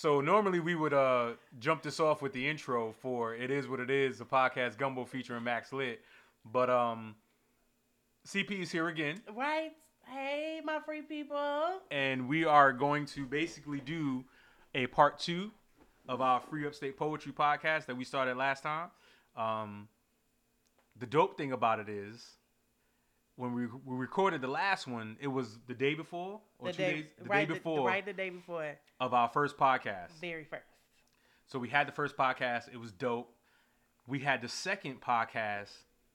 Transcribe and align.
So 0.00 0.20
normally 0.20 0.60
we 0.60 0.76
would 0.76 0.94
uh 0.94 1.32
jump 1.58 1.82
this 1.82 1.98
off 1.98 2.22
with 2.22 2.32
the 2.32 2.48
intro 2.48 2.92
for 3.00 3.34
"It 3.34 3.50
Is 3.50 3.66
What 3.66 3.80
It 3.80 3.90
Is," 3.90 4.18
the 4.18 4.24
podcast 4.24 4.78
Gumbo 4.78 5.04
featuring 5.04 5.42
Max 5.42 5.72
Lit, 5.72 6.02
but 6.44 6.70
um, 6.70 7.16
CP 8.24 8.60
is 8.60 8.70
here 8.70 8.86
again, 8.86 9.20
Right? 9.36 9.72
Hey, 10.06 10.60
my 10.64 10.78
free 10.86 11.02
people. 11.02 11.80
and 11.90 12.28
we 12.28 12.44
are 12.44 12.72
going 12.72 13.06
to 13.06 13.26
basically 13.26 13.80
do 13.80 14.24
a 14.72 14.86
part 14.86 15.18
two 15.18 15.50
of 16.08 16.20
our 16.20 16.38
Free 16.38 16.64
Upstate 16.64 16.96
Poetry 16.96 17.32
podcast 17.32 17.86
that 17.86 17.96
we 17.96 18.04
started 18.04 18.36
last 18.36 18.62
time. 18.62 18.90
Um, 19.36 19.88
the 20.96 21.06
dope 21.06 21.36
thing 21.36 21.50
about 21.50 21.80
it 21.80 21.88
is. 21.88 22.24
When 23.38 23.54
we, 23.54 23.66
we 23.66 23.96
recorded 23.96 24.40
the 24.40 24.48
last 24.48 24.88
one, 24.88 25.16
it 25.20 25.28
was 25.28 25.60
the 25.68 25.74
day 25.74 25.94
before 25.94 26.40
or 26.58 26.66
The 26.68 26.72
two 26.72 26.82
day, 26.82 26.92
days, 26.94 27.04
the 27.22 27.28
right, 27.28 27.46
day 27.46 27.54
the- 27.54 27.60
before 27.60 27.86
right 27.86 28.04
the 28.04 28.12
day 28.12 28.30
before. 28.30 28.74
of 28.98 29.14
our 29.14 29.28
first 29.28 29.56
podcast. 29.56 30.10
Very 30.20 30.42
first. 30.42 30.64
So 31.46 31.60
we 31.60 31.68
had 31.68 31.86
the 31.86 31.92
first 31.92 32.16
podcast. 32.16 32.64
It 32.72 32.78
was 32.78 32.90
dope. 32.90 33.32
We 34.08 34.18
had 34.18 34.42
the 34.42 34.48
second 34.48 35.00
podcast 35.00 35.70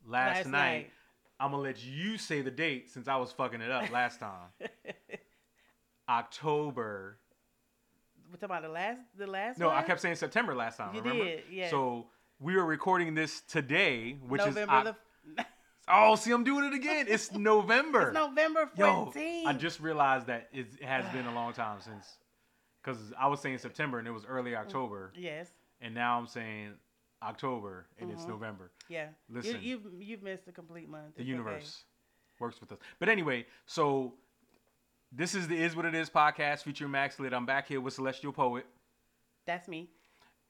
last, 0.05 0.36
Last 0.40 0.46
night. 0.48 0.52
night. 0.52 0.91
I'm 1.40 1.52
gonna 1.52 1.63
let 1.63 1.82
you 1.82 2.18
say 2.18 2.41
the 2.41 2.52
date 2.52 2.90
since 2.90 3.08
I 3.08 3.16
was 3.16 3.32
fucking 3.32 3.62
it 3.62 3.71
up 3.71 3.90
last 3.90 4.20
time. 4.20 4.49
October. 6.10 7.20
We're 8.30 8.35
talking 8.35 8.46
about 8.58 8.63
the 8.63 8.70
last, 8.70 8.99
the 9.18 9.27
last 9.27 9.60
No, 9.60 9.68
one? 9.68 9.77
I 9.77 9.84
kept 9.84 10.02
saying 10.02 10.16
September 10.16 10.54
last 10.55 10.76
time. 10.77 10.94
You 10.94 11.02
remember? 11.02 11.24
did, 11.24 11.44
yes. 11.49 11.71
So 11.71 12.08
we 12.40 12.55
are 12.55 12.66
recording 12.66 13.16
this 13.16 13.41
today, 13.41 14.18
which 14.27 14.40
November 14.40 14.77
is 14.90 14.96
the. 15.38 15.46
oh, 15.88 16.16
see, 16.16 16.32
I'm 16.32 16.44
doing 16.44 16.66
it 16.66 16.73
again. 16.73 17.05
It's 17.10 17.32
November. 17.34 18.08
it's 18.10 18.14
November 18.14 18.70
14th. 18.76 18.78
Yo, 18.78 19.12
14th. 19.16 19.46
I 19.46 19.54
just 19.54 19.80
realized 19.80 20.28
that 20.28 20.50
it 20.54 20.68
has 20.84 21.05
been 21.14 21.26
a 21.26 21.34
long 21.34 21.54
time 21.54 21.80
since, 21.82 22.18
because 22.84 22.98
I 23.20 23.28
was 23.28 23.40
saying 23.41 23.58
September 23.60 24.00
and 24.00 24.08
it 24.08 24.12
was 24.12 24.26
early 24.26 24.55
October, 24.55 25.12
Yes. 25.16 25.48
and 25.82 25.94
now 25.94 26.18
I'm 26.18 26.27
saying 26.27 26.74
October 27.22 27.85
and 27.99 28.12
it's 28.12 28.24
Mhm. 28.24 28.30
November. 28.30 28.72
Yeah. 28.90 29.07
Listen. 29.30 29.62
You, 29.62 29.80
you've, 29.94 30.02
you've 30.02 30.24
missed 30.24 30.48
a 30.48 30.52
complete 30.52 30.90
month. 30.90 31.16
the 31.16 31.22
It's 31.22 31.30
universe 31.30 31.84
works 32.40 32.60
with 32.60 32.72
us. 32.74 32.79
But 33.00 33.07
anyway, 33.10 33.46
so 33.66 34.13
this 35.12 35.34
is 35.35 35.48
the 35.48 35.55
Is 35.55 35.76
What 35.76 35.85
It 35.85 35.96
Is 35.96 36.10
podcast 36.10 36.63
featuring 36.63 36.91
Max 36.91 37.20
Lit. 37.20 37.34
I'm 37.34 37.46
back 37.46 37.68
here 37.68 37.79
with 37.79 37.94
Celestial 37.94 38.34
Poet, 38.34 38.66
That's 39.46 39.68
me. 39.70 39.90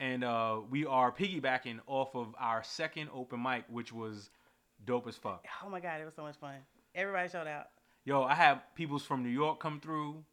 and 0.00 0.24
uh, 0.24 0.60
we 0.68 0.84
are 0.86 1.12
piggybacking 1.12 1.78
off 1.86 2.16
of 2.16 2.34
our 2.40 2.64
second 2.64 3.10
open 3.14 3.40
mic, 3.40 3.64
which 3.68 3.92
was 3.92 4.30
dope 4.84 5.06
as 5.08 5.16
fuck. 5.16 5.44
Oh 5.64 5.68
my 5.68 5.80
God, 5.80 6.00
it 6.00 6.04
was 6.04 6.14
so 6.14 6.22
much 6.22 6.36
fun. 6.36 6.56
Everybody 6.94 7.28
showed 7.28 7.46
out. 7.46 7.66
Yo, 8.04 8.22
I 8.22 8.34
had 8.34 8.60
peoples 8.74 9.02
from 9.04 9.22
New 9.22 9.30
York 9.30 9.60
come 9.60 9.80
through. 9.80 10.24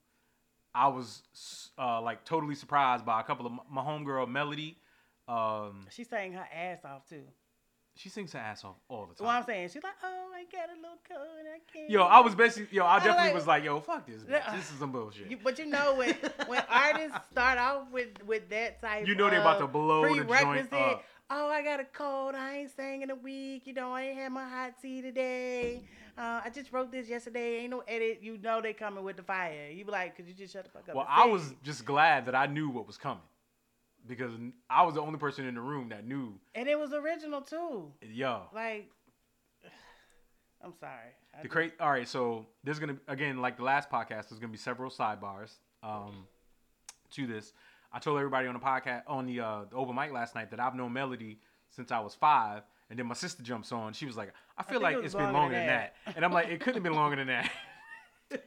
I 0.74 0.88
was 0.88 1.22
uh, 1.78 2.02
like 2.02 2.24
totally 2.26 2.56
surprised 2.56 3.06
by 3.06 3.20
a 3.20 3.24
couple 3.24 3.46
of 3.46 3.54
my 3.70 3.82
homegirl 3.82 4.30
Melody. 4.30 4.78
Um, 5.28 5.88
She 5.90 6.04
sang 6.04 6.34
her 6.34 6.48
ass 6.54 6.80
off 6.86 7.08
too. 7.08 7.24
she 7.96 8.10
sings 8.10 8.34
her 8.34 8.40
ass 8.40 8.64
off 8.64 8.76
all 8.90 9.06
the 9.06 9.16
time. 9.16 9.28
What 9.28 9.36
I'm 9.36 9.44
saying, 9.46 9.70
she's 9.70 9.84
like, 9.84 9.94
oh, 10.04 10.30
I 10.34 10.44
got 10.52 10.70
a 10.70 10.76
little 10.76 10.98
cold, 11.08 11.46
I 11.46 11.60
can't. 11.72 11.90
Yo, 11.90 12.02
I 12.04 12.20
was 12.22 12.36
basically 12.36 12.76
yo. 12.76 12.86
I 12.86 12.98
definitely 13.00 13.26
like- 13.28 13.36
was 13.36 13.48
like, 13.48 13.64
yo, 13.64 13.80
fuck 13.80 14.06
this. 14.08 14.24
Bitch. 14.24 14.56
This 14.56 14.72
is 14.72 14.80
some 14.80 14.92
bullshit. 14.92 15.30
You, 15.30 15.38
but 15.44 15.60
you 15.60 15.66
know 15.66 15.96
when 15.96 16.16
when 16.48 16.64
artists 16.70 17.18
start 17.32 17.58
off 17.58 17.90
with 17.92 18.10
with 18.26 18.50
that 18.50 18.82
type, 18.82 19.08
You 19.08 19.16
know 19.16 19.30
they're 19.30 19.42
about 19.42 19.60
to 19.60 19.68
blow 19.68 20.04
the 20.16 20.24
joint 20.24 20.72
up. 20.74 21.04
Oh, 21.34 21.48
I 21.48 21.64
got 21.64 21.80
a 21.80 21.86
cold. 21.86 22.36
I 22.36 22.58
ain't 22.58 22.76
sang 22.76 23.04
in 23.04 23.10
a 23.10 23.16
week. 23.16 23.66
You 23.66 23.74
know, 23.74 23.94
I 23.94 24.02
ain't 24.02 24.18
had 24.18 24.34
my 24.34 24.44
hot 24.48 24.74
tea 24.82 25.02
today. 25.02 25.82
Uh, 26.18 26.42
I 26.44 26.52
just 26.54 26.74
wrote 26.74 26.92
this 26.92 27.08
yesterday. 27.08 27.60
Ain't 27.60 27.72
no 27.72 27.84
edit. 27.88 28.20
You 28.22 28.38
know 28.38 28.62
they 28.62 28.74
coming 28.74 29.02
with 29.02 29.16
the 29.16 29.24
fire. 29.24 29.70
You 29.74 29.86
be 29.86 29.92
like, 29.92 30.18
could 30.18 30.28
you 30.28 30.34
just 30.34 30.52
shut 30.52 30.66
the 30.66 30.70
fuck 30.70 30.90
up? 30.90 30.96
Well, 30.96 31.08
I 31.08 31.24
sing? 31.24 31.32
was 31.32 31.54
just 31.64 31.86
glad 31.86 32.26
that 32.26 32.36
I 32.36 32.48
knew 32.48 32.70
what 32.70 32.86
was 32.86 32.98
coming 32.98 33.24
because 34.06 34.34
I 34.70 34.84
was 34.84 34.96
the 34.96 35.02
only 35.02 35.20
person 35.20 35.46
in 35.46 35.56
the 35.56 35.62
room 35.62 35.88
that 35.90 36.06
knew. 36.06 36.34
and 36.54 36.68
it 36.68 36.78
was 36.78 36.92
original 36.92 37.40
too. 37.40 37.94
Yo, 38.02 38.42
Like, 38.54 38.90
I'm 40.64 40.74
sorry. 40.82 41.16
I 41.38 41.44
the 41.44 41.48
cra 41.48 41.70
All 41.80 41.92
right, 41.92 42.10
so 42.10 42.46
there's 42.66 42.80
gonna 42.80 42.98
again 43.08 43.38
like 43.38 43.56
the 43.56 43.64
last 43.64 43.90
podcast. 43.90 44.28
There's 44.30 44.40
gonna 44.40 44.52
be 44.52 44.58
several 44.58 44.92
sidebars 44.92 45.54
um, 45.82 46.28
to 47.12 47.26
this. 47.26 47.54
I 47.94 48.00
told 48.00 48.18
everybody 48.18 48.48
on 48.48 48.54
the 48.54 48.60
podcast 48.60 49.04
on 49.08 49.26
the, 49.26 49.40
uh, 49.42 49.62
the 49.70 49.76
open 49.76 49.96
mic 49.96 50.12
last 50.12 50.34
night 50.36 50.50
that 50.52 50.60
I've 50.60 50.76
known 50.76 50.94
Melody 50.94 51.40
since 51.70 51.92
I 51.92 52.00
was 52.00 52.16
five, 52.16 52.64
and 52.90 52.98
then 53.00 53.06
my 53.06 53.14
sister 53.16 53.44
jumps 53.44 53.72
on. 53.72 53.94
She 53.94 54.06
was 54.06 54.16
like, 54.18 54.34
"I 54.58 54.64
feel 54.64 54.80
think 54.80 54.84
like 54.84 54.98
it 54.98 55.06
it's 55.06 55.14
been 55.16 55.32
longer 55.34 55.56
than 55.56 55.68
than 55.68 55.76
that," 56.06 56.16
and 56.16 56.24
I'm 56.26 56.32
like, 56.32 56.48
"It 56.50 56.60
couldn't 56.60 56.76
have 56.76 56.84
been 56.84 56.96
longer 56.96 57.16
than 57.18 57.28
that." 57.28 57.52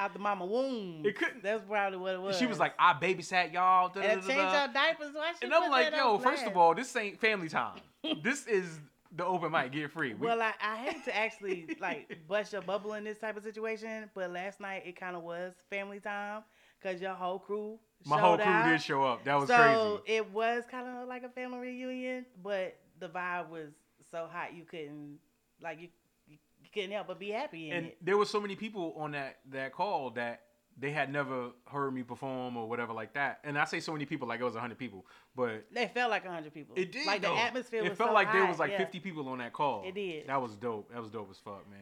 out 0.00 0.12
the 0.12 0.18
mama 0.18 0.46
womb. 0.46 1.02
It 1.04 1.16
couldn't- 1.16 1.42
That's 1.42 1.62
probably 1.64 1.98
what 1.98 2.14
it 2.14 2.20
was. 2.22 2.38
she 2.38 2.46
was 2.46 2.58
like, 2.58 2.74
"I 2.78 2.94
babysat 2.94 3.52
y'all." 3.52 3.88
da, 3.88 4.00
and 4.00 4.22
da, 4.22 4.26
I 4.26 4.28
changed 4.28 4.36
da." 4.54 4.64
your 4.64 4.72
diapers. 4.72 5.14
Why 5.14 5.32
she 5.38 5.44
And 5.46 5.54
I'm 5.54 5.70
like, 5.70 5.94
yo, 5.94 6.18
first 6.18 6.46
of 6.46 6.56
all, 6.56 6.74
this 6.74 6.94
ain't 6.96 7.18
family 7.20 7.48
time. 7.48 7.80
this 8.22 8.46
is 8.46 8.78
the 9.16 9.24
open 9.24 9.50
mic, 9.50 9.72
get 9.72 9.90
free. 9.90 10.14
We- 10.14 10.26
Well, 10.26 10.40
I, 10.40 10.52
I 10.62 10.76
hate 10.76 11.04
to 11.06 11.16
actually 11.16 11.76
like 11.80 12.18
bust 12.28 12.52
your 12.52 12.62
bubble 12.62 12.92
in 12.94 13.04
this 13.04 13.18
type 13.18 13.36
of 13.36 13.42
situation, 13.42 14.08
but 14.14 14.30
last 14.30 14.60
night 14.60 14.82
it 14.86 14.96
kind 14.98 15.16
of 15.16 15.22
was 15.22 15.54
family 15.70 15.98
time 16.00 16.42
because 16.80 17.00
your 17.00 17.14
whole 17.14 17.38
crew. 17.38 17.78
My 18.06 18.18
whole 18.18 18.36
crew 18.36 18.46
out. 18.46 18.68
did 18.70 18.80
show 18.82 19.02
up. 19.04 19.24
That 19.24 19.38
was 19.38 19.48
so 19.48 20.00
crazy. 20.06 20.18
it 20.18 20.30
was 20.32 20.64
kind 20.70 20.86
of 20.88 21.08
like 21.08 21.22
a 21.24 21.28
family 21.28 21.58
reunion, 21.58 22.26
but 22.42 22.76
the 23.00 23.08
vibe 23.08 23.48
was 23.50 23.70
so 24.10 24.28
hot 24.30 24.54
you 24.54 24.64
couldn't 24.64 25.18
like 25.62 25.80
you, 25.80 25.88
you 26.28 26.38
couldn't 26.72 26.92
help 26.92 27.06
but 27.08 27.18
be 27.18 27.30
happy 27.30 27.70
in 27.70 27.76
And 27.76 27.86
it. 27.88 27.98
there 28.04 28.16
were 28.16 28.24
so 28.26 28.40
many 28.40 28.56
people 28.56 28.94
on 28.96 29.12
that 29.12 29.38
that 29.50 29.72
call 29.72 30.10
that 30.12 30.42
they 30.80 30.92
had 30.92 31.12
never 31.12 31.48
heard 31.66 31.92
me 31.92 32.04
perform 32.04 32.56
or 32.56 32.68
whatever 32.68 32.92
like 32.92 33.14
that. 33.14 33.40
And 33.42 33.58
I 33.58 33.64
say 33.64 33.80
so 33.80 33.92
many 33.92 34.04
people 34.06 34.28
like 34.28 34.40
it 34.40 34.44
was 34.44 34.54
hundred 34.54 34.78
people, 34.78 35.04
but 35.34 35.66
They 35.72 35.88
felt 35.88 36.10
like 36.10 36.24
hundred 36.24 36.54
people. 36.54 36.74
it 36.76 36.92
did. 36.92 37.04
like 37.06 37.20
though. 37.20 37.34
the 37.34 37.40
atmosphere. 37.40 37.82
It 37.84 37.96
felt 37.96 38.10
so 38.10 38.14
like 38.14 38.32
there 38.32 38.46
was 38.46 38.58
like 38.60 38.70
yeah. 38.70 38.78
fifty 38.78 39.00
people 39.00 39.28
on 39.28 39.38
that 39.38 39.52
call. 39.52 39.82
It 39.86 39.94
did. 39.96 40.28
That 40.28 40.40
was 40.40 40.54
dope. 40.56 40.92
That 40.92 41.02
was 41.02 41.10
dope 41.10 41.28
as 41.30 41.38
fuck, 41.38 41.68
man. 41.68 41.80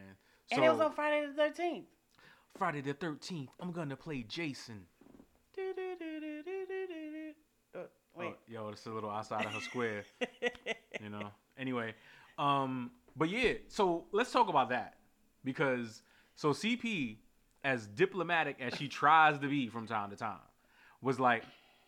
and 0.51 0.63
it 0.63 0.69
was 0.69 0.79
on 0.79 0.91
Friday 0.93 1.27
the 1.27 1.33
thirteenth. 1.33 1.85
Friday 2.57 2.81
the 2.81 2.93
thirteenth. 2.93 3.49
I'm 3.59 3.71
gonna 3.71 3.95
play 3.95 4.23
Jason. 4.23 4.85
Wait. 8.17 8.33
Oh, 8.33 8.35
yo, 8.47 8.69
it's 8.69 8.85
a 8.85 8.89
little 8.89 9.09
outside 9.09 9.45
of 9.45 9.51
her 9.51 9.61
square. 9.61 10.03
you 11.01 11.09
know. 11.09 11.29
Anyway, 11.57 11.93
um, 12.39 12.91
but 13.15 13.29
yeah, 13.29 13.53
so 13.67 14.05
let's 14.11 14.31
talk 14.31 14.49
about 14.49 14.69
that 14.69 14.95
because 15.43 16.01
so 16.35 16.49
CP, 16.49 17.17
as 17.63 17.87
diplomatic 17.87 18.57
as 18.59 18.73
she 18.75 18.87
tries 18.87 19.39
to 19.39 19.47
be 19.47 19.67
from 19.67 19.87
time 19.87 20.09
to 20.09 20.15
time, 20.15 20.39
was 21.01 21.19
like 21.19 21.43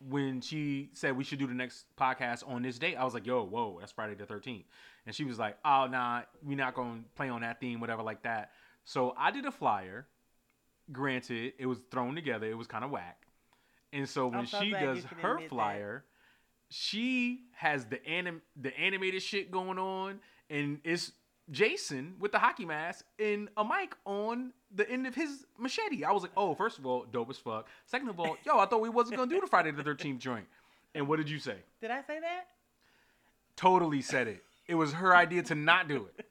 when 0.07 0.39
she 0.39 0.89
said 0.93 1.17
we 1.17 1.23
should 1.23 1.39
do 1.39 1.47
the 1.47 1.53
next 1.53 1.85
podcast 1.99 2.47
on 2.47 2.61
this 2.61 2.77
date. 2.77 2.95
I 2.95 3.03
was 3.03 3.13
like, 3.13 3.25
yo, 3.25 3.43
whoa, 3.43 3.77
that's 3.79 3.91
Friday 3.91 4.13
the 4.13 4.25
thirteenth, 4.25 4.65
and 5.05 5.15
she 5.15 5.23
was 5.23 5.39
like, 5.39 5.57
oh 5.65 5.87
nah, 5.89 6.21
we're 6.43 6.57
not 6.57 6.75
gonna 6.75 7.01
play 7.15 7.29
on 7.29 7.41
that 7.41 7.59
theme, 7.59 7.79
whatever 7.79 8.03
like 8.03 8.23
that. 8.23 8.51
So 8.85 9.15
I 9.17 9.31
did 9.31 9.45
a 9.45 9.51
flyer. 9.51 10.07
Granted, 10.91 11.53
it 11.59 11.67
was 11.67 11.79
thrown 11.91 12.15
together. 12.15 12.47
It 12.47 12.57
was 12.57 12.65
kind 12.65 12.83
of 12.83 12.89
whack. 12.89 13.27
And 13.91 14.07
so 14.07 14.27
when 14.27 14.45
she 14.45 14.71
does 14.71 15.03
her 15.21 15.33
admit 15.33 15.49
that. 15.49 15.49
flyer, 15.49 16.03
she 16.69 17.41
has 17.53 17.85
the 17.85 18.05
anim 18.05 18.41
the 18.59 18.77
animated 18.79 19.23
shit 19.23 19.51
going 19.51 19.79
on, 19.79 20.19
and 20.49 20.79
it's 20.83 21.11
Jason 21.51 22.15
with 22.19 22.31
the 22.31 22.39
hockey 22.39 22.65
mask 22.65 23.05
and 23.17 23.49
a 23.57 23.63
mic 23.63 23.95
on 24.05 24.53
the 24.73 24.89
end 24.89 25.07
of 25.07 25.15
his 25.15 25.45
machete. 25.57 26.03
I 26.03 26.11
was 26.11 26.21
like, 26.21 26.31
oh, 26.37 26.53
first 26.53 26.77
of 26.77 26.85
all, 26.85 27.05
dope 27.11 27.29
as 27.31 27.37
fuck. 27.37 27.67
Second 27.85 28.09
of 28.09 28.19
all, 28.19 28.37
yo, 28.45 28.59
I 28.59 28.65
thought 28.65 28.81
we 28.81 28.89
wasn't 28.89 29.17
gonna 29.17 29.31
do 29.31 29.41
the 29.41 29.47
Friday 29.47 29.71
the 29.71 29.83
Thirteenth 29.83 30.19
joint. 30.19 30.45
And 30.93 31.07
what 31.07 31.17
did 31.17 31.29
you 31.29 31.39
say? 31.39 31.57
Did 31.81 31.91
I 31.91 32.01
say 32.01 32.19
that? 32.19 32.47
Totally 33.55 34.01
said 34.01 34.27
it. 34.27 34.43
It 34.67 34.75
was 34.75 34.93
her 34.93 35.15
idea 35.15 35.41
to 35.43 35.55
not 35.55 35.87
do 35.87 36.07
it. 36.15 36.25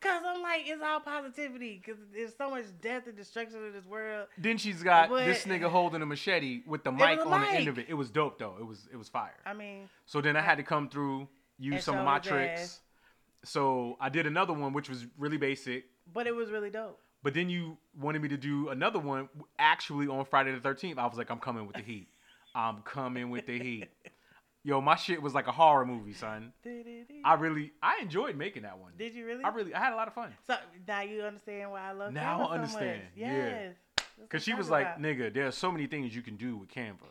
Cause 0.00 0.22
I'm 0.26 0.40
like, 0.42 0.62
it's 0.66 0.82
all 0.82 1.00
positivity. 1.00 1.82
Cause 1.84 1.96
there's 2.14 2.34
so 2.36 2.48
much 2.50 2.64
death 2.80 3.06
and 3.06 3.16
destruction 3.16 3.58
in 3.66 3.72
this 3.72 3.84
world. 3.84 4.28
Then 4.38 4.56
she's 4.56 4.82
got 4.82 5.10
But- 5.10 5.26
this 5.26 5.44
nigga 5.44 5.68
holding 5.70 6.00
a 6.00 6.06
machete 6.06 6.62
with 6.66 6.84
the 6.84 6.92
mic 6.92 7.24
on 7.26 7.40
the 7.42 7.46
end 7.48 7.68
of 7.68 7.78
it. 7.78 7.86
It 7.88 7.94
was 7.94 8.10
dope 8.10 8.38
though. 8.38 8.56
It 8.58 8.64
was 8.66 8.88
it 8.92 8.96
was 8.96 9.08
fire. 9.08 9.36
I 9.44 9.52
mean, 9.52 9.88
So 10.06 10.20
then 10.20 10.36
I 10.36 10.40
had 10.40 10.56
to 10.56 10.62
come 10.62 10.88
through, 10.88 11.28
use 11.58 11.84
some 11.84 11.98
of 11.98 12.04
my 12.04 12.18
tricks. 12.18 12.60
ass. 12.62 12.80
So 13.44 13.96
I 14.00 14.08
did 14.08 14.26
another 14.26 14.52
one, 14.52 14.72
which 14.72 14.88
was 14.88 15.06
really 15.18 15.36
basic. 15.38 15.84
but 16.12 16.26
it 16.26 16.34
was 16.34 16.50
really 16.50 16.70
dope. 16.70 16.98
But 17.22 17.34
then 17.34 17.50
you 17.50 17.76
wanted 17.94 18.22
me 18.22 18.28
to 18.28 18.38
do 18.38 18.70
another 18.70 18.98
one 18.98 19.28
actually 19.58 20.08
on 20.08 20.24
Friday 20.24 20.52
the 20.52 20.60
13th. 20.60 20.96
I 20.98 21.06
was 21.06 21.18
like, 21.18 21.30
I'm 21.30 21.38
coming 21.38 21.66
with 21.66 21.76
the 21.76 21.82
heat. 21.82 22.08
I'm 22.54 22.80
coming 22.82 23.28
with 23.30 23.44
the 23.46 23.58
heat. 23.58 23.88
Yo, 24.62 24.80
my 24.80 24.94
shit 24.94 25.22
was 25.22 25.34
like 25.34 25.46
a 25.46 25.52
horror 25.52 25.86
movie, 25.86 26.12
son. 26.12 26.52
I 27.24 27.34
really, 27.34 27.72
I 27.82 28.00
enjoyed 28.02 28.36
making 28.36 28.64
that 28.64 28.78
one. 28.78 28.92
Did 28.98 29.14
you 29.14 29.24
really? 29.24 29.42
I 29.42 29.48
really, 29.48 29.74
I 29.74 29.78
had 29.78 29.92
a 29.94 29.96
lot 29.96 30.06
of 30.06 30.12
fun. 30.14 30.34
So 30.46 30.54
now 30.86 31.00
you 31.00 31.22
understand 31.22 31.70
why 31.70 31.88
I 31.88 31.92
love 31.92 32.12
Now 32.12 32.38
Canva 32.38 32.42
I 32.42 32.46
so 32.46 32.52
understand, 32.52 33.02
yeah. 33.16 33.32
Yes. 33.32 33.74
That's 33.96 34.18
what 34.18 34.30
Cause 34.30 34.42
she 34.42 34.52
was 34.52 34.68
like, 34.68 34.86
about. 34.86 35.00
nigga, 35.02 35.32
there's 35.32 35.56
so 35.56 35.72
many 35.72 35.86
things 35.86 36.14
you 36.14 36.20
can 36.20 36.36
do 36.36 36.56
with 36.58 36.68
Canva. 36.68 37.08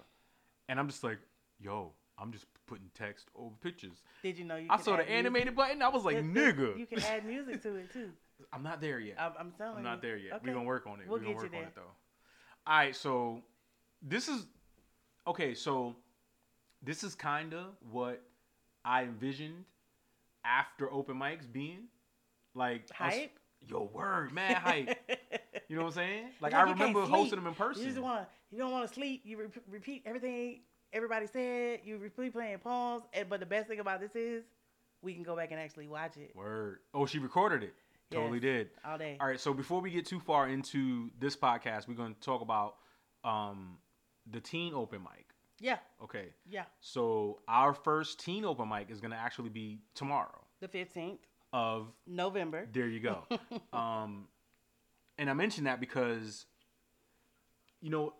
And 0.67 0.79
I'm 0.79 0.87
just 0.87 1.03
like, 1.03 1.17
yo, 1.59 1.93
I'm 2.19 2.31
just 2.31 2.45
putting 2.67 2.91
text 2.93 3.27
over 3.35 3.55
pictures. 3.61 4.03
Did 4.21 4.37
you 4.37 4.45
know 4.45 4.57
you? 4.57 4.67
I 4.69 4.77
saw 4.77 4.91
the 4.95 5.01
add 5.01 5.07
music? 5.07 5.15
animated 5.15 5.55
button. 5.55 5.81
I 5.81 5.89
was 5.89 6.05
like, 6.05 6.17
nigga. 6.17 6.77
You 6.77 6.85
can 6.85 6.99
add 6.99 7.25
music 7.25 7.63
to 7.63 7.75
it 7.77 7.91
too. 7.91 8.11
I'm 8.53 8.61
not 8.61 8.79
there 8.79 8.99
yet. 8.99 9.15
I'm, 9.19 9.31
I'm 9.39 9.51
telling 9.53 9.77
I'm 9.79 9.83
you. 9.83 9.89
not 9.89 10.01
there 10.03 10.17
yet. 10.17 10.33
Okay. 10.33 10.49
We're 10.49 10.53
gonna 10.53 10.65
work 10.67 10.85
on 10.85 10.99
it. 10.99 11.07
We'll 11.07 11.17
We're 11.17 11.23
gonna 11.23 11.29
you 11.31 11.35
work 11.35 11.53
on 11.55 11.63
it 11.63 11.75
though. 11.75 11.81
All 12.67 12.77
right, 12.77 12.95
so 12.95 13.41
this 14.03 14.27
is 14.29 14.45
okay. 15.25 15.55
So 15.55 15.95
this 16.81 17.03
is 17.03 17.15
kind 17.15 17.53
of 17.53 17.65
what 17.91 18.21
I 18.85 19.03
envisioned 19.03 19.65
after 20.45 20.91
open 20.91 21.15
mics 21.17 21.51
being 21.51 21.87
like 22.55 22.89
Hype. 22.91 23.37
Yo, 23.67 23.89
word, 23.93 24.31
man, 24.31 24.55
hype. 24.55 24.97
You 25.67 25.75
know 25.75 25.83
what 25.83 25.89
I'm 25.89 25.95
saying? 25.95 26.23
Like 26.41 26.55
I 26.55 26.61
like 26.61 26.69
you 26.69 26.73
can't 26.75 26.95
remember 26.95 27.01
hosting 27.01 27.37
them 27.37 27.45
in 27.45 27.53
person. 27.53 27.83
You 27.83 27.89
just 27.89 28.01
want 28.01 28.27
you 28.49 28.57
don't 28.57 28.71
want 28.71 28.87
to 28.87 28.93
sleep. 28.93 29.21
You 29.23 29.37
re- 29.37 29.61
repeat 29.69 30.01
everything 30.03 30.61
everybody 30.93 31.27
said. 31.27 31.81
You 31.83 31.97
repeat 31.99 32.33
playing 32.33 32.57
poems. 32.57 33.03
And, 33.13 33.29
but 33.29 33.39
the 33.39 33.45
best 33.45 33.67
thing 33.67 33.79
about 33.79 33.99
this 33.99 34.15
is 34.15 34.43
we 35.03 35.13
can 35.13 35.21
go 35.21 35.35
back 35.35 35.51
and 35.51 35.59
actually 35.59 35.87
watch 35.87 36.17
it 36.17 36.35
Word. 36.35 36.79
Oh, 36.95 37.05
she 37.05 37.19
recorded 37.19 37.63
it. 37.63 37.75
Totally 38.11 38.39
Yes. 38.39 38.41
did. 38.41 38.69
all 38.83 38.97
day. 38.97 39.17
All 39.21 39.27
right. 39.27 39.39
So 39.39 39.53
before 39.53 39.81
we 39.81 39.91
get 39.91 40.07
too 40.07 40.19
far 40.19 40.49
into 40.49 41.11
this 41.19 41.35
podcast, 41.35 41.87
we're 41.87 41.93
going 41.93 42.15
to 42.15 42.21
talk 42.21 42.41
about 42.41 42.77
um, 43.23 43.77
the 44.31 44.39
teen 44.39 44.73
open 44.73 45.03
mic. 45.03 45.27
Yeah, 45.59 45.77
Okay. 46.01 46.29
yeah. 46.45 46.65
So 46.79 47.39
our 47.47 47.73
first 47.73 48.19
teen 48.19 48.45
open 48.45 48.69
mic 48.69 48.89
is 48.89 49.01
going 49.01 49.11
to 49.11 49.17
actually 49.17 49.49
be 49.49 49.79
tomorrow. 49.95 50.43
The 50.61 50.67
fifteenth 50.67 51.19
Of 51.53 51.87
November. 52.07 52.67
there 52.71 52.87
you 52.87 52.99
go. 52.99 53.23
um, 53.77 54.27
and 55.17 55.29
I 55.29 55.33
mention 55.33 55.65
that 55.65 55.79
because, 55.79 56.45
you 57.81 57.89
know, 57.89 58.13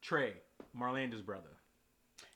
Trey, 0.00 0.34
Marlanda's 0.76 1.22
brother, 1.22 1.50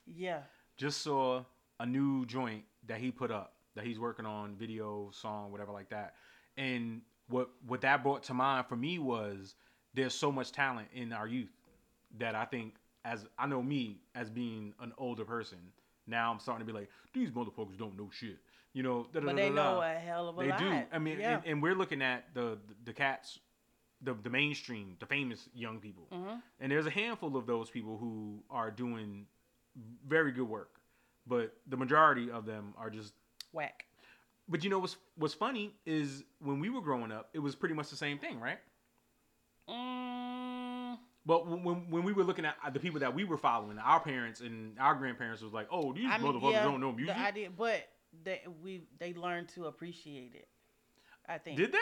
Yeah. 0.05 0.41
just 0.77 1.01
saw 1.01 1.43
a 1.79 1.85
new 1.85 2.25
joint 2.25 2.63
that 2.87 2.99
he 2.99 3.11
put 3.11 3.31
up 3.31 3.53
that 3.75 3.85
he's 3.85 3.99
working 3.99 4.25
on 4.25 4.55
video 4.55 5.11
song 5.13 5.51
whatever 5.51 5.71
like 5.71 5.89
that 5.89 6.15
and 6.57 7.01
what 7.29 7.49
what 7.67 7.81
that 7.81 8.01
brought 8.01 8.23
to 8.23 8.33
mind 8.33 8.65
for 8.65 8.75
me 8.75 8.97
was 8.97 9.53
there's 9.93 10.15
so 10.15 10.31
much 10.31 10.51
talent 10.51 10.87
in 10.95 11.13
our 11.13 11.27
youth 11.27 11.51
that 12.17 12.33
i 12.33 12.43
think 12.45 12.73
as 13.07 13.25
i 13.39 13.47
know 13.47 13.63
me 13.63 13.97
as 14.15 14.29
being 14.29 14.73
an 14.81 14.91
older 14.97 15.23
person 15.25 15.57
now 16.07 16.31
i'm 16.31 16.39
starting 16.39 16.65
to 16.67 16.71
be 16.71 16.77
like 16.77 16.89
these 17.13 17.31
motherfuckers 17.31 17.77
don't 17.77 17.97
know 17.97 18.09
shit 18.11 18.37
you 18.73 18.83
know 18.83 19.07
But 19.13 19.25
they 19.35 19.49
know 19.49 19.81
a 19.81 19.93
hell 19.93 20.29
of 20.29 20.37
a 20.37 20.41
they 20.43 20.49
lot. 20.49 20.59
do 20.59 20.81
i 20.91 20.99
mean 20.99 21.19
yeah. 21.19 21.35
and, 21.37 21.45
and 21.45 21.63
we're 21.63 21.75
looking 21.75 22.01
at 22.01 22.33
the 22.33 22.57
the 22.83 22.93
cats 22.93 23.39
the, 24.01 24.13
the 24.13 24.29
mainstream 24.29 24.95
the 24.99 25.05
famous 25.07 25.47
young 25.55 25.79
people 25.79 26.05
Mhm. 26.13 26.41
and 26.59 26.71
there's 26.71 26.85
a 26.85 26.91
handful 26.91 27.35
of 27.37 27.47
those 27.47 27.69
people 27.69 27.97
who 27.97 28.43
are 28.49 28.69
doing 28.69 29.25
very 30.07 30.31
good 30.31 30.47
work 30.47 30.71
but 31.25 31.55
the 31.67 31.77
majority 31.77 32.29
of 32.31 32.45
them 32.45 32.73
are 32.77 32.89
just 32.89 33.13
Whack. 33.53 33.85
but 34.49 34.63
you 34.63 34.69
know 34.69 34.79
what's 34.79 34.97
what's 35.15 35.33
funny 35.33 35.73
is 35.85 36.23
when 36.39 36.59
we 36.59 36.69
were 36.69 36.81
growing 36.81 37.11
up 37.11 37.29
it 37.33 37.39
was 37.39 37.55
pretty 37.55 37.73
much 37.75 37.89
the 37.89 37.95
same 37.95 38.17
thing 38.19 38.39
right 38.39 38.59
but 41.27 41.45
when, 41.45 41.89
when, 41.91 42.03
we 42.03 42.13
were 42.13 42.23
looking 42.23 42.45
at 42.45 42.55
uh, 42.65 42.69
the 42.69 42.79
people 42.79 42.99
that 43.01 43.13
we 43.13 43.25
were 43.25 43.37
following 43.37 43.77
our 43.77 43.99
parents 43.99 44.39
and 44.39 44.79
our 44.79 44.95
grandparents 44.95 45.41
was 45.43 45.53
like 45.53 45.67
oh 45.71 45.93
these 45.93 46.09
I 46.09 46.17
mean, 46.17 46.33
motherfuckers 46.33 46.51
yeah, 46.53 46.63
don't 46.63 46.81
know 46.81 46.91
music 46.93 47.15
The 47.15 47.21
idea, 47.21 47.49
but 47.55 47.87
they 48.23 48.41
we 48.63 48.83
they 48.99 49.13
learned 49.13 49.49
to 49.49 49.65
appreciate 49.65 50.33
it. 50.33 50.47
I 51.27 51.37
think. 51.37 51.57
did 51.57 51.71
they 51.73 51.77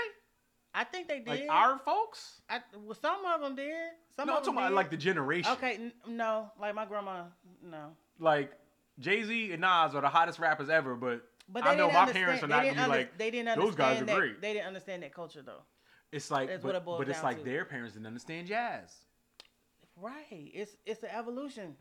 I 0.74 0.84
think 0.84 1.08
they 1.08 1.20
did. 1.20 1.28
like 1.28 1.46
our 1.50 1.80
folks 1.80 2.42
I, 2.50 2.60
well, 2.84 2.98
some 3.00 3.24
of 3.26 3.40
them 3.42 3.56
did. 3.56 3.72
Some 4.16 4.28
no 4.28 4.34
i'm 4.34 4.40
of 4.40 4.46
them 4.46 4.54
talking 4.56 4.58
about 4.58 4.70
did. 4.70 4.76
like 4.76 4.90
the 4.90 4.98
generation 4.98 5.52
Okay, 5.54 5.76
n- 5.76 5.94
no, 6.08 6.52
like 6.60 6.76
my 6.76 6.86
grandma, 6.86 7.24
no. 7.64 7.92
like 8.20 8.52
jay-z 9.00 9.52
and 9.52 9.62
nas 9.62 9.94
are 9.96 10.02
the 10.02 10.10
hottest 10.10 10.40
rappers 10.40 10.70
ever 10.70 10.96
but 10.96 11.22
But 11.48 11.66
I 11.66 11.76
know 11.76 11.92
my 11.92 12.12
parents 12.12 12.44
are 12.44 12.48
not 12.48 12.64
gonna 12.64 12.74
be 12.74 12.80
under- 12.80 12.98
like, 12.98 13.18
they 13.18 13.30
didn't 13.32 13.60
"Those 13.60 13.76
guys 13.76 14.02
are 14.02 14.06
that, 14.06 14.16
great." 14.16 14.42
They 14.42 14.54
didn't 14.54 14.68
understand 14.68 15.04
that 15.04 15.14
culture 15.14 15.42
though. 15.44 15.62
it's 16.12 16.32
like 16.32 16.48
That's 16.50 16.64
but, 16.64 16.70
what 16.70 16.76
it 16.76 16.86
boils 16.86 16.98
but 17.00 17.10
it's 17.10 17.20
down 17.20 17.26
like 17.26 17.38
to. 17.40 17.44
their 17.46 17.66
parents 17.66 17.94
didn't 17.94 18.08
understand 18.08 18.48
jazz 18.48 19.06
Right. 20.02 20.52
It's 20.54 20.76
it's 20.86 21.04
an 21.04 21.10
evolution. 21.16 21.76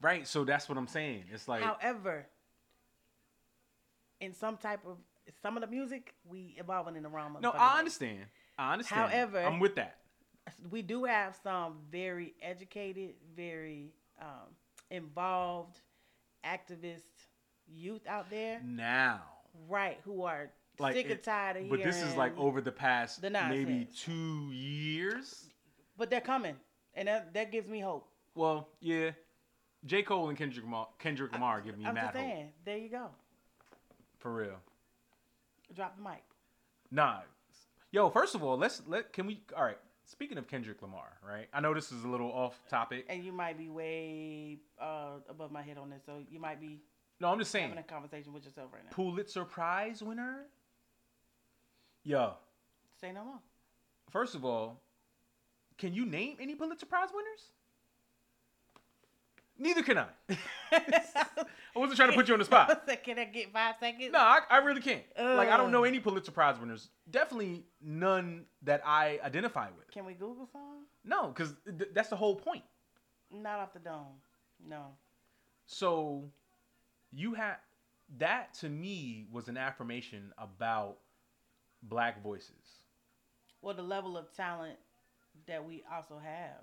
right 0.00 0.26
so 0.26 0.44
that's 0.44 0.68
what 0.68 0.76
i'm 0.78 0.86
saying 0.88 1.24
it's 1.32 1.46
like 1.48 1.62
However, 1.62 2.26
in 4.20 4.32
some 4.34 4.56
type 4.56 4.80
of 4.86 4.96
some 5.40 5.56
of 5.56 5.60
the 5.60 5.66
music, 5.68 6.14
we 6.24 6.54
evolving 6.58 6.96
in 6.96 7.02
the 7.02 7.08
wrong. 7.08 7.36
no 7.40 7.50
i 7.50 7.74
way. 7.74 7.78
understand 7.80 8.24
i 8.58 8.72
understand 8.72 9.10
However- 9.10 9.40
i'm 9.42 9.60
with 9.60 9.74
that 9.76 9.98
we 10.70 10.82
do 10.82 11.04
have 11.04 11.38
some 11.44 11.74
very 11.90 12.34
educated, 12.42 13.14
very 13.36 13.92
um, 14.20 14.48
involved 14.90 15.78
activist 16.44 17.02
youth 17.72 18.04
out 18.08 18.28
there, 18.28 18.60
now 18.64 19.20
right? 19.68 20.00
Who 20.04 20.24
are 20.24 20.50
like 20.80 20.94
sick 20.94 21.06
it- 21.06 21.12
and 21.12 21.22
tired 21.22 21.56
of 21.58 21.68
but 21.70 21.82
this 21.84 22.02
is 22.02 22.16
like 22.16 22.36
over 22.36 22.60
the 22.60 22.72
past 22.72 23.22
the 23.22 23.30
maybe 23.30 23.86
two 23.96 24.50
years 24.52 25.46
But 25.96 26.10
they're 26.10 26.20
coming, 26.20 26.56
and 26.94 27.08
that 27.08 27.32
that 27.34 27.50
gives 27.52 27.68
me 27.68 27.80
hope. 27.80 28.06
well 28.34 28.68
yeah 28.80 29.10
j 29.84 30.02
cole 30.02 30.28
and 30.28 30.38
kendrick 30.38 30.64
lamar, 30.64 30.88
kendrick 30.98 31.32
lamar 31.32 31.60
give 31.60 31.76
me 31.78 31.84
I'm 31.84 31.94
mad 31.94 32.02
just 32.12 32.16
hope 32.16 32.24
saying. 32.24 32.48
There 32.64 32.78
you 32.78 32.88
go. 32.88 33.08
for 34.18 34.32
real 34.34 34.56
Drop 35.74 35.96
the 35.96 36.02
mic. 36.02 36.22
nah 36.90 37.20
yo 37.90 38.10
first 38.10 38.34
of 38.34 38.42
all 38.42 38.56
let's 38.56 38.82
let 38.86 39.12
can 39.12 39.26
we 39.26 39.40
all 39.56 39.64
right 39.64 39.78
speaking 40.04 40.36
of 40.38 40.46
kendrick 40.48 40.82
lamar 40.82 41.16
right 41.26 41.48
i 41.54 41.60
know 41.60 41.72
this 41.74 41.90
is 41.92 42.04
a 42.04 42.08
little 42.08 42.30
off 42.30 42.60
topic 42.68 43.06
And 43.08 43.24
you 43.24 43.32
might 43.32 43.56
be 43.56 43.68
way 43.68 44.58
uh, 44.80 45.18
above 45.28 45.50
my 45.50 45.62
head 45.62 45.78
on 45.78 45.88
this, 45.90 46.02
so 46.04 46.18
you 46.30 46.38
might 46.40 46.60
be 46.60 46.80
no 47.20 47.28
i'm 47.28 47.38
just 47.38 47.50
saying 47.50 47.68
having 47.68 47.78
a 47.78 47.86
conversation 47.86 48.32
with 48.32 48.44
yourself 48.44 48.70
right 48.72 48.84
now. 48.84 48.90
pulitzer 48.92 49.44
prize 49.44 50.02
winner 50.02 50.46
yo 52.04 52.34
Say 53.00 53.10
no 53.12 53.24
more. 53.24 53.38
First 54.10 54.36
of 54.36 54.44
all, 54.44 54.80
can 55.82 55.92
you 55.92 56.06
name 56.06 56.36
any 56.38 56.54
Pulitzer 56.54 56.86
Prize 56.86 57.08
winners? 57.12 57.50
Neither 59.58 59.82
can 59.82 59.98
I. 59.98 60.06
I 60.72 61.78
wasn't 61.78 61.96
trying 61.96 62.10
to 62.10 62.14
put 62.14 62.28
you 62.28 62.34
on 62.34 62.38
the 62.38 62.44
spot. 62.44 62.88
Can 63.04 63.18
I 63.18 63.24
get 63.24 63.52
five 63.52 63.74
seconds? 63.80 64.12
No, 64.12 64.20
I, 64.20 64.40
I 64.48 64.58
really 64.58 64.80
can't. 64.80 65.02
Like, 65.18 65.48
I 65.48 65.56
don't 65.56 65.72
know 65.72 65.82
any 65.84 65.98
Pulitzer 65.98 66.30
Prize 66.30 66.58
winners. 66.58 66.88
Definitely 67.10 67.64
none 67.82 68.44
that 68.62 68.80
I 68.86 69.18
identify 69.24 69.66
with. 69.76 69.90
Can 69.90 70.04
we 70.04 70.14
Google 70.14 70.48
some? 70.52 70.86
No, 71.04 71.28
because 71.28 71.54
th- 71.66 71.90
that's 71.92 72.08
the 72.10 72.16
whole 72.16 72.36
point. 72.36 72.62
Not 73.32 73.58
off 73.58 73.72
the 73.72 73.80
dome. 73.80 74.20
No. 74.66 74.86
So, 75.66 76.24
you 77.12 77.34
had 77.34 77.56
that 78.18 78.54
to 78.60 78.68
me 78.68 79.26
was 79.32 79.48
an 79.48 79.56
affirmation 79.56 80.32
about 80.38 80.98
black 81.82 82.22
voices. 82.22 82.82
Well, 83.60 83.74
the 83.74 83.82
level 83.82 84.16
of 84.16 84.32
talent 84.34 84.78
that 85.46 85.64
we 85.64 85.82
also 85.92 86.18
have. 86.22 86.62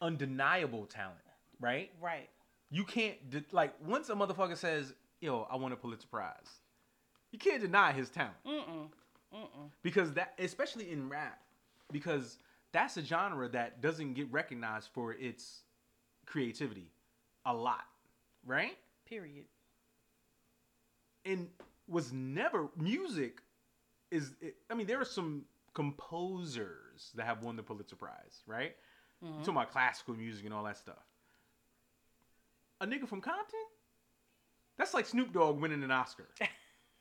Undeniable 0.00 0.86
talent, 0.86 1.16
right? 1.60 1.90
Right. 2.00 2.28
You 2.70 2.84
can't 2.84 3.30
de- 3.30 3.44
like 3.52 3.72
once 3.84 4.08
a 4.10 4.14
motherfucker 4.14 4.56
says, 4.56 4.94
"Yo, 5.20 5.46
I 5.50 5.56
want 5.56 5.72
a 5.72 5.76
Pulitzer 5.76 6.08
Prize," 6.08 6.60
you 7.30 7.38
can't 7.38 7.62
deny 7.62 7.92
his 7.92 8.10
talent 8.10 8.36
Mm-mm. 8.46 8.88
Mm-mm. 9.34 9.70
because 9.82 10.12
that, 10.14 10.34
especially 10.38 10.90
in 10.90 11.08
rap, 11.08 11.40
because 11.92 12.38
that's 12.72 12.96
a 12.96 13.02
genre 13.04 13.48
that 13.48 13.80
doesn't 13.80 14.14
get 14.14 14.30
recognized 14.32 14.88
for 14.92 15.14
its 15.14 15.62
creativity 16.26 16.90
a 17.46 17.54
lot, 17.54 17.86
right? 18.44 18.76
Period. 19.08 19.46
And 21.24 21.48
was 21.88 22.12
never 22.12 22.68
music 22.76 23.40
is. 24.10 24.32
I 24.70 24.74
mean, 24.74 24.86
there 24.86 25.00
are 25.00 25.04
some 25.04 25.44
composers 25.76 27.12
that 27.14 27.26
have 27.26 27.42
won 27.42 27.54
the 27.56 27.62
Pulitzer 27.62 27.96
Prize, 27.96 28.42
right? 28.46 28.74
Mhm. 29.22 29.26
You 29.28 29.38
talking 29.40 29.54
about 29.56 29.70
classical 29.70 30.14
music 30.14 30.44
and 30.46 30.54
all 30.54 30.64
that 30.64 30.76
stuff. 30.78 31.04
A 32.80 32.86
nigga 32.86 33.06
from 33.06 33.20
Compton? 33.20 33.60
That's 34.78 34.94
like 34.94 35.06
Snoop 35.06 35.32
Dogg 35.32 35.60
winning 35.60 35.82
an 35.82 35.90
Oscar. 35.90 36.28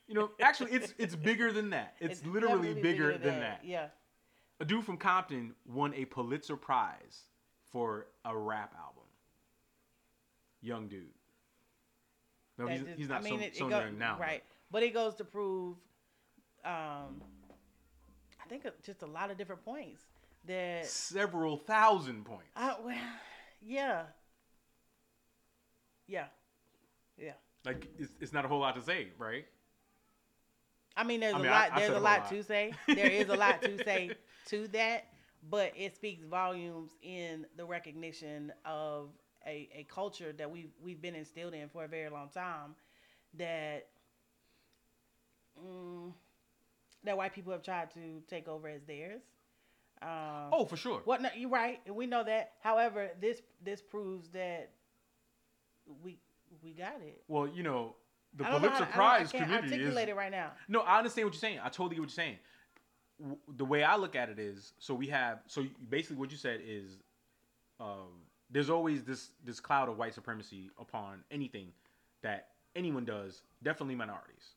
You 0.07 0.13
know, 0.13 0.31
actually, 0.41 0.71
it's 0.71 0.93
it's 0.97 1.15
bigger 1.29 1.51
than 1.51 1.71
that. 1.71 1.95
It's, 1.99 2.23
literally 2.25 2.69
definitely 2.69 2.81
bigger, 2.81 3.17
than 3.17 3.39
that. 3.39 3.61
Yeah. 3.65 3.87
A 4.59 4.65
dude 4.65 4.85
from 4.85 4.97
Compton 4.97 5.55
won 5.65 5.93
a 5.93 6.05
Pulitzer 6.05 6.55
Prize 6.55 7.23
for 7.71 8.07
a 8.23 8.37
rap 8.37 8.73
album. 8.77 9.03
Young 10.61 10.87
dude. 10.87 11.09
No, 12.57 12.67
he's, 12.67 12.81
just- 12.81 12.97
he's 12.97 13.09
not 13.09 13.21
I 13.21 13.23
mean, 13.23 13.39
so, 13.39 13.45
it- 13.45 13.47
it 13.47 13.57
so 13.57 13.69
go- 13.69 13.79
young 13.79 13.97
now. 13.97 14.17
Right. 14.19 14.43
But 14.71 14.83
it 14.83 14.93
goes 14.93 15.15
to 15.15 15.25
prove, 15.25 15.77
um, 16.63 17.21
I 18.45 18.49
think 18.49 18.63
just 18.83 19.01
a 19.01 19.07
lot 19.07 19.31
of 19.31 19.37
different 19.37 19.63
points 19.65 20.03
that. 20.45 20.85
Several 20.85 21.57
thousand 21.57 22.25
points. 22.25 22.51
I, 22.55 22.75
well, 22.83 22.95
yeah. 23.65 24.03
Yeah. 26.07 26.25
Yeah. 27.17 27.33
Like, 27.65 27.87
it's, 27.97 28.11
it's 28.21 28.33
not 28.33 28.45
a 28.45 28.47
whole 28.47 28.59
lot 28.59 28.75
to 28.75 28.81
say, 28.81 29.07
right? 29.17 29.45
I 30.95 31.03
mean, 31.03 31.19
there's 31.19 31.33
I 31.33 31.37
mean, 31.37 31.47
a 31.47 31.51
lot. 31.51 31.69
I 31.71 31.79
there's 31.79 31.89
a 31.91 31.99
lot, 31.99 32.19
lot. 32.21 32.29
to 32.29 32.43
say. 32.43 32.73
There 32.87 33.09
is 33.09 33.29
a 33.29 33.35
lot 33.35 33.61
to 33.63 33.83
say 33.83 34.11
to 34.47 34.67
that, 34.69 35.05
but 35.49 35.73
it 35.75 35.95
speaks 35.95 36.23
volumes 36.23 36.91
in 37.01 37.45
the 37.57 37.65
recognition 37.65 38.53
of 38.63 39.09
a, 39.45 39.67
a 39.75 39.87
culture 39.89 40.31
that 40.37 40.49
we 40.49 40.67
we've 40.81 41.01
been 41.01 41.15
instilled 41.15 41.53
in 41.53 41.67
for 41.69 41.83
a 41.83 41.87
very 41.87 42.09
long 42.09 42.29
time. 42.29 42.75
That 43.33 43.87
mm, 45.61 46.13
that 47.05 47.17
white 47.17 47.33
people 47.33 47.51
have 47.51 47.63
tried 47.63 47.91
to 47.91 48.21
take 48.27 48.47
over 48.47 48.67
as 48.67 48.83
theirs. 48.83 49.21
Um, 50.01 50.49
Oh, 50.51 50.65
for 50.65 50.75
sure. 50.77 51.01
what? 51.05 51.21
No, 51.21 51.29
you're 51.35 51.49
right, 51.49 51.79
and 51.85 51.95
we 51.95 52.05
know 52.05 52.23
that. 52.23 52.53
However, 52.61 53.11
this 53.21 53.41
this 53.63 53.81
proves 53.81 54.29
that 54.29 54.71
we 56.03 56.17
We 56.63 56.71
got 56.73 57.01
it. 57.01 57.23
Well, 57.27 57.47
you 57.47 57.63
know, 57.63 57.95
the 58.33 58.43
don't 58.43 58.61
know 58.61 58.69
how 58.69 58.75
Pulitzer 58.77 58.83
I 58.83 58.87
I 58.87 58.91
Prize 58.91 59.31
can't 59.31 59.51
is. 59.65 59.71
articulate 59.71 60.09
it 60.09 60.15
right 60.15 60.31
now. 60.31 60.51
No, 60.67 60.81
I 60.81 60.97
understand 60.97 61.25
what 61.27 61.33
you're 61.33 61.39
saying. 61.39 61.59
I 61.63 61.69
totally 61.69 61.95
get 61.95 62.01
what 62.01 62.09
you're 62.09 62.25
saying. 62.25 62.37
W- 63.19 63.37
The 63.55 63.65
way 63.65 63.83
I 63.83 63.95
look 63.95 64.15
at 64.15 64.29
it 64.29 64.39
is, 64.39 64.73
so 64.79 64.93
we 64.93 65.07
have, 65.07 65.39
so 65.47 65.65
basically 65.89 66.17
what 66.17 66.31
you 66.31 66.37
said 66.37 66.61
is, 66.65 66.97
um, 67.79 68.21
there's 68.49 68.69
always 68.69 69.03
this 69.03 69.31
this 69.43 69.59
cloud 69.59 69.89
of 69.89 69.97
white 69.97 70.13
supremacy 70.13 70.69
upon 70.79 71.23
anything 71.31 71.71
that 72.21 72.49
anyone 72.75 73.05
does. 73.05 73.41
Definitely 73.63 73.95
minorities. 73.95 74.55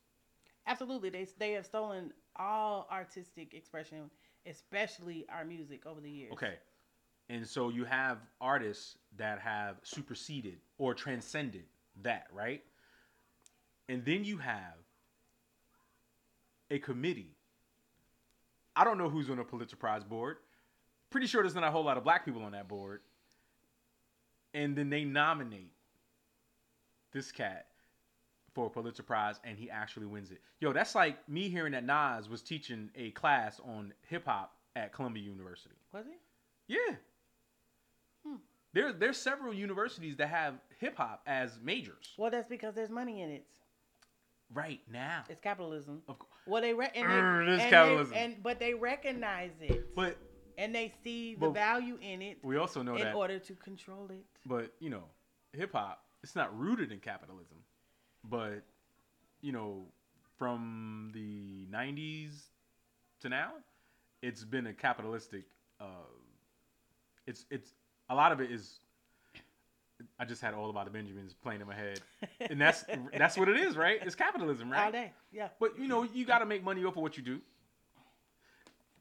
Absolutely, 0.67 1.09
they 1.09 1.27
they 1.37 1.51
have 1.51 1.65
stolen 1.65 2.13
all 2.35 2.87
artistic 2.91 3.53
expression, 3.53 4.09
especially 4.45 5.25
our 5.29 5.43
music 5.43 5.85
over 5.85 5.99
the 5.99 6.09
years. 6.09 6.31
Okay. 6.33 6.55
And 7.29 7.47
so 7.47 7.69
you 7.69 7.85
have 7.85 8.17
artists 8.41 8.97
that 9.17 9.39
have 9.39 9.77
superseded 9.83 10.57
or 10.79 10.95
transcended 10.95 11.65
that, 12.01 12.27
right? 12.33 12.63
And 13.87 14.03
then 14.03 14.23
you 14.23 14.37
have 14.37 14.77
a 16.71 16.79
committee. 16.79 17.35
I 18.75 18.83
don't 18.83 18.97
know 18.97 19.09
who's 19.09 19.29
on 19.29 19.37
the 19.37 19.43
Pulitzer 19.43 19.75
Prize 19.75 20.03
board. 20.03 20.37
Pretty 21.09 21.27
sure 21.27 21.43
there's 21.43 21.55
not 21.55 21.63
a 21.63 21.71
whole 21.71 21.83
lot 21.83 21.97
of 21.97 22.03
black 22.03 22.25
people 22.25 22.43
on 22.43 22.53
that 22.53 22.67
board. 22.67 23.01
And 24.53 24.75
then 24.75 24.89
they 24.89 25.03
nominate 25.03 25.73
this 27.11 27.31
cat 27.31 27.67
for 28.53 28.67
a 28.67 28.69
Pulitzer 28.69 29.03
Prize 29.03 29.39
and 29.43 29.57
he 29.57 29.69
actually 29.69 30.05
wins 30.05 30.31
it. 30.31 30.39
Yo, 30.59 30.73
that's 30.73 30.95
like 30.95 31.27
me 31.29 31.49
hearing 31.49 31.73
that 31.73 31.83
Nas 31.85 32.29
was 32.29 32.41
teaching 32.41 32.89
a 32.95 33.11
class 33.11 33.59
on 33.63 33.93
hip 34.07 34.25
hop 34.25 34.53
at 34.75 34.93
Columbia 34.93 35.23
University. 35.23 35.75
Was 35.93 36.05
it? 36.07 36.19
Yeah. 36.67 36.95
Hmm. 38.25 38.35
There, 38.73 38.93
there's 38.93 39.17
several 39.17 39.53
universities 39.53 40.15
that 40.17 40.29
have 40.29 40.55
hip 40.79 40.95
hop 40.97 41.21
as 41.25 41.59
majors 41.63 42.13
Well, 42.17 42.31
that's 42.31 42.47
because 42.47 42.75
there's 42.75 42.89
money 42.89 43.21
in 43.21 43.29
it. 43.31 43.45
right 44.53 44.79
now. 44.91 45.23
It's 45.29 45.41
capitalism. 45.41 46.01
Of 46.07 46.19
course. 46.19 46.31
Well, 46.47 46.61
they 46.61 46.73
re- 46.73 46.89
and 46.95 47.09
they, 47.47 47.51
it 47.51 47.55
is 47.55 47.61
and 47.61 47.69
capitalism. 47.69 48.13
They, 48.13 48.19
and 48.19 48.43
but 48.43 48.59
they 48.59 48.73
recognize 48.73 49.51
it 49.61 49.95
But 49.95 50.17
and 50.57 50.73
they 50.75 50.93
see 51.03 51.35
the 51.35 51.49
value 51.49 51.97
in 52.01 52.21
it 52.21 52.37
we 52.43 52.57
also 52.57 52.81
know 52.81 52.95
in 52.95 53.01
that. 53.01 53.09
In 53.09 53.15
order 53.15 53.39
to 53.39 53.53
control 53.55 54.07
it. 54.11 54.25
But 54.45 54.73
you 54.79 54.89
know, 54.89 55.03
hip 55.53 55.71
hop, 55.73 56.03
it's 56.23 56.35
not 56.35 56.57
rooted 56.57 56.91
in 56.91 56.99
capitalism. 56.99 57.57
But 58.23 58.63
you 59.41 59.51
know, 59.51 59.85
from 60.37 61.11
the 61.13 61.65
'90s 61.71 62.31
to 63.21 63.29
now, 63.29 63.51
it's 64.21 64.43
been 64.43 64.67
a 64.67 64.73
capitalistic. 64.73 65.43
Uh, 65.79 65.85
it's 67.25 67.45
it's 67.49 67.73
a 68.09 68.15
lot 68.15 68.31
of 68.31 68.41
it 68.41 68.51
is. 68.51 68.79
I 70.17 70.23
just 70.23 70.41
had 70.41 70.53
all 70.53 70.69
about 70.69 70.85
the 70.85 70.91
Benjamins 70.91 71.33
playing 71.33 71.59
in 71.61 71.67
my 71.67 71.75
head, 71.75 71.99
and 72.49 72.59
that's 72.59 72.85
that's 73.17 73.37
what 73.37 73.49
it 73.49 73.57
is, 73.57 73.75
right? 73.75 73.99
It's 74.01 74.15
capitalism, 74.15 74.71
right? 74.71 74.85
all 74.85 74.91
day. 74.91 75.13
Yeah. 75.31 75.49
But 75.59 75.77
you 75.77 75.87
know, 75.87 76.03
you 76.03 76.25
got 76.25 76.39
to 76.39 76.45
make 76.45 76.63
money 76.63 76.83
off 76.85 76.95
of 76.95 77.03
what 77.03 77.17
you 77.17 77.23
do. 77.23 77.41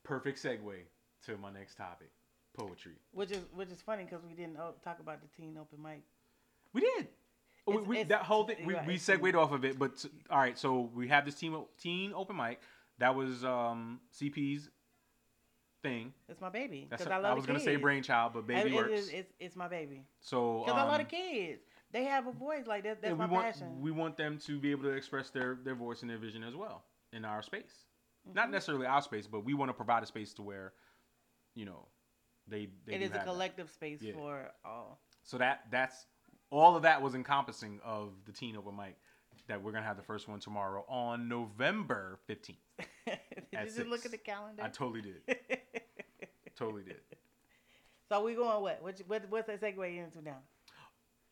Perfect 0.03 0.43
segue 0.43 0.75
to 1.27 1.37
my 1.37 1.53
next 1.53 1.77
topic: 1.77 2.11
poetry. 2.57 2.95
Which 3.13 3.31
is 3.31 3.43
which 3.55 3.71
is 3.71 3.81
funny 3.81 4.05
because 4.05 4.25
we 4.25 4.35
didn't 4.35 4.57
talk 4.57 4.99
about 5.01 5.21
the 5.21 5.29
teen 5.37 5.57
open 5.57 5.83
mic. 5.83 6.03
We 6.73 6.81
did. 6.81 7.09
We, 7.69 7.83
we, 7.83 8.03
that 8.05 8.23
whole 8.23 8.45
thing, 8.45 8.57
we, 8.65 8.77
we 8.87 8.97
segued 8.99 9.35
off 9.35 9.53
of 9.53 9.65
it. 9.65 9.79
But 9.79 10.05
all 10.31 10.39
right, 10.39 10.59
so 10.59 10.91
we 10.95 11.09
have 11.09 11.25
this 11.25 11.35
team 11.35 11.57
teen 11.81 12.13
open 12.15 12.37
mic. 12.37 12.61
That 12.99 13.15
was 13.15 13.45
um, 13.45 14.01
CP's 14.19 14.71
thing. 15.83 16.13
It's 16.29 16.41
my 16.41 16.49
baby. 16.49 16.87
That's 16.91 17.07
a- 17.07 17.13
I 17.15 17.19
love 17.19 17.33
I 17.33 17.35
was 17.35 17.47
gonna 17.47 17.61
say 17.61 17.77
brainchild, 17.77 18.33
but 18.35 18.47
baby 18.47 18.71
It- 18.71 18.73
it 18.73 18.77
works. 18.77 18.93
is- 18.93 19.09
it's, 19.11 19.33
it's 19.39 19.57
my 19.57 19.69
baby. 19.69 20.05
so 20.21 20.63
Because 20.65 20.79
I 20.81 20.83
love 20.85 20.95
the 20.99 21.05
um, 21.05 21.07
kids. 21.11 21.63
They 21.93 22.05
have 22.05 22.27
a 22.27 22.33
voice 22.33 22.67
like 22.67 22.83
that. 22.85 23.01
That's 23.01 23.17
my 23.17 23.27
we 23.27 23.31
want 23.33 23.47
passion. 23.47 23.81
we 23.81 23.91
want 23.93 24.17
them 24.17 24.39
to 24.47 24.59
be 24.59 24.71
able 24.73 24.83
to 24.85 24.91
express 24.91 25.31
their 25.31 25.59
their 25.65 25.75
voice 25.77 26.03
and 26.03 26.11
their 26.11 26.19
vision 26.19 26.43
as 26.43 26.55
well 26.55 26.83
in 27.13 27.25
our 27.25 27.43
space. 27.43 27.87
Not 28.35 28.49
Mhm. 28.49 28.53
necessarily 28.53 28.87
our 28.87 29.01
space, 29.01 29.27
but 29.27 29.45
we 29.45 29.55
want 29.55 29.69
to 29.71 29.73
provide 29.73 30.03
a 30.03 30.07
space 30.07 30.35
to 30.35 30.43
where, 30.43 30.73
you 31.55 31.65
know, 31.65 31.87
they 32.47 32.69
they 32.85 32.95
It 32.95 33.03
is 33.03 33.11
a 33.11 33.15
have 33.15 33.25
that. 33.25 33.31
collective 33.31 33.71
space 33.71 34.03
Yeah. 34.03 34.13
for 34.15 34.51
all. 34.65 35.01
So 35.23 35.39
that 35.39 35.71
that's 35.71 36.07
all 36.51 36.77
of 36.77 36.83
that 36.83 37.03
was 37.03 37.15
encompassing 37.15 37.81
of 37.85 38.13
the 38.27 38.33
teen 38.33 38.57
open 38.57 38.77
mic 38.77 38.97
that 39.49 39.63
we're 39.63 39.73
gonna 39.73 39.85
have 39.87 39.97
the 39.97 40.03
first 40.03 40.29
one 40.29 40.41
tomorrow 40.41 40.85
on 40.89 41.29
November 41.29 42.19
fifteenth. 42.27 42.59
Did 43.07 43.77
you 43.77 43.85
look 43.85 44.05
at 44.05 44.11
the 44.11 44.19
calendar? 44.19 44.63
I 44.63 44.69
totally 44.69 45.01
did. 45.03 45.23
totally 46.57 46.83
did. 46.83 47.01
so 48.09 48.23
we 48.25 48.35
going 48.35 48.63
what? 48.63 48.83
What, 48.83 49.01
what? 49.07 49.23
What's 49.31 49.47
that 49.47 49.61
segue 49.61 49.99
into 50.05 50.23
now? 50.23 50.39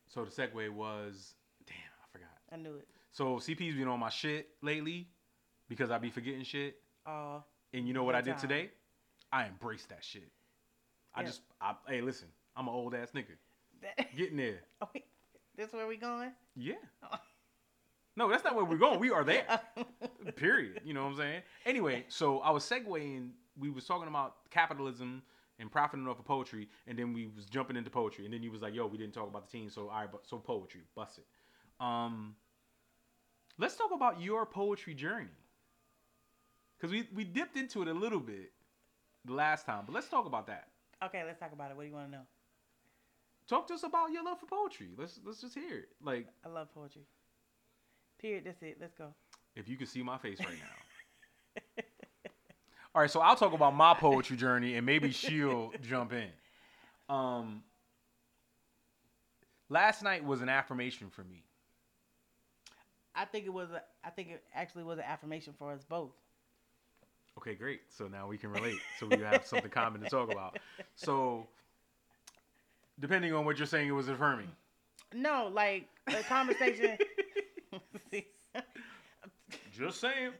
So 0.07 0.23
the 0.25 0.31
segue 0.31 0.69
was, 0.69 1.33
damn, 1.65 1.75
I 1.75 2.07
forgot. 2.11 2.29
I 2.51 2.55
knew 2.57 2.75
it. 2.77 2.87
So 3.11 3.35
CP's 3.35 3.75
been 3.75 3.87
on 3.87 3.99
my 3.99 4.09
shit 4.09 4.49
lately 4.61 5.09
because 5.69 5.91
I 5.91 5.97
be 5.97 6.09
forgetting 6.09 6.43
shit. 6.43 6.77
Oh, 7.05 7.43
And 7.73 7.87
you 7.87 7.93
know 7.93 8.03
what 8.03 8.15
I 8.15 8.21
did 8.21 8.31
time. 8.37 8.41
today? 8.41 8.69
I 9.31 9.47
embraced 9.47 9.89
that 9.89 10.03
shit. 10.03 10.29
I 11.13 11.21
Yeah. 11.21 11.27
just, 11.27 11.41
I, 11.59 11.75
hey, 11.87 12.01
listen, 12.01 12.29
I'm 12.55 12.67
an 12.67 12.73
old 12.73 12.95
ass 12.95 13.11
nigga. 13.11 13.35
That, 13.81 14.07
Getting 14.17 14.37
there. 14.37 14.59
oh, 14.81 14.89
wait, 14.93 15.05
this 15.55 15.71
where 15.73 15.87
we 15.87 15.97
going? 15.97 16.31
Yeah. 16.55 16.73
No, 18.15 18.29
that's 18.29 18.43
not 18.43 18.55
where 18.55 18.65
we're 18.65 18.77
going. 18.77 18.99
We 18.99 19.11
are 19.11 19.23
there. 19.23 19.45
Period. 20.35 20.81
You 20.83 20.93
know 20.95 21.03
what 21.03 21.11
I'm 21.11 21.17
saying? 21.17 21.41
Anyway, 21.65 22.05
so 22.07 22.39
I 22.39 22.49
was 22.49 22.63
segueing. 22.63 23.29
We 23.59 23.69
was 23.69 23.85
talking 23.85 24.07
about 24.07 24.49
capitalism 24.49 25.21
and 25.59 25.71
profiting 25.71 26.07
off 26.07 26.17
of 26.19 26.25
poetry, 26.25 26.67
and 26.87 26.97
then 26.97 27.13
we 27.13 27.27
was 27.35 27.45
jumping 27.45 27.75
into 27.77 27.89
poetry, 27.91 28.25
and 28.25 28.33
then 28.33 28.41
you 28.43 28.51
was 28.51 28.61
like, 28.61 28.73
"Yo, 28.73 28.87
we 28.87 28.97
didn't 28.97 29.13
talk 29.13 29.27
about 29.27 29.49
the 29.49 29.57
team." 29.57 29.69
So 29.69 29.89
all 29.89 29.99
right, 29.99 30.11
but 30.11 30.25
so 30.27 30.37
poetry, 30.37 30.81
bust 30.95 31.19
it. 31.19 31.25
Um, 31.79 32.35
let's 33.59 33.75
talk 33.75 33.91
about 33.93 34.19
your 34.21 34.45
poetry 34.47 34.93
journey, 34.95 35.29
because 36.77 36.91
we 36.91 37.07
we 37.13 37.23
dipped 37.23 37.55
into 37.55 37.81
it 37.83 37.87
a 37.87 37.93
little 37.93 38.19
bit 38.19 38.51
the 39.25 39.33
last 39.33 39.65
time, 39.65 39.83
but 39.85 39.93
let's 39.93 40.09
talk 40.09 40.25
about 40.25 40.47
that. 40.47 40.69
okay, 41.05 41.23
let's 41.23 41.39
talk 41.39 41.53
about 41.53 41.69
it. 41.71 41.77
What 41.77 41.83
do 41.83 41.89
you 41.89 41.93
want 41.95 42.07
to 42.07 42.11
know? 42.17 42.23
Talk 43.47 43.67
to 43.67 43.73
us 43.73 43.83
about 43.83 44.11
your 44.11 44.23
love 44.23 44.39
for 44.39 44.45
poetry. 44.45 44.89
Let's 44.97 45.19
let's 45.25 45.41
just 45.41 45.53
hear 45.55 45.79
it. 45.79 45.89
Like, 46.03 46.27
I 46.45 46.49
love 46.49 46.73
poetry. 46.73 47.03
Period. 48.19 48.43
That's 48.45 48.61
it. 48.61 48.77
Let's 48.79 48.93
go. 48.93 49.13
if 49.55 49.67
you 49.69 49.77
could 49.77 49.87
see 49.87 50.03
my 50.03 50.17
face 50.17 50.39
right 50.39 50.49
now. 50.59 51.83
All 52.95 53.01
right, 53.01 53.11
so 53.11 53.19
I'll 53.19 53.35
talk 53.35 53.53
about 53.53 53.75
my 53.75 53.93
poetry 53.93 54.37
journey 54.37 54.75
and 54.75 54.85
maybe 54.85 55.11
she'll 55.11 55.71
jump 55.81 56.13
in. 56.13 56.29
Um 57.09 57.63
last 59.69 60.03
night 60.03 60.25
was 60.25 60.41
an 60.41 60.49
affirmation 60.49 61.09
for 61.09 61.23
me. 61.23 61.43
I 63.15 63.25
think 63.25 63.45
it 63.45 63.53
was. 63.53 63.71
A, 63.71 63.81
I 64.03 64.09
think 64.11 64.29
it 64.29 64.43
actually 64.53 64.83
was 64.83 64.99
an 64.99 65.05
affirmation 65.07 65.53
for 65.57 65.71
us 65.71 65.83
both. 65.83 66.11
Okay, 67.37 67.55
great. 67.55 67.81
So 67.89 68.07
now 68.07 68.27
we 68.27 68.37
can 68.37 68.51
relate. 68.51 68.79
So 68.99 69.07
we 69.07 69.19
have 69.19 69.45
something 69.45 69.71
common 69.71 70.01
to 70.01 70.09
talk 70.09 70.31
about. 70.31 70.59
So 70.95 71.47
depending 72.99 73.33
on 73.33 73.45
what 73.45 73.57
you're 73.57 73.67
saying 73.67 73.87
it 73.87 73.91
was 73.91 74.07
affirming. 74.09 74.49
No, 75.13 75.49
like 75.53 75.87
a 76.07 76.23
conversation. 76.23 76.97
Just 79.71 80.01
saying. 80.01 80.31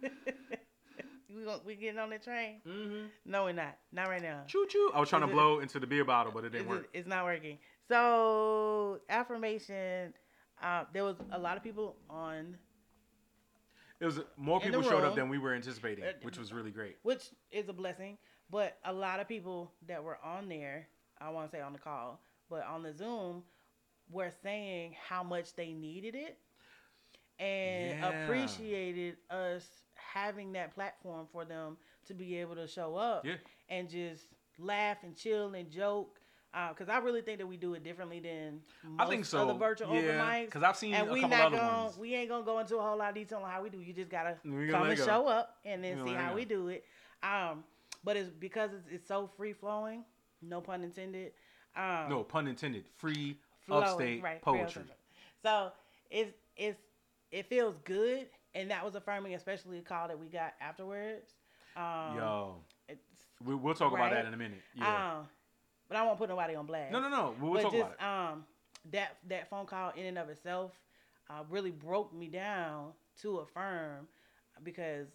we 0.02 1.44
gon- 1.44 1.60
we 1.66 1.74
getting 1.74 1.98
on 1.98 2.10
the 2.10 2.18
train? 2.18 2.60
Mhm. 2.66 3.08
No, 3.24 3.44
we're 3.44 3.52
not. 3.52 3.76
Not 3.92 4.08
right 4.08 4.22
now. 4.22 4.42
Choo 4.46 4.66
choo. 4.68 4.90
I 4.94 5.00
was 5.00 5.08
trying 5.08 5.22
to 5.22 5.28
blow 5.28 5.58
into 5.58 5.80
the 5.80 5.86
beer 5.86 6.04
bottle, 6.04 6.32
but 6.32 6.44
it 6.44 6.50
didn't 6.50 6.68
work. 6.68 6.88
it's 6.92 7.06
not 7.08 7.24
working. 7.24 7.58
So 7.88 9.00
affirmation. 9.08 10.14
Uh, 10.62 10.84
there 10.92 11.04
was 11.04 11.16
a 11.32 11.38
lot 11.38 11.56
of 11.58 11.62
people 11.62 11.96
on, 12.08 12.56
It 14.00 14.06
was 14.06 14.20
more 14.38 14.58
people 14.58 14.82
showed 14.82 15.04
up 15.04 15.14
than 15.14 15.28
we 15.28 15.36
were 15.36 15.52
anticipating, 15.52 16.02
Uh, 16.04 16.12
which 16.22 16.38
was 16.38 16.50
really 16.52 16.70
great. 16.70 16.96
which 17.02 17.30
is 17.50 17.68
a 17.68 17.74
blessing. 17.74 18.16
But 18.50 18.78
a 18.84 18.92
lot 18.92 19.20
of 19.20 19.28
people 19.28 19.72
that 19.86 20.02
were 20.02 20.16
on 20.24 20.48
there, 20.48 20.88
I 21.20 21.30
want 21.30 21.50
to 21.50 21.56
say 21.56 21.62
on 21.62 21.72
the 21.72 21.78
call, 21.78 22.20
but 22.50 22.64
on 22.66 22.82
the 22.82 22.92
Zoom, 22.92 23.42
were 24.10 24.30
saying 24.42 24.94
how 25.08 25.22
much 25.22 25.54
they 25.56 25.72
needed 25.72 26.14
it 26.14 26.38
and 27.38 27.98
Yeah. 27.98 28.22
appreciated 28.24 29.16
us 29.30 29.66
having 29.94 30.52
that 30.52 30.74
platform 30.74 31.26
for 31.32 31.44
them 31.44 31.76
to 32.06 32.14
be 32.14 32.36
able 32.36 32.54
to 32.54 32.66
show 32.66 32.96
up 32.96 33.24
Yeah. 33.26 33.36
and 33.68 33.88
just 33.88 34.28
laugh 34.58 35.02
and 35.02 35.16
chill 35.16 35.54
and 35.54 35.70
joke. 35.70 36.20
Because 36.70 36.88
I 36.88 36.98
really 36.98 37.20
think 37.20 37.36
that 37.38 37.46
we 37.46 37.58
do 37.58 37.74
it 37.74 37.84
differently 37.84 38.18
than 38.20 38.62
most 38.82 39.00
I 39.06 39.10
think 39.10 39.24
so. 39.26 39.46
other 39.46 39.58
virtual 39.58 39.92
yeah, 39.94 40.00
open 40.00 40.14
mics. 40.20 40.44
because 40.46 40.62
I've 40.62 40.76
seen 40.76 40.94
And 40.94 41.10
a 41.10 41.12
we 41.12 41.20
not 41.20 41.52
gonna, 41.52 41.82
ones. 41.82 41.98
we 41.98 42.14
ain't 42.14 42.30
gonna 42.30 42.44
go 42.46 42.58
into 42.60 42.78
a 42.78 42.82
whole 42.82 42.96
lot 42.96 43.10
of 43.10 43.14
detail 43.14 43.40
on 43.40 43.50
how 43.50 43.60
we 43.62 43.68
do. 43.68 43.80
You 43.82 43.92
just 43.92 44.08
gotta 44.10 44.38
come 44.42 44.54
and 44.54 44.96
go. 44.96 45.04
show 45.04 45.26
up 45.26 45.58
and 45.66 45.84
then 45.84 45.96
see 45.96 45.98
gonna 45.98 46.12
let 46.12 46.18
it 46.20 46.22
how 46.22 46.28
go. 46.30 46.34
we 46.36 46.44
do 46.46 46.68
it. 46.68 46.84
Um, 47.22 47.64
but 48.04 48.16
it's 48.16 48.30
because 48.30 48.72
it's, 48.72 48.86
it's 48.90 49.06
so 49.08 49.26
free 49.36 49.52
flowing, 49.52 50.02
no 50.42 50.60
pun 50.60 50.82
intended. 50.82 51.32
Um, 51.76 52.08
No 52.08 52.22
pun 52.22 52.46
intended. 52.46 52.84
Free 52.96 53.36
flowing, 53.66 53.84
upstate 53.84 54.22
right, 54.22 54.42
poetry. 54.42 54.82
So 55.42 55.72
it's 56.10 56.32
it's 56.56 56.78
it 57.30 57.46
feels 57.48 57.76
good, 57.84 58.26
and 58.54 58.70
that 58.70 58.84
was 58.84 58.94
affirming, 58.94 59.34
especially 59.34 59.78
the 59.78 59.84
call 59.84 60.08
that 60.08 60.18
we 60.18 60.26
got 60.28 60.54
afterwards. 60.60 61.34
Um, 61.76 62.16
Yo, 62.16 62.54
it's, 62.88 63.00
we, 63.44 63.54
we'll 63.54 63.74
talk 63.74 63.92
about 63.92 64.10
that 64.12 64.24
in 64.24 64.32
a 64.32 64.36
minute. 64.36 64.62
Yeah. 64.74 65.18
um, 65.18 65.26
but 65.88 65.98
I 65.98 66.02
won't 66.04 66.18
put 66.18 66.28
nobody 66.28 66.54
on 66.54 66.66
blast. 66.66 66.92
no, 66.92 67.00
no, 67.00 67.08
no. 67.08 67.34
We'll 67.40 67.52
but 67.54 67.62
talk 67.62 67.72
just 67.72 67.84
about 67.84 68.28
it. 68.28 68.32
um, 68.32 68.44
that 68.92 69.16
that 69.28 69.50
phone 69.50 69.66
call 69.66 69.92
in 69.96 70.06
and 70.06 70.18
of 70.18 70.28
itself 70.30 70.72
uh, 71.28 71.42
really 71.50 71.70
broke 71.70 72.14
me 72.14 72.28
down 72.28 72.92
to 73.20 73.38
affirm 73.38 74.06
because 74.62 75.08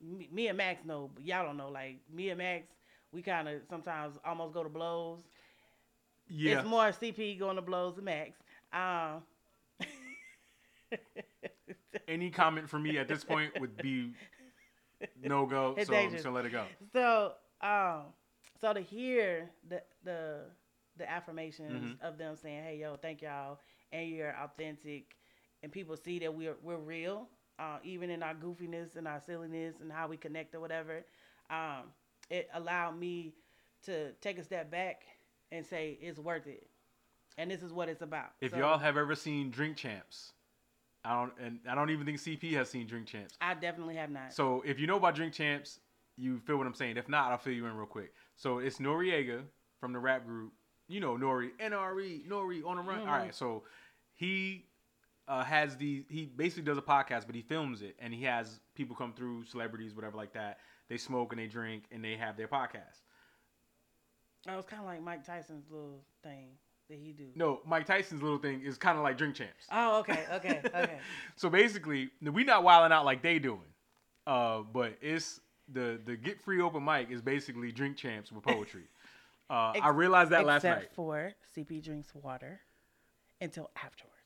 me, 0.00 0.28
me 0.32 0.48
and 0.48 0.56
Max 0.56 0.84
know, 0.84 1.10
but 1.14 1.24
y'all 1.24 1.44
don't 1.44 1.56
know. 1.56 1.68
Like 1.70 1.98
me 2.12 2.30
and 2.30 2.38
Max, 2.38 2.66
we 3.16 3.22
kind 3.22 3.48
of 3.48 3.62
sometimes 3.68 4.18
almost 4.24 4.54
go 4.54 4.62
to 4.62 4.70
blows. 4.70 5.20
Yeah. 6.28 6.60
It's 6.60 6.68
more 6.68 6.92
CP 6.92 7.38
going 7.38 7.56
to 7.56 7.62
blows 7.62 7.96
than 7.96 8.04
Max. 8.04 8.38
Um, 8.72 9.22
Any 12.08 12.30
comment 12.30 12.68
from 12.68 12.82
me 12.84 12.98
at 12.98 13.08
this 13.08 13.24
point 13.24 13.58
would 13.58 13.80
be 13.80 14.12
no 15.22 15.46
go. 15.46 15.74
It's 15.76 15.88
so 15.88 15.96
I'm 15.96 16.10
just 16.10 16.24
gonna 16.24 16.36
let 16.36 16.46
it 16.46 16.52
go. 16.52 16.66
So, 16.92 17.32
um, 17.60 18.02
so 18.60 18.72
to 18.72 18.80
hear 18.80 19.50
the 19.68 19.82
the 20.04 20.40
the 20.96 21.10
affirmations 21.10 21.94
Mhm. 21.98 22.00
of 22.02 22.18
them 22.18 22.36
saying, 22.36 22.64
"Hey, 22.64 22.76
yo, 22.78 22.96
thank 22.96 23.22
y'all," 23.22 23.60
and 23.92 24.08
you're 24.08 24.34
authentic, 24.36 25.16
and 25.62 25.72
people 25.72 25.96
see 25.96 26.18
that 26.20 26.32
we're 26.34 26.56
we're 26.62 26.76
real, 26.78 27.28
uh, 27.58 27.78
even 27.82 28.10
in 28.10 28.22
our 28.22 28.34
goofiness 28.34 28.96
and 28.96 29.06
our 29.08 29.20
silliness 29.20 29.80
and 29.80 29.92
how 29.92 30.06
we 30.08 30.16
connect 30.16 30.54
or 30.54 30.60
whatever. 30.60 31.04
Um, 31.50 31.92
it 32.30 32.48
allowed 32.54 32.98
me 32.98 33.34
to 33.84 34.12
take 34.20 34.38
a 34.38 34.44
step 34.44 34.70
back 34.70 35.02
and 35.52 35.64
say 35.64 35.98
it's 36.00 36.18
worth 36.18 36.46
it, 36.46 36.68
and 37.38 37.50
this 37.50 37.62
is 37.62 37.72
what 37.72 37.88
it's 37.88 38.02
about. 38.02 38.30
If 38.40 38.52
So, 38.52 38.58
y'all 38.58 38.78
have 38.78 38.96
ever 38.96 39.14
seen 39.14 39.50
Drink 39.50 39.76
Champs, 39.76 40.32
I 41.04 41.14
don't, 41.14 41.32
and 41.40 41.60
I 41.68 41.74
don't 41.74 41.90
even 41.90 42.04
think 42.04 42.18
CP 42.18 42.52
has 42.52 42.68
seen 42.68 42.86
Drink 42.86 43.06
Champs. 43.06 43.34
I 43.40 43.54
definitely 43.54 43.96
have 43.96 44.10
not. 44.10 44.32
So 44.32 44.62
if 44.66 44.80
you 44.80 44.86
know 44.86 44.96
about 44.96 45.14
Drink 45.14 45.32
Champs, 45.32 45.78
you 46.16 46.40
feel 46.40 46.56
what 46.56 46.66
I'm 46.66 46.74
saying. 46.74 46.96
If 46.96 47.08
not, 47.08 47.30
I'll 47.30 47.38
fill 47.38 47.52
you 47.52 47.66
in 47.66 47.76
real 47.76 47.86
quick. 47.86 48.12
So 48.36 48.58
it's 48.58 48.78
Noreaga 48.78 49.42
from 49.80 49.92
the 49.92 49.98
rap 49.98 50.26
group. 50.26 50.52
You 50.88 51.00
know 51.00 51.16
Nori, 51.16 51.50
NRE, 51.60 52.26
Nori 52.28 52.64
on 52.64 52.76
the 52.76 52.82
run. 52.82 53.00
Mhm. 53.00 53.08
All 53.08 53.18
right, 53.18 53.34
so 53.34 53.64
he 54.14 54.66
uh, 55.28 55.42
has 55.44 55.76
the 55.76 56.04
he 56.08 56.26
basically 56.26 56.62
does 56.62 56.78
a 56.78 56.82
podcast, 56.82 57.26
but 57.26 57.34
he 57.34 57.42
films 57.42 57.82
it, 57.82 57.96
and 57.98 58.14
he 58.14 58.22
has 58.22 58.60
people 58.74 58.94
come 58.96 59.12
through, 59.12 59.44
celebrities, 59.46 59.94
whatever 59.94 60.16
like 60.16 60.32
that. 60.34 60.58
They 60.88 60.96
smoke 60.96 61.32
and 61.32 61.40
they 61.40 61.46
drink 61.46 61.84
and 61.90 62.04
they 62.04 62.16
have 62.16 62.36
their 62.36 62.48
podcast. 62.48 63.02
Oh, 64.48 64.52
it 64.52 64.56
was 64.56 64.66
kind 64.66 64.80
of 64.80 64.86
like 64.86 65.02
Mike 65.02 65.26
Tyson's 65.26 65.64
little 65.70 66.04
thing 66.22 66.50
that 66.88 66.98
he 66.98 67.12
do. 67.12 67.26
No, 67.34 67.60
Mike 67.66 67.86
Tyson's 67.86 68.22
little 68.22 68.38
thing 68.38 68.62
is 68.62 68.78
kind 68.78 68.96
of 68.96 69.02
like 69.02 69.18
Drink 69.18 69.34
Champs. 69.34 69.66
Oh, 69.72 69.98
okay, 70.00 70.24
okay, 70.34 70.60
okay. 70.74 70.98
so 71.34 71.50
basically, 71.50 72.10
we 72.22 72.44
not 72.44 72.62
wilding 72.62 72.92
out 72.92 73.04
like 73.04 73.22
they 73.22 73.38
doing, 73.38 73.60
uh, 74.26 74.60
but 74.72 74.96
it's 75.00 75.40
the 75.72 76.00
the 76.04 76.16
get 76.16 76.40
free 76.40 76.60
open 76.60 76.84
mic 76.84 77.10
is 77.10 77.20
basically 77.20 77.72
drink 77.72 77.96
champs 77.96 78.32
with 78.32 78.44
poetry. 78.44 78.84
Uh, 79.48 79.72
I 79.80 79.90
realized 79.90 80.30
that 80.30 80.44
last 80.44 80.64
night. 80.64 80.78
Except 80.78 80.96
for 80.96 81.32
CP 81.56 81.80
drinks 81.80 82.12
water 82.16 82.58
until 83.40 83.70
afterwards. 83.76 84.16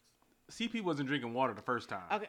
CP 0.50 0.82
wasn't 0.82 1.08
drinking 1.08 1.34
water 1.34 1.52
the 1.52 1.60
first 1.60 1.90
time. 1.90 2.04
Okay. 2.10 2.28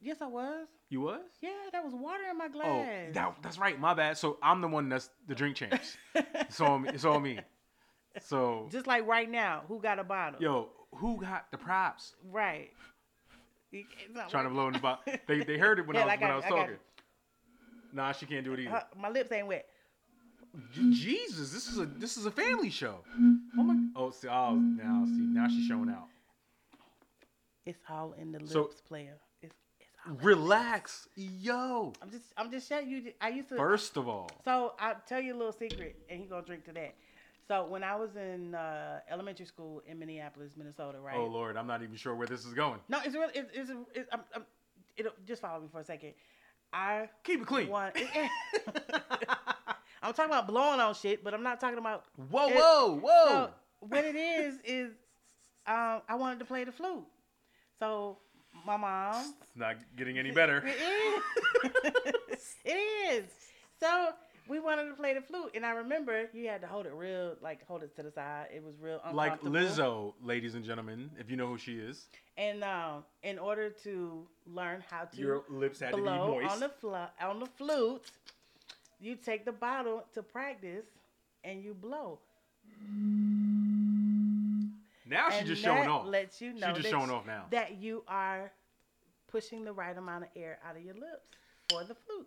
Yes, 0.00 0.18
I 0.20 0.26
was. 0.26 0.68
You 0.90 1.00
was? 1.00 1.20
Yeah, 1.42 1.50
that 1.72 1.84
was 1.84 1.92
water 1.92 2.22
in 2.30 2.38
my 2.38 2.46
Oh, 2.46 2.48
glass. 2.50 3.14
that, 3.14 3.34
that's 3.42 3.58
right. 3.58 3.78
My 3.78 3.94
bad. 3.94 4.16
So 4.16 4.38
I'm 4.42 4.60
the 4.60 4.68
one 4.68 4.88
that's 4.88 5.10
the 5.26 5.34
drink 5.34 5.56
champs. 5.56 5.96
it's 6.14 6.60
on 6.60 6.82
me. 6.82 6.90
It's 6.94 7.04
on 7.04 7.22
me. 7.22 7.40
So 8.22 8.68
Just 8.70 8.86
like 8.86 9.06
right 9.06 9.30
now, 9.30 9.62
who 9.68 9.80
got 9.80 9.98
a 9.98 10.04
bottle? 10.04 10.40
yo, 10.40 10.68
who 10.94 11.20
got 11.20 11.50
the 11.50 11.58
props? 11.58 12.14
Right. 12.30 12.70
It- 13.72 13.86
it's 14.04 14.14
not 14.14 14.30
Trying 14.30 14.44
to 14.44 14.50
blow 14.50 14.66
in 14.68 14.72
the 14.74 14.78
bottle. 14.78 15.12
They 15.26 15.44
they 15.44 15.58
heard 15.58 15.78
it 15.78 15.86
when 15.86 15.96
Yeah, 15.96 16.02
I 16.02 16.06
was 16.06 16.14
I 16.14 16.20
when 16.20 16.30
I 16.30 16.32
it, 16.32 16.36
was 16.36 16.44
I 16.44 16.48
talking. 16.48 16.76
Nah, 17.92 18.12
she 18.12 18.26
can't 18.26 18.44
do 18.44 18.52
it 18.54 18.60
either. 18.60 18.76
Uh, 18.76 18.82
my 18.98 19.08
lips 19.10 19.30
ain't 19.32 19.46
wet. 19.46 19.66
Jesus, 20.90 21.52
this 21.52 21.68
is 21.68 21.78
a 21.78 21.84
this 21.86 22.16
is 22.16 22.24
a 22.26 22.30
family 22.30 22.70
show. 22.70 23.00
Oh 23.58 23.62
my. 23.62 23.76
Oh, 23.94 24.10
see, 24.10 24.28
oh, 24.28 24.54
now 24.54 25.04
see, 25.04 25.12
now 25.20 25.46
she's 25.48 25.66
showing 25.66 25.90
out. 25.90 26.06
It's 27.66 27.78
all 27.88 28.14
in 28.18 28.32
the 28.32 28.38
lips, 28.38 28.52
So- 28.52 28.70
player. 28.86 29.18
Relax, 30.06 31.08
yo. 31.16 31.92
I'm 32.00 32.10
just 32.10 32.24
I'm 32.36 32.50
just 32.50 32.68
showing 32.68 32.88
you. 32.88 33.12
I 33.20 33.28
used 33.30 33.48
to. 33.50 33.56
First 33.56 33.96
of 33.96 34.08
all, 34.08 34.30
So 34.44 34.74
I'll 34.78 34.96
tell 35.06 35.20
you 35.20 35.34
a 35.34 35.36
little 35.36 35.52
secret, 35.52 35.96
and 36.08 36.20
he 36.20 36.26
gonna 36.26 36.46
drink 36.46 36.64
to 36.66 36.72
that. 36.72 36.94
So 37.46 37.66
when 37.66 37.82
I 37.82 37.96
was 37.96 38.14
in 38.16 38.54
uh, 38.54 39.00
elementary 39.10 39.46
school 39.46 39.82
in 39.86 39.98
Minneapolis, 39.98 40.52
Minnesota, 40.56 40.98
right? 41.00 41.16
oh 41.16 41.26
Lord, 41.26 41.56
I'm 41.56 41.66
not 41.66 41.82
even 41.82 41.96
sure 41.96 42.14
where 42.14 42.26
this 42.26 42.46
is 42.46 42.54
going. 42.54 42.78
No, 42.88 42.98
it's 43.04 43.14
really 43.14 43.32
it's 43.34 43.50
it's, 43.52 43.70
it's 43.94 44.08
I'm, 44.12 44.20
I'm, 44.34 44.46
it'll 44.96 45.12
just 45.26 45.42
follow 45.42 45.60
me 45.60 45.68
for 45.70 45.80
a 45.80 45.84
second. 45.84 46.12
I 46.72 47.08
Keep 47.24 47.42
it 47.42 47.46
clean. 47.46 47.68
want. 47.68 47.96
I'm 50.02 50.12
talking 50.14 50.30
about 50.30 50.46
blowing 50.46 50.80
on 50.80 50.94
shit, 50.94 51.24
but 51.24 51.34
I'm 51.34 51.42
not 51.42 51.60
talking 51.60 51.78
about. 51.78 52.04
Whoa, 52.30 52.48
It- 52.48 52.54
whoa, 52.56 53.00
whoa. 53.02 53.24
So 53.26 53.50
what 53.80 54.04
it 54.04 54.16
is 54.16 54.58
is, 54.64 54.92
um, 55.66 56.02
I 56.08 56.14
wanted 56.16 56.38
to 56.38 56.44
play 56.44 56.64
the 56.64 56.72
flute. 56.72 57.04
So 57.78 58.18
my 58.68 58.76
mom. 58.76 59.14
it's 59.16 59.56
not 59.56 59.76
getting 59.96 60.18
any 60.18 60.30
better. 60.30 60.62
It 60.64 60.76
is. 61.64 62.54
it 62.64 62.70
is. 63.10 63.24
So 63.80 64.10
we 64.46 64.60
wanted 64.60 64.88
to 64.88 64.94
play 64.94 65.14
the 65.14 65.20
flute, 65.22 65.52
and 65.54 65.64
I 65.64 65.70
remember 65.70 66.28
you 66.34 66.48
had 66.48 66.60
to 66.60 66.66
hold 66.66 66.84
it 66.86 66.92
real, 66.94 67.34
like 67.42 67.66
hold 67.66 67.82
it 67.82 67.96
to 67.96 68.02
the 68.02 68.10
side. 68.12 68.48
It 68.54 68.62
was 68.62 68.74
real 68.80 69.00
Like. 69.12 69.40
Lizzo, 69.42 70.12
ladies 70.22 70.54
and 70.54 70.64
gentlemen, 70.64 71.10
if 71.18 71.30
you 71.30 71.36
know 71.36 71.46
who 71.46 71.56
she 71.58 71.74
is, 71.78 72.06
And 72.36 72.62
um, 72.62 73.04
in 73.22 73.38
order 73.38 73.70
to 73.84 74.26
learn 74.46 74.84
how 74.90 75.04
to 75.04 75.16
your 75.16 75.42
lips 75.48 75.80
had 75.80 75.90
to 75.92 75.96
be 75.96 76.02
moist. 76.02 76.50
on 76.52 76.60
the 76.60 76.68
flu- 76.68 76.94
on 77.20 77.40
the 77.40 77.46
flute, 77.46 78.02
you 79.00 79.16
take 79.16 79.44
the 79.46 79.52
bottle 79.52 80.04
to 80.14 80.22
practice, 80.22 80.84
and 81.42 81.62
you 81.64 81.72
blow. 81.74 82.18
Now 85.08 85.30
she's 85.30 85.48
just 85.48 85.62
showing 85.62 85.88
off. 85.88 86.06
Lets 86.06 86.40
you 86.40 86.52
know 86.52 86.68
She's 86.68 86.78
just 86.84 86.90
showing 86.90 87.10
off 87.10 87.26
now. 87.26 87.46
that 87.50 87.76
you 87.78 88.04
are 88.08 88.50
pushing 89.26 89.64
the 89.64 89.72
right 89.72 89.96
amount 89.96 90.24
of 90.24 90.30
air 90.36 90.58
out 90.68 90.76
of 90.76 90.82
your 90.82 90.94
lips 90.94 91.26
for 91.70 91.84
the 91.84 91.94
flute. 91.94 92.26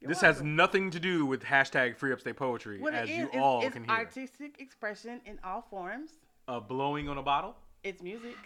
You're 0.00 0.08
This 0.08 0.20
has 0.20 0.42
nothing 0.42 0.90
to 0.90 0.98
do 1.00 1.24
with 1.24 1.42
hashtag 1.44 1.96
free 1.96 2.12
upstate 2.12 2.36
poetry, 2.36 2.80
What 2.80 2.92
as 2.94 3.08
it 3.08 3.12
you 3.14 3.22
is, 3.24 3.28
it's, 3.32 3.36
all 3.36 3.62
it's 3.62 3.72
can 3.72 3.84
hear. 3.84 3.92
artistic 3.94 4.56
expression 4.60 5.20
in 5.26 5.38
all 5.44 5.62
forms. 5.70 6.10
Uh, 6.48 6.58
blowing 6.60 7.08
on 7.08 7.18
a 7.18 7.22
bottle. 7.22 7.54
It's 7.84 8.02
music. 8.02 8.36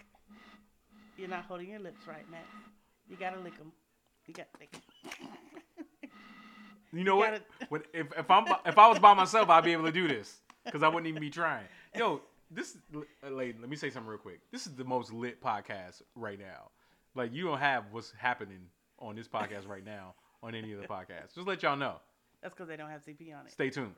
You're 1.17 1.29
not 1.29 1.45
holding 1.45 1.69
your 1.69 1.79
lips 1.79 2.07
right, 2.07 2.29
Matt. 2.29 2.45
You 3.09 3.15
gotta 3.17 3.39
lick 3.39 3.57
them. 3.57 3.71
You 4.27 4.33
got 4.33 4.47
to 4.53 4.59
lick 4.59 4.69
'em. 4.73 5.29
You 6.93 7.03
know 7.03 7.15
what? 7.15 7.31
gotta- 7.31 7.43
When, 7.69 7.81
if 7.93 8.07
if 8.17 8.29
I'm 8.31 8.45
if 8.65 8.77
I 8.77 8.87
was 8.87 8.99
by 8.99 9.13
myself, 9.13 9.49
I'd 9.49 9.63
be 9.63 9.71
able 9.73 9.85
to 9.85 9.91
do 9.91 10.07
this 10.07 10.37
because 10.65 10.83
I 10.83 10.87
wouldn't 10.87 11.07
even 11.07 11.21
be 11.21 11.29
trying. 11.29 11.65
Yo, 11.95 12.21
this 12.51 12.77
uh, 12.95 13.29
lady, 13.29 13.57
let 13.59 13.69
me 13.69 13.75
say 13.75 13.89
something 13.89 14.09
real 14.09 14.19
quick. 14.19 14.39
This 14.51 14.67
is 14.67 14.73
the 14.75 14.83
most 14.83 15.11
lit 15.13 15.41
podcast 15.41 16.01
right 16.15 16.39
now. 16.39 16.69
Like 17.15 17.33
you 17.33 17.45
don't 17.45 17.59
have 17.59 17.85
what's 17.91 18.11
happening 18.17 18.59
on 18.99 19.15
this 19.15 19.27
podcast 19.27 19.67
right 19.67 19.85
now 19.85 20.15
on 20.43 20.55
any 20.55 20.71
of 20.73 20.81
the 20.81 20.87
podcasts. 20.87 21.35
Just 21.35 21.47
let 21.47 21.63
y'all 21.63 21.75
know. 21.75 21.95
That's 22.41 22.53
because 22.53 22.67
they 22.67 22.77
don't 22.77 22.89
have 22.89 23.01
CP 23.03 23.33
on 23.37 23.45
it. 23.47 23.51
Stay 23.51 23.69
tuned. 23.69 23.95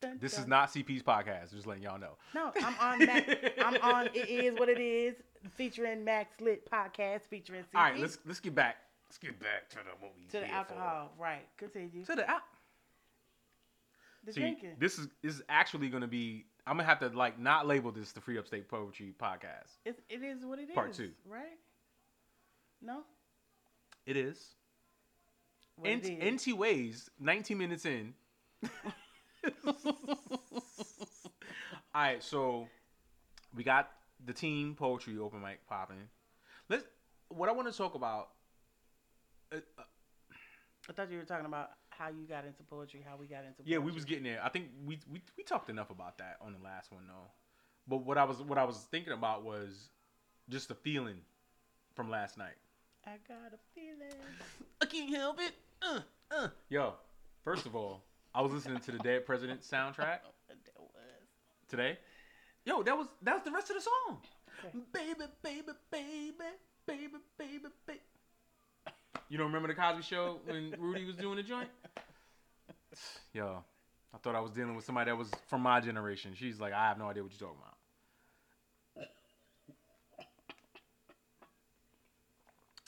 Dun, 0.00 0.18
This 0.20 0.38
is 0.38 0.46
not 0.46 0.70
CP's 0.70 1.02
podcast. 1.02 1.52
Just 1.52 1.66
letting 1.66 1.82
y'all 1.82 1.98
know. 1.98 2.16
No, 2.34 2.52
I'm 2.62 2.74
on. 2.80 3.06
Max, 3.06 3.34
I'm 3.64 3.76
on. 3.82 4.06
It 4.14 4.28
is 4.28 4.58
what 4.58 4.68
it 4.68 4.78
is. 4.80 5.14
Featuring 5.56 6.04
Max 6.04 6.40
Lit 6.40 6.68
podcast 6.70 7.22
featuring 7.28 7.62
CP. 7.62 7.76
All 7.76 7.82
right, 7.82 7.98
let's 7.98 8.18
let's 8.26 8.40
get 8.40 8.54
back. 8.54 8.76
Let's 9.08 9.18
get 9.18 9.38
back 9.40 9.68
to 9.70 9.76
the 9.76 9.82
movie. 10.06 10.26
to 10.30 10.40
the 10.40 10.50
alcohol. 10.50 11.12
Right. 11.18 11.46
Continue. 11.56 12.04
To 12.04 12.14
the 12.16 12.28
al- 12.28 12.40
The 14.24 14.32
See, 14.32 14.40
drinking. 14.40 14.72
this 14.78 14.98
is 14.98 15.08
this 15.22 15.34
is 15.36 15.42
actually 15.48 15.88
gonna 15.88 16.06
be. 16.08 16.46
I'm 16.68 16.76
gonna 16.76 16.84
have 16.84 16.98
to 17.00 17.08
like 17.08 17.38
not 17.38 17.66
label 17.66 17.90
this 17.90 18.12
the 18.12 18.20
Free 18.20 18.36
Upstate 18.36 18.68
Poetry 18.68 19.14
podcast. 19.18 19.78
It's, 19.86 20.00
it 20.10 20.22
is 20.22 20.44
what 20.44 20.58
it 20.58 20.68
is. 20.68 20.74
Part 20.74 20.92
two. 20.92 21.12
Right. 21.26 21.58
No. 22.82 23.00
It 24.04 24.18
is. 24.18 24.54
What 25.76 25.90
it 25.90 26.04
is. 26.04 26.46
NT 26.46 26.58
Ways, 26.58 27.08
19 27.20 27.56
minutes 27.56 27.86
in. 27.86 28.12
All 29.64 29.72
right, 31.94 32.22
so 32.22 32.68
we 33.56 33.64
got 33.64 33.90
the 34.26 34.34
team 34.34 34.74
poetry 34.74 35.16
open 35.18 35.40
mic 35.40 35.66
popping. 35.68 36.08
Let's. 36.68 36.84
What 37.28 37.48
I 37.48 37.52
want 37.52 37.70
to 37.70 37.76
talk 37.76 37.94
about. 37.94 38.28
Uh, 39.50 39.56
uh, 39.78 39.82
I 40.88 40.92
thought 40.92 41.10
you 41.10 41.16
were 41.16 41.24
talking 41.24 41.46
about 41.46 41.70
how 41.98 42.08
you 42.08 42.26
got 42.28 42.44
into 42.44 42.62
poetry, 42.62 43.04
how 43.08 43.16
we 43.16 43.26
got 43.26 43.44
into. 43.44 43.62
yeah, 43.64 43.78
we 43.78 43.90
was 43.92 44.04
getting 44.04 44.24
there. 44.24 44.40
I 44.42 44.48
think 44.48 44.66
we, 44.86 44.98
we 45.12 45.20
we 45.36 45.42
talked 45.44 45.68
enough 45.70 45.90
about 45.90 46.18
that 46.18 46.36
on 46.40 46.52
the 46.52 46.62
last 46.64 46.92
one 46.92 47.02
though. 47.06 47.30
But 47.88 47.98
what 48.04 48.18
I 48.18 48.24
was 48.24 48.42
what 48.42 48.58
I 48.58 48.64
was 48.64 48.76
thinking 48.90 49.12
about 49.12 49.44
was 49.44 49.90
just 50.48 50.68
the 50.68 50.74
feeling 50.74 51.16
from 51.94 52.10
last 52.10 52.38
night. 52.38 52.56
I 53.06 53.12
got 53.26 53.52
a 53.52 53.58
feeling. 53.74 54.14
I 54.80 54.86
can't 54.86 55.14
help 55.14 55.38
it. 55.40 55.52
Uh, 55.82 56.00
uh. 56.30 56.48
Yo, 56.68 56.94
first 57.42 57.66
of 57.66 57.74
all, 57.74 58.02
I 58.34 58.42
was 58.42 58.52
listening 58.52 58.78
to 58.80 58.92
the 58.92 58.98
Dead 58.98 59.24
President 59.26 59.62
soundtrack 59.62 59.96
That 60.48 60.62
was. 60.76 60.90
today. 61.68 61.98
Yo, 62.64 62.82
that 62.82 62.96
was 62.96 63.08
that 63.22 63.34
was 63.34 63.44
the 63.44 63.50
rest 63.50 63.70
of 63.70 63.76
the 63.76 63.82
song. 63.82 64.18
Okay. 64.66 64.78
Baby, 64.92 65.24
baby, 65.42 65.72
baby, 65.90 66.32
baby, 66.86 67.08
baby, 67.38 67.68
baby. 67.86 68.00
You 69.28 69.36
don't 69.36 69.48
remember 69.48 69.68
the 69.68 69.74
Cosby 69.74 70.02
Show 70.02 70.40
when 70.46 70.74
Rudy 70.78 71.04
was 71.04 71.16
doing 71.16 71.36
the 71.36 71.42
joint? 71.42 71.68
Yo, 73.32 73.62
I 74.14 74.18
thought 74.18 74.34
I 74.34 74.40
was 74.40 74.52
dealing 74.52 74.74
with 74.74 74.84
somebody 74.84 75.10
that 75.10 75.16
was 75.16 75.30
from 75.48 75.60
my 75.60 75.80
generation. 75.80 76.32
She's 76.34 76.58
like, 76.58 76.72
I 76.72 76.88
have 76.88 76.98
no 76.98 77.08
idea 77.08 77.22
what 77.22 77.32
you're 77.32 77.48
talking 77.48 77.60
about. 77.60 77.74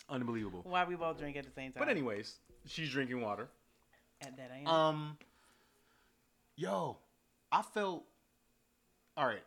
Unbelievable. 0.09 0.62
Why 0.64 0.85
we 0.85 0.96
both 0.96 1.18
drink 1.18 1.37
at 1.37 1.44
the 1.44 1.53
same 1.53 1.72
time? 1.72 1.81
But 1.81 1.88
anyways, 1.88 2.37
she's 2.66 2.90
drinking 2.90 3.20
water. 3.20 3.48
At 4.20 4.37
that 4.37 4.50
I 4.53 4.61
am. 4.61 4.66
Um. 4.66 5.18
Yo, 6.57 6.96
I 7.53 7.62
felt. 7.62 8.05
All 9.16 9.26
right, 9.26 9.44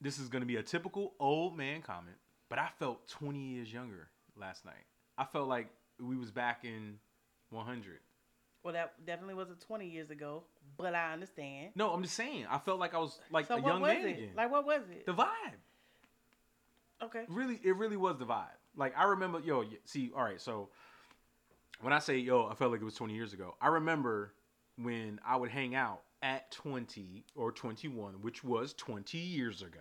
this 0.00 0.18
is 0.18 0.28
gonna 0.28 0.44
be 0.46 0.56
a 0.56 0.62
typical 0.62 1.14
old 1.20 1.56
man 1.56 1.82
comment, 1.82 2.16
but 2.48 2.58
I 2.58 2.68
felt 2.78 3.06
20 3.08 3.38
years 3.38 3.72
younger 3.72 4.08
last 4.36 4.64
night. 4.64 4.74
I 5.16 5.24
felt 5.24 5.48
like 5.48 5.68
we 6.00 6.16
was 6.16 6.30
back 6.30 6.64
in 6.64 6.98
100. 7.50 8.00
well, 8.62 8.74
that 8.74 8.94
definitely 9.06 9.34
wasn't 9.34 9.60
20 9.60 9.88
years 9.88 10.10
ago, 10.10 10.44
but 10.76 10.94
I 10.94 11.12
understand. 11.12 11.70
No, 11.74 11.90
I'm 11.92 12.02
just 12.02 12.14
saying. 12.14 12.46
I 12.50 12.58
felt 12.58 12.78
like 12.78 12.94
I 12.94 12.98
was 12.98 13.18
like 13.30 13.46
So 13.46 13.56
a 13.56 13.60
young 13.62 13.82
man 13.82 13.96
it? 14.06 14.10
again. 14.10 14.30
Like 14.36 14.50
what 14.50 14.64
was 14.66 14.82
it? 14.90 15.06
the 15.06 15.14
vibe. 15.14 15.26
okay. 17.02 17.24
really 17.28 17.58
it 17.64 17.76
really 17.76 17.96
was 17.96 18.18
the 18.18 18.26
vibe 18.26 18.46
like 18.76 18.96
i 18.96 19.04
remember 19.04 19.40
yo 19.40 19.64
see 19.84 20.12
all 20.16 20.22
right 20.22 20.40
so 20.40 20.68
when 21.80 21.92
i 21.92 21.98
say 21.98 22.18
yo 22.18 22.46
i 22.46 22.54
felt 22.54 22.70
like 22.70 22.80
it 22.80 22.84
was 22.84 22.94
20 22.94 23.14
years 23.14 23.32
ago 23.32 23.56
i 23.60 23.68
remember 23.68 24.32
when 24.76 25.18
i 25.26 25.34
would 25.36 25.50
hang 25.50 25.74
out 25.74 26.02
at 26.22 26.50
20 26.52 27.24
or 27.34 27.50
21 27.50 28.20
which 28.20 28.44
was 28.44 28.74
20 28.74 29.18
years 29.18 29.62
ago 29.62 29.80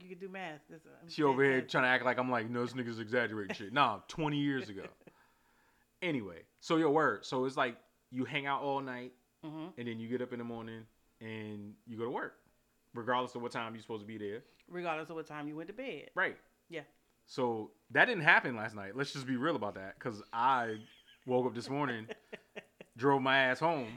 You 0.00 0.08
could 0.08 0.20
do 0.20 0.28
math. 0.28 0.60
I'm 0.70 1.08
she 1.08 1.22
over 1.22 1.44
here 1.44 1.60
trying 1.60 1.84
to 1.84 1.88
act 1.88 2.04
like 2.04 2.18
i'm 2.18 2.30
like 2.30 2.48
no 2.48 2.64
this 2.64 2.72
nigga's 2.72 2.98
exaggerating 2.98 3.54
shit 3.54 3.72
nah 3.72 3.98
20 4.08 4.38
years 4.38 4.68
ago 4.70 4.84
anyway 6.00 6.38
so 6.60 6.76
your 6.76 6.90
word 6.90 7.24
so 7.24 7.44
it's 7.44 7.56
like 7.56 7.76
you 8.10 8.24
hang 8.24 8.46
out 8.46 8.62
all 8.62 8.80
night 8.80 9.12
Mhm. 9.44 9.72
and 9.76 9.88
then 9.88 9.98
you 9.98 10.08
get 10.08 10.22
up 10.22 10.32
in 10.32 10.38
the 10.38 10.44
morning 10.44 10.86
and 11.20 11.74
you 11.86 11.98
go 11.98 12.04
to 12.04 12.10
work 12.10 12.34
regardless 12.94 13.34
of 13.34 13.42
what 13.42 13.50
time 13.52 13.74
you're 13.74 13.82
supposed 13.82 14.02
to 14.02 14.06
be 14.06 14.18
there 14.18 14.42
Regardless 14.68 15.10
of 15.10 15.16
what 15.16 15.26
time 15.26 15.48
you 15.48 15.56
went 15.56 15.66
to 15.68 15.74
bed. 15.74 16.08
Right. 16.14 16.38
Yeah. 16.70 16.82
So 17.26 17.72
that 17.90 18.06
didn't 18.06 18.22
happen 18.22 18.56
last 18.56 18.74
night. 18.74 18.96
Let's 18.96 19.12
just 19.12 19.26
be 19.26 19.36
real 19.36 19.56
about 19.56 19.74
that. 19.74 19.98
Cause 19.98 20.22
I 20.32 20.76
woke 21.26 21.44
up 21.46 21.54
this 21.54 21.68
morning, 21.68 22.06
drove 22.96 23.20
my 23.20 23.36
ass 23.36 23.58
home, 23.58 23.88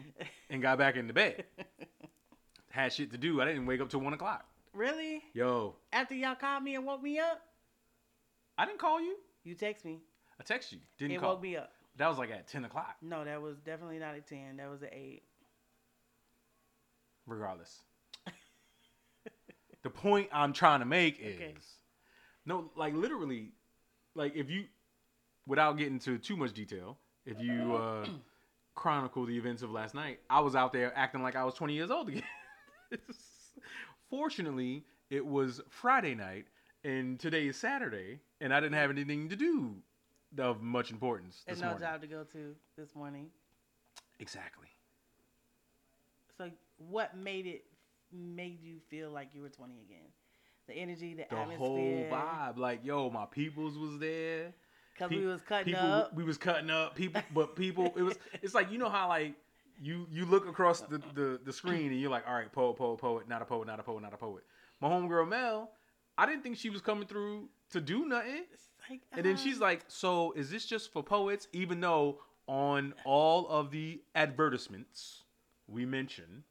and 0.49 0.61
got 0.61 0.77
back 0.79 0.97
into 0.97 1.13
bed. 1.13 1.45
Had 2.71 2.91
shit 2.91 3.11
to 3.11 3.17
do. 3.17 3.39
I 3.41 3.45
didn't 3.45 3.67
wake 3.67 3.79
up 3.79 3.89
till 3.89 4.01
one 4.01 4.13
o'clock. 4.13 4.45
Really? 4.75 5.23
Yo, 5.33 5.75
After 5.93 6.13
y'all 6.15 6.35
called 6.35 6.63
me 6.63 6.75
and 6.75 6.85
woke 6.85 7.01
me 7.01 7.17
up, 7.17 7.41
I 8.57 8.65
didn't 8.65 8.79
call 8.79 8.99
you. 9.01 9.15
you 9.43 9.55
text 9.55 9.85
me. 9.85 9.99
I 10.39 10.43
text 10.43 10.71
you. 10.73 10.79
Didn't 10.97 11.15
call. 11.15 11.17
it 11.17 11.21
call. 11.21 11.35
woke 11.35 11.43
me 11.43 11.55
up. 11.57 11.71
That 11.97 12.09
was 12.09 12.17
like 12.17 12.29
at 12.29 12.47
ten 12.47 12.65
o'clock. 12.65 12.95
No, 13.01 13.23
that 13.23 13.41
was 13.41 13.57
definitely 13.59 13.99
not 13.99 14.15
at 14.15 14.27
10. 14.27 14.57
That 14.57 14.69
was 14.69 14.83
at 14.83 14.93
8. 14.93 15.23
Regardless. 17.25 17.79
the 19.83 19.89
point 19.89 20.27
I'm 20.33 20.51
trying 20.51 20.81
to 20.81 20.85
make 20.85 21.19
is 21.21 21.35
Okay. 21.35 21.53
no, 22.45 22.69
like 22.75 22.93
literally, 22.93 23.53
like 24.13 24.35
if 24.35 24.49
you, 24.49 24.65
without 25.47 25.77
getting 25.77 25.93
into 25.93 26.17
too 26.17 26.35
much 26.35 26.51
detail, 26.53 26.97
if 27.25 27.39
you 27.39 27.75
uh, 27.77 28.05
chronicle 28.75 29.25
the 29.25 29.37
events 29.37 29.61
of 29.61 29.71
last 29.71 29.95
night, 29.95 30.19
I 30.29 30.41
was 30.41 30.53
out 30.53 30.73
there 30.73 30.91
acting 30.97 31.23
like 31.23 31.37
I 31.37 31.45
was 31.45 31.53
20 31.53 31.73
years 31.73 31.91
old 31.91 32.09
again. 32.09 32.23
Fortunately, 34.15 34.81
it 35.09 35.25
was 35.25 35.59
Friday 35.67 36.15
night, 36.15 36.45
and 36.85 37.19
today 37.19 37.47
is 37.47 37.57
Saturday, 37.57 38.19
and 38.39 38.53
I 38.53 38.61
didn't 38.61 38.77
have 38.77 38.89
anything 38.89 39.27
to 39.27 39.35
do 39.35 39.75
of 40.37 40.61
much 40.61 40.89
importance 40.89 41.43
And 41.47 41.59
no 41.59 41.67
morning. 41.67 41.81
job 41.81 42.01
to 42.01 42.07
go 42.07 42.23
to 42.23 42.55
this 42.77 42.95
morning. 42.95 43.27
Exactly. 44.19 44.67
So 46.37 46.49
what 46.77 47.17
made 47.17 47.45
it 47.45 47.65
made 48.13 48.63
you 48.63 48.77
feel 48.89 49.11
like 49.11 49.29
you 49.33 49.41
were 49.41 49.49
20 49.49 49.73
again? 49.81 50.07
The 50.67 50.73
energy, 50.75 51.13
the, 51.13 51.23
atmosphere. 51.23 51.57
The 51.57 51.65
atmosphere. 51.65 52.09
whole 52.09 52.53
vibe, 52.53 52.57
like 52.57 52.85
yo, 52.85 53.09
my 53.09 53.25
peoples 53.25 53.77
was 53.77 53.99
there. 53.99 54.53
Cause 54.97 55.09
Pe- 55.09 55.19
we 55.19 55.25
was 55.25 55.41
cutting 55.41 55.73
people, 55.73 55.91
up. 55.91 56.13
We 56.15 56.23
was 56.23 56.37
cutting 56.37 56.69
up 56.69 56.95
people, 56.95 57.21
but 57.33 57.57
people. 57.57 57.93
It 57.97 58.01
was. 58.01 58.17
It's 58.41 58.53
like 58.53 58.71
you 58.71 58.77
know 58.77 58.89
how 58.89 59.09
like 59.09 59.33
you 59.81 60.07
you 60.11 60.25
look 60.25 60.47
across 60.47 60.81
the, 60.81 61.01
the 61.13 61.39
the 61.43 61.53
screen 61.53 61.91
and 61.91 61.99
you're 61.99 62.09
like, 62.09 62.27
all 62.27 62.33
right, 62.33 62.51
poet, 62.51 62.77
poet, 62.77 62.97
poet, 62.99 63.27
not 63.27 63.41
a 63.41 63.45
poet, 63.45 63.67
not 63.67 63.79
a 63.79 63.83
poet, 63.83 64.01
not 64.01 64.13
a 64.13 64.17
poet. 64.17 64.43
My 64.81 64.89
homegirl 64.89 65.27
Mel, 65.27 65.71
I 66.17 66.25
didn't 66.25 66.43
think 66.43 66.57
she 66.57 66.69
was 66.69 66.81
coming 66.81 67.07
through 67.07 67.49
to 67.71 67.81
do 67.81 68.05
nothing, 68.05 68.43
like, 68.89 69.01
and 69.13 69.25
then 69.25 69.37
she's 69.37 69.55
um, 69.55 69.61
like, 69.61 69.83
so 69.87 70.31
is 70.33 70.49
this 70.49 70.65
just 70.65 70.91
for 70.93 71.03
poets? 71.03 71.47
Even 71.53 71.81
though 71.81 72.19
on 72.47 72.93
all 73.05 73.47
of 73.47 73.71
the 73.71 74.01
advertisements 74.13 75.23
we 75.67 75.85
mention 75.85 76.43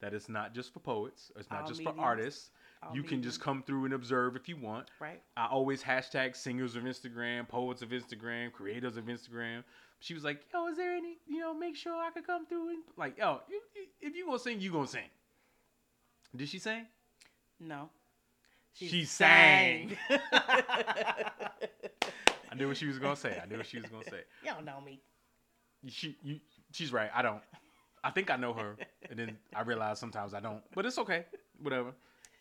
that 0.00 0.14
it's 0.14 0.28
not 0.28 0.54
just 0.54 0.72
for 0.72 0.80
poets, 0.80 1.32
it's 1.36 1.50
not 1.50 1.62
All 1.62 1.68
just 1.68 1.80
mediums. 1.80 1.98
for 1.98 2.04
artists. 2.04 2.50
All 2.82 2.94
You 2.94 3.02
can 3.02 3.22
just 3.22 3.40
come 3.40 3.62
through 3.62 3.86
and 3.86 3.94
observe 3.94 4.36
if 4.36 4.48
you 4.48 4.56
want. 4.56 4.88
right. 5.00 5.20
I 5.36 5.46
always 5.46 5.82
hashtag 5.82 6.36
singers 6.36 6.76
of 6.76 6.84
Instagram, 6.84 7.48
poets 7.48 7.82
of 7.82 7.88
Instagram, 7.90 8.52
creators 8.52 8.96
of 8.96 9.04
Instagram. 9.06 9.64
She 10.00 10.12
was 10.14 10.24
like, 10.24 10.40
"Yo, 10.52 10.68
is 10.68 10.76
there 10.76 10.94
any? 10.94 11.16
You 11.26 11.40
know, 11.40 11.54
make 11.54 11.74
sure 11.74 11.94
I 11.94 12.10
could 12.10 12.26
come 12.26 12.44
through 12.46 12.68
and 12.68 12.78
like, 12.96 13.16
yo, 13.18 13.40
you, 13.48 13.60
you- 13.74 13.86
if 14.08 14.14
you 14.14 14.26
gonna 14.26 14.38
sing, 14.38 14.60
you 14.60 14.70
gonna 14.70 14.86
sing." 14.86 15.08
Did 16.34 16.48
she 16.48 16.58
sing? 16.58 16.86
No. 17.58 17.88
She 18.74 19.04
sang. 19.06 19.96
I 22.50 22.54
knew 22.56 22.68
what 22.68 22.76
she 22.76 22.86
was 22.86 22.98
gonna 22.98 23.16
say. 23.16 23.40
I 23.42 23.46
knew 23.46 23.56
what 23.56 23.66
she 23.66 23.78
was 23.80 23.90
gonna 23.90 24.04
say. 24.04 24.22
Y'all 24.44 24.62
know 24.62 24.80
me. 24.80 25.00
She, 25.88 26.16
you, 26.22 26.40
she's 26.72 26.92
right. 26.92 27.10
I 27.14 27.22
don't. 27.22 27.40
I 28.04 28.10
think 28.10 28.30
I 28.30 28.36
know 28.36 28.52
her, 28.52 28.76
and 29.10 29.18
then 29.18 29.36
I 29.54 29.62
realize 29.62 29.98
sometimes 29.98 30.32
I 30.34 30.40
don't. 30.40 30.62
But 30.74 30.86
it's 30.86 30.98
okay. 30.98 31.24
Whatever. 31.62 31.92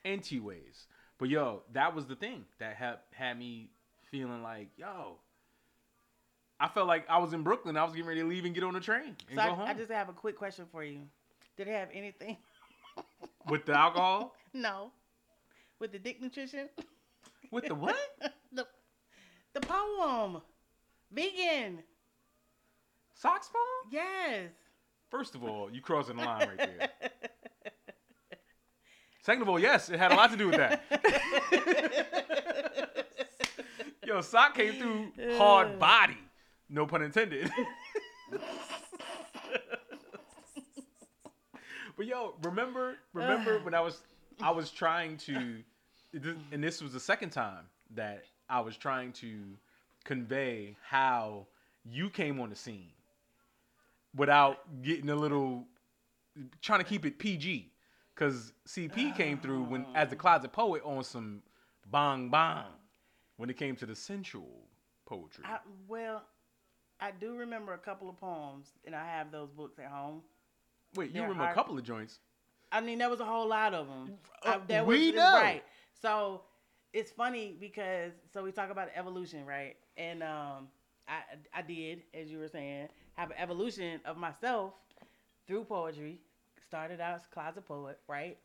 Anti 0.06 0.40
ways. 0.40 0.88
But 1.18 1.30
yo, 1.30 1.64
that 1.74 1.96
was 1.96 2.06
the 2.06 2.16
thing 2.16 2.46
that 2.60 2.76
had 2.76 2.98
had 3.12 3.38
me 3.38 3.70
feeling 4.12 4.44
like, 4.44 4.70
yo. 4.78 5.18
I 6.60 6.70
felt 6.70 6.88
like 6.88 7.06
I 7.10 7.18
was 7.18 7.34
in 7.34 7.44
Brooklyn. 7.44 7.76
I 7.76 7.84
was 7.84 7.92
getting 7.92 8.08
ready 8.08 8.22
to 8.22 8.28
leave 8.28 8.46
and 8.46 8.56
get 8.56 8.64
on 8.64 8.74
the 8.74 8.80
train 8.80 9.18
and 9.30 9.32
So 9.32 9.36
go 9.36 9.42
I, 9.42 9.50
home 9.50 9.68
I 9.68 9.74
just 9.74 9.92
have 9.92 10.08
a 10.08 10.14
quick 10.14 10.38
question 10.38 10.66
for 10.72 10.84
you. 10.84 11.02
Did 11.58 11.68
it 11.68 11.72
have 11.72 11.90
anything? 11.94 12.38
with 13.50 13.66
the 13.66 13.74
alcohol. 13.74 14.36
no. 14.54 14.92
With 15.80 15.92
the 15.92 16.00
dick 16.00 16.22
nutrition? 16.22 16.70
With 17.52 17.68
the 17.68 17.76
what? 17.76 17.96
the, 18.52 18.66
the 19.54 19.62
poem. 19.62 20.42
Vegan. 21.12 21.84
Socks 23.14 23.48
phone? 23.48 23.92
Yes. 23.92 24.50
First 25.10 25.36
of 25.36 25.44
all, 25.44 25.70
you 25.72 25.80
crossing 25.80 26.18
the 26.18 26.24
line 26.24 26.50
right 26.50 26.58
there. 26.58 26.90
Second 29.26 29.42
of 29.42 29.50
all, 29.50 29.60
yes, 29.60 29.90
it 29.90 29.98
had 29.98 30.12
a 30.12 30.16
lot 30.16 30.30
to 30.30 30.38
do 30.38 30.50
with 30.50 30.58
that. 30.58 30.84
Yo, 34.06 34.22
sock 34.22 34.54
came 34.54 34.74
through 34.74 35.12
hard 35.36 35.80
body. 35.80 36.20
No 36.70 36.86
pun 36.86 37.02
intended. 37.02 37.50
but 41.98 42.06
yo, 42.06 42.36
remember, 42.44 42.98
remember 43.14 43.58
when 43.62 43.74
I 43.74 43.82
was 43.82 44.04
I 44.44 44.52
was 44.52 44.70
trying 44.70 45.18
to 45.18 45.64
and 46.52 46.64
this 46.64 46.84
was 46.84 46.94
the 46.94 47.00
second 47.00 47.32
time 47.32 47.64
that 47.96 48.26
I 48.48 48.62
was 48.62 48.78
trying 48.78 49.12
to 49.14 49.42
convey 50.04 50.78
how 50.84 51.48
you 51.84 52.12
came 52.12 52.40
on 52.40 52.52
the 52.52 52.56
scene 52.56 52.92
without 54.16 54.84
getting 54.84 55.10
a 55.10 55.16
little 55.16 55.66
trying 56.62 56.80
to 56.80 56.86
keep 56.86 57.08
it 57.08 57.18
PG. 57.18 57.72
Cause 58.16 58.54
CP 58.68 59.16
came 59.16 59.38
through 59.38 59.64
when 59.64 59.86
as 59.94 60.10
the 60.10 60.16
closet 60.16 60.54
poet 60.54 60.82
on 60.86 61.04
some 61.04 61.42
bang 61.92 62.30
bang 62.30 62.64
when 63.38 63.50
it 63.50 63.58
came 63.58 63.76
to 63.76 63.86
the 63.86 63.96
sensual 63.96 64.70
poetry. 65.06 65.44
I, 65.46 65.60
well, 65.88 66.24
I 67.00 67.12
do 67.12 67.36
remember 67.36 67.74
a 67.74 67.78
couple 67.78 68.10
of 68.10 68.18
poems, 68.18 68.68
and 68.86 68.96
I 68.96 69.06
have 69.06 69.32
those 69.32 69.50
books 69.50 69.80
at 69.80 69.88
home. 69.88 70.22
Wait, 70.96 71.08
you 71.08 71.14
they're 71.14 71.24
remember 71.24 71.44
a 71.44 71.54
couple 71.54 71.78
of 71.78 71.84
joints? 71.84 72.20
I 72.72 72.82
mean, 72.82 72.98
there 72.98 73.10
was 73.10 73.20
a 73.20 73.26
whole 73.26 73.48
lot 73.48 73.74
of 73.74 73.88
them. 73.88 74.14
Uh, 74.44 74.60
there 74.68 74.84
we 74.84 75.08
was, 75.08 75.16
know. 75.16 75.34
Right. 75.34 75.64
So 76.02 76.42
it's 76.94 77.12
funny 77.12 77.56
because 77.60 78.14
so 78.34 78.44
we 78.44 78.52
talk 78.52 78.70
about 78.70 78.90
evolution, 78.96 79.46
right? 79.46 79.76
And 79.98 80.24
um, 80.24 80.68
I 81.08 81.20
I 81.54 81.62
did, 81.62 82.04
as 82.14 82.30
you 82.30 82.40
were 82.40 82.48
saying, 82.48 82.88
have 83.16 83.32
an 83.32 83.38
evolution 83.38 84.00
of 84.06 84.18
myself 84.18 84.74
through 85.48 85.66
poetry. 85.66 86.20
Started 86.68 87.00
out 87.00 87.16
as 87.16 87.22
a 87.24 87.34
closet 87.34 87.66
poet, 87.66 88.00
right? 88.08 88.38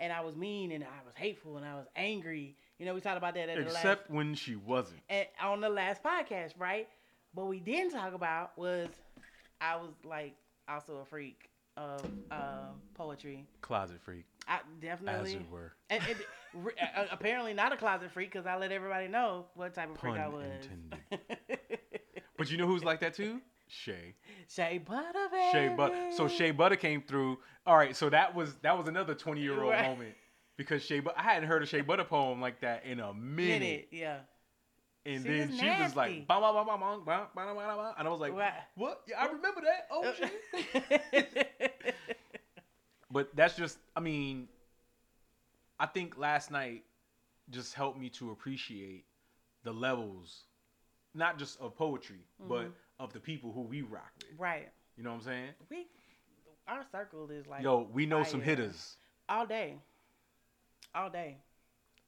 And 0.00 0.12
I 0.12 0.20
was 0.20 0.36
mean 0.36 0.72
and 0.72 0.84
I 0.84 1.04
was 1.04 1.14
hateful 1.16 1.56
and 1.56 1.66
I 1.66 1.74
was 1.74 1.86
angry. 1.96 2.56
You 2.78 2.86
know, 2.86 2.94
we 2.94 3.00
talked 3.00 3.16
about 3.18 3.34
that 3.34 3.48
at 3.48 3.56
the 3.58 3.64
last 3.64 3.76
Except 3.76 4.10
when 4.10 4.34
she 4.34 4.56
wasn't. 4.56 5.00
at, 5.08 5.30
on 5.42 5.60
the 5.60 5.68
last 5.68 6.02
podcast, 6.02 6.52
right? 6.58 6.88
What 7.32 7.48
we 7.48 7.60
didn't 7.60 7.92
talk 7.92 8.12
about 8.14 8.56
was 8.56 8.88
I 9.60 9.76
was 9.76 9.90
like 10.04 10.34
also 10.68 10.98
a 10.98 11.04
freak 11.04 11.50
of 11.76 12.04
um, 12.30 12.80
poetry. 12.94 13.46
Closet 13.60 14.00
freak, 14.00 14.24
I 14.46 14.56
as 14.56 14.60
definitely. 14.80 15.34
it 15.34 15.50
were. 15.50 15.72
And, 15.90 16.02
and, 16.08 16.64
re- 16.64 16.72
uh, 16.96 17.06
apparently 17.10 17.54
not 17.54 17.72
a 17.72 17.76
closet 17.76 18.10
freak 18.12 18.32
because 18.32 18.46
I 18.46 18.56
let 18.56 18.70
everybody 18.72 19.08
know 19.08 19.46
what 19.54 19.74
type 19.74 19.90
of 19.90 19.98
freak 19.98 20.14
I 20.14 20.24
Pun 20.24 20.32
was. 20.32 20.44
intended. 20.44 21.20
But 22.36 22.50
you 22.50 22.56
know 22.58 22.66
who's 22.66 22.82
like 22.82 22.98
that 23.00 23.14
too? 23.14 23.40
Shea. 23.74 24.14
Shea 24.48 24.78
Butter, 24.78 25.28
baby. 25.30 25.42
Shea 25.52 25.68
Butter. 25.76 26.10
So 26.12 26.28
Shea 26.28 26.50
Butter 26.52 26.76
came 26.76 27.02
through. 27.02 27.38
All 27.66 27.76
right, 27.76 27.96
so 27.96 28.08
that 28.10 28.34
was 28.34 28.54
that 28.62 28.76
was 28.78 28.88
another 28.88 29.14
twenty 29.14 29.40
year 29.42 29.60
old 29.62 29.72
Right. 29.72 29.88
moment 29.88 30.14
because 30.56 30.84
Shea. 30.84 31.00
But 31.00 31.18
I 31.18 31.22
hadn't 31.22 31.48
heard 31.48 31.62
a 31.62 31.66
Shea 31.66 31.80
Butter 31.80 32.04
poem 32.04 32.40
like 32.40 32.60
that 32.60 32.84
in 32.84 33.00
a 33.00 33.12
minute. 33.12 33.60
minute, 33.60 33.88
yeah. 33.90 34.18
and 35.06 35.22
She 35.22 35.28
then 35.28 35.48
was 35.50 35.58
she 35.58 35.66
was 35.82 35.96
like. 35.96 36.26
"Bah, 36.26 36.40
bah, 36.40 36.52
bah, 36.52 36.64
bah, 36.64 36.76
bah, 36.78 36.98
bah, 37.04 37.26
bah, 37.34 37.44
bah, 37.44 37.54
bah, 37.54 37.76
bah," 37.76 37.94
and 37.98 38.06
I 38.08 38.10
was 38.10 38.20
like, 38.20 38.32
Right. 38.34 38.52
"What? 38.76 39.02
Yeah, 39.08 39.20
I 39.22 39.26
remember 39.26 39.60
that. 39.62 39.88
Oh 39.90 40.04
Uh, 40.04 40.12
shit." 40.14 41.94
But 43.10 43.34
that's 43.36 43.54
just, 43.56 43.78
I 43.94 44.00
mean, 44.00 44.48
I 45.78 45.86
think 45.86 46.18
last 46.18 46.50
night 46.50 46.82
just 47.50 47.72
helped 47.74 47.96
me 47.98 48.08
to 48.10 48.32
appreciate 48.32 49.04
the 49.62 49.72
levels, 49.72 50.44
not 51.14 51.38
just 51.38 51.60
of 51.60 51.76
poetry, 51.76 52.26
mm-hmm. 52.40 52.48
but 52.48 52.72
of 52.98 53.12
the 53.12 53.20
people 53.20 53.52
who 53.52 53.62
we 53.62 53.82
rock 53.82 54.12
with. 54.18 54.38
right. 54.38 54.68
You 54.96 55.02
know 55.02 55.10
what 55.10 55.16
I'm 55.16 55.22
saying? 55.24 55.48
We 55.70 55.86
our 56.68 56.84
circle 56.90 57.28
is 57.30 57.46
like 57.46 57.62
Yo, 57.62 57.88
we 57.92 58.06
know 58.06 58.22
some 58.22 58.40
hitters. 58.40 58.96
all 59.28 59.46
day. 59.46 59.76
All 60.94 61.10
day. 61.10 61.38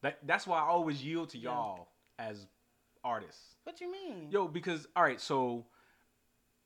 That, 0.03 0.19
that's 0.25 0.47
why 0.47 0.59
I 0.59 0.63
always 0.63 1.03
yield 1.03 1.31
to 1.31 1.39
y'all 1.39 1.89
as 2.19 2.47
artists. 3.03 3.57
What 3.65 3.81
you 3.81 3.91
mean? 3.91 4.29
Yo, 4.31 4.47
because 4.47 4.87
all 4.95 5.03
right, 5.03 5.21
so 5.21 5.67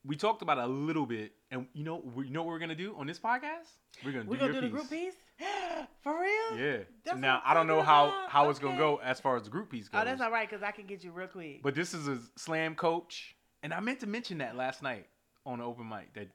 we 0.05 0.15
talked 0.15 0.41
about 0.41 0.57
a 0.57 0.67
little 0.67 1.05
bit, 1.05 1.33
and 1.49 1.65
you 1.73 1.83
know, 1.83 2.03
we, 2.15 2.27
you 2.27 2.31
know 2.31 2.43
what 2.43 2.49
we're 2.49 2.59
gonna 2.59 2.75
do 2.75 2.95
on 2.97 3.07
this 3.07 3.19
podcast? 3.19 3.75
We're 4.05 4.11
gonna 4.11 4.25
We're 4.25 4.35
do 4.35 4.41
gonna 4.41 4.53
your 4.53 4.61
do 4.61 4.67
the 4.67 4.73
group 4.73 4.89
piece? 4.89 5.15
For 6.03 6.19
real? 6.19 6.57
Yeah. 6.59 6.77
That's 7.05 7.17
now 7.17 7.41
I 7.45 7.53
don't 7.53 7.67
know 7.67 7.81
how 7.81 8.05
about. 8.07 8.29
how 8.29 8.49
it's 8.49 8.59
gonna 8.59 8.77
go 8.77 8.97
as 9.03 9.19
far 9.19 9.35
as 9.37 9.43
the 9.43 9.49
group 9.49 9.69
piece 9.69 9.87
goes. 9.87 10.01
Oh, 10.01 10.05
that's 10.05 10.21
all 10.21 10.31
right, 10.31 10.49
because 10.49 10.63
I 10.63 10.71
can 10.71 10.85
get 10.85 11.03
you 11.03 11.11
real 11.11 11.27
quick. 11.27 11.61
But 11.63 11.75
this 11.75 11.93
is 11.93 12.07
a 12.07 12.17
slam 12.37 12.75
coach, 12.75 13.35
and 13.63 13.73
I 13.73 13.79
meant 13.79 13.99
to 14.01 14.07
mention 14.07 14.39
that 14.39 14.55
last 14.55 14.81
night 14.83 15.07
on 15.45 15.59
the 15.59 15.65
open 15.65 15.87
mic 15.87 16.13
that 16.13 16.27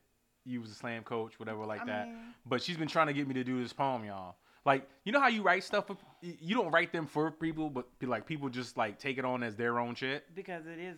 you 0.45 0.61
was 0.61 0.71
a 0.71 0.75
slam 0.75 1.03
coach, 1.03 1.39
whatever 1.41 1.65
like 1.65 1.83
I 1.83 1.87
that. 1.87 2.09
mean- 2.09 2.35
But 2.47 2.63
she's 2.63 2.77
been 2.77 2.89
trying 2.89 3.09
to 3.09 3.13
get 3.13 3.27
me 3.27 3.35
to 3.35 3.45
do 3.45 3.61
this 3.63 3.73
poem, 3.73 4.05
y'all. 4.05 4.37
Like, 4.65 4.89
you 5.05 5.13
know 5.13 5.21
how 5.21 5.29
you 5.29 5.43
write 5.43 5.63
stuff? 5.65 5.87
For, 5.87 5.97
you 6.23 6.55
don't 6.57 6.73
write 6.73 6.93
them 6.93 7.07
for 7.07 7.31
people, 7.31 7.71
but 7.71 7.87
be 8.01 8.07
like 8.07 8.27
people 8.27 8.49
just 8.49 8.77
like 8.77 8.99
take 8.99 9.19
it 9.19 9.25
on 9.25 9.43
as 9.43 9.55
their 9.57 9.79
own 9.79 9.95
shit, 9.95 10.25
because 10.35 10.67
it 10.67 10.79
is 10.81 10.97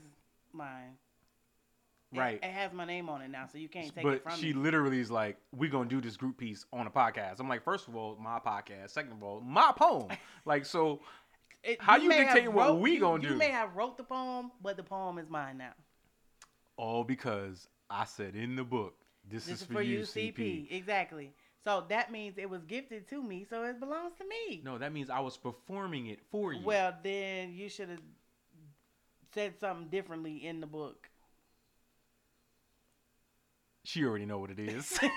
mine. 0.53 0.97
It- 2.13 2.19
right? 2.19 2.37
It, 2.43 2.45
has 2.51 2.73
my 2.73 2.85
name 2.87 3.09
on 3.09 3.21
it 3.23 3.29
now, 3.29 3.47
so 3.51 3.59
you 3.59 3.69
can't 3.69 3.95
take 3.95 4.03
but 4.03 4.15
it 4.15 4.23
from 4.23 4.39
she 4.39 4.49
me. 4.49 4.53
literally 4.55 4.99
is 5.01 5.11
like, 5.11 5.37
"We 5.53 5.69
gonna 5.69 5.89
do 5.89 6.01
this 6.01 6.17
group 6.17 6.39
piece 6.39 6.65
on 6.73 6.87
a 6.87 6.91
podcast." 6.91 7.39
I'm 7.41 7.49
like, 7.49 7.63
first 7.63 7.87
of 7.89 7.97
all, 7.97 8.17
my 8.17 8.39
podcast. 8.39 8.91
Second 8.91 9.13
of 9.13 9.23
all, 9.23 9.41
my 9.41 9.73
poem. 9.77 10.09
like, 10.47 10.65
so 10.65 11.01
It- 11.63 11.81
how 11.83 11.97
you 11.97 12.11
have 12.11 12.27
dictating 12.29 12.55
what 12.55 12.69
wrote- 12.69 12.81
we 12.81 12.93
you- 12.95 13.01
gonna 13.01 13.23
You 13.23 13.29
do? 13.29 13.35
You 13.35 13.39
may 13.39 13.51
have 13.51 13.77
wrote 13.77 13.97
the 13.99 14.05
poem, 14.05 14.53
but 14.63 14.77
the 14.77 14.83
poem 14.85 15.19
is 15.19 15.29
mine 15.29 15.59
now. 15.59 15.73
all 16.77 17.05
because 17.05 17.69
I 17.91 18.05
said 18.05 18.35
in 18.37 18.57
the 18.57 18.65
book, 18.65 18.95
"This, 19.29 19.45
This 19.47 19.61
is 19.63 19.67
for, 19.67 19.83
you, 19.83 20.01
CP. 20.03 20.69
Exactly. 20.71 21.33
So 21.65 21.85
that 21.89 22.11
means 22.13 22.39
it 22.39 22.49
was 22.49 22.65
gifted 22.65 23.09
to 23.09 23.23
me, 23.23 23.45
so 23.45 23.65
it 23.65 23.81
belongs 23.81 24.15
to 24.19 24.25
me. 24.25 24.63
No, 24.65 24.79
that 24.79 24.93
means 24.93 25.11
I 25.11 25.21
was 25.21 25.37
performing 25.37 26.07
it 26.07 26.21
for 26.31 26.53
you. 26.55 26.65
Well, 26.65 26.95
then 27.03 27.53
you 27.53 27.69
should 27.69 27.89
have 27.91 28.01
said 29.35 29.59
something 29.59 29.89
differently 29.89 30.47
in 30.47 30.61
the 30.61 30.67
book. 30.67 31.11
She 33.89 34.05
already 34.05 34.27
know 34.27 34.39
what 34.39 34.51
it 34.51 34.59
is. 34.59 34.99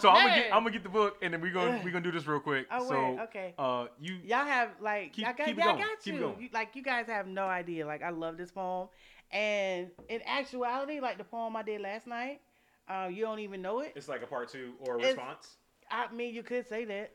So 0.00 0.10
I'm 0.10 0.28
gonna 0.28 0.40
get 0.42 0.52
I'm 0.54 0.60
gonna 0.62 0.70
get 0.70 0.82
the 0.82 0.88
book, 0.88 1.16
and 1.22 1.32
then 1.32 1.40
we're 1.40 1.52
gonna 1.52 1.80
we're 1.82 1.90
gonna 1.90 2.04
do 2.04 2.12
this 2.12 2.26
real 2.26 2.38
quick. 2.40 2.66
Oh, 2.70 2.88
so 2.88 2.94
word. 3.12 3.20
Okay. 3.24 3.54
uh, 3.58 3.86
you 4.00 4.16
Y'all 4.24 4.44
have 4.44 4.70
like 4.80 5.12
Keep- 5.14 5.24
y'all 5.24 5.34
got, 5.36 5.46
keep 5.46 5.58
it 5.58 5.64
y'all 5.64 5.72
going. 5.74 5.78
got 5.86 6.00
Keep 6.00 6.14
it 6.14 6.16
you. 6.16 6.22
going. 6.22 6.40
you. 6.42 6.48
Like 6.52 6.76
you 6.76 6.82
guys 6.82 7.06
have 7.06 7.26
no 7.26 7.44
idea. 7.46 7.86
Like 7.86 8.02
I 8.02 8.10
love 8.10 8.36
this 8.36 8.50
poem, 8.52 8.88
and 9.32 9.90
in 10.08 10.20
actuality, 10.26 11.00
like 11.00 11.16
the 11.18 11.24
poem 11.24 11.56
I 11.56 11.62
did 11.62 11.80
last 11.80 12.06
night, 12.06 12.40
uh, 12.88 13.08
you 13.10 13.22
don't 13.22 13.38
even 13.40 13.62
know 13.62 13.80
it. 13.80 13.92
it's 13.96 14.08
like 14.08 14.22
a 14.22 14.26
part 14.26 14.48
two 14.50 14.74
or 14.80 14.96
a 14.96 14.98
It's- 14.98 15.14
response. 15.16 15.56
I 15.90 16.12
mean, 16.12 16.34
you 16.34 16.42
could 16.42 16.68
say 16.68 16.84
that, 16.86 17.12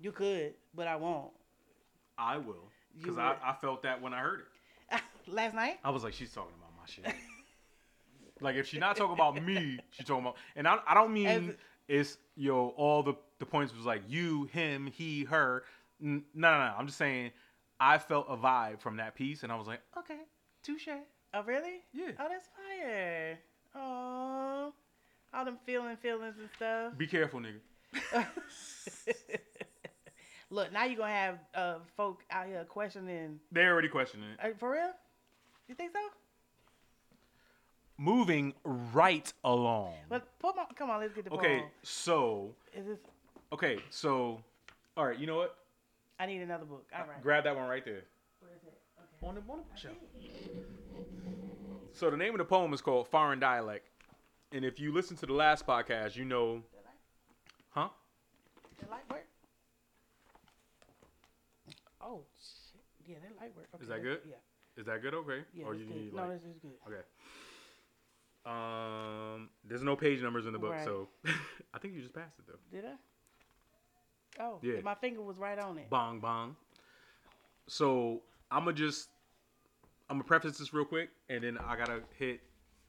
you 0.00 0.12
could, 0.12 0.54
but 0.74 0.86
I 0.86 0.96
won't. 0.96 1.30
I 2.18 2.36
will, 2.38 2.68
because 3.00 3.18
I. 3.18 3.36
I 3.44 3.54
felt 3.54 3.82
that 3.82 4.00
when 4.00 4.14
I 4.14 4.20
heard 4.20 4.40
it. 4.92 5.00
last 5.26 5.54
night, 5.54 5.78
I 5.84 5.90
was 5.90 6.04
like, 6.04 6.12
she's 6.14 6.32
talking 6.32 6.54
about 6.58 6.70
my 6.78 6.86
shit. 6.86 7.14
Like 8.42 8.56
if 8.56 8.66
she's 8.68 8.80
not 8.80 8.96
talking 8.96 9.14
about 9.14 9.42
me, 9.42 9.78
she's 9.90 10.06
talking 10.06 10.22
about, 10.24 10.36
and 10.56 10.66
I, 10.68 10.78
I 10.86 10.94
don't 10.94 11.12
mean 11.12 11.26
As- 11.28 11.56
it's 11.88 12.18
yo 12.36 12.68
all 12.76 13.02
the 13.02 13.14
the 13.38 13.46
points 13.46 13.74
was 13.76 13.84
like 13.86 14.02
you, 14.08 14.44
him, 14.52 14.86
he, 14.86 15.24
her. 15.24 15.64
N- 16.02 16.24
No, 16.34 16.50
no, 16.52 16.58
no. 16.58 16.74
I'm 16.78 16.86
just 16.86 16.98
saying 16.98 17.30
I 17.80 17.98
felt 17.98 18.26
a 18.28 18.36
vibe 18.36 18.80
from 18.80 18.96
that 18.98 19.14
piece, 19.14 19.42
and 19.42 19.50
I 19.52 19.56
was 19.56 19.66
like, 19.66 19.80
okay, 19.98 20.20
touche. 20.62 20.88
oh 21.34 21.42
really? 21.44 21.82
Yeah. 21.92 22.10
Oh, 22.20 22.26
that's 22.28 22.48
fire. 22.56 23.38
Oh, 23.74 24.72
all 25.34 25.44
them 25.44 25.58
feeling 25.66 25.96
feelings 25.96 26.34
and 26.38 26.48
stuff. 26.56 26.96
Be 26.96 27.06
careful, 27.06 27.40
nigga. 27.40 27.60
Look, 30.50 30.70
now 30.72 30.84
you're 30.84 30.98
gonna 30.98 31.10
have 31.12 31.38
uh, 31.54 31.74
folk 31.96 32.22
out 32.30 32.46
here 32.46 32.64
questioning. 32.68 33.40
They 33.50 33.62
already 33.64 33.88
questioning 33.88 34.28
it. 34.30 34.38
Uh, 34.44 34.54
for 34.58 34.70
real? 34.72 34.90
You 35.68 35.74
think 35.74 35.92
so? 35.92 35.98
Moving 38.02 38.52
right 38.64 39.32
along. 39.44 39.94
But 40.08 40.26
put 40.40 40.56
my, 40.56 40.64
come 40.74 40.90
on, 40.90 40.98
let's 41.00 41.14
get 41.14 41.22
the 41.22 41.30
poem. 41.30 41.38
Okay, 41.40 41.58
poem. 41.60 41.70
so 41.84 42.50
Is 42.76 42.84
this? 42.86 42.98
okay, 43.52 43.78
so 43.90 44.42
all 44.96 45.06
right, 45.06 45.16
you 45.16 45.28
know 45.28 45.36
what? 45.36 45.56
I 46.18 46.26
need 46.26 46.42
another 46.42 46.64
book. 46.64 46.84
All 46.92 47.06
right. 47.06 47.22
Grab 47.22 47.44
that 47.44 47.54
one 47.54 47.68
right 47.68 47.84
there. 47.84 48.02
Where 48.40 48.50
is 48.56 48.62
it? 48.64 48.74
Okay. 48.98 49.28
On 49.28 49.34
the, 49.36 49.40
on 49.52 49.60
the 49.72 49.80
shelf. 49.80 49.94
So 51.92 52.10
the 52.10 52.16
name 52.16 52.34
of 52.34 52.38
the 52.38 52.44
poem 52.44 52.72
is 52.72 52.80
called 52.80 53.06
Foreign 53.06 53.38
Dialect. 53.38 53.86
And 54.50 54.64
if 54.64 54.80
you 54.80 54.92
listen 54.92 55.16
to 55.18 55.26
the 55.26 55.32
last 55.32 55.64
podcast, 55.64 56.16
you 56.16 56.24
know, 56.24 56.60
huh? 57.70 57.88
The 58.82 58.90
light 58.90 59.08
work? 59.10 59.26
Oh 62.00 62.22
shit! 62.36 62.82
Yeah, 63.06 63.16
that 63.22 63.40
light 63.40 63.56
work. 63.56 63.68
Okay, 63.76 63.82
Is 63.84 63.88
that 63.90 64.02
good? 64.02 64.18
Yeah, 64.28 64.34
Is 64.76 64.86
that 64.86 65.02
good? 65.02 65.14
Okay. 65.14 65.44
yeah. 65.54 65.64
or 65.66 65.72
that's 65.72 65.80
you 65.80 65.86
good. 65.86 65.96
need 65.96 66.14
no, 66.14 66.28
this 66.30 66.42
is 66.42 66.58
good. 66.60 66.72
okay. 66.88 67.02
There's 69.72 69.82
no 69.82 69.96
page 69.96 70.20
numbers 70.20 70.44
in 70.44 70.52
the 70.52 70.58
book, 70.58 70.72
Right. 70.72 70.84
so 70.84 71.08
I 71.72 71.78
think 71.78 71.94
you 71.94 72.02
just 72.02 72.12
passed 72.12 72.38
it 72.38 72.44
though. 72.46 72.58
Did 72.70 72.84
I? 72.84 74.42
Oh, 74.44 74.58
Yeah. 74.60 74.82
My 74.84 74.94
finger 74.94 75.22
was 75.22 75.38
right 75.38 75.58
on 75.58 75.78
it. 75.78 75.88
Bong 75.88 76.20
bong. 76.20 76.56
So 77.68 78.20
I'm 78.50 78.64
gonna 78.66 78.76
just 78.76 79.08
I'm 80.10 80.16
gonna 80.16 80.24
preface 80.24 80.58
this 80.58 80.74
real 80.74 80.84
quick, 80.84 81.08
and 81.30 81.42
then 81.42 81.56
I 81.56 81.74
gotta 81.76 82.00
hit 82.18 82.40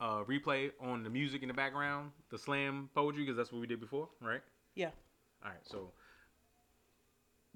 uh, 0.02 0.24
replay 0.26 0.72
on 0.82 1.04
the 1.04 1.10
music 1.10 1.42
in 1.42 1.48
the 1.48 1.54
background, 1.54 2.12
the 2.32 2.38
slam 2.38 2.90
poetry, 2.94 3.24
because 3.24 3.38
that's 3.38 3.54
what 3.54 3.62
we 3.62 3.68
did 3.68 3.80
before, 3.80 4.10
right? 4.22 4.42
Yeah. 4.76 4.90
All 5.42 5.52
right. 5.52 5.60
So 5.64 5.90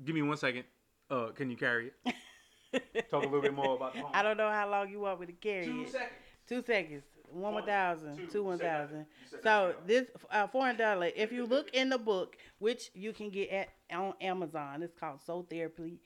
give 0.05 0.15
me 0.15 0.21
one 0.21 0.37
second. 0.37 0.63
Uh, 1.11 1.31
can 1.35 1.49
you 1.49 1.57
carry 1.57 1.91
it? 2.05 3.09
Talk 3.11 3.23
a 3.23 3.25
little 3.25 3.41
bit 3.41 3.53
more 3.53 3.75
about 3.75 3.93
the 3.93 3.99
poem. 4.03 4.11
I 4.13 4.23
don't 4.23 4.37
know 4.37 4.49
how 4.49 4.69
long 4.69 4.89
you 4.89 5.01
want 5.01 5.19
me 5.19 5.25
to 5.25 5.33
carry 5.33 5.65
Two 5.65 5.81
it. 5.81 5.91
seconds. 5.91 6.11
Two 6.47 6.63
seconds. 6.65 7.03
One 7.31 7.53
one 7.53 7.65
thousand. 7.65 8.17
two, 8.17 8.27
Two 8.27 8.43
one 8.43 8.57
thousand. 8.59 9.05
So 9.43 9.75
this 9.85 10.05
uh, 10.31 10.47
foreign 10.47 10.77
dialect. 10.77 11.17
If 11.17 11.31
you 11.31 11.45
look 11.45 11.69
in 11.73 11.89
the 11.89 11.97
book, 11.97 12.37
which 12.59 12.89
you 12.93 13.13
can 13.13 13.29
get 13.29 13.49
at 13.49 13.69
on 13.91 14.13
Amazon, 14.21 14.81
it's 14.83 14.93
called 14.97 15.21
Soul 15.21 15.45
Therapy, 15.49 15.99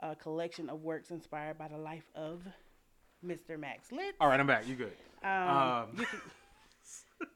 a 0.00 0.14
collection 0.16 0.68
of 0.70 0.82
works 0.82 1.10
inspired 1.10 1.58
by 1.58 1.68
the 1.68 1.76
life 1.78 2.10
of 2.14 2.42
Mr. 3.24 3.58
Max 3.58 3.92
Litz. 3.92 4.16
All 4.20 4.28
right, 4.28 4.40
I'm 4.40 4.46
back. 4.46 4.66
You 4.66 4.74
good? 4.76 4.92
Um, 5.22 5.30
Um, 5.48 5.88
you 5.98 6.06
can, 6.06 6.20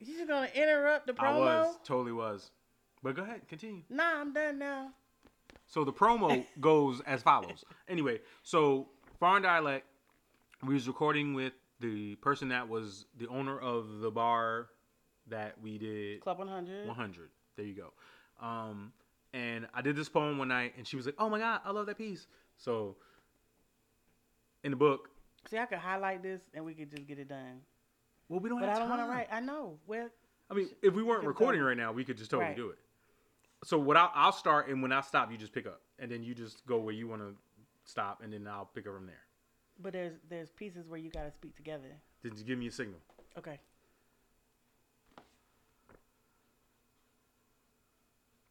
you 0.00 0.14
just 0.16 0.28
gonna 0.28 0.48
interrupt 0.54 1.06
the 1.06 1.12
promo? 1.12 1.24
I 1.24 1.38
was 1.62 1.78
totally 1.84 2.12
was, 2.12 2.50
but 3.02 3.14
go 3.16 3.22
ahead, 3.22 3.46
continue. 3.48 3.82
Nah, 3.90 4.20
I'm 4.20 4.32
done 4.32 4.58
now. 4.58 4.90
So 5.66 5.84
the 5.84 5.92
promo 5.92 6.44
goes 6.60 7.00
as 7.06 7.22
follows. 7.22 7.64
Anyway, 7.88 8.20
so 8.42 8.88
foreign 9.18 9.42
dialect. 9.42 9.86
We 10.62 10.74
was 10.74 10.86
recording 10.88 11.34
with 11.34 11.52
the 11.84 12.14
person 12.16 12.48
that 12.48 12.68
was 12.68 13.04
the 13.18 13.28
owner 13.28 13.58
of 13.58 13.98
the 14.00 14.10
bar 14.10 14.68
that 15.28 15.60
we 15.62 15.76
did 15.78 16.20
Club 16.20 16.38
100. 16.38 16.86
100. 16.86 17.28
There 17.56 17.66
you 17.66 17.74
go. 17.74 17.92
Um, 18.46 18.92
and 19.32 19.66
I 19.74 19.82
did 19.82 19.96
this 19.96 20.08
poem 20.08 20.38
one 20.38 20.48
night, 20.48 20.74
and 20.76 20.86
she 20.86 20.96
was 20.96 21.06
like, 21.06 21.14
"Oh 21.18 21.28
my 21.28 21.38
god, 21.38 21.60
I 21.64 21.70
love 21.72 21.86
that 21.86 21.98
piece." 21.98 22.26
So 22.56 22.96
in 24.62 24.70
the 24.70 24.76
book, 24.76 25.10
See, 25.50 25.58
I 25.58 25.66
could 25.66 25.78
highlight 25.78 26.22
this 26.22 26.40
and 26.54 26.64
we 26.64 26.72
could 26.72 26.90
just 26.90 27.06
get 27.06 27.18
it 27.18 27.28
done. 27.28 27.60
well, 28.28 28.40
we 28.40 28.48
don't 28.48 28.60
But 28.60 28.70
I 28.70 28.78
don't 28.78 28.88
want 28.88 29.02
to 29.02 29.06
write. 29.08 29.28
I 29.30 29.40
know. 29.40 29.78
Well, 29.86 30.08
I 30.50 30.54
mean, 30.54 30.68
if 30.82 30.94
we 30.94 31.02
weren't 31.02 31.24
recording 31.24 31.60
right 31.60 31.76
now, 31.76 31.92
we 31.92 32.04
could 32.04 32.16
just 32.16 32.30
totally 32.30 32.48
Right. 32.48 32.56
do 32.56 32.70
it. 32.70 32.78
So 33.64 33.78
what 33.78 33.96
I'll, 33.96 34.10
I'll 34.14 34.32
start, 34.32 34.68
and 34.68 34.80
when 34.82 34.92
I 34.92 35.00
stop, 35.02 35.30
you 35.30 35.36
just 35.38 35.52
pick 35.52 35.66
up, 35.66 35.80
and 35.98 36.10
then 36.10 36.22
you 36.22 36.34
just 36.34 36.66
go 36.66 36.78
where 36.78 36.94
you 36.94 37.08
want 37.08 37.22
to 37.22 37.34
stop, 37.84 38.22
and 38.22 38.32
then 38.32 38.46
I'll 38.46 38.66
pick 38.66 38.86
up 38.86 38.94
from 38.94 39.06
there. 39.06 39.23
But 39.80 39.92
there's 39.92 40.14
there's 40.28 40.50
pieces 40.50 40.88
where 40.88 40.98
you 40.98 41.10
gotta 41.10 41.30
speak 41.32 41.56
together. 41.56 41.88
Then 42.22 42.32
just 42.32 42.46
give 42.46 42.58
me 42.58 42.66
a 42.68 42.72
signal. 42.72 42.98
Okay. 43.38 43.58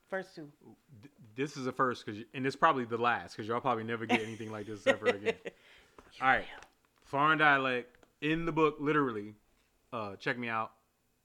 First 0.10 0.36
two. 0.36 0.50
Th- 1.02 1.12
This 1.36 1.58
is 1.58 1.66
a 1.66 1.72
first, 1.72 2.06
cause 2.06 2.16
you, 2.16 2.26
and 2.34 2.46
it's 2.46 2.56
probably 2.56 2.86
the 2.86 2.98
last, 2.98 3.36
cause 3.36 3.48
y'all 3.48 3.60
probably 3.60 3.84
never 3.84 4.06
get 4.06 4.22
anything 4.22 4.52
like 4.52 4.68
this 4.68 4.86
ever 4.86 5.08
again. 5.08 5.34
All 6.22 6.28
right, 6.28 6.46
foreign 7.06 7.40
dialect 7.40 7.96
in 8.22 8.46
the 8.46 8.52
book, 8.52 8.76
literally. 8.80 9.34
Uh, 9.92 10.16
check 10.18 10.38
me 10.38 10.50
out, 10.50 10.72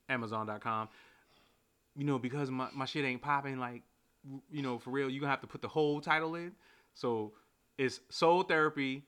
Amazon.com. 0.08 0.88
You 1.96 2.04
know, 2.04 2.18
because 2.18 2.50
my, 2.50 2.68
my 2.74 2.84
shit 2.86 3.04
ain't 3.04 3.20
popping 3.20 3.58
like, 3.58 3.82
you 4.50 4.62
know, 4.62 4.78
for 4.78 4.90
real. 4.90 5.10
You 5.10 5.20
gonna 5.20 5.30
have 5.30 5.40
to 5.42 5.46
put 5.46 5.60
the 5.60 5.68
whole 5.68 6.00
title 6.00 6.34
in. 6.36 6.52
So 6.94 7.32
it's 7.76 8.00
Soul 8.08 8.42
Therapy, 8.42 9.04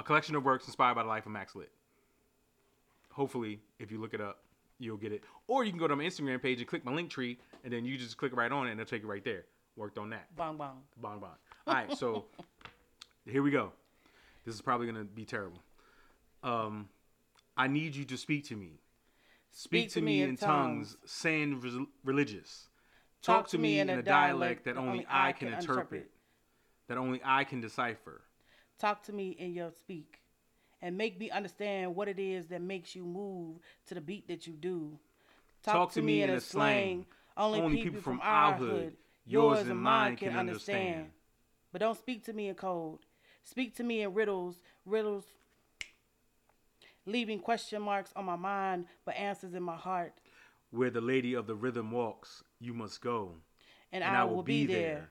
a 0.00 0.02
collection 0.02 0.34
of 0.34 0.44
works 0.44 0.66
inspired 0.66 0.94
by 0.94 1.02
the 1.02 1.08
life 1.08 1.26
of 1.26 1.32
Max 1.32 1.54
Lit. 1.54 1.70
Hopefully, 3.12 3.60
if 3.78 3.92
you 3.92 4.00
look 4.00 4.14
it 4.14 4.20
up, 4.20 4.38
you'll 4.78 4.96
get 4.96 5.12
it. 5.12 5.22
Or 5.46 5.62
you 5.62 5.70
can 5.70 5.78
go 5.78 5.86
to 5.86 5.94
my 5.94 6.04
Instagram 6.04 6.42
page 6.42 6.58
and 6.58 6.66
click 6.66 6.86
my 6.86 6.92
Linktree, 6.92 7.36
and 7.64 7.72
then 7.72 7.84
you 7.84 7.98
just 7.98 8.16
click 8.16 8.34
right 8.34 8.50
on 8.50 8.66
it, 8.66 8.70
and 8.70 8.80
it'll 8.80 8.88
take 8.88 9.02
you 9.02 9.08
right 9.08 9.22
there. 9.22 9.44
Worked 9.76 9.98
on 9.98 10.08
that. 10.10 10.34
Bong 10.36 10.56
bong. 10.56 10.78
Bong 10.96 11.20
bong. 11.20 11.36
All 11.66 11.74
right, 11.74 11.96
so 11.96 12.24
here 13.26 13.42
we 13.42 13.50
go. 13.50 13.72
This 14.46 14.54
is 14.54 14.62
probably 14.62 14.86
gonna 14.86 15.04
be 15.04 15.26
terrible. 15.26 15.62
Um, 16.42 16.88
I 17.56 17.66
need 17.66 17.94
you 17.94 18.06
to 18.06 18.16
speak 18.16 18.46
to 18.46 18.56
me. 18.56 18.80
Speak, 19.52 19.90
to, 19.90 20.00
me 20.00 20.22
in 20.22 20.36
tongues, 20.36 20.96
saying 21.04 21.60
res- 21.60 21.86
religious. 22.04 22.68
Talk, 23.20 23.48
to 23.48 23.58
me 23.58 23.80
in 23.80 23.90
a 23.90 24.02
dialect 24.02 24.64
that 24.64 24.78
only 24.78 25.04
I 25.10 25.32
can 25.32 25.48
interpret, 25.48 26.10
that 26.88 26.96
only 26.96 27.20
I 27.22 27.44
can 27.44 27.60
decipher. 27.60 28.22
Talk 28.80 29.02
to 29.04 29.12
me 29.12 29.36
in 29.38 29.52
your 29.52 29.70
speak, 29.72 30.20
and 30.80 30.96
make 30.96 31.20
me 31.20 31.30
understand 31.30 31.94
what 31.94 32.08
it 32.08 32.18
is 32.18 32.46
that 32.46 32.62
makes 32.62 32.96
you 32.96 33.04
move 33.04 33.58
to 33.88 33.94
the 33.94 34.00
beat 34.00 34.26
that 34.28 34.46
you 34.46 34.54
do. 34.54 34.98
Talk, 35.62 35.92
to, 35.92 36.02
me 36.02 36.22
in 36.22 36.30
a 36.30 36.40
slang 36.40 37.04
only, 37.36 37.82
people, 37.82 38.00
from 38.00 38.20
our 38.22 38.54
hood, 38.54 38.96
yours 39.26 39.68
and 39.68 39.78
mine, 39.78 40.16
can 40.16 40.34
understand. 40.34 41.10
But 41.72 41.80
don't 41.80 41.98
speak 41.98 42.24
to 42.24 42.32
me 42.32 42.48
in 42.48 42.54
code. 42.54 43.00
Speak 43.44 43.76
to 43.76 43.82
me 43.82 44.00
in 44.00 44.14
riddles, 44.14 44.56
riddles, 44.86 45.24
leaving 47.04 47.38
question 47.38 47.82
marks 47.82 48.12
on 48.16 48.24
my 48.24 48.36
mind, 48.36 48.86
but 49.04 49.14
answers 49.14 49.52
in 49.52 49.62
my 49.62 49.76
heart. 49.76 50.14
Where 50.70 50.90
the 50.90 51.02
lady 51.02 51.34
of 51.34 51.46
the 51.46 51.54
rhythm 51.54 51.90
walks, 51.90 52.42
you 52.58 52.72
must 52.72 53.02
go. 53.02 53.34
And, 53.92 54.02
I, 54.02 54.24
will 54.24 54.42
be 54.42 54.64
there. 54.64 55.10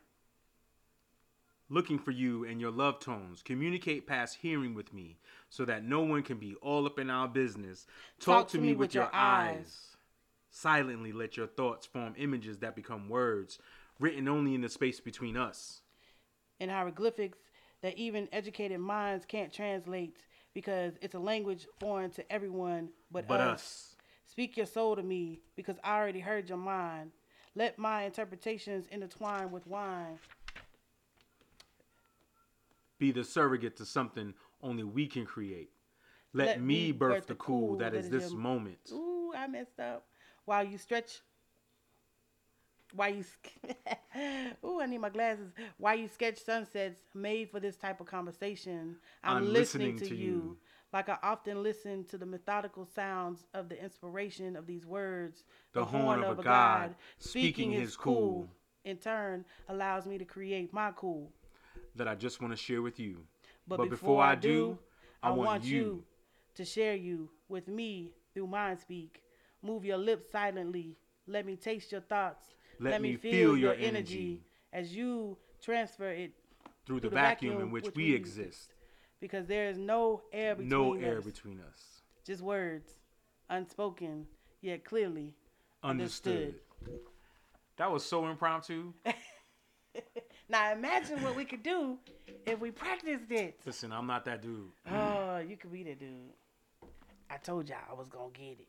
Looking 1.69 1.99
for 1.99 2.12
you 2.12 2.45
and 2.45 2.60
your 2.60 2.71
love 2.71 2.99
tones. 2.99 3.43
Communicate 3.43 4.08
past 4.08 4.38
hearing 4.41 4.73
with 4.73 4.91
me 4.93 5.17
so 5.49 5.65
that 5.65 5.84
no 5.84 6.01
one 6.01 6.23
can 6.23 6.38
be 6.38 6.55
all 6.62 6.86
up 6.88 6.97
in 6.97 7.10
our 7.12 7.27
business. 7.27 7.86
Talk, 8.19 8.47
to, 8.49 8.58
me 8.58 8.73
with 8.73 8.95
your 8.95 9.10
eyes. 9.13 9.95
Silently 10.49 11.12
let 11.12 11.38
your 11.38 11.45
thoughts 11.47 11.86
form 11.86 12.15
images 12.17 12.58
that 12.60 12.75
become 12.75 13.08
words, 13.08 13.60
written 13.99 14.27
only 14.27 14.55
in 14.55 14.62
the 14.62 14.69
space 14.69 14.99
between 14.99 15.38
us. 15.38 15.82
in 16.60 16.69
hieroglyphics 16.69 17.38
that 17.82 17.97
even 17.97 18.27
educated 18.32 18.79
minds 18.79 19.25
can't 19.25 19.53
translate 19.53 20.17
because 20.53 20.93
it's 21.01 21.13
a 21.15 21.19
language 21.19 21.67
foreign 21.79 22.10
to 22.12 22.29
everyone 22.32 22.89
but, 23.12 23.27
But 23.27 23.39
us. 23.41 23.53
us. 23.53 23.95
Speak 24.25 24.58
your 24.58 24.65
soul 24.65 24.95
to 24.95 25.03
me 25.03 25.39
because 25.55 25.77
I 25.84 25.97
already 25.97 26.19
heard 26.19 26.49
your 26.49 26.58
mind. 26.58 27.12
Let 27.55 27.77
my 27.79 28.03
interpretations 28.03 28.88
intertwine 28.91 29.51
with 29.51 29.65
wine. 29.67 30.17
Be 32.99 33.12
the 33.12 33.23
surrogate 33.23 33.77
to 33.77 33.85
something 33.85 34.33
only 34.62 34.83
we 34.83 35.07
can 35.07 35.25
create. 35.25 35.71
Let, 36.33 36.62
me 36.62 36.91
birth, 36.91 37.27
the 37.27 37.35
cool 37.35 37.77
that 37.77 37.95
is 37.95 38.09
this 38.09 38.29
your- 38.31 38.39
moment. 38.39 38.77
Ooh, 38.91 39.33
I 39.35 39.47
messed 39.47 39.79
up. 39.79 40.05
While 40.45 40.63
you 40.65 40.77
stretch. 40.77 41.21
While 42.93 43.09
you. 43.15 43.23
Ooh, 44.65 44.81
I 44.81 44.85
need 44.85 44.99
my 44.99 45.09
glasses. 45.09 45.51
While 45.77 45.95
you 45.95 46.07
sketch 46.07 46.43
sunsets 46.43 47.01
made 47.15 47.49
for 47.49 47.59
this 47.59 47.77
type 47.77 47.99
of 47.99 48.07
conversation, 48.07 48.97
I'm, 49.23 49.38
I'm 49.38 49.53
listening, 49.53 49.93
listening 49.93 50.09
to, 50.09 50.15
you. 50.15 50.25
you. 50.25 50.57
Like 50.91 51.07
I 51.07 51.17
often 51.21 51.62
listen 51.62 52.03
to 52.05 52.17
the 52.17 52.25
methodical 52.25 52.85
sounds 52.85 53.45
of 53.53 53.69
the 53.69 53.81
inspiration 53.81 54.55
of 54.55 54.65
these 54.65 54.85
words. 54.85 55.43
The 55.73 55.85
horn 55.85 56.23
of 56.23 56.39
a 56.39 56.43
god 56.43 56.95
speaking 57.19 57.71
his 57.71 57.95
cool. 57.95 58.49
In 58.85 58.97
turn, 58.97 59.45
allows 59.67 60.07
me 60.07 60.17
to 60.17 60.25
create 60.25 60.73
my 60.73 60.91
cool. 60.95 61.31
That 61.95 62.08
I 62.08 62.15
just 62.15 62.41
want 62.41 62.54
to 62.54 62.58
share 62.58 62.82
with 62.82 62.99
you. 62.99 63.17
But, 63.67 63.89
before, 63.89 64.21
I 64.23 64.36
do, 64.36 64.78
I 65.21 65.30
want 65.32 65.63
you 65.63 66.04
to 66.56 66.65
share 66.65 66.95
you 66.95 67.30
with 67.47 67.67
me 67.67 68.12
through 68.34 68.47
mind 68.47 68.80
speak. 68.80 69.21
Move 69.62 69.86
your 69.86 69.97
lips 69.97 70.32
silently. 70.32 70.95
Let 71.28 71.45
me 71.45 71.56
taste 71.56 71.91
your 71.91 72.02
thoughts. 72.02 72.47
Let 72.80 73.02
me 73.02 73.12
me 73.12 73.15
feel, 73.17 73.32
feel 73.32 73.58
your 73.58 73.73
your 73.75 73.88
energy 73.88 74.41
as 74.73 74.95
you 74.95 75.38
transfer 75.62 76.10
it 76.10 76.32
through 76.86 77.02
the, 77.02 77.10
the 77.10 77.15
vacuum, 77.15 77.52
vacuum 77.54 77.67
in 77.67 77.71
which 77.71 77.86
which 77.86 77.95
we 77.95 78.06
we 78.06 78.15
exist. 78.15 78.73
because 79.19 79.45
there 79.45 79.67
is 79.69 79.78
no 79.78 80.21
air 80.32 80.56
between 80.56 80.69
No 80.69 80.95
us. 80.95 81.02
air 81.04 81.21
between 81.21 81.60
us. 81.60 82.02
Just 82.25 82.41
words, 82.41 82.93
unspoken 83.49 84.25
yet 84.62 84.84
clearly 84.86 85.36
Understood. 85.84 86.56
understood. 86.82 86.99
That 87.78 87.91
was 87.91 88.04
so 88.06 88.28
impromptu. 88.28 88.93
Now 90.49 90.71
imagine 90.71 91.21
what 91.21 91.35
we 91.35 91.45
could 91.45 91.62
do 91.62 91.97
if 92.45 92.59
we 92.59 92.71
practiced 92.71 93.29
it. 93.29 93.59
Listen, 93.65 93.91
I'm 93.91 94.07
not 94.07 94.25
that 94.25 94.41
dude. 94.41 94.71
Oh, 94.91 95.38
you 95.38 95.55
could 95.55 95.71
be 95.71 95.83
that 95.83 95.99
dude. 95.99 96.09
I 97.29 97.38
told 97.38 97.69
y'all 97.69 97.77
I 97.89 97.93
was 97.93 98.09
gonna 98.09 98.31
get 98.33 98.59
it. 98.59 98.67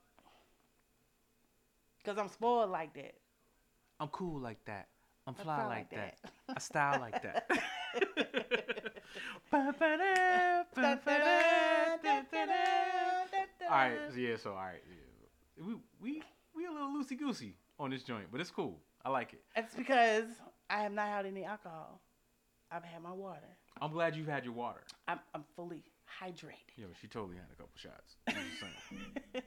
Cause 2.05 2.19
I'm 2.19 2.29
spoiled 2.29 2.71
like 2.71 2.95
that. 2.95 3.15
I'm 3.99 4.09
cool 4.09 4.41
like 4.41 4.63
that. 4.67 4.89
I'm 5.27 5.35
I 5.39 5.43
fly, 5.43 5.57
fly 5.57 5.67
like 5.67 5.77
like 5.77 5.91
that. 5.91 6.17
that. 6.23 6.33
I 6.57 6.61
style 6.61 7.01
like 7.01 7.23
that. 7.23 7.51
all 13.71 13.71
right, 13.71 13.93
yeah, 14.17 14.37
so 14.37 14.51
all 14.51 14.57
right, 14.57 14.83
yeah. 14.89 15.67
we 15.67 15.75
we 16.01 16.23
we 16.55 16.67
a 16.67 16.71
little 16.71 16.89
loosey 16.89 17.19
goosey 17.19 17.55
on 17.79 17.91
this 17.91 18.03
joint, 18.03 18.27
but 18.31 18.41
it's 18.41 18.51
cool. 18.51 18.79
I 19.05 19.11
like 19.11 19.33
it. 19.33 19.43
It's 19.57 19.75
because 19.75 20.27
I 20.71 20.83
have 20.83 20.93
not 20.93 21.09
had 21.09 21.27
any 21.27 21.45
alcohol. 21.45 22.01
I've 22.71 22.85
had 22.85 23.03
my 23.03 23.13
water. 23.13 23.41
I'm 23.83 23.91
glad 23.93 24.15
you've 24.15 24.29
had 24.29 24.45
your 24.45 24.55
water. 24.55 24.81
I'm, 25.09 25.19
I'm 25.35 25.45
fully 25.57 25.83
hydrated. 26.23 26.77
Yo, 26.77 26.87
she 27.01 27.09
totally 27.09 27.37
had 27.37 27.47
a 27.53 27.57
couple 27.57 27.73
shots. 27.77 28.15
I'm 28.29 28.35
just 28.35 28.61
saying. 28.61 29.45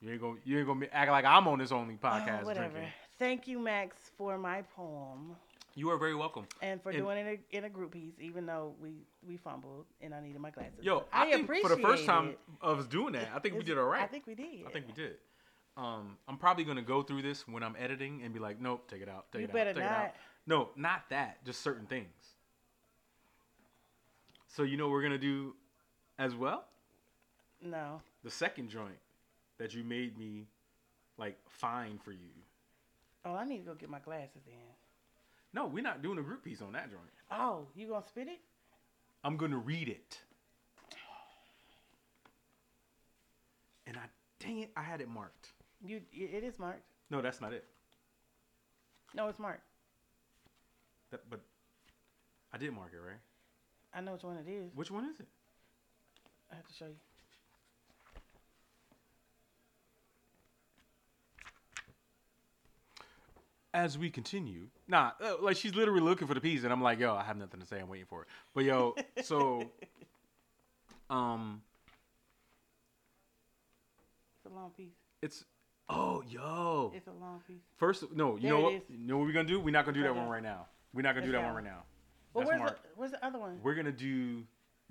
you 0.00 0.10
ain't 0.10 0.20
gonna 0.20 0.38
you 0.44 0.58
ain't 0.58 0.66
gonna 0.66 0.86
act 0.92 1.10
like 1.12 1.24
I'm 1.24 1.46
on 1.46 1.60
this 1.60 1.70
only 1.70 1.96
oh, 2.02 2.06
podcast 2.06 2.42
Oh, 2.42 2.46
whatever. 2.46 2.70
drinking. 2.70 2.92
Thank 3.20 3.46
you, 3.46 3.60
Max, 3.60 3.96
for 4.18 4.36
my 4.36 4.62
poem 4.74 5.36
You 5.76 5.90
are 5.90 5.96
very 5.98 6.16
welcome. 6.16 6.46
and 6.60 6.82
for 6.82 6.90
And- 6.90 6.98
doing 6.98 7.18
it 7.18 7.20
in 7.20 7.26
a, 7.26 7.58
in 7.58 7.64
a 7.64 7.68
group 7.70 7.92
piece, 7.92 8.14
even 8.20 8.44
though 8.44 8.74
we, 8.82 9.06
we 9.24 9.36
fumbled 9.36 9.86
and 10.00 10.12
I 10.12 10.20
needed 10.20 10.40
my 10.40 10.50
glasses. 10.50 10.80
Yo, 10.82 11.00
But 11.00 11.06
I, 11.12 11.30
think 11.30 11.46
for 11.62 11.68
the 11.68 11.76
first 11.76 12.06
time 12.06 12.30
it. 12.30 12.38
of 12.60 12.80
us 12.80 12.86
doing 12.86 13.12
that, 13.12 13.28
I 13.32 13.38
think 13.38 13.54
we 13.54 13.62
did 13.62 13.78
all 13.78 13.84
right. 13.84 14.02
I 14.02 14.06
think 14.08 14.26
we 14.26 14.34
did. 14.34 14.66
I 14.66 14.70
think 14.70 14.88
we 14.88 14.92
did. 14.94 15.14
Um, 15.76 16.18
I'm 16.28 16.36
probably 16.36 16.64
gonna 16.64 16.82
go 16.82 17.02
through 17.02 17.22
this 17.22 17.48
when 17.48 17.62
I'm 17.62 17.74
editing 17.78 18.22
and 18.22 18.32
be 18.32 18.38
like, 18.38 18.60
nope, 18.60 18.88
take 18.88 19.02
it 19.02 19.08
out, 19.08 19.26
take 19.32 19.40
You 19.40 19.48
it 19.48 19.52
better 19.52 19.70
out, 19.70 19.76
take 19.76 19.84
it 19.84 19.90
out. 19.90 20.02
not. 20.02 20.14
No, 20.46 20.68
not 20.76 21.08
that. 21.10 21.44
Just 21.44 21.62
certain 21.62 21.86
things. 21.86 22.06
So 24.46 24.62
you 24.62 24.76
know 24.76 24.84
what 24.86 24.92
we're 24.92 25.02
gonna 25.02 25.18
do 25.18 25.54
as 26.18 26.34
well? 26.34 26.64
No. 27.60 28.00
The 28.22 28.30
second 28.30 28.68
joint 28.68 28.98
that 29.58 29.74
you 29.74 29.82
made 29.82 30.16
me 30.16 30.46
like 31.18 31.36
fine 31.48 31.98
for 31.98 32.12
you. 32.12 32.30
Oh, 33.24 33.34
I 33.34 33.44
need 33.44 33.58
to 33.58 33.64
go 33.64 33.74
get 33.74 33.88
my 33.88 33.98
glasses 34.00 34.42
then. 34.46 34.54
No, 35.52 35.66
we're 35.66 35.82
not 35.82 36.02
doing 36.02 36.18
a 36.18 36.22
group 36.22 36.44
piece 36.44 36.60
on 36.62 36.72
that 36.72 36.90
joint. 36.90 37.02
Oh, 37.32 37.66
you 37.74 37.88
gonna 37.88 38.04
spit 38.06 38.28
it? 38.28 38.40
I'm 39.24 39.36
gonna 39.36 39.58
read 39.58 39.88
it. 39.88 40.18
And 43.86 43.96
I 43.96 44.02
dang 44.38 44.60
it, 44.60 44.70
I 44.76 44.82
had 44.82 45.00
it 45.00 45.08
marked. 45.08 45.53
You, 45.86 46.00
it 46.12 46.42
is 46.44 46.58
marked. 46.58 46.82
No, 47.10 47.20
that's 47.20 47.40
not 47.40 47.52
it. 47.52 47.64
No, 49.14 49.28
it's 49.28 49.38
marked. 49.38 49.62
That, 51.10 51.20
but 51.28 51.40
I 52.52 52.58
did 52.58 52.72
mark 52.72 52.92
it, 52.94 52.98
right? 53.06 53.20
I 53.92 54.00
know 54.00 54.12
which 54.14 54.22
one 54.24 54.36
it 54.36 54.50
is. 54.50 54.72
Which 54.74 54.90
one 54.90 55.04
is 55.04 55.20
it? 55.20 55.28
I 56.50 56.56
have 56.56 56.66
to 56.66 56.72
show 56.74 56.86
you. 56.86 56.96
As 63.72 63.98
we 63.98 64.08
continue, 64.08 64.68
nah, 64.86 65.10
uh, 65.20 65.34
like 65.42 65.56
she's 65.56 65.74
literally 65.74 66.00
looking 66.00 66.28
for 66.28 66.34
the 66.34 66.40
piece, 66.40 66.62
and 66.62 66.72
I'm 66.72 66.80
like, 66.80 67.00
yo, 67.00 67.12
I 67.16 67.24
have 67.24 67.36
nothing 67.36 67.58
to 67.60 67.66
say. 67.66 67.80
I'm 67.80 67.88
waiting 67.88 68.06
for 68.08 68.22
it. 68.22 68.28
But 68.54 68.62
yo, 68.64 68.94
so, 69.24 69.72
um, 71.10 71.60
It's 74.44 74.52
a 74.52 74.54
long 74.56 74.70
piece. 74.76 74.92
it's 75.22 75.44
oh, 75.88 76.22
yo, 76.28 76.92
It's 76.94 77.06
a 77.08 77.12
long 77.12 77.40
piece. 77.46 77.62
first, 77.76 78.04
no, 78.14 78.36
you 78.36 78.42
There 78.42 78.50
know 78.52 78.60
what? 78.60 78.74
is. 78.74 78.82
You 78.88 79.06
know 79.06 79.18
what 79.18 79.26
we're 79.26 79.32
gonna 79.32 79.48
do? 79.48 79.60
We're 79.60 79.70
not 79.72 79.84
gonna 79.84 79.96
do 79.96 80.02
that 80.04 80.14
one 80.14 80.28
right 80.28 80.42
now. 80.42 80.66
We're 80.92 81.02
not 81.02 81.14
gonna 81.14 81.26
do 81.26 81.32
that 81.32 81.44
one 81.44 81.54
right 81.54 81.64
now. 81.64 81.82
Well, 82.32 82.46
where's 82.46 82.70
the, 82.70 82.76
where's 82.96 83.10
the 83.12 83.24
other 83.24 83.38
one? 83.38 83.60
We're 83.62 83.74
gonna 83.74 83.92
do 83.92 84.42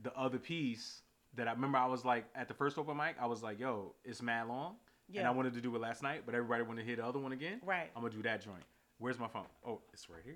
the 0.01 0.13
other 0.17 0.37
piece 0.37 1.01
that 1.35 1.47
I 1.47 1.51
remember. 1.51 1.77
I 1.77 1.87
was 1.87 2.05
like 2.05 2.25
at 2.35 2.47
the 2.47 2.53
first 2.53 2.77
open 2.77 2.95
mic. 2.97 3.15
I 3.19 3.25
was 3.25 3.43
like, 3.43 3.59
yo, 3.59 3.93
it's 4.05 4.21
mad 4.21 4.47
long, 4.47 4.75
yeah. 5.09 5.19
and 5.21 5.27
I 5.27 5.31
wanted 5.31 5.53
to 5.55 5.61
do 5.61 5.75
it 5.75 5.79
last 5.81 6.03
night, 6.03 6.23
but 6.25 6.35
everybody 6.35 6.63
wanted 6.63 6.81
to 6.81 6.87
hear 6.87 6.95
the 6.97 7.05
other 7.05 7.19
one 7.19 7.31
again. 7.31 7.59
Right. 7.65 7.89
I'm 7.95 8.01
gonna 8.01 8.13
do 8.13 8.21
that 8.23 8.41
joint. 8.41 8.63
Where's 8.99 9.19
my 9.19 9.27
phone? 9.27 9.45
Oh, 9.67 9.81
it's 9.91 10.09
right 10.09 10.21
here. 10.23 10.35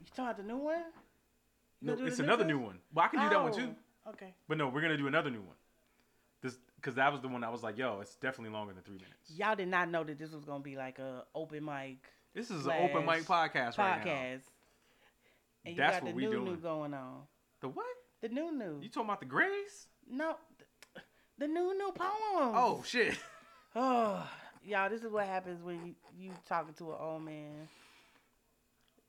You 0.00 0.06
talking 0.16 0.24
about 0.24 0.36
the 0.38 0.42
new 0.42 0.56
one? 0.56 0.82
You 1.80 1.86
No, 1.96 2.04
it's 2.06 2.16
the 2.16 2.24
another 2.24 2.44
one? 2.44 2.48
new 2.52 2.58
one. 2.58 2.78
Well, 2.92 3.04
I 3.04 3.08
can 3.08 3.20
do 3.20 3.28
that 3.28 3.42
one 3.42 3.52
too. 3.52 3.74
Oh, 4.06 4.10
Okay. 4.10 4.34
But 4.48 4.56
no, 4.58 4.68
we're 4.68 4.80
gonna 4.80 4.96
do 4.96 5.06
another 5.06 5.30
new 5.30 5.42
one. 5.42 5.56
Because 6.80 6.94
that 6.94 7.12
was 7.12 7.20
the 7.20 7.28
one 7.28 7.44
I 7.44 7.50
was 7.50 7.62
like, 7.62 7.76
yo, 7.76 8.00
it's 8.00 8.14
definitely 8.16 8.52
longer 8.54 8.72
than 8.72 8.82
three 8.82 8.96
minutes. 8.96 9.30
Y'all 9.36 9.54
did 9.54 9.68
not 9.68 9.90
know 9.90 10.02
that 10.02 10.18
this 10.18 10.32
was 10.32 10.44
gonna 10.44 10.62
be 10.64 10.76
like 10.76 10.98
a 10.98 11.24
open 11.34 11.64
mic 11.64 11.98
This 12.34 12.50
is 12.50 12.64
an 12.66 12.72
open 12.72 13.04
mic 13.04 13.24
Slash 13.24 13.50
podcast 13.50 13.78
right 13.78 14.04
now. 14.04 14.10
podcast. 14.12 14.40
And 15.64 15.74
you 15.74 15.82
That's 15.82 15.96
got 15.96 16.04
what 16.04 16.14
the 16.14 16.20
new 16.20 16.30
doing. 16.32 16.44
new 16.44 16.56
going 16.56 16.94
on. 16.94 17.22
The 17.60 17.68
what? 17.68 17.84
The 18.22 18.28
new 18.28 18.50
new. 18.56 18.78
You 18.80 18.88
talking 18.88 19.08
about 19.08 19.20
the 19.20 19.26
Grays? 19.26 19.88
No, 20.10 20.36
th- 20.58 21.04
the 21.38 21.46
new 21.48 21.76
new 21.76 21.92
poem. 21.94 22.10
Oh 22.56 22.82
shit. 22.86 23.14
Oh, 23.76 24.26
y'all, 24.64 24.88
this 24.88 25.02
is 25.02 25.10
what 25.12 25.26
happens 25.26 25.62
when 25.62 25.84
you, 25.86 25.94
you 26.18 26.32
talking 26.48 26.72
to 26.74 26.92
an 26.92 26.96
old 26.98 27.22
man. 27.24 27.68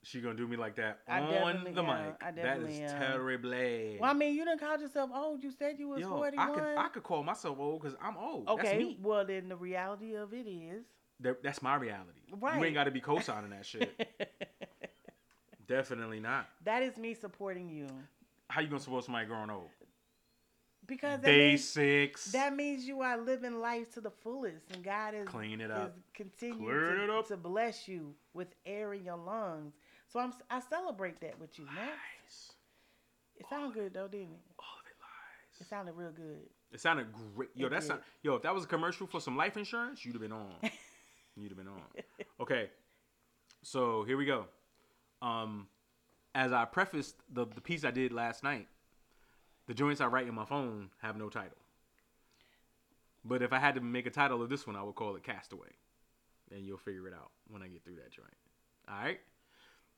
She 0.04 0.20
gonna 0.20 0.36
do 0.36 0.48
me 0.48 0.58
like 0.58 0.76
that 0.78 1.00
I 1.08 1.20
on 1.20 1.64
the 1.64 1.70
am. 1.82 1.86
mic. 1.86 2.16
I 2.24 2.32
that 2.32 2.60
is 2.62 2.80
am. 2.80 2.90
terrible. 3.00 3.52
Well, 4.00 4.10
I 4.10 4.14
mean, 4.14 4.34
you 4.36 4.44
didn't 4.46 4.60
call 4.60 4.80
yourself 4.80 5.12
old. 5.14 5.44
You 5.44 5.52
said 5.52 5.76
you 5.78 5.90
was 5.90 6.02
Yo, 6.02 6.10
41. 6.10 6.50
I 6.50 6.54
could 6.54 6.78
I 6.78 6.88
could 6.88 7.04
call 7.04 7.24
myself 7.24 7.60
old 7.60 7.82
because 7.82 7.96
I'm 8.02 8.18
old. 8.18 8.48
That's 8.48 8.60
okay, 8.62 8.78
me. 8.80 9.00
well, 9.02 9.24
then 9.26 9.48
the 9.48 9.56
reality 9.56 10.16
of 10.16 10.34
it 10.34 10.48
is. 10.48 10.86
That- 11.20 11.44
That's 11.44 11.62
my 11.62 11.76
reality. 11.76 12.20
Right. 12.40 12.58
You 12.58 12.66
ain't 12.66 12.74
got 12.74 12.86
to 12.86 12.92
be 12.92 13.00
co-signing 13.00 13.52
that 13.52 13.64
shit. 13.66 13.92
Definitely 15.68 16.20
not. 16.20 16.48
that 16.66 16.82
is 16.84 16.98
me 16.98 17.14
supporting 17.14 17.70
you. 17.70 17.88
How 18.50 18.62
you 18.62 18.68
gonna 18.68 18.80
support 18.82 19.06
somebody 19.06 19.28
growing 19.28 19.50
old? 19.50 19.70
Because 20.88 21.22
that 21.22 21.28
means, 21.28 21.74
Basics. 21.74 22.32
that 22.34 22.54
means 22.56 22.86
you 22.86 23.02
are 23.02 23.18
living 23.18 23.62
life 23.62 23.94
to 23.94 24.02
the 24.02 24.10
fullest, 24.10 24.72
and 24.74 24.84
God 24.84 25.14
is, 25.14 25.28
Clean 25.28 25.62
it 25.62 25.72
up. 25.72 25.96
continuing 26.14 26.98
to, 26.98 27.04
it 27.06 27.10
up. 27.10 27.28
to 27.28 27.38
bless 27.38 27.88
you 27.88 28.14
with 28.34 28.48
air 28.66 28.94
in 28.94 29.06
your 29.06 29.16
lungs. 29.16 29.74
So 30.12 30.20
I'm 30.20 30.34
I 30.50 30.60
celebrate 30.60 31.22
that 31.22 31.40
with 31.40 31.58
you, 31.58 31.66
man. 31.66 31.90
It 33.38 33.46
sounded 33.50 33.74
good 33.74 33.94
though, 33.94 34.08
didn't 34.08 34.34
it? 34.34 34.40
All 34.60 34.66
of 34.80 34.86
it 34.86 34.96
lies. 35.02 35.62
It 35.62 35.68
sounded 35.68 35.94
real 35.96 36.12
good. 36.12 36.50
It 36.72 36.80
sounded 36.80 37.08
great. 37.36 37.50
Yo, 37.56 37.68
It 37.68 37.70
that's 37.72 37.88
not, 37.88 38.04
yo. 38.22 38.36
If 38.36 38.44
that 38.44 38.54
was 38.54 38.66
a 38.66 38.68
commercial 38.68 39.08
for 39.08 39.20
some 39.20 39.36
life 39.36 39.58
insurance, 39.58 40.06
you'd 40.06 40.14
have 40.14 40.22
been 40.22 40.32
on. 40.32 40.54
you'd 41.36 41.50
have 41.50 41.58
been 41.58 41.68
on. 41.68 41.82
Okay, 42.40 42.70
so 43.64 44.04
here 44.04 44.18
we 44.18 44.26
go. 44.26 44.46
Um, 45.22 45.68
as 46.36 46.52
I 46.52 46.66
prefaced 46.66 47.16
the 47.34 47.46
the 47.46 47.62
piece 47.62 47.84
I 47.84 47.92
did 47.92 48.12
last 48.12 48.44
night, 48.44 48.68
the 49.68 49.74
joints 49.74 50.02
I 50.02 50.08
write 50.08 50.28
in 50.28 50.36
my 50.36 50.46
phone 50.46 50.90
have 51.02 51.18
no 51.18 51.30
title. 51.30 51.58
But 53.24 53.42
if 53.42 53.54
I 53.54 53.60
had 53.60 53.76
to 53.76 53.82
make 53.82 54.08
a 54.08 54.12
title 54.12 54.42
of 54.42 54.50
this 54.50 54.68
one, 54.68 54.76
I 54.76 54.84
would 54.84 54.96
call 54.96 55.16
it 55.16 55.24
Castaway, 55.24 55.70
and 56.52 56.66
you'll 56.66 56.78
figure 56.78 57.08
it 57.08 57.14
out 57.14 57.32
when 57.50 57.62
I 57.62 57.68
get 57.68 57.84
through 57.84 57.96
that 57.96 58.12
joint. 58.12 58.34
All 58.90 58.96
right? 58.96 59.20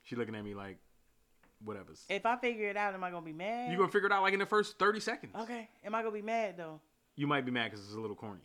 She 0.04 0.16
looking 0.16 0.36
at 0.36 0.44
me 0.44 0.54
like, 0.54 0.78
whatever's. 1.64 2.04
If 2.10 2.26
I 2.26 2.36
figure 2.38 2.68
it 2.70 2.78
out, 2.78 2.94
am 2.94 3.04
I 3.04 3.10
gonna 3.12 3.26
be 3.26 3.34
mad? 3.34 3.72
You 3.72 3.78
gonna 3.78 3.92
figure 3.92 4.08
it 4.08 4.12
out 4.12 4.22
like 4.22 4.34
in 4.34 4.40
the 4.40 4.46
first 4.46 4.78
thirty 4.78 5.00
seconds. 5.00 5.34
okay. 5.42 5.70
Am 5.84 5.96
I 5.96 6.02
gonna 6.02 6.14
be 6.14 6.22
mad 6.22 6.58
though? 6.58 6.80
You 7.16 7.28
might 7.28 7.46
be 7.46 7.52
mad 7.52 7.72
because 7.72 7.86
it's 7.86 7.96
a 7.96 8.00
little 8.00 8.16
corny. 8.16 8.42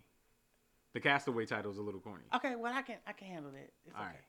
The 0.94 1.00
Castaway 1.00 1.46
title 1.46 1.70
is 1.70 1.78
a 1.78 1.82
little 1.82 2.00
corny. 2.00 2.24
Okay. 2.34 2.54
Well, 2.56 2.72
I 2.74 2.82
can 2.82 2.96
I 3.06 3.12
can 3.12 3.28
handle 3.28 3.52
it. 3.54 3.72
It's 3.86 3.94
All 3.94 4.02
okay. 4.02 4.11
right. 4.12 4.22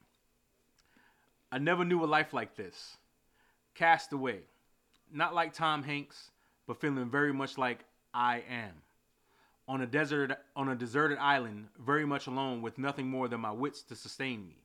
I 1.51 1.57
never 1.57 1.83
knew 1.85 2.03
a 2.03 2.05
life 2.05 2.33
like 2.33 2.55
this. 2.55 2.97
Castaway. 3.75 4.39
Not 5.11 5.33
like 5.33 5.53
Tom 5.53 5.81
Hanks, 5.83 6.29
but 6.67 6.79
feeling 6.79 7.09
very 7.09 7.33
much 7.33 7.57
like 7.57 7.85
I 8.13 8.43
am. 8.49 8.73
On 9.67 9.81
a 9.81 9.87
desert 9.87 10.35
on 10.55 10.69
a 10.69 10.75
deserted 10.75 11.17
island, 11.19 11.67
very 11.79 12.05
much 12.05 12.27
alone 12.27 12.61
with 12.61 12.77
nothing 12.77 13.07
more 13.07 13.27
than 13.27 13.39
my 13.41 13.51
wits 13.51 13.81
to 13.83 13.95
sustain 13.95 14.47
me. 14.47 14.57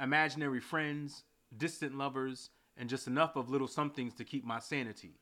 Imaginary 0.00 0.60
friends, 0.60 1.24
distant 1.58 1.96
lovers, 1.96 2.50
and 2.76 2.88
just 2.88 3.06
enough 3.06 3.36
of 3.36 3.50
little 3.50 3.68
somethings 3.68 4.14
to 4.14 4.24
keep 4.24 4.44
my 4.44 4.58
sanity. 4.58 5.18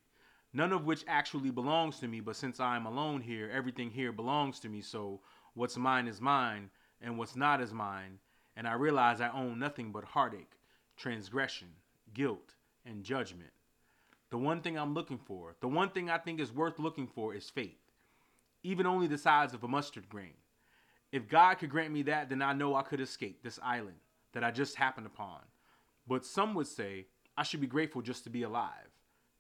None 0.55 0.73
of 0.73 0.85
which 0.85 1.05
actually 1.09 1.51
belongs 1.51 1.99
to 2.01 2.09
me, 2.09 2.21
but 2.21 2.37
since 2.37 2.61
I 2.61 2.77
am 2.77 2.87
alone 2.87 3.21
here, 3.21 3.51
everything 3.53 3.91
here 3.91 4.13
belongs 4.13 4.61
to 4.61 4.69
me, 4.69 4.83
so 4.83 5.21
what's 5.55 5.77
mine 5.77 6.07
is 6.07 6.21
mine, 6.21 6.71
and 7.01 7.17
what's 7.19 7.37
not 7.37 7.61
is 7.61 7.73
mine, 7.73 8.19
and 8.57 8.69
I 8.69 8.75
realize 8.75 9.21
I 9.21 9.31
own 9.31 9.59
nothing 9.59 9.93
but 9.93 10.05
heartache, 10.05 10.59
transgression, 10.97 11.69
guilt, 12.13 12.55
and 12.85 13.03
judgment. 13.03 13.51
The 14.31 14.39
one 14.39 14.61
thing 14.61 14.79
I'm 14.79 14.95
looking 14.95 15.19
for, 15.19 15.57
the 15.61 15.69
one 15.69 15.91
thing 15.91 16.11
I 16.11 16.19
think 16.19 16.41
is 16.41 16.53
worth 16.53 16.79
looking 16.79 17.07
for 17.07 17.35
is 17.35 17.51
faith, 17.51 17.81
even 18.63 18.87
only 18.87 19.07
the 19.07 19.19
size 19.19 19.55
of 19.55 19.65
a 19.65 19.69
mustard 19.69 20.09
grain. 20.09 20.35
If 21.13 21.29
God 21.29 21.55
could 21.55 21.71
grant 21.71 21.93
me 21.93 22.03
that, 22.03 22.29
then 22.29 22.41
I 22.41 22.55
know 22.55 22.75
I 22.75 22.83
could 22.83 23.01
escape 23.01 23.43
this 23.43 23.59
island 23.63 23.97
that 24.33 24.45
I 24.45 24.51
just 24.51 24.77
happened 24.77 25.07
upon. 25.07 25.41
But 26.07 26.25
some 26.25 26.55
would 26.55 26.67
say 26.67 27.07
I 27.37 27.43
should 27.43 27.61
be 27.61 27.67
grateful 27.67 28.03
just 28.03 28.25
to 28.25 28.31
be 28.31 28.43
alive. 28.43 28.91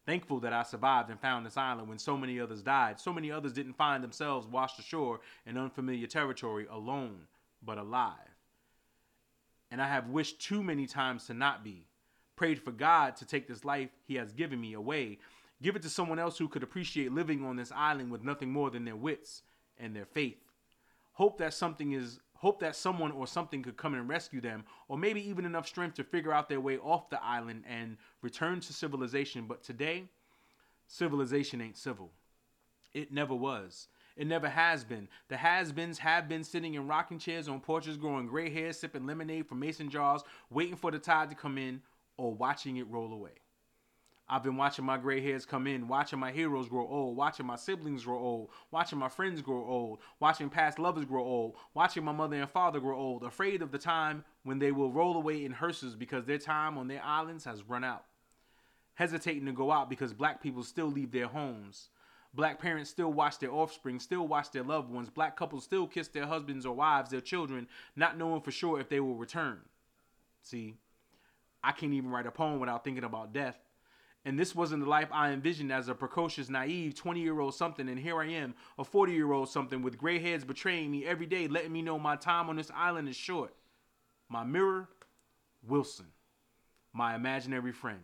Thankful 0.04 0.40
that 0.40 0.52
I 0.52 0.64
survived 0.64 1.10
and 1.10 1.20
found 1.20 1.46
this 1.46 1.56
island 1.56 1.88
when 1.88 1.98
so 1.98 2.16
many 2.16 2.40
others 2.40 2.62
died. 2.62 2.98
So 2.98 3.12
many 3.12 3.30
others 3.30 3.52
didn't 3.52 3.74
find 3.74 4.02
themselves 4.02 4.48
washed 4.48 4.78
ashore 4.78 5.20
in 5.46 5.56
unfamiliar 5.56 6.06
territory 6.08 6.66
alone, 6.68 7.26
but 7.62 7.78
alive. 7.78 8.16
And 9.70 9.80
I 9.80 9.88
have 9.88 10.08
wished 10.08 10.40
too 10.40 10.62
many 10.62 10.86
times 10.86 11.26
to 11.26 11.34
not 11.34 11.62
be. 11.62 11.86
Prayed 12.34 12.60
for 12.60 12.72
God 12.72 13.16
to 13.16 13.26
take 13.26 13.46
this 13.46 13.64
life 13.64 13.90
He 14.04 14.16
has 14.16 14.32
given 14.32 14.60
me 14.60 14.72
away, 14.72 15.18
give 15.62 15.76
it 15.76 15.82
to 15.82 15.88
someone 15.90 16.18
else 16.18 16.36
who 16.36 16.48
could 16.48 16.64
appreciate 16.64 17.12
living 17.12 17.44
on 17.44 17.56
this 17.56 17.70
island 17.70 18.10
with 18.10 18.24
nothing 18.24 18.50
more 18.50 18.70
than 18.70 18.84
their 18.84 18.96
wits 18.96 19.42
and 19.78 19.94
their 19.94 20.06
faith. 20.06 20.42
Hope 21.12 21.38
that 21.38 21.54
something 21.54 21.92
is 21.92 22.18
hope 22.42 22.58
that 22.58 22.74
someone 22.74 23.12
or 23.12 23.24
something 23.24 23.62
could 23.62 23.76
come 23.76 23.94
and 23.94 24.08
rescue 24.08 24.40
them, 24.40 24.64
or 24.88 24.98
maybe 24.98 25.26
even 25.28 25.44
enough 25.44 25.68
strength 25.68 25.94
to 25.94 26.02
figure 26.02 26.32
out 26.32 26.48
their 26.48 26.60
way 26.60 26.76
off 26.76 27.08
the 27.08 27.22
island 27.22 27.62
and 27.68 27.96
return 28.20 28.58
to 28.58 28.72
civilization. 28.72 29.46
But 29.46 29.62
today, 29.62 30.06
civilization 30.88 31.60
ain't 31.60 31.78
civil. 31.78 32.10
It 32.94 33.12
never 33.12 33.32
was. 33.32 33.86
It 34.16 34.26
never 34.26 34.48
has 34.48 34.82
been. 34.82 35.06
The 35.28 35.36
has-beens 35.36 35.98
have 35.98 36.28
been 36.28 36.42
sitting 36.42 36.74
in 36.74 36.88
rocking 36.88 37.20
chairs 37.20 37.46
on 37.46 37.60
porches, 37.60 37.96
growing 37.96 38.26
gray 38.26 38.50
hairs, 38.50 38.76
sipping 38.76 39.06
lemonade 39.06 39.46
from 39.46 39.60
mason 39.60 39.88
jars, 39.88 40.22
waiting 40.50 40.76
for 40.76 40.90
the 40.90 40.98
tide 40.98 41.30
to 41.30 41.36
come 41.36 41.56
in, 41.56 41.80
or 42.16 42.34
watching 42.34 42.76
it 42.76 42.88
roll 42.90 43.12
away. 43.12 43.41
I've 44.32 44.42
been 44.42 44.56
watching 44.56 44.86
my 44.86 44.96
gray 44.96 45.20
hairs 45.20 45.44
come 45.44 45.66
in, 45.66 45.88
watching 45.88 46.18
my 46.18 46.32
heroes 46.32 46.66
grow 46.66 46.88
old, 46.88 47.18
watching 47.18 47.44
my 47.44 47.56
siblings 47.56 48.06
grow 48.06 48.18
old, 48.18 48.48
watching 48.70 48.98
my 48.98 49.10
friends 49.10 49.42
grow 49.42 49.62
old, 49.62 49.98
watching 50.20 50.48
past 50.48 50.78
lovers 50.78 51.04
grow 51.04 51.22
old, 51.22 51.56
watching 51.74 52.02
my 52.02 52.12
mother 52.12 52.36
and 52.36 52.48
father 52.48 52.80
grow 52.80 52.98
old, 52.98 53.24
afraid 53.24 53.60
of 53.60 53.72
the 53.72 53.78
time 53.78 54.24
when 54.44 54.58
they 54.58 54.72
will 54.72 54.90
roll 54.90 55.18
away 55.18 55.44
in 55.44 55.52
hearses 55.52 55.94
because 55.94 56.24
their 56.24 56.38
time 56.38 56.78
on 56.78 56.88
their 56.88 57.02
islands 57.04 57.44
has 57.44 57.62
run 57.68 57.84
out. 57.84 58.06
Hesitating 58.94 59.44
to 59.44 59.52
go 59.52 59.70
out 59.70 59.90
because 59.90 60.14
black 60.14 60.42
people 60.42 60.62
still 60.62 60.90
leave 60.90 61.12
their 61.12 61.26
homes. 61.26 61.90
Black 62.32 62.58
parents 62.58 62.88
still 62.88 63.12
watch 63.12 63.38
their 63.38 63.52
offspring, 63.52 64.00
still 64.00 64.26
watch 64.26 64.50
their 64.50 64.62
loved 64.62 64.90
ones. 64.90 65.10
Black 65.10 65.36
couples 65.36 65.64
still 65.64 65.86
kiss 65.86 66.08
their 66.08 66.24
husbands 66.24 66.64
or 66.64 66.74
wives, 66.74 67.10
their 67.10 67.20
children, 67.20 67.68
not 67.96 68.16
knowing 68.16 68.40
for 68.40 68.50
sure 68.50 68.80
if 68.80 68.88
they 68.88 69.00
will 69.00 69.14
return. 69.14 69.58
See, 70.40 70.78
I 71.62 71.72
can't 71.72 71.92
even 71.92 72.08
write 72.08 72.26
a 72.26 72.30
poem 72.30 72.60
without 72.60 72.82
thinking 72.82 73.04
about 73.04 73.34
death. 73.34 73.58
And 74.24 74.38
this 74.38 74.54
wasn't 74.54 74.84
the 74.84 74.88
life 74.88 75.08
I 75.10 75.30
envisioned 75.30 75.72
as 75.72 75.88
a 75.88 75.94
precocious, 75.94 76.48
naive 76.48 76.94
20 76.94 77.20
year 77.20 77.40
old 77.40 77.54
something. 77.54 77.88
And 77.88 77.98
here 77.98 78.20
I 78.20 78.26
am, 78.26 78.54
a 78.78 78.84
40 78.84 79.12
year 79.12 79.32
old 79.32 79.48
something 79.48 79.82
with 79.82 79.98
gray 79.98 80.18
hairs 80.18 80.44
betraying 80.44 80.90
me 80.90 81.04
every 81.04 81.26
day, 81.26 81.48
letting 81.48 81.72
me 81.72 81.82
know 81.82 81.98
my 81.98 82.16
time 82.16 82.48
on 82.48 82.56
this 82.56 82.70
island 82.74 83.08
is 83.08 83.16
short. 83.16 83.52
My 84.28 84.44
mirror, 84.44 84.88
Wilson, 85.66 86.06
my 86.92 87.14
imaginary 87.14 87.72
friend. 87.72 88.00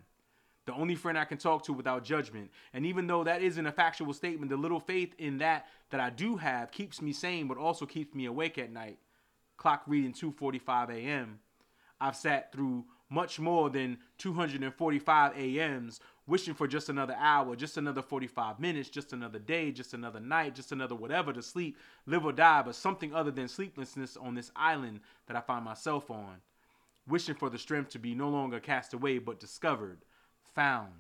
The 0.67 0.75
only 0.75 0.97
friend 0.97 1.17
I 1.17 1.25
can 1.25 1.39
talk 1.39 1.65
to 1.65 1.73
without 1.73 2.05
judgment. 2.05 2.51
And 2.75 2.85
even 2.85 3.07
though 3.07 3.25
that 3.25 3.41
isn't 3.41 3.67
a 3.67 3.73
factual 3.73 4.13
statement, 4.13 4.51
the 4.51 4.57
little 4.57 4.81
faith 4.81 5.15
in 5.19 5.39
that 5.39 5.67
that 5.91 6.01
I 6.01 6.11
do 6.11 6.37
have 6.37 6.71
keeps 6.73 7.01
me 7.01 7.13
sane, 7.13 7.49
but 7.49 7.57
also 7.57 7.87
keeps 7.87 8.15
me 8.15 8.27
awake 8.27 8.59
at 8.59 8.71
night. 8.71 8.99
Clock 9.57 9.85
reading 9.87 10.13
2:45 10.13 10.91
a.m. 10.91 11.39
I've 12.01 12.17
sat 12.17 12.53
through 12.53 12.85
much 13.11 13.41
more 13.41 13.71
than 13.71 13.99
245 14.19 15.37
AMs, 15.37 16.01
wishing 16.27 16.55
for 16.55 16.67
just 16.67 16.89
another 16.89 17.17
hour, 17.19 17.57
just 17.57 17.77
another 17.77 18.03
45 18.03 18.61
minutes, 18.61 18.91
just 18.91 19.13
another 19.13 19.39
day, 19.39 19.73
just 19.73 19.95
another 19.95 20.21
night, 20.21 20.55
just 20.55 20.73
another 20.73 20.95
whatever 20.95 21.33
to 21.33 21.43
sleep, 21.43 21.77
live 22.07 22.25
or 22.25 22.33
die, 22.33 22.63
but 22.63 22.75
something 22.75 23.15
other 23.15 23.31
than 23.31 23.49
sleeplessness 23.49 24.17
on 24.17 24.35
this 24.35 24.51
island 24.55 25.01
that 25.27 25.37
I 25.37 25.41
find 25.41 25.65
myself 25.65 26.11
on. 26.11 26.37
Wishing 27.07 27.35
for 27.35 27.49
the 27.49 27.59
strength 27.59 27.91
to 27.91 27.99
be 27.99 28.15
no 28.15 28.29
longer 28.29 28.61
cast 28.61 28.93
away, 28.93 29.19
but 29.19 29.41
discovered, 29.41 30.05
found, 30.55 30.93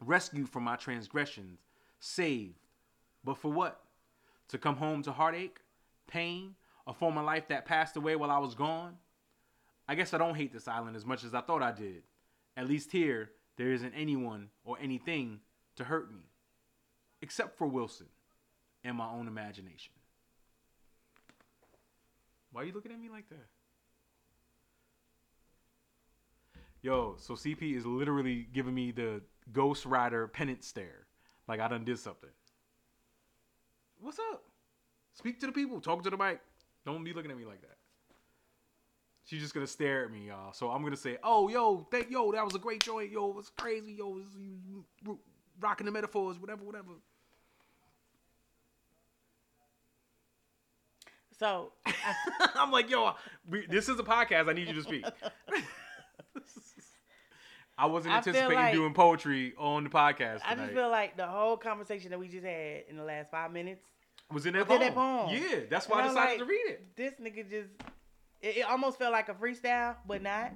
rescued 0.00 0.48
from 0.48 0.64
my 0.64 0.74
transgressions, 0.74 1.60
saved. 2.00 2.58
But 3.24 3.38
for 3.38 3.52
what? 3.52 3.80
To 4.48 4.58
come 4.58 4.76
home 4.76 5.02
to 5.02 5.12
heartache, 5.12 5.60
pain, 6.08 6.56
a 6.88 6.92
former 6.92 7.22
life 7.22 7.46
that 7.48 7.66
passed 7.66 7.96
away 7.96 8.16
while 8.16 8.30
I 8.30 8.38
was 8.38 8.56
gone? 8.56 8.96
I 9.88 9.94
guess 9.94 10.12
I 10.12 10.18
don't 10.18 10.34
hate 10.34 10.52
this 10.52 10.68
island 10.68 10.96
as 10.96 11.06
much 11.06 11.24
as 11.24 11.34
I 11.34 11.40
thought 11.40 11.62
I 11.62 11.72
did. 11.72 12.02
At 12.56 12.68
least 12.68 12.92
here, 12.92 13.30
there 13.56 13.72
isn't 13.72 13.94
anyone 13.94 14.50
or 14.64 14.76
anything 14.80 15.40
to 15.76 15.84
hurt 15.84 16.12
me. 16.12 16.20
Except 17.22 17.56
for 17.56 17.66
Wilson 17.66 18.06
and 18.84 18.96
my 18.96 19.08
own 19.08 19.26
imagination. 19.26 19.92
Why 22.52 22.62
are 22.62 22.64
you 22.64 22.72
looking 22.72 22.92
at 22.92 23.00
me 23.00 23.08
like 23.08 23.28
that? 23.30 23.46
Yo, 26.82 27.16
so 27.18 27.34
CP 27.34 27.76
is 27.76 27.84
literally 27.84 28.46
giving 28.52 28.74
me 28.74 28.92
the 28.92 29.20
Ghost 29.52 29.84
Rider 29.84 30.28
penance 30.28 30.66
stare. 30.66 31.06
Like 31.48 31.60
I 31.60 31.68
done 31.68 31.84
did 31.84 31.98
something. 31.98 32.30
What's 34.00 34.18
up? 34.32 34.44
Speak 35.14 35.40
to 35.40 35.46
the 35.46 35.52
people. 35.52 35.80
Talk 35.80 36.04
to 36.04 36.10
the 36.10 36.16
mic. 36.16 36.40
Don't 36.86 37.02
be 37.02 37.12
looking 37.12 37.30
at 37.30 37.36
me 37.36 37.44
like 37.44 37.62
that. 37.62 37.77
She's 39.28 39.42
just 39.42 39.52
gonna 39.52 39.66
stare 39.66 40.04
at 40.06 40.10
me, 40.10 40.28
y'all. 40.28 40.54
So 40.54 40.70
I'm 40.70 40.82
gonna 40.82 40.96
say, 40.96 41.18
"Oh, 41.22 41.48
yo, 41.48 41.86
thank 41.90 42.10
yo, 42.10 42.32
that 42.32 42.42
was 42.42 42.54
a 42.54 42.58
great 42.58 42.82
joint, 42.82 43.10
yo, 43.12 43.28
it 43.28 43.34
was 43.36 43.50
crazy, 43.58 43.92
yo, 43.92 44.08
was- 44.08 44.24
you, 44.38 44.84
you 45.04 45.18
rocking 45.60 45.84
the 45.84 45.92
metaphors, 45.92 46.38
whatever, 46.38 46.64
whatever. 46.64 46.92
So 51.38 51.72
I'm 52.54 52.70
like, 52.72 52.88
yo, 52.90 53.12
we, 53.48 53.66
this 53.66 53.88
is 53.90 53.98
a 54.00 54.02
podcast. 54.02 54.48
I 54.48 54.54
need 54.54 54.66
you 54.68 54.74
to 54.74 54.82
speak. 54.82 55.04
I 57.78 57.86
wasn't 57.86 58.14
I 58.14 58.16
anticipating 58.16 58.54
like- 58.56 58.72
doing 58.74 58.92
poetry 58.94 59.52
on 59.56 59.84
the 59.84 59.90
podcast 59.90 60.40
I 60.44 60.54
just 60.56 60.72
feel 60.72 60.90
like 60.90 61.16
the 61.16 61.26
whole 61.26 61.56
conversation 61.56 62.10
that 62.10 62.18
we 62.18 62.26
just 62.28 62.44
had 62.44 62.84
in 62.88 62.96
the 62.96 63.04
last 63.04 63.30
five 63.30 63.52
minutes, 63.52 63.84
was 64.32 64.46
in 64.46 64.54
that 64.54 64.66
was 64.68 64.78
poem. 64.78 64.82
in 64.82 64.88
that 64.88 64.94
poem. 64.94 65.30
Yeah, 65.36 65.60
that's 65.70 65.86
why 65.88 65.98
I 65.98 66.00
And 66.00 66.08
I'm 66.08 66.14
decided 66.14 66.30
like, 66.30 66.38
to 66.40 66.44
read 66.46 66.66
it. 66.70 66.96
this 66.96 67.12
nigga 67.20 67.48
just. 67.48 67.68
It, 68.40 68.58
it 68.58 68.66
almost 68.68 68.98
felt 68.98 69.12
like 69.12 69.28
a 69.28 69.34
freestyle, 69.34 69.96
but 70.06 70.22
not 70.22 70.52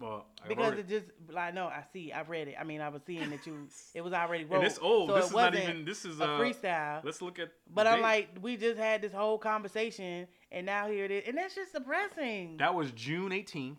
Well, 0.00 0.26
I 0.44 0.48
because 0.48 0.78
it 0.78 0.88
just 0.88 1.06
like 1.30 1.54
no, 1.54 1.66
I 1.66 1.82
see, 1.92 2.12
I've 2.12 2.28
read 2.28 2.48
it. 2.48 2.54
I 2.58 2.64
mean, 2.64 2.80
I 2.80 2.88
was 2.88 3.02
seeing 3.06 3.30
that 3.30 3.46
you, 3.46 3.66
it 3.94 4.00
was 4.02 4.12
already 4.12 4.44
wrote. 4.44 4.58
and 4.58 4.66
it's 4.66 4.78
old. 4.78 5.08
so 5.10 5.14
this 5.16 5.24
it 5.24 5.28
is 5.28 5.32
not 5.32 5.52
wasn't 5.52 5.68
even. 5.68 5.84
This 5.84 6.04
is 6.04 6.20
a 6.20 6.24
uh, 6.24 6.38
freestyle. 6.40 7.04
Let's 7.04 7.20
look 7.22 7.38
at. 7.38 7.50
But 7.72 7.86
I'm 7.86 7.96
date. 7.96 8.02
like, 8.02 8.28
we 8.40 8.56
just 8.56 8.78
had 8.78 9.02
this 9.02 9.12
whole 9.12 9.38
conversation, 9.38 10.26
and 10.52 10.66
now 10.66 10.88
here 10.88 11.04
it 11.04 11.10
is, 11.10 11.24
and 11.26 11.36
that's 11.36 11.54
just 11.54 11.72
depressing. 11.72 12.56
that 12.58 12.74
was 12.74 12.90
June 12.92 13.30
18th. 13.30 13.76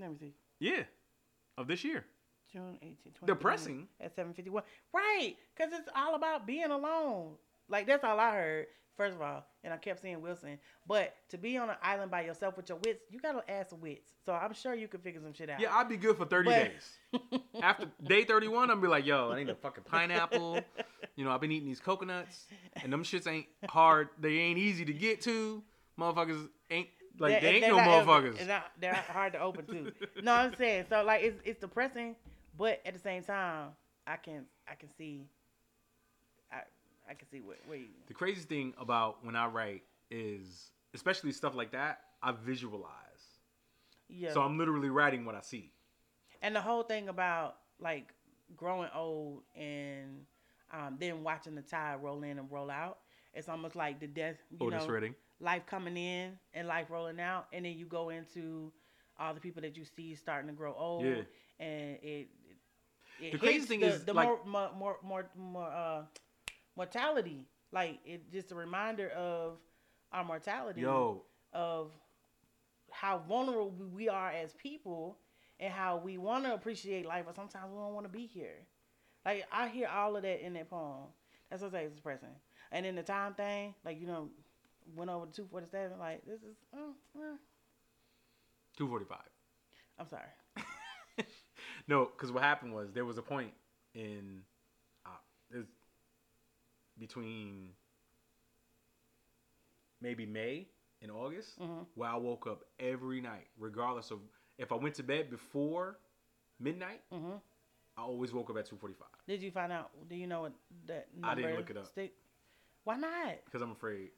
Let 0.00 0.10
me 0.10 0.16
see. 0.18 0.34
Yeah, 0.58 0.82
of 1.58 1.66
this 1.66 1.84
year. 1.84 2.04
June 2.52 2.78
18, 2.82 2.96
20, 3.14 3.32
Depressing. 3.32 3.88
At 4.00 4.14
751. 4.16 4.64
Right. 4.92 5.36
Because 5.56 5.72
it's 5.72 5.88
all 5.94 6.16
about 6.16 6.46
being 6.48 6.70
alone. 6.70 7.34
Like, 7.68 7.86
that's 7.86 8.02
all 8.02 8.18
I 8.18 8.32
heard, 8.32 8.66
first 9.00 9.16
of 9.16 9.22
all. 9.22 9.42
And 9.64 9.72
I 9.72 9.78
kept 9.78 10.02
saying 10.02 10.20
Wilson. 10.20 10.58
But 10.86 11.14
to 11.30 11.38
be 11.38 11.56
on 11.56 11.70
an 11.70 11.76
island 11.82 12.10
by 12.10 12.22
yourself 12.22 12.56
with 12.58 12.68
your 12.68 12.76
wits, 12.84 13.02
you 13.10 13.18
got 13.18 13.32
to 13.32 13.50
ask 13.50 13.70
some 13.70 13.80
wits. 13.80 14.12
So 14.26 14.32
I'm 14.34 14.52
sure 14.52 14.74
you 14.74 14.88
could 14.88 15.00
figure 15.02 15.20
some 15.22 15.32
shit 15.32 15.48
out. 15.48 15.58
Yeah, 15.60 15.74
I'd 15.74 15.88
be 15.88 15.96
good 15.96 16.16
for 16.18 16.26
30 16.26 16.50
But- 16.50 16.70
days. 17.12 17.40
After 17.62 17.86
day 18.04 18.24
31, 18.24 18.70
I'm 18.70 18.80
be 18.80 18.88
like, 18.88 19.06
yo, 19.06 19.30
I 19.32 19.38
need 19.38 19.48
a 19.48 19.54
fucking 19.54 19.84
pineapple. 19.84 20.60
You 21.16 21.24
know, 21.24 21.30
I've 21.30 21.40
been 21.40 21.50
eating 21.52 21.68
these 21.68 21.80
coconuts, 21.80 22.46
and 22.82 22.92
them 22.92 23.02
shits 23.04 23.26
ain't 23.26 23.46
hard. 23.68 24.08
They 24.18 24.36
ain't 24.38 24.58
easy 24.58 24.84
to 24.84 24.92
get 24.92 25.20
to. 25.22 25.62
Motherfuckers 25.98 26.48
ain't 26.70 26.88
like 27.18 27.32
They're- 27.32 27.40
they 27.40 27.56
ain't 27.64 27.68
no 27.68 27.78
motherfuckers. 27.78 28.46
Not, 28.46 28.70
they're 28.78 28.94
hard 28.94 29.32
to 29.34 29.40
open 29.40 29.66
too. 29.66 29.92
no, 30.22 30.32
I'm 30.32 30.54
saying 30.54 30.86
so 30.88 31.02
like 31.04 31.22
it's 31.22 31.40
it's 31.44 31.60
depressing, 31.60 32.16
but 32.56 32.80
at 32.86 32.94
the 32.94 33.00
same 33.00 33.22
time, 33.22 33.70
I 34.06 34.16
can 34.16 34.44
I 34.70 34.74
can 34.76 34.88
see. 34.96 35.26
I 37.10 37.14
can 37.14 37.28
see 37.28 37.40
where, 37.40 37.56
where 37.66 37.78
you. 37.78 37.88
The 38.06 38.14
craziest 38.14 38.48
thing 38.48 38.72
about 38.80 39.24
when 39.24 39.34
I 39.36 39.46
write 39.46 39.82
is, 40.10 40.70
especially 40.94 41.32
stuff 41.32 41.54
like 41.54 41.72
that, 41.72 42.00
I 42.22 42.32
visualize. 42.32 42.92
Yeah. 44.08 44.32
So 44.32 44.42
I'm 44.42 44.56
literally 44.58 44.90
writing 44.90 45.24
what 45.24 45.34
I 45.34 45.40
see. 45.40 45.72
and 46.42 46.54
the 46.54 46.60
whole 46.60 46.82
thing 46.84 47.08
about 47.08 47.56
like 47.80 48.12
growing 48.56 48.88
old 48.94 49.42
and 49.56 50.24
um, 50.72 50.96
then 51.00 51.22
watching 51.22 51.54
the 51.54 51.62
tide 51.62 51.96
roll 52.02 52.22
in 52.22 52.38
and 52.38 52.50
roll 52.50 52.70
out. 52.70 52.98
It's 53.34 53.48
almost 53.48 53.76
like 53.76 54.00
the 54.00 54.06
death. 54.08 54.36
You 54.50 54.66
Otis 54.66 54.86
know, 54.86 54.92
Redding. 54.92 55.14
life 55.40 55.62
coming 55.66 55.96
in 55.96 56.32
and 56.54 56.66
life 56.68 56.90
rolling 56.90 57.20
out, 57.20 57.46
and 57.52 57.64
then 57.64 57.72
you 57.76 57.86
go 57.86 58.08
into 58.10 58.72
all 59.18 59.34
the 59.34 59.40
people 59.40 59.62
that 59.62 59.76
you 59.76 59.84
see 59.84 60.14
starting 60.16 60.48
to 60.48 60.54
grow 60.56 60.74
old, 60.76 61.04
Yeah. 61.04 61.22
and 61.60 61.96
it. 62.02 62.28
it, 63.20 63.32
The 63.32 63.38
crazy 63.38 63.66
thing 63.66 63.80
the, 63.80 63.86
is, 63.88 64.04
the 64.04 64.12
like- 64.14 64.26
more, 64.26 64.40
more 64.46 64.70
more 64.76 64.96
more 65.04 65.30
more 65.36 65.70
uh, 65.70 66.02
mortality. 66.80 67.44
Like 67.72 67.98
it 68.06 68.32
just 68.32 68.52
a 68.52 68.54
reminder 68.54 69.10
of 69.10 69.58
our 70.12 70.24
mortality 70.24 70.80
Yo, 70.80 71.22
of 71.52 71.92
how 72.90 73.18
vulnerable 73.28 73.74
we 73.94 74.08
are 74.08 74.30
as 74.30 74.54
people 74.54 75.18
and 75.60 75.70
how 75.72 75.98
we 75.98 76.16
want 76.16 76.44
to 76.46 76.54
appreciate 76.54 77.04
life, 77.06 77.24
but 77.26 77.36
sometimes 77.36 77.66
we 77.70 77.78
don't 77.78 77.92
want 77.92 78.06
to 78.06 78.12
be 78.12 78.26
here. 78.26 78.66
Like 79.26 79.46
I 79.52 79.68
hear 79.68 79.88
all 79.88 80.16
of 80.16 80.22
that 80.22 80.44
in 80.44 80.54
that 80.54 80.70
poem. 80.70 81.08
That's 81.50 81.62
what 81.62 81.74
I 81.74 81.80
say 81.80 81.84
it's 81.84 81.96
depressing. 81.96 82.34
And 82.72 82.86
then 82.86 82.94
the 82.94 83.02
time 83.02 83.34
thing, 83.34 83.74
like 83.84 84.00
you 84.00 84.06
know, 84.06 84.30
went 84.96 85.10
over 85.10 85.26
to 85.26 85.32
two 85.32 85.46
forty 85.50 85.66
seven. 85.70 85.98
Like 85.98 86.24
this 86.26 86.40
is, 86.40 86.56
oh, 86.74 86.94
well, 87.14 87.38
245. 88.78 89.18
I'm 89.98 90.08
sorry. 90.08 90.22
No, 91.88 92.04
because 92.04 92.30
what 92.30 92.44
happened 92.44 92.72
was 92.72 92.92
there 92.92 93.04
was 93.04 93.18
a 93.18 93.22
point 93.22 93.52
in 93.94 94.42
uh, 95.04 95.58
between 97.00 97.74
maybe 100.00 100.26
May 100.26 100.68
and 101.02 101.10
August 101.10 101.58
Mhm. 101.58 101.86
where 101.94 102.08
I 102.10 102.16
woke 102.16 102.46
up 102.46 102.64
every 102.78 103.20
night, 103.20 103.48
regardless 103.58 104.10
of 104.10 104.20
if 104.58 104.70
I 104.72 104.76
went 104.76 104.94
to 104.96 105.02
bed 105.02 105.30
before 105.30 105.98
midnight. 106.58 107.02
hmm 107.10 107.36
I 107.96 108.02
always 108.02 108.32
woke 108.32 108.48
up 108.50 108.56
at 108.56 108.66
two 108.66 108.76
forty 108.76 108.94
five 108.94 109.08
Did 109.26 109.42
you 109.42 109.50
find 109.50 109.72
out? 109.72 109.90
Do 110.08 110.14
you 110.14 110.26
know 110.26 110.42
what 110.42 110.52
that 110.86 111.12
number 111.12 111.28
I 111.28 111.34
didn't 111.34 111.56
look 111.56 111.70
it 111.70 111.76
up. 111.76 111.86
Stick? 111.86 112.14
Why 112.84 112.96
not? 112.96 113.44
because 113.44 113.60
I'm 113.62 113.72
afraid. 113.72 114.10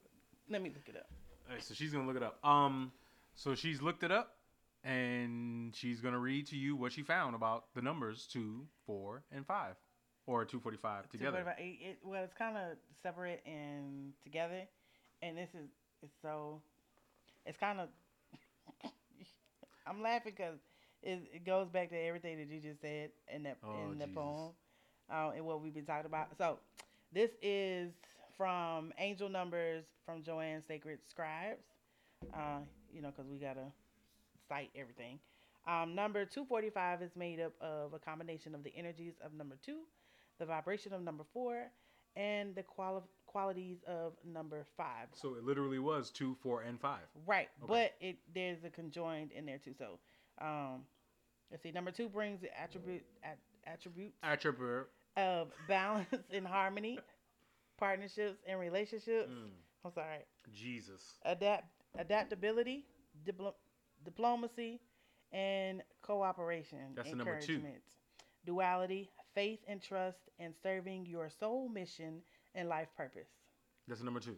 Let 0.48 0.62
me 0.62 0.70
look 0.70 0.88
it 0.88 0.96
up. 0.96 1.10
All 1.48 1.54
right, 1.54 1.62
so 1.62 1.74
she's 1.74 1.92
gonna 1.92 2.06
look 2.06 2.16
it 2.16 2.22
up. 2.22 2.44
Um, 2.44 2.92
so 3.34 3.54
she's 3.54 3.80
looked 3.82 4.04
it 4.04 4.12
up, 4.12 4.36
and 4.84 5.74
she's 5.74 6.00
gonna 6.00 6.18
read 6.18 6.46
to 6.48 6.56
you 6.56 6.76
what 6.76 6.92
she 6.92 7.02
found 7.02 7.34
about 7.34 7.72
the 7.74 7.82
numbers 7.82 8.26
two, 8.26 8.68
four, 8.86 9.24
and 9.32 9.44
five, 9.46 9.76
or 10.26 10.44
two 10.44 10.60
forty 10.60 10.76
five 10.76 11.08
together. 11.10 11.38
245, 11.38 11.58
It, 11.58 11.86
it, 11.90 11.98
well, 12.04 12.22
it's 12.24 12.34
kind 12.34 12.56
of 12.56 12.76
separate 13.02 13.42
and 13.46 14.12
together, 14.22 14.62
and 15.22 15.36
this 15.36 15.50
is 15.50 15.68
it's 16.02 16.12
so 16.22 16.60
it's 17.46 17.58
kind 17.58 17.80
of 17.80 17.88
I'm 19.86 20.02
laughing 20.02 20.32
because 20.36 20.58
it, 21.02 21.20
it 21.34 21.44
goes 21.44 21.68
back 21.68 21.90
to 21.90 21.96
everything 21.98 22.38
that 22.38 22.48
you 22.48 22.60
just 22.60 22.80
said 22.80 23.10
in 23.34 23.42
that 23.44 23.58
Oh, 23.64 23.90
in 23.92 23.98
the 23.98 24.06
Jesus. 24.06 24.14
poem, 24.14 24.50
uh, 25.12 25.30
and 25.34 25.44
what 25.44 25.60
we've 25.60 25.74
been 25.74 25.84
talking 25.84 26.06
about. 26.06 26.28
So 26.38 26.58
this 27.12 27.30
is 27.42 27.90
from 28.36 28.92
Angel 28.98 29.28
Numbers 29.28 29.84
from 30.06 30.22
Joanne 30.22 30.62
Sacred 30.66 30.98
Scribes. 31.08 31.64
Uh, 32.32 32.58
you 32.94 33.02
know, 33.02 33.08
because 33.10 33.28
we 33.28 33.38
gotta 33.38 33.66
cite 34.48 34.70
everything. 34.76 35.18
Um, 35.66 35.94
number 35.94 36.24
245 36.24 37.02
is 37.02 37.10
made 37.16 37.40
up 37.40 37.52
of 37.60 37.94
a 37.94 37.98
combination 37.98 38.54
of 38.54 38.62
the 38.64 38.72
energies 38.76 39.14
of 39.24 39.32
number 39.32 39.56
two, 39.64 39.78
the 40.42 40.46
vibration 40.46 40.92
of 40.92 41.00
number 41.02 41.22
four, 41.32 41.68
and 42.16 42.52
the 42.56 42.64
quali- 42.64 43.00
qualities 43.26 43.78
of 43.86 44.14
number 44.24 44.66
five. 44.76 45.06
So 45.12 45.34
it 45.36 45.44
literally 45.44 45.78
was 45.78 46.10
two, 46.10 46.36
four, 46.42 46.62
and 46.62 46.80
five. 46.80 47.06
Right, 47.26 47.48
Okay. 47.62 47.68
but 48.00 48.06
it 48.06 48.16
there's 48.34 48.64
a 48.64 48.70
conjoined 48.70 49.30
in 49.30 49.46
there 49.46 49.58
too. 49.58 49.72
So, 49.78 50.00
um, 50.44 50.84
let's 51.52 51.62
see. 51.62 51.70
Number 51.70 51.92
two 51.92 52.08
brings 52.08 52.40
the 52.40 52.50
attribute 52.60 53.04
at, 53.22 53.38
attributes 53.68 54.18
Attribute. 54.24 54.88
of 55.16 55.52
balance 55.68 56.08
and 56.32 56.44
harmony, 56.44 56.98
partnerships 57.78 58.40
and 58.48 58.58
relationships. 58.58 59.30
Mm, 59.30 59.50
I'm 59.84 59.92
sorry. 59.92 60.18
Jesus. 60.52 61.20
adapt 61.24 61.66
adaptability, 61.96 62.84
diplo- 63.24 63.54
diplomacy, 64.04 64.80
and 65.30 65.82
cooperation. 66.02 66.78
That's 66.96 67.10
the 67.10 67.16
number 67.16 67.38
two. 67.38 67.52
encouragement, 67.54 67.82
Duality, 68.44 69.08
faith 69.34 69.60
and 69.66 69.80
trust, 69.82 70.18
and 70.38 70.54
serving 70.62 71.06
your 71.06 71.30
soul 71.30 71.68
mission 71.68 72.22
and 72.54 72.68
life 72.68 72.88
purpose. 72.96 73.28
That's 73.88 74.02
number 74.02 74.20
two. 74.20 74.36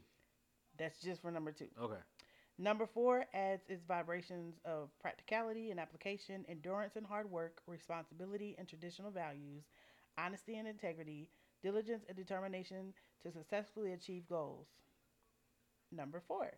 That's 0.78 0.98
just 1.00 1.22
for 1.22 1.30
number 1.30 1.52
two. 1.52 1.68
Okay. 1.80 2.00
Number 2.58 2.86
four 2.86 3.24
adds 3.34 3.62
its 3.68 3.84
vibrations 3.84 4.54
of 4.64 4.88
practicality 5.00 5.70
and 5.70 5.80
application, 5.80 6.44
endurance 6.48 6.94
and 6.96 7.04
hard 7.04 7.28
work, 7.30 7.60
responsibility 7.66 8.54
and 8.58 8.68
traditional 8.68 9.10
values, 9.10 9.64
honesty 10.16 10.56
and 10.56 10.68
integrity, 10.68 11.30
diligence 11.62 12.04
and 12.08 12.16
determination 12.16 12.92
to 13.24 13.32
successfully 13.32 13.92
achieve 13.92 14.28
goals. 14.28 14.66
Number 15.90 16.22
four 16.28 16.52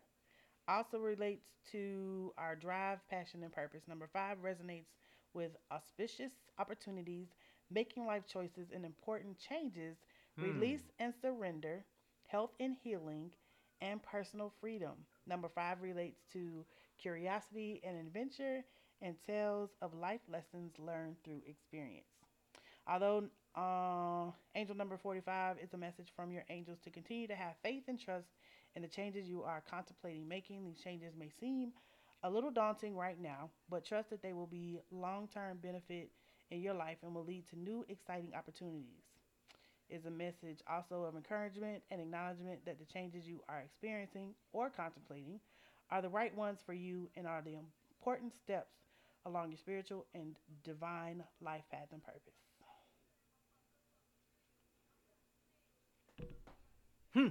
also 0.67 0.99
relates 0.99 1.47
to 1.71 2.33
our 2.37 2.55
drive, 2.55 2.99
passion, 3.09 3.41
and 3.43 3.51
purpose. 3.51 3.83
Number 3.87 4.07
five 4.11 4.37
resonates 4.43 4.91
with 5.33 5.51
auspicious 5.71 6.31
opportunities, 6.59 7.27
making 7.69 8.05
life 8.05 8.25
choices 8.27 8.69
and 8.73 8.85
important 8.85 9.37
changes, 9.37 9.97
Hmm. 10.37 10.39
release 10.39 10.91
and 10.99 11.13
surrender, 11.13 11.85
health 12.25 12.51
and 12.59 12.75
healing, 12.83 13.31
and 13.81 14.01
personal 14.03 14.51
freedom. 14.59 14.93
Number 15.25 15.49
five 15.49 15.81
relates 15.81 16.21
to 16.33 16.65
curiosity 16.97 17.81
and 17.83 17.97
adventure 17.97 18.63
and 19.01 19.15
tales 19.25 19.71
of 19.81 19.93
life 19.93 20.21
lessons 20.27 20.73
learned 20.79 21.17
through 21.23 21.41
experience. 21.45 22.07
Although 22.87 23.25
uh, 23.55 24.31
angel 24.55 24.75
number 24.75 24.97
45 24.97 25.57
is 25.59 25.73
a 25.73 25.77
message 25.77 26.11
from 26.15 26.31
your 26.31 26.43
angels 26.49 26.79
to 26.83 26.89
continue 26.89 27.27
to 27.27 27.35
have 27.35 27.55
faith 27.63 27.83
and 27.87 27.99
trust 27.99 28.27
in 28.75 28.81
the 28.81 28.87
changes 28.87 29.27
you 29.27 29.43
are 29.43 29.61
contemplating 29.69 30.27
making, 30.27 30.63
these 30.63 30.79
changes 30.79 31.15
may 31.17 31.29
seem 31.29 31.71
a 32.23 32.29
little 32.29 32.51
daunting 32.51 32.95
right 32.95 33.19
now, 33.19 33.49
but 33.69 33.83
trust 33.85 34.09
that 34.09 34.21
they 34.21 34.33
will 34.33 34.47
be 34.47 34.79
long 34.91 35.27
term 35.27 35.57
benefit 35.61 36.11
in 36.51 36.61
your 36.61 36.73
life 36.73 36.97
and 37.03 37.13
will 37.13 37.25
lead 37.25 37.47
to 37.49 37.59
new, 37.59 37.85
exciting 37.89 38.33
opportunities. 38.35 39.03
Is 39.89 40.05
a 40.05 40.11
message 40.11 40.59
also 40.69 41.03
of 41.03 41.15
encouragement 41.15 41.81
and 41.91 42.01
acknowledgement 42.01 42.65
that 42.65 42.77
the 42.77 42.85
changes 42.85 43.25
you 43.25 43.41
are 43.47 43.59
experiencing 43.59 44.33
or 44.51 44.69
contemplating 44.69 45.39
are 45.89 46.01
the 46.01 46.09
right 46.09 46.35
ones 46.35 46.59
for 46.65 46.73
you 46.73 47.09
and 47.15 47.25
are 47.25 47.41
the 47.41 47.55
important 47.55 48.35
steps 48.35 48.75
along 49.25 49.49
your 49.49 49.57
spiritual 49.57 50.05
and 50.13 50.35
divine 50.63 51.23
life 51.41 51.63
path 51.71 51.87
and 51.91 52.01
purpose. 52.03 52.33
Hmm. 57.13 57.27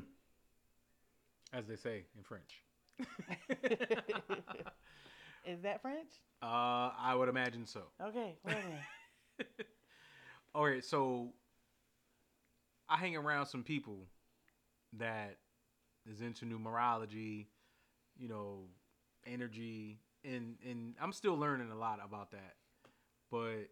As 1.53 1.67
they 1.67 1.77
say 1.77 2.05
in 2.17 2.23
French. 2.23 2.63
Is 5.47 5.63
that 5.63 5.81
French? 5.81 6.09
Uh, 6.43 6.91
I 6.99 7.15
would 7.15 7.29
imagine 7.29 7.67
so. 7.67 7.83
Okay, 8.03 8.37
wait 8.45 8.57
a 8.57 8.57
minute. 8.57 8.81
All 10.55 10.65
right, 10.65 10.85
so 10.85 11.33
I 12.89 12.97
hang 12.97 13.17
around 13.17 13.47
some 13.47 13.63
people 13.63 14.07
that 14.99 15.39
is 16.11 16.21
into 16.21 16.47
numerology, 16.47 17.47
you 18.17 18.29
know, 18.29 18.65
energy, 19.27 20.01
and 20.25 20.57
and 20.69 20.95
I'm 21.01 21.13
still 21.13 21.37
learning 21.37 21.71
a 21.71 21.77
lot 21.77 22.01
about 22.05 22.33
that. 22.33 22.57
But 23.31 23.71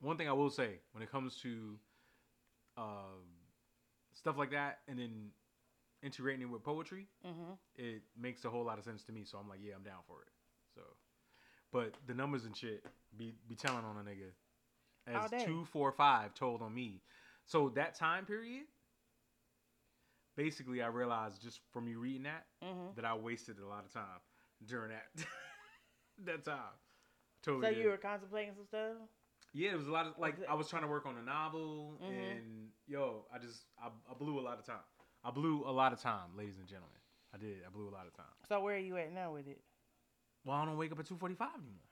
one 0.00 0.16
thing 0.16 0.28
I 0.28 0.32
will 0.32 0.50
say 0.50 0.80
when 0.92 1.02
it 1.02 1.10
comes 1.10 1.36
to 1.42 1.78
um, 2.76 3.24
stuff 4.14 4.36
like 4.38 4.50
that, 4.52 4.80
and 4.88 4.98
then 4.98 5.30
integrating 6.02 6.42
it 6.42 6.50
with 6.50 6.62
poetry, 6.62 7.06
hmm 7.22 7.54
it 7.76 8.02
makes 8.18 8.44
a 8.44 8.50
whole 8.50 8.64
lot 8.64 8.78
of 8.78 8.84
sense 8.84 9.04
to 9.04 9.12
me. 9.12 9.24
So 9.24 9.38
I'm 9.38 9.48
like, 9.48 9.60
yeah, 9.62 9.74
I'm 9.76 9.82
down 9.84 10.00
for 10.06 10.22
it. 10.22 10.28
But 11.72 11.92
the 12.06 12.14
numbers 12.14 12.44
and 12.44 12.56
shit 12.56 12.84
be 13.16 13.34
be 13.48 13.54
telling 13.54 13.84
on 13.84 13.96
a 13.96 14.00
nigga 14.08 14.30
as 15.06 15.30
two, 15.44 15.64
four, 15.66 15.92
five 15.92 16.34
told 16.34 16.62
on 16.62 16.74
me. 16.74 17.02
So 17.46 17.70
that 17.70 17.94
time 17.94 18.24
period, 18.26 18.64
basically, 20.36 20.82
I 20.82 20.88
realized 20.88 21.42
just 21.42 21.60
from 21.72 21.88
you 21.88 21.98
reading 21.98 22.24
that 22.24 22.46
hmm 22.62 22.88
that 22.96 23.04
I 23.04 23.14
wasted 23.14 23.58
a 23.58 23.66
lot 23.66 23.84
of 23.84 23.92
time 23.92 24.20
during 24.66 24.90
that 24.90 25.26
that 26.24 26.44
time. 26.44 26.74
Totally. 27.42 27.66
So 27.66 27.70
did. 27.74 27.82
you 27.82 27.88
were 27.88 27.96
contemplating 27.96 28.54
some 28.54 28.64
stuff? 28.66 28.96
yeah, 29.52 29.70
it 29.70 29.78
was 29.78 29.86
a 29.88 29.92
lot 29.92 30.06
of 30.06 30.14
like 30.18 30.36
I 30.48 30.54
was 30.54 30.68
trying 30.68 30.82
to 30.82 30.88
work 30.88 31.06
on 31.06 31.16
a 31.16 31.22
novel, 31.22 32.00
Mhm. 32.02 32.08
and 32.08 32.68
yo, 32.86 33.26
I 33.32 33.38
just 33.38 33.64
I, 33.82 33.88
I 34.10 34.14
blew 34.18 34.38
a 34.38 34.42
lot 34.42 34.58
of 34.58 34.66
time. 34.66 34.84
I 35.24 35.30
blew 35.30 35.64
a 35.66 35.70
lot 35.72 35.92
of 35.92 36.00
time, 36.00 36.36
ladies 36.36 36.58
and 36.58 36.66
gentlemen. 36.66 36.96
I 37.34 37.36
did. 37.38 37.58
I 37.66 37.70
blew 37.70 37.88
a 37.88 37.94
lot 37.94 38.06
of 38.06 38.14
time. 38.14 38.26
So 38.48 38.60
where 38.60 38.74
are 38.76 38.78
you 38.78 38.96
at 38.96 39.12
now 39.12 39.32
with 39.32 39.46
it? 39.48 39.60
Well, 40.44 40.56
I 40.56 40.64
don't 40.64 40.76
wake 40.78 40.92
up 40.92 40.98
at 40.98 41.06
two 41.06 41.16
forty 41.16 41.34
five 41.34 41.54
anymore. 41.54 41.82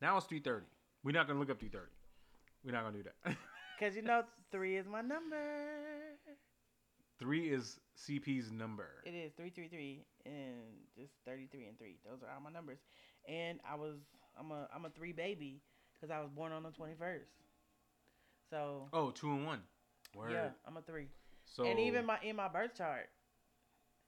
Now 0.00 0.16
it's 0.16 0.26
three 0.26 0.40
thirty. 0.40 0.66
We're 1.04 1.12
not 1.12 1.26
gonna 1.26 1.38
look 1.40 1.50
up 1.50 1.58
three 1.60 1.68
thirty. 1.68 1.92
We're 2.64 2.72
not 2.72 2.84
gonna 2.84 2.98
do 2.98 3.04
that. 3.04 3.36
Because 3.78 3.96
you 3.96 4.02
know 4.02 4.24
three 4.52 4.76
is 4.76 4.86
my 4.86 5.00
number. 5.00 5.38
three 7.18 7.48
is 7.50 7.80
CP's 7.96 8.50
number. 8.52 8.86
It 9.06 9.14
is 9.14 9.32
three 9.38 9.48
three 9.48 9.68
three 9.68 10.04
and 10.26 10.60
just 10.98 11.12
thirty 11.26 11.46
three 11.50 11.64
and 11.66 11.78
three. 11.78 11.96
Those 12.04 12.22
are 12.22 12.28
all 12.34 12.42
my 12.42 12.50
numbers. 12.50 12.76
And 13.26 13.58
I 13.66 13.76
was 13.76 13.96
I'm 14.38 14.50
a 14.50 14.68
I'm 14.74 14.84
a 14.84 14.90
three 14.90 15.12
baby 15.12 15.62
because 15.94 16.10
I 16.14 16.20
was 16.20 16.28
born 16.28 16.52
on 16.52 16.62
the 16.62 16.70
twenty 16.72 16.92
first. 16.98 17.30
So 18.50 18.88
Oh, 18.92 19.10
two 19.12 19.30
and 19.30 19.46
one. 19.46 19.60
Word. 20.14 20.32
yeah, 20.32 20.48
I'm 20.66 20.76
a 20.76 20.82
three. 20.82 21.06
So 21.46 21.64
and 21.64 21.78
even 21.78 22.04
my 22.04 22.18
in 22.22 22.36
my 22.36 22.48
birth 22.48 22.76
chart, 22.76 23.08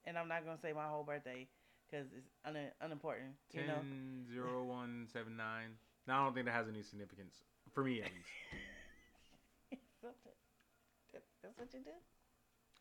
and 0.05 0.19
I'm 0.19 0.27
not 0.27 0.45
gonna 0.45 0.59
say 0.61 0.71
my 0.71 0.85
whole 0.87 1.03
birthday 1.03 1.47
because 1.93 2.07
it's 2.17 2.29
un, 2.45 2.57
unimportant. 2.81 3.33
You 3.51 3.61
know. 3.67 3.75
10, 3.75 4.25
0, 4.33 4.63
1, 4.63 5.07
7, 5.11 5.37
9. 5.37 5.45
Now 6.07 6.21
I 6.21 6.25
don't 6.25 6.33
think 6.33 6.47
that 6.47 6.53
has 6.53 6.67
any 6.67 6.81
significance 6.81 7.35
for 7.71 7.83
me 7.83 8.01
at 8.01 8.07
least. 8.07 8.29
That's 11.43 11.57
what 11.59 11.73
you 11.73 11.79
do. 11.81 11.91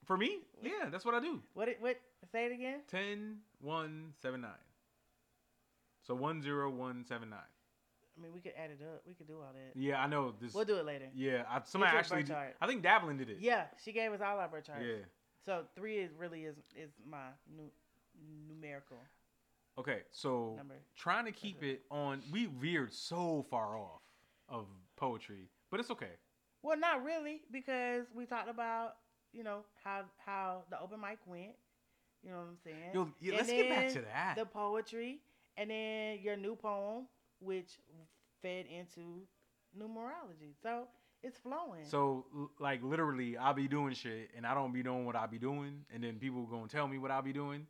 For 0.04 0.16
me, 0.16 0.38
yeah, 0.62 0.88
that's 0.90 1.04
what 1.04 1.14
I 1.14 1.20
do. 1.20 1.40
What? 1.54 1.68
It, 1.68 1.78
what? 1.80 1.96
Say 2.30 2.46
it 2.46 2.52
again. 2.52 2.80
10, 2.88 3.36
1, 3.60 4.12
7, 4.20 4.40
9. 4.40 4.50
So 6.06 6.14
1, 6.14 6.42
0, 6.42 6.70
1, 6.70 7.04
7, 7.04 7.28
9. 7.30 7.38
I 7.38 8.22
mean, 8.22 8.32
we 8.32 8.40
could 8.40 8.52
add 8.56 8.70
it 8.70 8.80
up. 8.82 9.02
We 9.06 9.14
could 9.14 9.26
do 9.26 9.34
all 9.34 9.52
that. 9.52 9.78
Yeah, 9.80 10.00
I 10.00 10.06
know 10.06 10.32
this. 10.40 10.54
We'll 10.54 10.64
do 10.64 10.76
it 10.76 10.86
later. 10.86 11.06
yeah, 11.14 11.42
I, 11.50 11.60
somebody 11.64 11.96
actually. 11.96 12.22
Did. 12.22 12.36
I 12.60 12.66
think 12.66 12.84
Davelin 12.84 13.18
did 13.18 13.30
it. 13.30 13.38
Yeah, 13.40 13.64
she 13.84 13.92
gave 13.92 14.12
us 14.12 14.20
all 14.20 14.38
our 14.38 14.48
birth 14.48 14.66
charts. 14.66 14.82
Yeah. 14.84 15.04
So 15.44 15.62
three 15.74 15.98
is 15.98 16.12
really 16.18 16.44
is 16.44 16.56
is 16.76 16.90
my 17.08 17.26
nu- 17.56 17.70
numerical 18.48 18.98
Okay, 19.78 20.00
so 20.10 20.54
number. 20.56 20.74
trying 20.96 21.24
to 21.24 21.32
keep 21.32 21.62
it 21.62 21.82
on. 21.90 22.22
We 22.30 22.46
veered 22.46 22.92
so 22.92 23.46
far 23.48 23.76
off 23.78 24.02
of 24.48 24.66
poetry, 24.96 25.48
but 25.70 25.80
it's 25.80 25.90
okay. 25.90 26.10
Well, 26.62 26.78
not 26.78 27.02
really 27.02 27.40
because 27.50 28.04
we 28.14 28.26
talked 28.26 28.50
about 28.50 28.96
you 29.32 29.42
know 29.42 29.60
how 29.82 30.02
how 30.24 30.64
the 30.70 30.78
open 30.80 31.00
mic 31.00 31.18
went. 31.26 31.52
You 32.22 32.30
know 32.30 32.36
what 32.36 32.48
I'm 32.48 32.58
saying? 32.62 32.90
Yo, 32.92 33.08
yeah, 33.20 33.36
let's 33.36 33.48
get 33.50 33.68
back 33.68 33.88
to 33.94 34.02
that. 34.02 34.34
The 34.36 34.44
poetry, 34.44 35.20
and 35.56 35.70
then 35.70 36.18
your 36.22 36.36
new 36.36 36.54
poem, 36.54 37.06
which 37.40 37.78
fed 38.42 38.66
into 38.66 39.22
numerology. 39.76 40.54
So 40.62 40.84
it's 41.22 41.38
flowing. 41.38 41.84
So, 41.84 42.26
like, 42.60 42.82
literally, 42.82 43.36
I'll 43.36 43.54
be 43.54 43.68
doing 43.68 43.94
shit, 43.94 44.30
and 44.36 44.46
I 44.46 44.54
don't 44.54 44.72
be 44.72 44.82
knowing 44.82 45.06
what 45.06 45.16
I'll 45.16 45.28
be 45.28 45.38
doing, 45.38 45.84
and 45.92 46.02
then 46.04 46.16
people 46.18 46.44
gonna 46.46 46.68
tell 46.68 46.86
me 46.86 46.98
what 46.98 47.10
I'll 47.10 47.22
be 47.22 47.32
doing. 47.32 47.66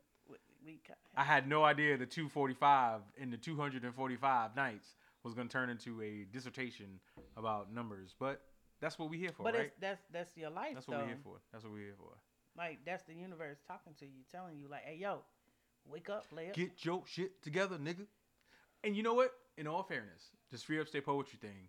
We, 0.65 0.81
I 1.17 1.25
had 1.25 1.49
no 1.49 1.65
idea 1.65 1.97
the 1.97 2.07
245 2.07 3.01
and 3.21 3.33
the 3.33 3.37
245 3.37 4.57
nights 4.57 4.97
was 5.25 5.35
gonna 5.35 5.49
turn 5.49 5.71
into 5.71 6.01
a 6.03 6.25
dissertation 6.33 7.01
about 7.37 7.73
numbers, 7.73 8.15
but 8.19 8.43
that's 8.81 8.99
what 8.99 9.11
we're 9.11 9.21
here 9.21 9.33
for, 9.33 9.45
but 9.45 9.55
right? 9.55 9.65
it's 9.67 9.77
that's 9.81 10.03
that's 10.13 10.37
your 10.37 10.51
life. 10.51 10.75
That's 10.75 10.87
though. 10.87 10.97
what 10.97 11.03
we 11.03 11.09
here 11.09 11.21
for. 11.23 11.37
That's 11.53 11.65
what 11.65 11.73
we 11.73 11.81
here 11.81 11.95
for. 11.97 12.17
Like 12.57 12.81
that's 12.85 13.05
the 13.05 13.15
universe 13.15 13.59
talking 13.67 13.95
to 14.01 14.05
you, 14.05 14.23
telling 14.31 14.57
you 14.57 14.69
like, 14.69 14.85
hey 14.85 14.97
yo, 14.97 15.21
wake 15.87 16.11
up, 16.11 16.29
player. 16.29 16.53
Get 16.53 16.85
your 16.85 17.03
shit 17.07 17.43
together, 17.43 17.79
nigga. 17.79 18.07
And 18.85 18.97
you 18.97 19.03
know 19.03 19.15
what? 19.15 19.33
In 19.57 19.67
all 19.67 19.83
fairness, 19.83 20.31
this 20.51 20.63
free 20.63 20.81
upstate 20.81 21.05
poetry 21.05 21.39
thing, 21.41 21.69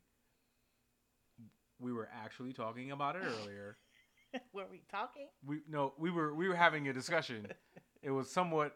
we 1.79 1.93
were 1.93 2.09
actually 2.23 2.53
talking 2.53 2.91
about 2.91 3.15
it 3.15 3.23
earlier. 3.23 3.77
Were 4.53 4.65
we 4.71 4.81
talking? 4.89 5.27
we 5.45 5.59
no, 5.69 5.93
we 5.99 6.09
were 6.09 6.33
we 6.33 6.47
were 6.47 6.55
having 6.55 6.87
a 6.87 6.93
discussion. 6.93 7.47
It 8.03 8.11
was 8.11 8.29
somewhat. 8.29 8.75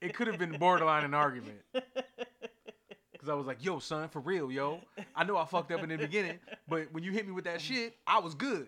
It 0.00 0.14
could 0.14 0.26
have 0.26 0.38
been 0.38 0.58
borderline 0.58 1.04
an 1.04 1.14
argument 1.14 1.60
because 1.72 3.28
I 3.28 3.34
was 3.34 3.46
like, 3.46 3.64
"Yo, 3.64 3.78
son, 3.78 4.08
for 4.08 4.20
real, 4.20 4.50
yo. 4.50 4.80
I 5.14 5.24
know 5.24 5.36
I 5.36 5.44
fucked 5.44 5.72
up 5.72 5.82
in 5.82 5.88
the 5.88 5.96
beginning, 5.96 6.38
but 6.68 6.92
when 6.92 7.04
you 7.04 7.12
hit 7.12 7.26
me 7.26 7.32
with 7.32 7.44
that 7.44 7.60
shit, 7.60 7.96
I 8.06 8.18
was 8.18 8.34
good." 8.34 8.66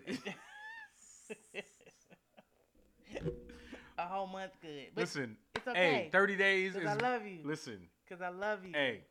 A 3.97 4.05
whole 4.05 4.27
month 4.27 4.51
good. 4.61 4.87
But 4.93 5.01
listen, 5.01 5.37
it's 5.55 5.65
hey, 5.73 6.09
thirty 6.11 6.35
days 6.35 6.75
is. 6.75 6.83
Cause 6.83 6.97
I 6.97 7.01
love 7.01 7.25
you. 7.25 7.39
Listen, 7.43 7.79
Cause 8.09 8.21
I 8.21 8.29
love 8.29 8.65
you. 8.65 8.73
hey, 8.73 9.01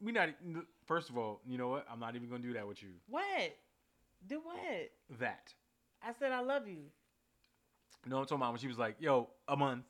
we 0.00 0.12
not. 0.12 0.30
First 0.86 1.10
of 1.10 1.18
all, 1.18 1.40
you 1.46 1.58
know 1.58 1.68
what? 1.68 1.86
I'm 1.90 1.98
not 1.98 2.14
even 2.14 2.28
gonna 2.28 2.42
do 2.42 2.52
that 2.54 2.66
with 2.66 2.82
you. 2.82 2.90
What? 3.08 3.56
Do 4.26 4.40
what? 4.40 5.18
That. 5.18 5.52
I 6.02 6.12
said 6.18 6.32
I 6.32 6.40
love 6.40 6.68
you. 6.68 6.78
No, 8.06 8.18
I'm 8.18 8.24
talking 8.24 8.38
about 8.38 8.52
when 8.52 8.60
she 8.60 8.68
was 8.68 8.78
like, 8.78 8.96
"Yo, 9.00 9.28
a 9.48 9.56
month." 9.56 9.84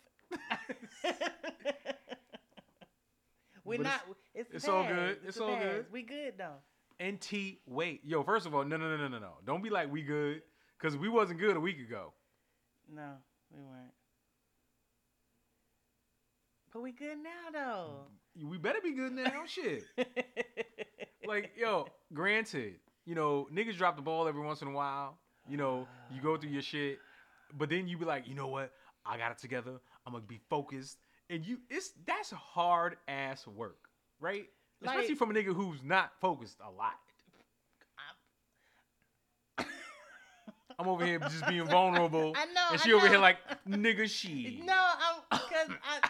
We're 3.65 3.79
But 3.79 3.85
not. 3.85 4.01
it's- 4.11 4.17
It's, 4.35 4.51
it's 4.55 4.69
all 4.69 4.87
good. 4.87 5.19
It's, 5.19 5.29
It's 5.29 5.41
all 5.41 5.57
good. 5.57 5.87
We 5.93 6.03
good 6.03 6.35
though. 6.37 6.57
NT, 7.03 7.59
wait, 7.67 8.01
yo. 8.05 8.23
First 8.23 8.47
of 8.47 8.55
all, 8.55 8.65
no, 8.65 8.77
no, 8.77 8.89
no, 8.89 8.97
no, 8.97 9.09
no, 9.09 9.19
no. 9.19 9.33
Don't 9.45 9.63
be 9.63 9.71
like 9.71 9.91
we 9.91 10.03
good, 10.03 10.43
cause 10.81 10.97
we 10.97 11.09
wasn't 11.09 11.39
good 11.41 11.57
a 11.57 11.61
week 11.61 11.79
ago. 11.81 12.13
No, 12.93 13.15
we 13.51 13.63
weren't. 13.63 13.93
But 16.73 16.83
we 16.83 16.93
good 16.93 17.19
now 17.23 17.51
though. 17.53 18.47
We 18.49 18.57
better 18.59 18.81
be 18.83 18.93
good 18.93 19.13
now. 19.13 19.43
Shit. 19.47 19.85
Like, 21.25 21.53
yo, 21.57 21.87
granted, 22.13 22.81
you 23.07 23.15
know, 23.15 23.47
niggas 23.55 23.77
drop 23.79 23.95
the 23.95 24.03
ball 24.03 24.27
every 24.27 24.43
once 24.43 24.61
in 24.61 24.67
a 24.67 24.73
while. 24.73 25.19
You 25.49 25.57
know, 25.57 25.87
you 26.13 26.21
go 26.21 26.37
through 26.37 26.51
your 26.51 26.63
shit, 26.63 26.99
but 27.57 27.71
then 27.71 27.87
you 27.87 27.97
be 27.97 28.05
like, 28.05 28.27
you 28.27 28.35
know 28.35 28.49
what? 28.49 28.73
I 29.07 29.19
got 29.19 29.31
it 29.31 29.39
together. 29.39 29.75
I'm 30.07 30.13
gonna 30.13 30.25
be 30.25 30.41
focused, 30.49 30.99
and 31.31 31.45
you, 31.47 31.59
it's 31.71 31.93
that's 32.07 32.31
hard 32.31 32.97
ass 33.09 33.47
work, 33.47 33.89
right? 34.21 34.47
Especially 34.85 35.15
from 35.15 35.31
a 35.31 35.35
nigga 35.35 35.55
who's 35.55 35.83
not 35.83 36.13
focused 36.21 36.59
a 36.61 36.71
lot. 36.71 36.99
I'm 40.79 40.89
over 40.89 41.07
here 41.07 41.19
just 41.21 41.47
being 41.47 41.67
vulnerable, 41.67 42.35
I 42.37 42.47
know. 42.47 42.69
and 42.73 42.81
I 42.81 42.85
she 42.85 42.93
over 42.93 43.09
here 43.09 43.19
like, 43.19 43.39
nigga, 43.69 44.09
she. 44.11 44.61
No, 44.65 44.75
I'm 44.75 45.23
because 45.31 45.69
I, 45.85 46.09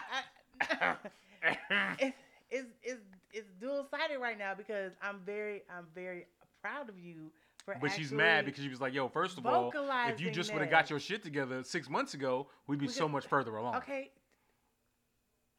I 0.61 0.95
it's, 1.99 2.15
it's 2.49 2.67
it's 2.83 3.01
it's 3.33 3.47
dual 3.59 3.85
sided 3.91 4.19
right 4.19 4.37
now 4.37 4.53
because 4.55 4.93
I'm 5.01 5.19
very 5.25 5.63
I'm 5.69 5.85
very 5.93 6.25
proud 6.61 6.89
of 6.89 6.97
you. 6.97 7.31
But 7.65 7.91
she's 7.91 8.11
mad 8.11 8.45
because 8.45 8.63
she 8.63 8.69
was 8.69 8.81
like, 8.81 8.93
"Yo, 8.93 9.07
first 9.07 9.37
of 9.37 9.45
all, 9.45 9.71
if 10.07 10.19
you 10.19 10.29
just 10.31 10.51
would 10.53 10.61
have 10.61 10.71
got 10.71 10.89
your 10.89 10.99
shit 10.99 11.23
together 11.23 11.63
six 11.63 11.89
months 11.89 12.13
ago, 12.13 12.47
we'd 12.67 12.79
be 12.79 12.87
We 12.87 12.91
so 12.91 13.05
could- 13.05 13.13
much 13.13 13.27
further 13.27 13.55
along." 13.55 13.75
Okay, 13.77 14.11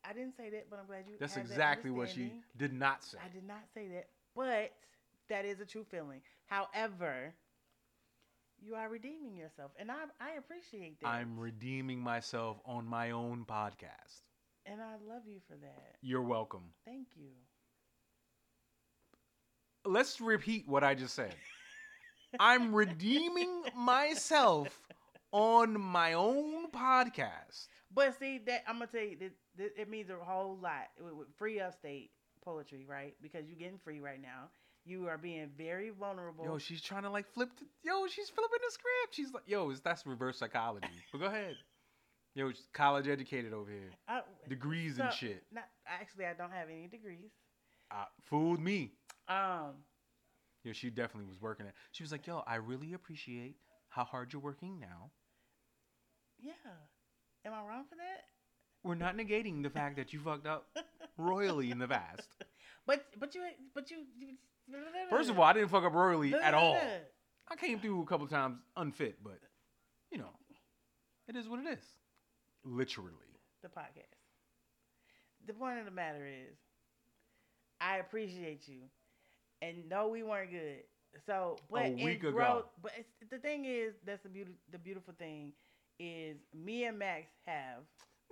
I 0.04 0.12
didn't 0.12 0.36
say 0.36 0.50
that, 0.50 0.68
but 0.68 0.78
I'm 0.78 0.86
glad 0.86 1.06
you. 1.08 1.16
That's 1.18 1.34
have 1.34 1.44
that 1.48 1.50
exactly 1.52 1.90
what 1.90 2.10
she 2.10 2.42
did 2.56 2.72
not 2.74 3.02
say. 3.02 3.18
I 3.24 3.28
did 3.28 3.44
not 3.44 3.62
say 3.72 3.88
that, 3.88 4.10
but 4.34 4.72
that 5.28 5.44
is 5.46 5.60
a 5.60 5.66
true 5.66 5.84
feeling. 5.84 6.20
However, 6.46 7.34
you 8.60 8.74
are 8.74 8.88
redeeming 8.90 9.34
yourself, 9.34 9.72
and 9.78 9.90
I 9.90 10.04
I 10.20 10.32
appreciate 10.32 11.00
that. 11.00 11.08
I'm 11.08 11.38
redeeming 11.38 12.00
myself 12.00 12.60
on 12.66 12.86
my 12.86 13.12
own 13.12 13.44
podcast. 13.46 14.22
and 14.66 14.80
I 14.80 14.96
love 15.06 15.26
you 15.26 15.40
for 15.46 15.56
that. 15.56 15.96
You're 16.00 16.22
welcome. 16.22 16.72
Thank 16.86 17.08
you. 17.16 17.32
Let's 19.84 20.20
repeat 20.22 20.66
what 20.66 20.82
I 20.82 20.94
just 20.94 21.14
said. 21.14 21.34
I'm 22.40 22.74
redeeming 22.74 23.62
myself 23.76 24.80
on 25.32 25.80
my 25.80 26.12
own 26.12 26.70
podcast. 26.70 27.68
But 27.92 28.18
see 28.18 28.38
that 28.46 28.64
I'm 28.66 28.76
gonna 28.76 28.86
tell 28.86 29.02
you 29.02 29.16
that, 29.18 29.32
that 29.58 29.80
it 29.80 29.88
means 29.90 30.10
a 30.10 30.16
whole 30.22 30.58
lot 30.60 30.88
with, 31.02 31.14
with 31.14 31.28
free 31.36 31.60
upstate 31.60 32.10
poetry, 32.44 32.84
right? 32.88 33.14
Because 33.22 33.46
you're 33.48 33.58
getting 33.58 33.78
free 33.78 34.00
right 34.00 34.20
now. 34.20 34.48
You 34.86 35.08
are 35.08 35.16
being 35.16 35.48
very 35.56 35.90
vulnerable. 35.90 36.44
Yo, 36.44 36.58
she's 36.58 36.82
trying 36.82 37.04
to 37.04 37.10
like 37.10 37.26
flip. 37.32 37.50
The, 37.58 37.64
yo, 37.82 38.06
she's 38.06 38.28
flipping 38.28 38.58
the 38.66 38.72
script. 38.72 39.12
She's 39.14 39.32
like, 39.32 39.44
yo, 39.46 39.72
that's 39.82 40.06
reverse 40.06 40.38
psychology. 40.38 40.86
But 41.12 41.18
go 41.18 41.26
ahead. 41.26 41.56
Yo, 42.34 42.50
college 42.72 43.06
educated 43.08 43.52
over 43.54 43.70
here, 43.70 43.90
I- 44.08 44.22
degrees 44.48 44.96
so- 44.96 45.04
and 45.04 45.12
shit. 45.12 45.44
Not 45.52 45.64
actually, 45.86 46.26
I 46.26 46.34
don't 46.34 46.52
have 46.52 46.68
any 46.68 46.88
degrees. 46.88 47.30
Uh, 47.90 48.04
fooled 48.22 48.60
me. 48.60 48.92
Um, 49.28 49.74
Yeah, 50.64 50.72
she 50.72 50.90
definitely 50.90 51.28
was 51.28 51.40
working 51.40 51.66
it. 51.66 51.74
She 51.92 52.02
was 52.02 52.10
like, 52.10 52.26
yo, 52.26 52.42
I 52.46 52.56
really 52.56 52.94
appreciate 52.94 53.56
how 53.90 54.04
hard 54.04 54.32
you're 54.32 54.42
working 54.42 54.80
now. 54.80 55.10
yeah. 56.40 56.52
Am 57.46 57.52
I 57.52 57.58
wrong 57.68 57.84
for 57.88 57.96
that? 57.96 58.24
We're 58.82 58.94
not 58.94 59.16
negating 59.18 59.62
the 59.62 59.68
fact 59.70 59.96
that 59.96 60.12
you 60.14 60.18
fucked 60.20 60.46
up 60.46 60.66
royally 61.18 61.70
in 61.70 61.78
the 61.78 61.88
past. 61.88 62.28
But 62.86 63.06
but 63.18 63.34
you 63.34 63.40
but 63.74 63.90
you. 63.90 63.96
you 64.18 64.28
First 65.08 65.30
of 65.30 65.38
all, 65.38 65.44
I 65.46 65.54
didn't 65.54 65.70
fuck 65.70 65.84
up 65.84 65.94
royally 65.94 66.34
at 66.34 66.52
all. 66.52 66.78
I 67.48 67.56
came 67.56 67.78
through 67.78 68.02
a 68.02 68.06
couple 68.06 68.26
times 68.26 68.58
unfit, 68.76 69.16
but 69.24 69.38
you 70.10 70.18
know, 70.18 70.28
it 71.26 71.34
is 71.34 71.48
what 71.48 71.60
it 71.60 71.66
is. 71.78 71.84
Literally. 72.62 73.10
the 73.62 73.68
podcast. 73.68 74.20
The 75.46 75.54
point 75.54 75.78
of 75.78 75.86
the 75.86 75.90
matter 75.90 76.26
is, 76.26 76.58
I 77.80 77.96
appreciate 77.98 78.68
you, 78.68 78.80
and 79.64 79.88
no, 79.88 80.08
we 80.08 80.22
weren't 80.22 80.50
good. 80.50 80.82
So, 81.26 81.56
but 81.70 81.86
A 81.86 81.90
week 82.04 82.24
ago. 82.24 82.64
but 82.82 82.92
it's, 82.98 83.08
the 83.30 83.38
thing 83.38 83.64
is, 83.64 83.94
that's 84.04 84.22
the 84.22 84.28
beauty. 84.28 84.52
The 84.72 84.78
beautiful 84.78 85.14
thing 85.18 85.52
is, 85.98 86.36
me 86.52 86.84
and 86.84 86.98
Max 86.98 87.26
have. 87.46 87.82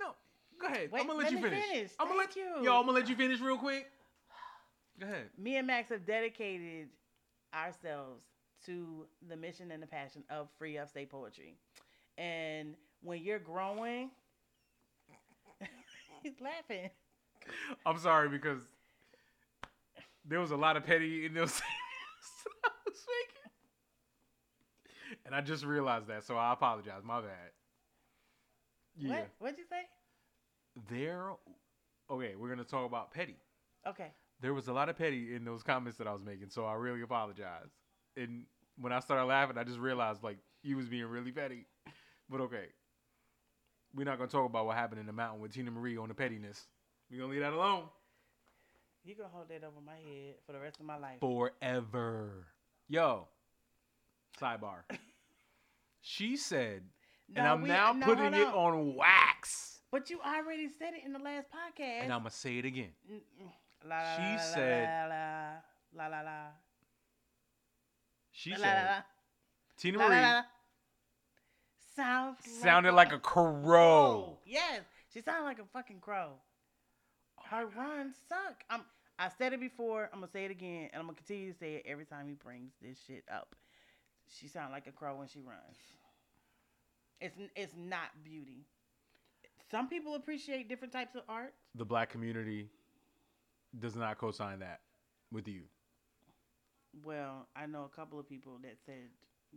No, 0.01 0.14
go 0.61 0.66
ahead. 0.66 0.91
Wait, 0.91 1.01
I'm 1.01 1.07
gonna 1.07 1.18
let, 1.18 1.33
let 1.33 1.33
you 1.33 1.49
finish. 1.49 1.64
finish. 1.64 1.91
I'm 2.01 2.09
gonna 2.09 2.18
let 2.18 2.35
you. 2.37 2.43
Yo, 2.62 2.74
I'm 2.78 2.87
gonna 2.87 2.99
let 2.99 3.09
you 3.09 3.16
finish 3.16 3.41
real 3.41 3.57
quick. 3.57 3.89
Go 5.01 5.07
ahead. 5.07 5.30
Me 5.39 5.57
and 5.57 5.66
Max 5.66 5.91
have 5.91 6.05
dedicated 6.05 6.89
ourselves 7.55 8.24
to 8.66 9.07
the 9.28 9.37
mission 9.37 9.70
and 9.70 9.83
the 9.83 9.87
passion 9.87 10.24
of 10.28 10.49
free 10.59 10.76
upstate 10.76 11.11
poetry, 11.11 11.57
and 12.18 12.74
when 13.03 13.22
you're 13.22 13.39
growing, 13.39 14.11
he's 16.22 16.41
laughing. 16.41 16.91
I'm 17.87 17.99
sorry 17.99 18.28
because 18.28 18.61
there 20.24 20.40
was 20.40 20.50
a 20.50 20.56
lot 20.56 20.76
of 20.76 20.84
petty 20.84 21.26
in 21.26 21.34
those 21.34 21.60
I 22.64 22.68
was 22.86 23.06
making. 23.08 23.50
And 25.26 25.34
I 25.34 25.40
just 25.40 25.64
realized 25.64 26.06
that, 26.08 26.24
so 26.24 26.36
I 26.36 26.52
apologize. 26.52 27.02
My 27.04 27.20
bad. 27.20 27.50
Yeah. 28.96 29.10
What? 29.10 29.30
What'd 29.38 29.58
you 29.58 29.64
say? 29.64 29.82
There 30.90 31.32
okay, 32.10 32.34
we're 32.36 32.48
gonna 32.48 32.64
talk 32.64 32.86
about 32.86 33.12
petty. 33.12 33.36
Okay. 33.86 34.12
There 34.40 34.54
was 34.54 34.68
a 34.68 34.72
lot 34.72 34.88
of 34.88 34.96
petty 34.96 35.34
in 35.34 35.44
those 35.44 35.62
comments 35.62 35.98
that 35.98 36.06
I 36.06 36.12
was 36.12 36.22
making, 36.22 36.50
so 36.50 36.64
I 36.64 36.74
really 36.74 37.02
apologize. 37.02 37.70
And 38.16 38.44
when 38.78 38.92
I 38.92 39.00
started 39.00 39.24
laughing, 39.24 39.56
I 39.56 39.64
just 39.64 39.78
realized 39.78 40.22
like 40.22 40.38
you 40.62 40.76
was 40.76 40.88
being 40.88 41.06
really 41.06 41.32
petty. 41.32 41.66
But 42.28 42.40
okay. 42.42 42.66
We're 43.94 44.04
not 44.04 44.18
gonna 44.18 44.30
talk 44.30 44.48
about 44.48 44.66
what 44.66 44.76
happened 44.76 45.00
in 45.00 45.06
the 45.06 45.12
mountain 45.12 45.40
with 45.40 45.52
Teena 45.52 45.70
Marie 45.70 45.96
on 45.96 46.08
the 46.08 46.14
pettiness. 46.14 46.66
We're 47.10 47.20
gonna 47.20 47.32
leave 47.32 47.42
that 47.42 47.52
alone. 47.52 47.84
You 49.05 49.14
gonna 49.16 49.28
hold 49.32 49.48
that 49.48 49.64
over 49.64 49.80
my 49.84 49.96
head 49.96 50.34
for 50.46 50.53
the 50.53 50.61
rest 50.61 50.78
of 50.80 50.86
my 50.86 50.96
life. 50.96 51.18
forever. 51.20 52.46
Yo, 52.88 53.26
sidebar. 54.40 54.82
she 56.00 56.36
said, 56.36 56.82
and 57.34 57.46
I'm 57.46 57.62
we- 57.62 57.68
now 57.68 57.92
no, 57.92 58.07
putting 58.07 58.32
hold 58.32 58.34
it 58.34 58.55
on 58.55 58.94
wax, 58.94 59.80
But 59.90 60.09
you 60.11 60.20
already 60.20 60.68
said 60.68 60.94
it 60.94 61.05
in 61.05 61.12
the 61.12 61.18
last 61.18 61.48
podcast. 61.50 62.03
and 62.05 62.12
I'm 62.12 62.20
gonna 62.20 62.30
say 62.30 62.59
it 62.59 62.64
again. 62.64 62.92
Mm, 63.11 63.16
mm. 63.42 63.53
La, 63.88 63.96
la, 63.96 64.16
She 64.16 64.22
la, 64.22 64.38
said- 64.38 65.09
la 65.09 66.07
la 66.07 66.07
la 66.07 66.20
la 66.22 66.46
She 68.30 68.50
said 68.55 68.61
la, 68.61 68.90
la, 68.92 69.03
Teena 69.78 70.09
Marie. 70.09 70.42
Sounds 71.96 72.38
sounded 72.62 72.92
like 72.92 73.12
a 73.12 73.18
crow. 73.18 74.38
Yes, 74.46 74.82
she 75.12 75.20
sounded 75.20 75.44
like 75.44 75.59
a 75.59 75.64
fucking 75.72 75.98
crow. 76.00 76.34
Her 77.53 77.66
runs 77.66 78.14
suck. 78.30 78.64
I'm. 78.70 78.80
I 79.18 79.28
said 79.28 79.53
it 79.53 79.61
before. 79.61 80.09
I'm 80.11 80.20
gonna 80.20 80.32
say 80.32 80.46
it 80.46 80.50
again, 80.50 80.88
and 80.90 81.00
I'm 81.00 81.07
gonna 81.07 81.16
continue 81.16 81.53
to 81.53 81.59
say 81.59 81.74
it 81.74 81.82
every 81.86 82.07
time 82.07 82.26
he 82.26 82.32
brings 82.32 82.72
this 82.80 82.98
shit 83.07 83.24
up. 83.30 83.55
She 84.26 84.48
sounds 84.48 84.72
like 84.72 84.86
a 84.86 84.90
crow 84.90 85.16
when 85.16 85.28
she 85.28 85.40
runs. 85.40 85.76
It's 87.20 87.36
it's 87.55 87.74
not 87.76 88.09
beauty. 88.24 88.64
Some 89.70 89.86
people 89.86 90.14
appreciate 90.14 90.70
different 90.70 90.94
types 90.94 91.14
of 91.14 91.22
art. 91.28 91.53
The 91.74 91.84
black 91.84 92.09
community 92.09 92.70
does 93.78 93.96
not 93.96 94.16
co-sign 94.16 94.61
that 94.61 94.80
with 95.30 95.46
you. 95.46 95.64
Well, 97.05 97.48
I 97.55 97.66
know 97.66 97.84
a 97.84 97.94
couple 97.94 98.18
of 98.18 98.26
people 98.26 98.59
that 98.62 98.76
said 98.86 99.11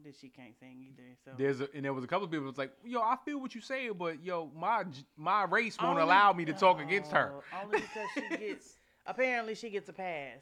that 0.03 0.15
she 0.19 0.29
can't 0.29 0.57
sing 0.59 0.77
either. 0.89 1.15
So 1.23 1.31
There's 1.37 1.61
a, 1.61 1.69
and 1.73 1.85
there 1.85 1.93
was 1.93 2.03
a 2.03 2.07
couple 2.07 2.25
of 2.25 2.31
people 2.31 2.45
that's 2.47 2.57
like, 2.57 2.71
yo, 2.83 2.99
I 3.01 3.15
feel 3.25 3.39
what 3.39 3.55
you 3.55 3.61
say, 3.61 3.89
but 3.89 4.23
yo, 4.23 4.51
my 4.55 4.83
my 5.17 5.43
race 5.45 5.77
won't 5.79 5.91
Only- 5.91 6.03
allow 6.03 6.33
me 6.33 6.45
to 6.45 6.53
talk 6.53 6.81
against 6.81 7.11
her. 7.11 7.31
Oh, 7.35 7.63
Only 7.63 7.79
because 7.81 8.07
she 8.13 8.37
gets 8.37 8.73
apparently 9.05 9.55
she 9.55 9.69
gets 9.69 9.87
a 9.89 9.93
pass. 9.93 10.39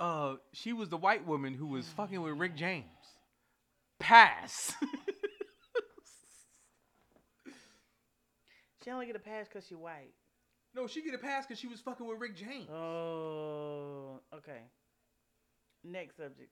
Uh, 0.00 0.36
she 0.52 0.72
was 0.72 0.88
the 0.88 0.96
white 0.96 1.26
woman 1.26 1.54
who 1.54 1.66
was 1.66 1.86
fucking 1.88 2.20
with 2.20 2.36
Rick 2.38 2.56
James. 2.56 2.84
Pass. 3.98 4.74
She 8.84 8.90
only 8.90 9.06
get 9.06 9.16
a 9.16 9.20
pass 9.20 9.48
because 9.48 9.66
she 9.66 9.74
white. 9.74 10.12
no, 10.74 10.86
she 10.86 11.00
get 11.02 11.14
a 11.14 11.18
pass 11.18 11.46
because 11.46 11.58
she 11.58 11.66
was 11.68 11.80
fucking 11.80 12.06
with 12.06 12.20
Rick 12.20 12.36
James. 12.36 12.68
Oh, 12.70 14.20
okay. 14.34 14.60
Next 15.82 16.16
subject. 16.18 16.50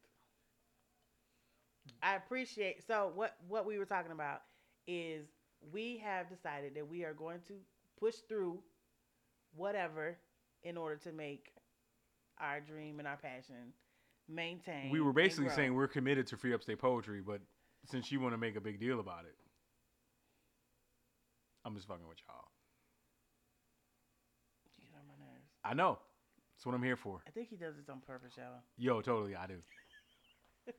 I 2.03 2.17
appreciate 2.17 2.87
so 2.87 3.13
what 3.15 3.37
what 3.49 3.67
we 3.67 3.79
were 3.79 3.85
talking 3.85 4.13
about 4.13 4.43
is 4.87 5.27
we 5.73 6.03
have 6.05 6.29
decided 6.29 6.75
that 6.75 6.89
we 6.89 7.05
are 7.05 7.15
going 7.15 7.41
to 7.49 7.55
push 7.99 8.17
through 8.29 8.59
whatever 9.55 10.17
in 10.63 10.77
order 10.77 10.97
to 10.97 11.13
make 11.13 11.53
our 12.39 12.61
dream 12.61 12.99
and 12.99 13.07
our 13.07 13.17
passion 13.17 13.73
maintain. 14.29 14.91
we 14.91 15.01
were 15.01 15.13
basically 15.13 15.51
saying 15.51 15.75
we're 15.75 15.89
committed 15.89 16.27
to 16.29 16.37
free 16.37 16.55
upstate 16.55 16.79
poetry, 16.79 17.21
but 17.21 17.41
since 17.85 18.11
you 18.11 18.21
want 18.21 18.33
to 18.33 18.39
make 18.39 18.57
a 18.57 18.61
big 18.61 18.81
deal 18.81 19.01
about 19.01 19.25
it, 19.25 19.37
I'm 21.65 21.75
just 21.75 21.87
fucking 21.87 22.09
with 22.09 22.19
y'all. 22.27 22.49
You 24.79 24.87
get 24.89 24.99
on 24.99 25.07
my 25.07 25.25
nerves. 25.25 25.47
I 25.65 25.75
know. 25.75 25.99
That's 26.57 26.67
what 26.67 26.75
I'm 26.75 26.83
here 26.83 26.97
for. 26.97 27.23
I 27.27 27.31
think 27.31 27.49
he 27.49 27.57
does 27.57 27.77
this 27.77 27.89
on 27.89 28.01
purpose, 28.01 28.33
y'all. 28.37 28.63
Yo, 28.77 29.01
totally, 29.01 29.35
I 29.35 29.47
do. 29.47 29.59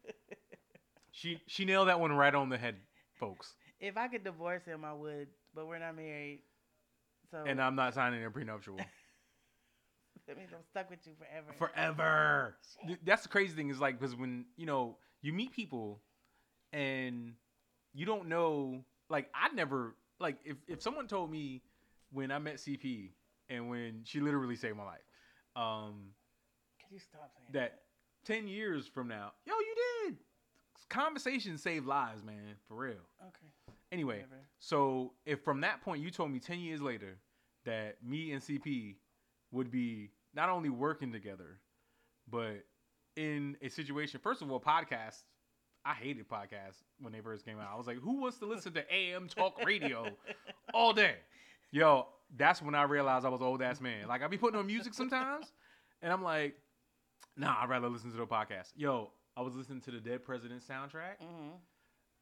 she 1.13 1.39
she 1.47 1.63
nailed 1.63 1.87
that 1.87 1.99
one 1.99 2.11
right 2.11 2.33
on 2.33 2.49
the 2.49 2.57
head, 2.57 2.75
folks. 3.19 3.53
If 3.79 3.95
I 3.97 4.07
could 4.07 4.23
divorce 4.23 4.65
him, 4.65 4.83
I 4.83 4.93
would, 4.93 5.27
but 5.55 5.67
we're 5.67 5.79
not 5.79 5.95
married. 5.95 6.39
So 7.31 7.43
And 7.45 7.61
I'm 7.61 7.75
not 7.75 7.93
signing 7.93 8.25
a 8.25 8.29
prenuptial 8.31 8.77
that 10.27 10.37
means 10.37 10.49
I'm 10.53 10.63
stuck 10.71 10.89
with 10.89 10.99
you 11.05 11.13
forever. 11.17 11.53
forever. 11.57 12.55
Th- 12.87 12.99
That's 13.05 13.23
the 13.23 13.29
crazy 13.29 13.55
thing 13.55 13.69
is 13.69 13.79
like 13.79 13.99
because 13.99 14.15
when 14.15 14.45
you 14.57 14.65
know 14.65 14.97
you 15.21 15.33
meet 15.33 15.51
people 15.53 16.01
and 16.71 17.33
you 17.93 18.05
don't 18.05 18.27
know 18.27 18.83
like 19.09 19.29
I 19.35 19.53
never 19.53 19.95
like 20.19 20.37
if 20.45 20.57
if 20.67 20.81
someone 20.81 21.07
told 21.07 21.31
me 21.31 21.61
when 22.11 22.31
I 22.31 22.39
met 22.39 22.55
CP 22.55 23.09
and 23.49 23.69
when 23.69 24.01
she 24.03 24.19
literally 24.19 24.55
saved 24.55 24.77
my 24.77 24.85
life, 24.85 25.01
um, 25.55 26.11
Can 26.79 26.89
you 26.91 26.99
stop 26.99 27.31
saying 27.35 27.47
that? 27.51 27.53
that 27.53 27.79
ten 28.25 28.47
years 28.47 28.87
from 28.87 29.07
now, 29.07 29.31
yo, 29.45 29.53
you 29.53 29.75
did. 30.05 30.17
Conversations 30.93 31.63
save 31.63 31.87
lives, 31.87 32.23
man, 32.23 32.55
for 32.67 32.75
real. 32.75 32.93
Okay. 33.19 33.73
Anyway, 33.91 34.23
so 34.59 35.13
if 35.25 35.43
from 35.43 35.61
that 35.61 35.81
point 35.81 36.03
you 36.03 36.11
told 36.11 36.31
me 36.31 36.39
10 36.39 36.59
years 36.59 36.81
later 36.81 37.17
that 37.65 37.97
me 38.03 38.31
and 38.31 38.41
CP 38.41 38.95
would 39.51 39.71
be 39.71 40.11
not 40.35 40.49
only 40.49 40.69
working 40.69 41.11
together, 41.11 41.59
but 42.29 42.63
in 43.15 43.57
a 43.61 43.69
situation, 43.69 44.19
first 44.21 44.43
of 44.43 44.51
all, 44.51 44.59
podcasts, 44.59 45.23
I 45.83 45.93
hated 45.95 46.29
podcasts 46.29 46.83
when 46.99 47.11
they 47.11 47.21
first 47.21 47.43
came 47.43 47.59
out. 47.59 47.69
I 47.73 47.77
was 47.77 47.87
like, 47.87 47.99
who 47.99 48.21
wants 48.21 48.37
to 48.37 48.45
listen 48.45 48.73
to 48.73 48.93
AM 48.93 49.27
talk 49.27 49.63
radio 49.65 50.07
all 50.75 50.93
day? 50.93 51.15
Yo, 51.71 52.05
that's 52.37 52.61
when 52.61 52.75
I 52.75 52.83
realized 52.83 53.25
I 53.25 53.29
was 53.29 53.41
old 53.41 53.63
ass 53.63 53.81
man. 53.81 54.07
Like, 54.07 54.21
I 54.21 54.27
be 54.27 54.37
putting 54.37 54.59
on 54.59 54.67
music 54.67 54.93
sometimes, 54.93 55.51
and 56.03 56.13
I'm 56.13 56.21
like, 56.23 56.55
nah, 57.35 57.55
I'd 57.61 57.69
rather 57.69 57.89
listen 57.89 58.11
to 58.11 58.17
the 58.17 58.27
podcast. 58.27 58.71
Yo, 58.75 59.11
I 59.35 59.41
was 59.41 59.55
listening 59.55 59.81
to 59.81 59.91
the 59.91 59.99
Dead 59.99 60.23
President 60.23 60.61
soundtrack. 60.61 61.17
Mm-hmm. 61.21 61.55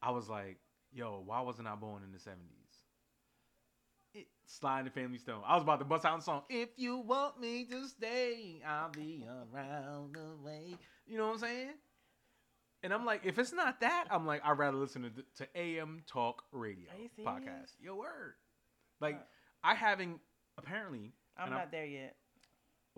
I 0.02 0.12
was 0.12 0.30
like, 0.30 0.58
yo, 0.94 1.22
why 1.26 1.42
wasn't 1.42 1.68
I 1.68 1.76
born 1.76 2.04
in 2.04 2.12
the 2.12 2.18
70s? 2.18 2.38
It, 4.14 4.28
Sly 4.46 4.80
and 4.80 4.88
the 4.88 4.92
Family 4.92 5.18
Stone. 5.18 5.42
I 5.46 5.56
was 5.56 5.64
about 5.64 5.80
to 5.80 5.86
bust 5.86 6.06
out 6.06 6.18
the 6.20 6.24
song. 6.24 6.42
If 6.50 6.70
you 6.78 6.98
want 6.98 7.40
me 7.40 7.66
to 7.66 7.88
stay, 7.88 8.62
I'll 8.68 8.90
be 8.90 9.26
around 9.28 10.16
the 10.16 10.36
way. 10.44 10.76
You 11.08 11.18
know 11.18 11.28
what 11.28 11.34
I'm 11.34 11.40
saying? 11.40 11.70
And 12.84 12.94
I'm 12.94 13.06
like, 13.06 13.22
if 13.26 13.38
it's 13.38 13.54
not 13.54 13.80
that, 13.82 14.06
I'm 14.10 14.26
like, 14.26 14.42
I'd 14.44 14.58
rather 14.58 14.78
listen 14.78 15.04
to, 15.04 15.10
to 15.44 15.48
AM 15.58 16.02
Talk 16.08 16.44
Radio 16.52 16.90
Are 16.92 17.02
you 17.02 17.10
serious? 17.16 17.32
podcast. 17.32 17.72
Your 17.80 17.96
word. 17.96 18.34
Like, 19.00 19.16
Uh, 19.16 19.24
I 19.64 19.76
having 19.76 20.20
apparently. 20.58 21.14
I'm 21.38 21.52
not 21.52 21.72
there 21.72 21.86
yet. 21.86 22.16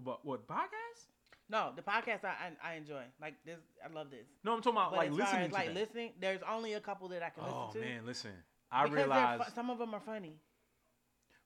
But 0.01 0.26
what 0.26 0.47
podcast? 0.47 1.05
No, 1.54 1.72
the 1.76 1.82
podcast 1.84 2.26
I, 2.26 2.51
I 2.64 2.72
I 2.72 2.74
enjoy. 2.74 3.04
Like 3.22 3.36
this, 3.45 3.60
I 3.88 3.93
love 3.93 4.10
this. 4.12 4.26
No, 4.43 4.54
I'm 4.54 4.62
talking 4.62 4.78
about 4.78 4.89
But 4.91 4.97
like 4.97 5.12
listening 5.12 5.43
as 5.43 5.47
to 5.49 5.54
like 5.54 5.68
that. 5.68 5.76
listening, 5.76 6.12
there's 6.20 6.41
only 6.51 6.74
a 6.74 6.80
couple 6.82 7.08
that 7.10 7.22
I 7.24 7.30
can 7.30 7.43
Oh 7.47 7.68
listen 7.68 7.82
to. 7.82 7.88
Oh 7.88 7.91
man, 7.91 8.06
listen. 8.06 8.32
I 8.72 8.86
realize 8.88 9.39
fu- 9.45 9.51
some 9.54 9.70
of 9.70 9.78
them 9.78 9.93
are 9.93 10.01
funny. 10.01 10.34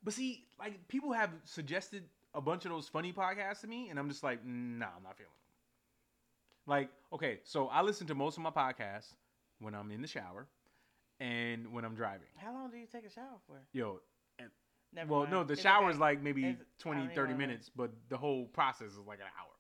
but 0.01 0.14
see, 0.14 0.45
like 0.58 0.88
people 0.88 1.12
have 1.12 1.30
suggested 1.43 2.03
a 2.34 2.39
bunch 2.41 2.66
of 2.66 2.72
those 2.72 2.88
funny 2.88 3.12
podcasts 3.14 3.62
to 3.62 3.68
me, 3.68 3.89
and 3.89 3.99
I'm 3.99 4.08
just 4.10 4.24
like, 4.24 4.39
nah, 4.45 4.86
I'm 4.95 5.03
not 5.03 5.18
feeling 5.18 5.30
them. 5.32 6.74
Like, 6.74 6.89
okay, 7.14 7.39
so 7.43 7.68
I 7.68 7.82
listen 7.82 8.08
to 8.08 8.16
most 8.16 8.38
of 8.38 8.43
my 8.43 8.49
podcasts 8.49 9.14
when 9.60 9.74
I'm 9.76 9.91
in 9.91 10.01
the 10.01 10.08
shower 10.08 10.47
and 11.20 11.72
when 11.74 11.84
I'm 11.84 11.95
driving. 11.95 12.28
How 12.38 12.53
long 12.53 12.70
do 12.70 12.78
you 12.78 12.86
take 12.86 13.05
a 13.05 13.10
shower 13.10 13.39
for? 13.47 13.60
Yo, 13.74 13.99
Never 14.93 15.12
well, 15.12 15.20
mind. 15.22 15.32
no, 15.34 15.43
the 15.43 15.53
It's 15.53 15.62
shower 15.62 15.84
okay. 15.88 15.93
is 15.95 15.99
like 15.99 16.22
maybe 16.24 16.45
It's- 16.45 16.66
20, 16.80 17.14
30 17.14 17.34
minutes, 17.34 17.70
but 17.76 17.91
the 18.08 18.16
whole 18.18 18.45
process 18.45 18.91
is 18.91 18.99
like 18.99 19.20
an 19.20 19.26
hour. 19.38 19.51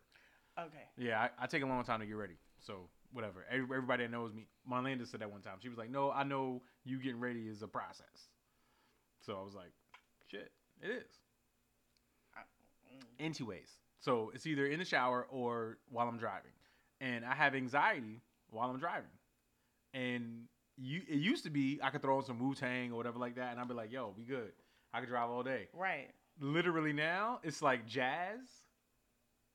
Okay. 0.59 0.85
Yeah, 0.97 1.21
I, 1.21 1.43
I 1.43 1.47
take 1.47 1.63
a 1.63 1.65
long 1.67 1.83
time 1.83 1.99
to 1.99 2.05
get 2.05 2.15
ready. 2.15 2.37
So 2.59 2.89
whatever. 3.11 3.45
Every- 3.49 3.63
Everybody 3.63 4.03
that 4.05 4.11
knows 4.11 4.33
me, 4.33 4.47
Marlanda 4.69 5.05
said 5.07 5.19
that 5.21 5.31
one 5.31 5.41
time. 5.41 5.57
She 5.61 5.69
was 5.69 5.77
like, 5.77 5.89
"No, 5.89 6.11
I 6.11 6.23
know 6.23 6.61
you 6.83 6.97
getting 6.97 7.19
ready 7.19 7.47
is 7.47 7.61
a 7.61 7.67
process." 7.67 8.29
So 9.21 9.37
I 9.39 9.43
was 9.43 9.53
like, 9.53 9.71
"Shit, 10.31 10.51
it 10.81 10.89
is." 10.89 11.19
Anyways, 13.19 13.69
so 13.99 14.31
it's 14.35 14.45
either 14.45 14.67
in 14.67 14.77
the 14.79 14.85
shower 14.85 15.25
or 15.31 15.79
while 15.89 16.07
I'm 16.07 16.19
driving, 16.19 16.51
and 17.01 17.25
I 17.25 17.33
have 17.33 17.55
anxiety 17.55 18.21
while 18.51 18.69
I'm 18.69 18.77
driving, 18.79 19.09
and 19.93 20.43
you 20.77 21.01
it 21.09 21.15
used 21.15 21.43
to 21.45 21.49
be 21.49 21.79
I 21.81 21.89
could 21.89 22.03
throw 22.03 22.17
on 22.17 22.23
some 22.23 22.37
Wu 22.39 22.53
Tang 22.53 22.91
or 22.91 22.95
whatever 22.97 23.17
like 23.17 23.35
that, 23.35 23.51
and 23.51 23.59
I'd 23.59 23.67
be 23.67 23.73
like, 23.73 23.91
"Yo, 23.91 24.13
we 24.15 24.23
good. 24.23 24.51
I 24.93 24.99
could 24.99 25.09
drive 25.09 25.29
all 25.31 25.41
day." 25.43 25.67
Right. 25.73 26.09
literally 26.39 26.93
now 26.93 27.39
it's 27.43 27.63
like 27.63 27.87
jazz 27.87 28.37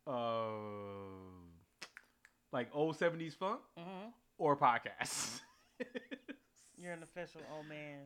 uh 0.08 0.71
like 2.52 2.68
old 2.72 2.98
70s 2.98 3.34
funk 3.36 3.60
hmm 3.76 4.08
or 4.38 4.56
podcasts. 4.56 5.40
You're 6.76 6.92
an 6.92 7.02
official 7.02 7.40
old 7.54 7.68
man. 7.68 8.00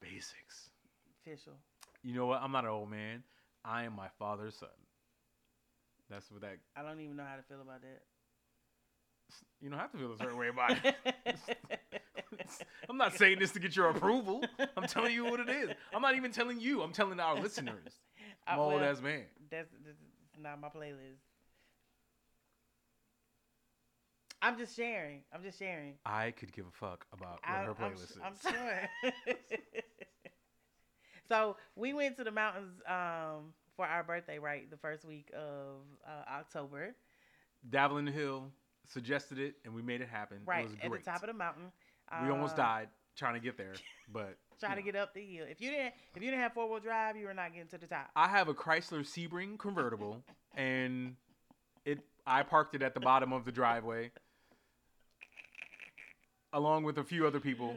basics. 0.00 0.70
Official. 1.24 1.54
you 2.02 2.14
know 2.14 2.26
what? 2.26 2.42
I'm 2.42 2.52
not 2.52 2.64
an 2.64 2.70
old 2.70 2.90
man. 2.90 3.22
I 3.64 3.84
am 3.84 3.94
my 3.94 4.08
father's 4.18 4.56
son. 4.56 4.68
That's 6.10 6.30
what 6.30 6.42
that 6.42 6.56
I 6.76 6.82
don't 6.82 7.00
even 7.00 7.16
know 7.16 7.24
how 7.24 7.36
to 7.36 7.42
feel 7.42 7.62
about 7.62 7.80
that. 7.82 8.02
you 9.60 9.70
don't 9.70 9.78
have 9.78 9.92
to 9.92 9.98
feel 9.98 10.12
a 10.12 10.18
certain 10.18 10.36
way 10.36 10.48
about 10.48 10.76
it. 10.84 10.94
I'm 12.90 12.96
not 12.98 13.14
saying 13.14 13.38
this 13.38 13.52
to 13.52 13.60
get 13.60 13.74
your 13.76 13.88
approval. 13.90 14.42
I'm 14.76 14.86
telling 14.86 15.14
you 15.14 15.24
what 15.24 15.40
it 15.40 15.48
is. 15.48 15.70
I'm 15.94 16.02
not 16.02 16.16
even 16.16 16.32
telling 16.32 16.60
you. 16.60 16.82
I'm 16.82 16.92
telling 16.92 17.18
our 17.20 17.40
listeners. 17.40 17.92
I'm 18.46 18.58
Uh, 18.58 18.62
old 18.62 18.74
well, 18.80 18.84
ass 18.90 19.00
man. 19.00 19.22
That's, 19.50 19.68
that's 19.84 19.96
not 20.38 20.60
my 20.60 20.68
playlist. 20.68 21.20
I'm 24.42 24.58
just 24.58 24.76
sharing. 24.76 25.20
I'm 25.32 25.42
just 25.42 25.58
sharing. 25.58 25.94
i 26.04 26.32
could 26.32 26.52
give 26.52 26.66
a 26.66 26.70
fuck 26.72 27.06
about 27.12 27.40
what 27.46 27.48
I, 27.48 27.62
her 27.64 27.74
I'm, 27.78 27.92
playlist 27.92 28.10
is 28.10 28.18
I'm 28.22 28.52
sure. 28.52 29.12
so 31.28 31.56
we 31.76 31.94
went 31.94 32.16
to 32.16 32.24
the 32.24 32.30
mountains 32.32 32.80
um, 32.88 33.52
for 33.76 33.86
our 33.86 34.02
birthday, 34.02 34.38
right? 34.38 34.70
The 34.70 34.76
first 34.76 35.04
week 35.04 35.30
of 35.34 35.82
uh, 36.06 36.30
October, 36.30 36.94
Davelin 37.70 38.12
Hill 38.12 38.48
suggested 38.88 39.38
it, 39.38 39.54
and 39.64 39.74
we 39.74 39.82
made 39.82 40.00
it 40.00 40.08
happen. 40.08 40.38
right 40.44 40.68
it 40.82 40.90
was 40.90 40.98
at 40.98 41.04
the 41.04 41.10
top 41.12 41.22
of 41.22 41.28
the 41.28 41.32
mountain. 41.34 41.70
we 42.24 42.30
almost 42.30 42.54
Uh, 42.54 42.62
died 42.62 42.88
trying 43.16 43.34
to 43.34 43.40
get 43.40 43.56
there, 43.56 43.74
but 44.12 44.36
Trying 44.60 44.76
to 44.76 44.80
know. 44.80 44.84
get 44.92 44.96
up 44.96 45.14
the 45.14 45.24
hill. 45.24 45.46
If 45.48 45.60
you 45.60 45.70
didn't, 45.70 45.94
if 46.14 46.22
you 46.22 46.30
didn't 46.30 46.40
have 46.40 46.52
four 46.52 46.68
wheel 46.68 46.80
drive, 46.80 47.16
you 47.16 47.26
were 47.26 47.34
not 47.34 47.52
getting 47.52 47.68
to 47.68 47.78
the 47.78 47.86
top. 47.86 48.10
I 48.14 48.28
have 48.28 48.48
a 48.48 48.54
Chrysler 48.54 49.00
Sebring 49.04 49.58
convertible, 49.58 50.22
and 50.56 51.16
it. 51.84 52.00
I 52.26 52.42
parked 52.44 52.74
it 52.76 52.82
at 52.82 52.94
the 52.94 53.00
bottom 53.00 53.32
of 53.32 53.44
the 53.44 53.50
driveway, 53.50 54.12
along 56.52 56.84
with 56.84 56.98
a 56.98 57.04
few 57.04 57.26
other 57.26 57.40
people. 57.40 57.74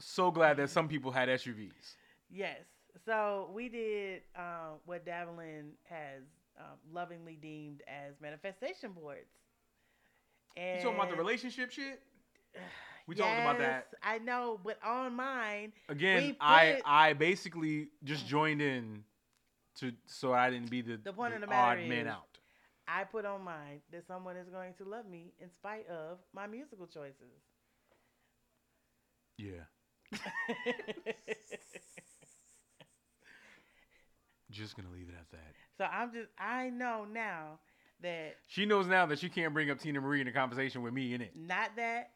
So 0.00 0.30
glad 0.30 0.56
that 0.58 0.70
some 0.70 0.88
people 0.88 1.10
had 1.10 1.28
SUVs. 1.28 1.94
Yes. 2.30 2.58
So 3.04 3.50
we 3.52 3.68
did 3.68 4.22
um, 4.36 4.78
what 4.86 5.04
Davelin 5.06 5.70
has 5.84 6.22
um, 6.58 6.76
lovingly 6.92 7.38
deemed 7.40 7.82
as 7.88 8.14
manifestation 8.20 8.92
boards. 8.92 9.26
And 10.56 10.78
You 10.78 10.84
talking 10.84 10.98
about 10.98 11.10
the 11.10 11.16
relationship 11.16 11.70
shit? 11.70 12.00
We 13.06 13.14
talked 13.14 13.38
about 13.38 13.58
that 13.58 13.88
I 14.02 14.16
know, 14.16 14.58
but 14.64 14.78
on 14.82 15.14
mine, 15.14 15.74
again. 15.90 16.36
I 16.40 16.80
I 16.86 17.12
basically 17.12 17.88
just 18.02 18.26
joined 18.26 18.62
in 18.62 19.04
to 19.80 19.92
so 20.06 20.32
I 20.32 20.48
didn't 20.48 20.70
be 20.70 20.80
the, 20.80 20.96
The 20.96 21.12
point 21.12 21.34
of 21.34 21.42
the 21.42 21.54
odd 21.54 21.80
man 21.80 22.08
out. 22.08 22.33
I 22.86 23.04
put 23.04 23.24
on 23.24 23.42
mine 23.42 23.80
that 23.92 24.06
someone 24.06 24.36
is 24.36 24.48
going 24.48 24.74
to 24.74 24.84
love 24.84 25.06
me 25.06 25.32
in 25.40 25.50
spite 25.50 25.88
of 25.88 26.18
my 26.34 26.46
musical 26.46 26.86
choices. 26.86 27.42
Yeah, 29.38 29.64
just 34.50 34.76
gonna 34.76 34.90
leave 34.90 35.08
it 35.08 35.14
at 35.18 35.30
that. 35.32 35.54
so 35.78 35.84
I'm 35.84 36.12
just, 36.12 36.28
I 36.38 36.70
know 36.70 37.04
now 37.10 37.58
that 38.02 38.36
She 38.48 38.66
knows 38.66 38.86
now 38.86 39.06
that 39.06 39.18
she 39.18 39.28
can't 39.28 39.52
bring 39.52 39.70
up 39.70 39.78
Teena 39.78 40.00
Marie 40.00 40.20
in 40.20 40.28
a 40.28 40.32
conversation 40.32 40.82
with 40.82 40.92
me 40.92 41.14
in 41.14 41.20
it. 41.22 41.32
not 41.34 41.70
that, 41.76 42.10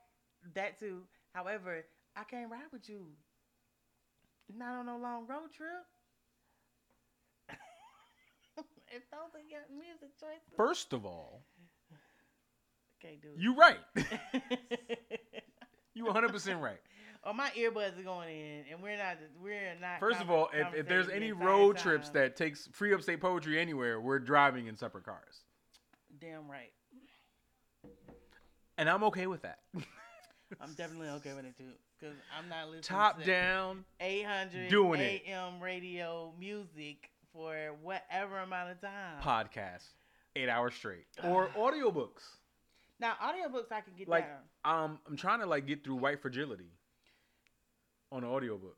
that 0.55 0.79
too. 0.79 1.03
However, 1.35 1.85
I 2.17 2.25
can't 2.25 2.51
ride 2.51 2.71
with 2.73 2.89
you. 2.89 3.07
Not 4.55 4.75
on 4.81 4.87
no 4.87 4.97
long 4.99 5.27
road 5.27 5.53
trip. 5.55 5.85
If 8.95 9.09
those 9.11 9.35
are 9.35 9.49
your 9.49 9.63
music 9.77 10.11
choices, 10.19 10.43
First 10.57 10.93
of 10.93 11.05
all, 11.05 11.43
can't 13.01 13.21
do 13.23 13.29
it. 13.29 13.39
you 13.41 13.55
right. 13.57 13.79
you 15.95 16.05
100% 16.05 16.61
right. 16.61 16.79
oh, 17.25 17.33
my 17.33 17.51
earbuds 17.51 17.99
are 17.99 18.03
going 18.03 18.29
in, 18.31 18.65
and 18.73 18.83
we're 18.83 18.97
not. 18.97 19.17
We're 19.43 19.75
not. 19.81 20.01
First 20.01 20.21
of 20.21 20.31
all, 20.31 20.49
if, 20.53 20.75
if 20.75 20.89
there's 20.89 21.09
any 21.09 21.27
the 21.31 21.33
entire 21.33 21.47
road 21.49 21.77
trips 21.79 22.11
that 22.11 22.37
takes 22.37 22.69
free 22.73 22.93
upstate 22.95 23.21
poetry 23.21 23.61
anywhere, 23.61 24.01
we're 24.01 24.19
driving 24.19 24.67
in 24.67 24.77
separate 24.77 25.05
cars. 25.05 25.43
damn 26.21 26.49
right, 26.51 26.73
And 28.77 28.89
I'm 28.89 29.05
okay 29.05 29.27
with 29.27 29.43
that. 29.43 29.59
I'm 30.61 30.73
definitely 30.75 31.09
okay 31.11 31.35
with 31.35 31.45
it 31.45 31.57
too, 31.59 31.65
because 32.01 32.17
I'm 32.37 32.49
not 32.49 32.67
listening 32.69 32.83
Top 32.83 33.21
to 33.21 33.27
down. 33.27 33.85
800 34.01 34.69
doing 34.71 35.01
it. 35.01 35.23
AM 35.29 35.61
radio 35.61 36.33
music 36.39 37.11
for 37.33 37.55
whatever 37.83 38.39
amount 38.39 38.71
of 38.71 38.81
time. 38.81 39.23
podcast, 39.23 39.85
eight 40.37 40.49
hours 40.49 40.75
straight. 40.75 41.07
Or 41.23 41.49
audiobooks. 41.57 42.23
Now, 43.01 43.15
audiobooks 43.23 43.71
I 43.71 43.81
can 43.83 43.95
get 43.97 44.09
Like, 44.09 44.27
down. 44.65 44.85
um, 44.85 44.99
I'm 45.07 45.17
trying 45.17 45.41
to 45.41 45.47
like 45.47 45.67
get 45.67 45.85
through 45.85 45.97
White 45.97 46.21
Fragility 46.21 46.73
on 48.11 48.25
an 48.25 48.31
audiobook. 48.31 48.77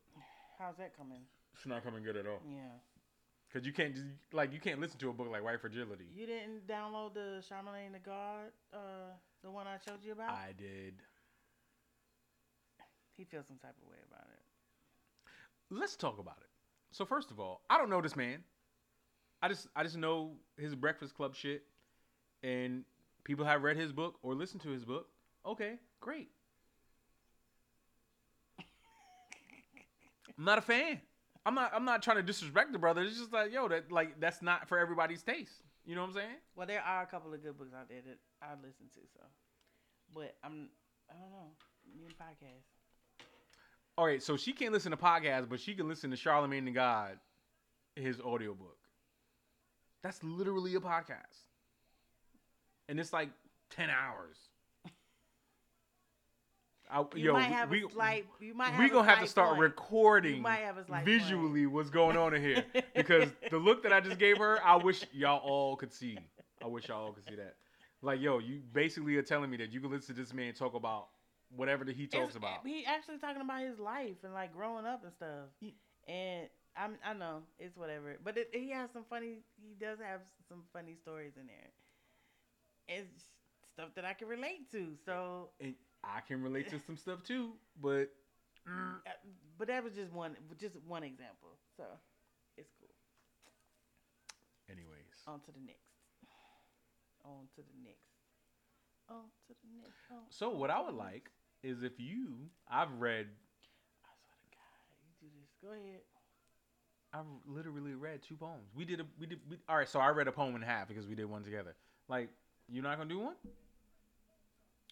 How's 0.58 0.76
that 0.76 0.96
coming? 0.96 1.22
It's 1.54 1.66
not 1.66 1.82
coming 1.84 2.02
good 2.02 2.16
at 2.16 2.26
all. 2.26 2.40
Yeah. 2.46 2.58
Cause 3.52 3.66
you 3.66 3.72
can't 3.72 3.92
just 3.94 4.06
like 4.32 4.52
you 4.52 4.60
can't 4.60 4.78
listen 4.80 4.96
to 5.00 5.10
a 5.10 5.12
book 5.12 5.26
like 5.28 5.42
White 5.42 5.60
Fragility. 5.60 6.04
You 6.14 6.24
didn't 6.24 6.68
download 6.68 7.14
the 7.14 7.42
Charlemagne 7.48 7.90
the 7.92 7.98
God, 7.98 8.52
uh, 8.72 9.10
the 9.42 9.50
one 9.50 9.66
I 9.66 9.76
showed 9.84 10.04
you 10.04 10.12
about? 10.12 10.30
I 10.30 10.52
did. 10.56 10.94
he 13.16 13.24
feels 13.24 13.46
some 13.48 13.58
type 13.58 13.74
of 13.82 13.88
way 13.88 13.96
about 14.08 14.26
it. 14.30 14.42
Let's 15.70 15.96
talk 15.96 16.18
about 16.20 16.38
it. 16.40 16.48
So 16.92 17.04
first 17.04 17.30
of 17.30 17.38
all, 17.38 17.62
I 17.70 17.78
don't 17.78 17.90
know 17.90 18.00
this 18.00 18.16
man. 18.16 18.42
I 19.42 19.48
just 19.48 19.68
I 19.74 19.82
just 19.82 19.96
know 19.96 20.32
his 20.58 20.74
Breakfast 20.74 21.14
Club 21.14 21.34
shit, 21.34 21.62
and 22.42 22.84
people 23.24 23.44
have 23.44 23.62
read 23.62 23.76
his 23.76 23.92
book 23.92 24.18
or 24.22 24.34
listened 24.34 24.62
to 24.62 24.70
his 24.70 24.84
book. 24.84 25.08
Okay, 25.46 25.78
great. 26.00 26.28
I'm 30.38 30.44
not 30.44 30.58
a 30.58 30.62
fan. 30.62 31.00
I'm 31.46 31.54
not 31.54 31.72
I'm 31.74 31.84
not 31.84 32.02
trying 32.02 32.16
to 32.18 32.22
disrespect 32.22 32.72
the 32.72 32.78
brother. 32.78 33.02
It's 33.02 33.18
just 33.18 33.32
like 33.32 33.52
yo, 33.52 33.68
that 33.68 33.90
like 33.90 34.20
that's 34.20 34.42
not 34.42 34.68
for 34.68 34.78
everybody's 34.78 35.22
taste. 35.22 35.62
You 35.84 35.94
know 35.94 36.02
what 36.02 36.08
I'm 36.08 36.14
saying? 36.14 36.36
Well, 36.54 36.66
there 36.66 36.82
are 36.82 37.02
a 37.02 37.06
couple 37.06 37.32
of 37.32 37.42
good 37.42 37.56
books 37.56 37.72
out 37.74 37.88
there 37.88 38.02
that 38.04 38.18
I 38.42 38.52
listen 38.60 38.86
to, 38.94 39.00
so. 39.14 39.24
But 40.14 40.36
I'm, 40.44 40.68
I 41.08 41.14
don't 41.14 41.30
know. 41.30 41.50
Me 41.96 42.04
and 42.04 42.14
podcasts. 42.18 42.79
All 44.00 44.06
right, 44.06 44.22
so 44.22 44.38
she 44.38 44.54
can't 44.54 44.72
listen 44.72 44.92
to 44.92 44.96
podcasts, 44.96 45.46
but 45.46 45.60
she 45.60 45.74
can 45.74 45.86
listen 45.86 46.10
to 46.10 46.16
Charlemagne 46.16 46.64
the 46.64 46.70
God, 46.70 47.18
his 47.94 48.18
audiobook. 48.18 48.78
That's 50.02 50.24
literally 50.24 50.74
a 50.74 50.80
podcast. 50.80 51.44
And 52.88 52.98
it's 52.98 53.12
like 53.12 53.28
10 53.76 53.90
hours. 53.90 54.38
I, 56.90 57.00
You 57.14 57.26
yo, 57.26 57.32
might 57.34 57.42
have 57.42 57.68
we, 57.68 57.84
a 57.84 57.90
slight. 57.90 58.26
You 58.40 58.54
might. 58.54 58.78
we 58.78 58.88
gonna 58.88 59.06
have 59.06 59.20
to 59.20 59.26
start 59.26 59.50
point. 59.50 59.60
recording 59.60 60.36
You 60.36 60.40
might 60.40 60.60
have 60.60 60.78
a 60.78 60.86
slight 60.86 61.04
visually 61.04 61.66
what's 61.66 61.90
going 61.90 62.16
on 62.16 62.32
in 62.32 62.40
here 62.40 62.64
because 62.96 63.28
the 63.50 63.58
look 63.58 63.82
that 63.82 63.92
I 63.92 64.00
just 64.00 64.18
gave 64.18 64.38
her, 64.38 64.64
I 64.64 64.76
wish 64.76 65.04
y'all 65.12 65.42
all 65.44 65.76
could 65.76 65.92
see. 65.92 66.16
I 66.64 66.68
wish 66.68 66.88
y'all 66.88 67.04
all 67.04 67.12
could 67.12 67.26
see 67.28 67.36
that. 67.36 67.56
Like, 68.00 68.22
yo, 68.22 68.38
you 68.38 68.62
basically 68.72 69.16
are 69.16 69.22
telling 69.22 69.50
me 69.50 69.58
that 69.58 69.74
you 69.74 69.80
can 69.82 69.90
listen 69.90 70.14
to 70.14 70.20
this 70.22 70.32
man 70.32 70.54
talk 70.54 70.72
about 70.72 71.08
whatever 71.54 71.84
that 71.84 71.96
he 71.96 72.06
talks 72.06 72.36
It's- 72.36 72.36
about. 72.36 72.66
He 72.66 72.84
actually 72.86 73.18
talking 73.18 73.42
about 73.42 73.62
his 73.62 73.78
life 73.78 74.16
and 74.24 74.32
like 74.34 74.52
growing 74.52 74.86
up 74.86 75.02
and 75.04 75.12
stuff. 75.12 75.48
Ye- 75.60 75.76
And 76.08 76.48
I'm, 76.76 76.96
I 77.04 77.12
know 77.14 77.42
it's 77.58 77.76
whatever, 77.76 78.16
but 78.24 78.36
it, 78.38 78.50
he 78.52 78.70
has 78.70 78.90
some 78.92 79.04
funny. 79.10 79.42
He 79.60 79.74
does 79.78 79.98
have 80.00 80.20
some 80.48 80.62
funny 80.72 80.94
stories 80.94 81.32
in 81.38 81.46
there. 81.46 81.70
It's 82.88 83.24
stuff 83.72 83.90
that 83.96 84.04
I 84.04 84.14
can 84.14 84.28
relate 84.28 84.70
to. 84.72 84.96
So, 85.04 85.50
And 85.60 85.74
I 86.04 86.20
can 86.20 86.42
relate 86.42 86.68
to 86.70 86.78
some 86.86 86.96
stuff 86.96 87.22
too, 87.22 87.52
but 87.80 88.06
mm, 88.68 88.94
uh, 89.06 89.10
but 89.58 89.68
that 89.68 89.82
was 89.84 89.94
just 89.94 90.12
one, 90.12 90.36
just 90.58 90.76
one 90.86 91.02
example. 91.02 91.58
So, 91.76 91.84
it's 92.56 92.70
cool. 92.80 92.88
anyways. 94.68 95.14
On 95.26 95.40
to 95.40 95.52
the 95.52 95.60
next. 95.60 95.90
On 97.24 97.46
to 97.56 97.60
the 97.62 97.76
next. 97.84 98.08
On 99.10 99.24
to 99.48 99.54
the 99.62 99.68
next. 99.82 100.36
So 100.36 100.50
what 100.50 100.70
I 100.70 100.80
would 100.80 100.94
like 100.94 101.30
is 101.62 101.82
if 101.82 101.92
you, 101.98 102.34
I've 102.70 102.92
read, 102.98 103.26
I 104.04 104.12
swear 104.24 104.36
to 104.40 104.48
God, 104.50 104.80
you 105.02 105.28
do 105.28 105.28
this. 105.40 105.50
Go 105.62 105.68
ahead. 105.72 106.00
I've 107.12 107.26
literally 107.46 107.94
read 107.94 108.22
two 108.22 108.36
poems. 108.36 108.68
We 108.74 108.84
did 108.84 109.00
a, 109.00 109.06
we 109.18 109.26
did, 109.26 109.40
we, 109.48 109.56
all 109.68 109.76
right. 109.76 109.88
So 109.88 109.98
I 109.98 110.10
read 110.10 110.28
a 110.28 110.32
poem 110.32 110.54
in 110.54 110.62
half 110.62 110.88
because 110.88 111.06
we 111.06 111.14
did 111.14 111.26
one 111.26 111.42
together. 111.42 111.74
Like, 112.08 112.28
you're 112.68 112.84
not 112.84 112.96
gonna 112.98 113.08
do 113.08 113.18
one? 113.18 113.34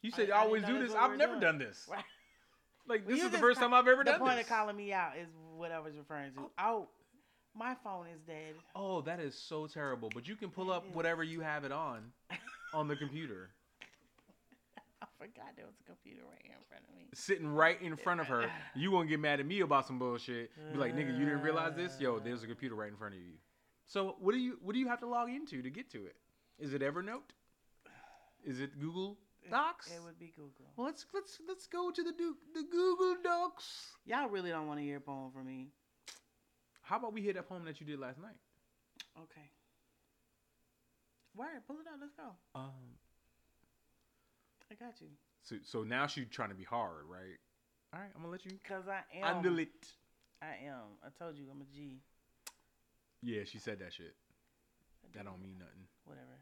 You 0.02 0.10
said 0.10 0.30
I 0.30 0.38
I 0.38 0.40
always 0.40 0.64
do 0.64 0.78
this. 0.78 0.92
I've 0.94 1.16
never 1.16 1.32
doing. 1.32 1.40
done 1.40 1.58
this. 1.58 1.86
Right. 1.90 2.04
Like 2.88 3.06
this 3.06 3.22
is 3.22 3.30
the 3.30 3.36
first 3.36 3.60
time 3.60 3.74
I've 3.74 3.86
ever 3.86 4.02
done 4.02 4.14
this. 4.14 4.18
the 4.18 4.24
point 4.24 4.40
of 4.40 4.48
calling 4.48 4.74
me 4.74 4.94
out 4.94 5.12
is 5.20 5.28
what 5.54 5.70
I 5.72 5.78
was 5.78 5.94
referring 5.94 6.32
to. 6.32 6.48
Oh, 6.58 6.88
my 7.54 7.76
phone 7.84 8.06
is 8.06 8.18
dead. 8.26 8.54
Oh, 8.74 9.02
that 9.02 9.20
is 9.20 9.34
so 9.34 9.66
terrible. 9.66 10.10
But 10.14 10.26
you 10.26 10.36
can 10.36 10.48
pull 10.48 10.70
up 10.72 10.86
whatever 10.94 11.22
you 11.22 11.42
have 11.42 11.64
it 11.64 11.72
on 11.72 12.00
on 12.72 12.88
the 12.88 12.96
computer, 12.96 13.50
forgot 15.18 15.56
there 15.56 15.66
was 15.66 15.74
a 15.80 15.84
computer 15.84 16.22
right 16.30 16.40
here 16.42 16.54
in 16.58 16.64
front 16.68 16.84
of 16.88 16.94
me. 16.96 17.06
sitting 17.14 17.48
right 17.48 17.80
in 17.82 17.96
front 17.96 18.20
of 18.20 18.26
her. 18.28 18.50
You 18.74 18.90
gonna 18.90 19.08
get 19.08 19.20
mad 19.20 19.40
at 19.40 19.46
me 19.46 19.60
about 19.60 19.86
some 19.86 19.98
bullshit? 19.98 20.50
Be 20.72 20.78
like, 20.78 20.94
nigga, 20.94 21.18
you 21.18 21.24
didn't 21.24 21.42
realize 21.42 21.74
this? 21.74 22.00
Yo, 22.00 22.18
there's 22.18 22.42
a 22.42 22.46
computer 22.46 22.74
right 22.74 22.90
in 22.90 22.96
front 22.96 23.14
of 23.14 23.20
you. 23.20 23.34
So 23.86 24.16
what 24.20 24.32
do 24.32 24.38
you 24.38 24.58
what 24.62 24.74
do 24.74 24.78
you 24.78 24.88
have 24.88 25.00
to 25.00 25.06
log 25.06 25.30
into 25.30 25.62
to 25.62 25.70
get 25.70 25.90
to 25.92 26.04
it? 26.06 26.16
Is 26.58 26.72
it 26.74 26.82
Evernote? 26.82 27.32
Is 28.44 28.60
it 28.60 28.78
Google 28.80 29.18
Docs? 29.50 29.90
It 29.90 30.02
would 30.04 30.18
be 30.18 30.32
Google. 30.36 30.66
Well, 30.76 30.86
let's 30.86 31.06
let's 31.14 31.38
let's 31.48 31.66
go 31.66 31.90
to 31.90 32.02
the 32.02 32.12
du- 32.12 32.36
the 32.54 32.64
Google 32.70 33.16
Docs. 33.22 33.96
Y'all 34.04 34.28
really 34.28 34.50
don't 34.50 34.66
want 34.66 34.78
to 34.80 34.84
hear 34.84 34.98
a 34.98 35.00
poem 35.00 35.30
from 35.32 35.46
me. 35.46 35.68
How 36.82 36.96
about 36.96 37.12
we 37.12 37.20
hear 37.22 37.32
that 37.34 37.48
poem 37.48 37.64
that 37.64 37.80
you 37.80 37.86
did 37.86 37.98
last 37.98 38.18
night? 38.20 38.36
Okay. 39.22 39.50
Word, 41.34 41.62
pull 41.66 41.76
it 41.76 41.86
out. 41.92 41.98
Let's 42.00 42.12
go. 42.14 42.30
Um, 42.54 42.72
I 44.70 44.74
got 44.74 45.00
you. 45.00 45.08
so 45.42 45.56
so 45.62 45.82
now 45.82 46.06
she's 46.06 46.26
trying 46.30 46.50
to 46.50 46.54
be 46.54 46.64
hard, 46.64 47.04
right? 47.08 47.38
All 47.94 48.00
right, 48.00 48.10
I'm 48.14 48.22
gonna 48.22 48.32
let 48.32 48.44
you 48.44 48.52
Cause 48.66 48.84
I 48.88 49.00
am. 49.16 49.34
handle 49.34 49.58
it. 49.58 49.92
I 50.42 50.66
am. 50.66 50.98
I 51.02 51.08
told 51.18 51.36
you 51.36 51.46
I'm 51.50 51.60
a 51.62 51.64
G. 51.64 52.00
Yeah, 53.22 53.42
she 53.44 53.58
said 53.58 53.78
that 53.80 53.92
shit. 53.92 54.14
That 55.14 55.24
do. 55.24 55.30
don't 55.30 55.42
mean 55.42 55.56
nothing. 55.58 55.86
Whatever. 56.04 56.38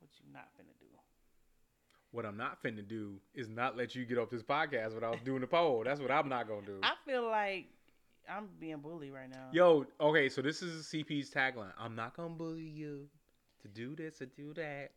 What 0.00 0.10
you 0.18 0.32
not 0.32 0.48
finna 0.58 0.74
do? 0.78 0.86
What 2.10 2.24
I'm 2.26 2.36
not 2.36 2.62
finna 2.62 2.86
do 2.86 3.20
is 3.34 3.48
not 3.48 3.76
let 3.76 3.94
you 3.94 4.04
get 4.04 4.18
off 4.18 4.30
this 4.30 4.42
podcast 4.42 4.94
without 4.94 5.24
doing 5.24 5.40
the 5.40 5.46
poll. 5.46 5.82
That's 5.84 6.00
what 6.00 6.10
I'm 6.10 6.28
not 6.28 6.48
gonna 6.48 6.66
do. 6.66 6.80
I 6.82 6.92
feel 7.06 7.28
like 7.28 7.66
I'm 8.28 8.48
being 8.58 8.78
bullied 8.78 9.12
right 9.12 9.30
now. 9.30 9.48
Yo, 9.52 9.86
okay, 10.00 10.28
so 10.28 10.42
this 10.42 10.62
is 10.62 10.86
CP's 10.86 11.30
tagline. 11.30 11.72
I'm 11.78 11.94
not 11.94 12.16
gonna 12.16 12.30
bully 12.30 12.62
you 12.62 13.08
to 13.62 13.68
do 13.68 13.94
this 13.94 14.20
or 14.20 14.26
do 14.26 14.52
that. 14.54 14.90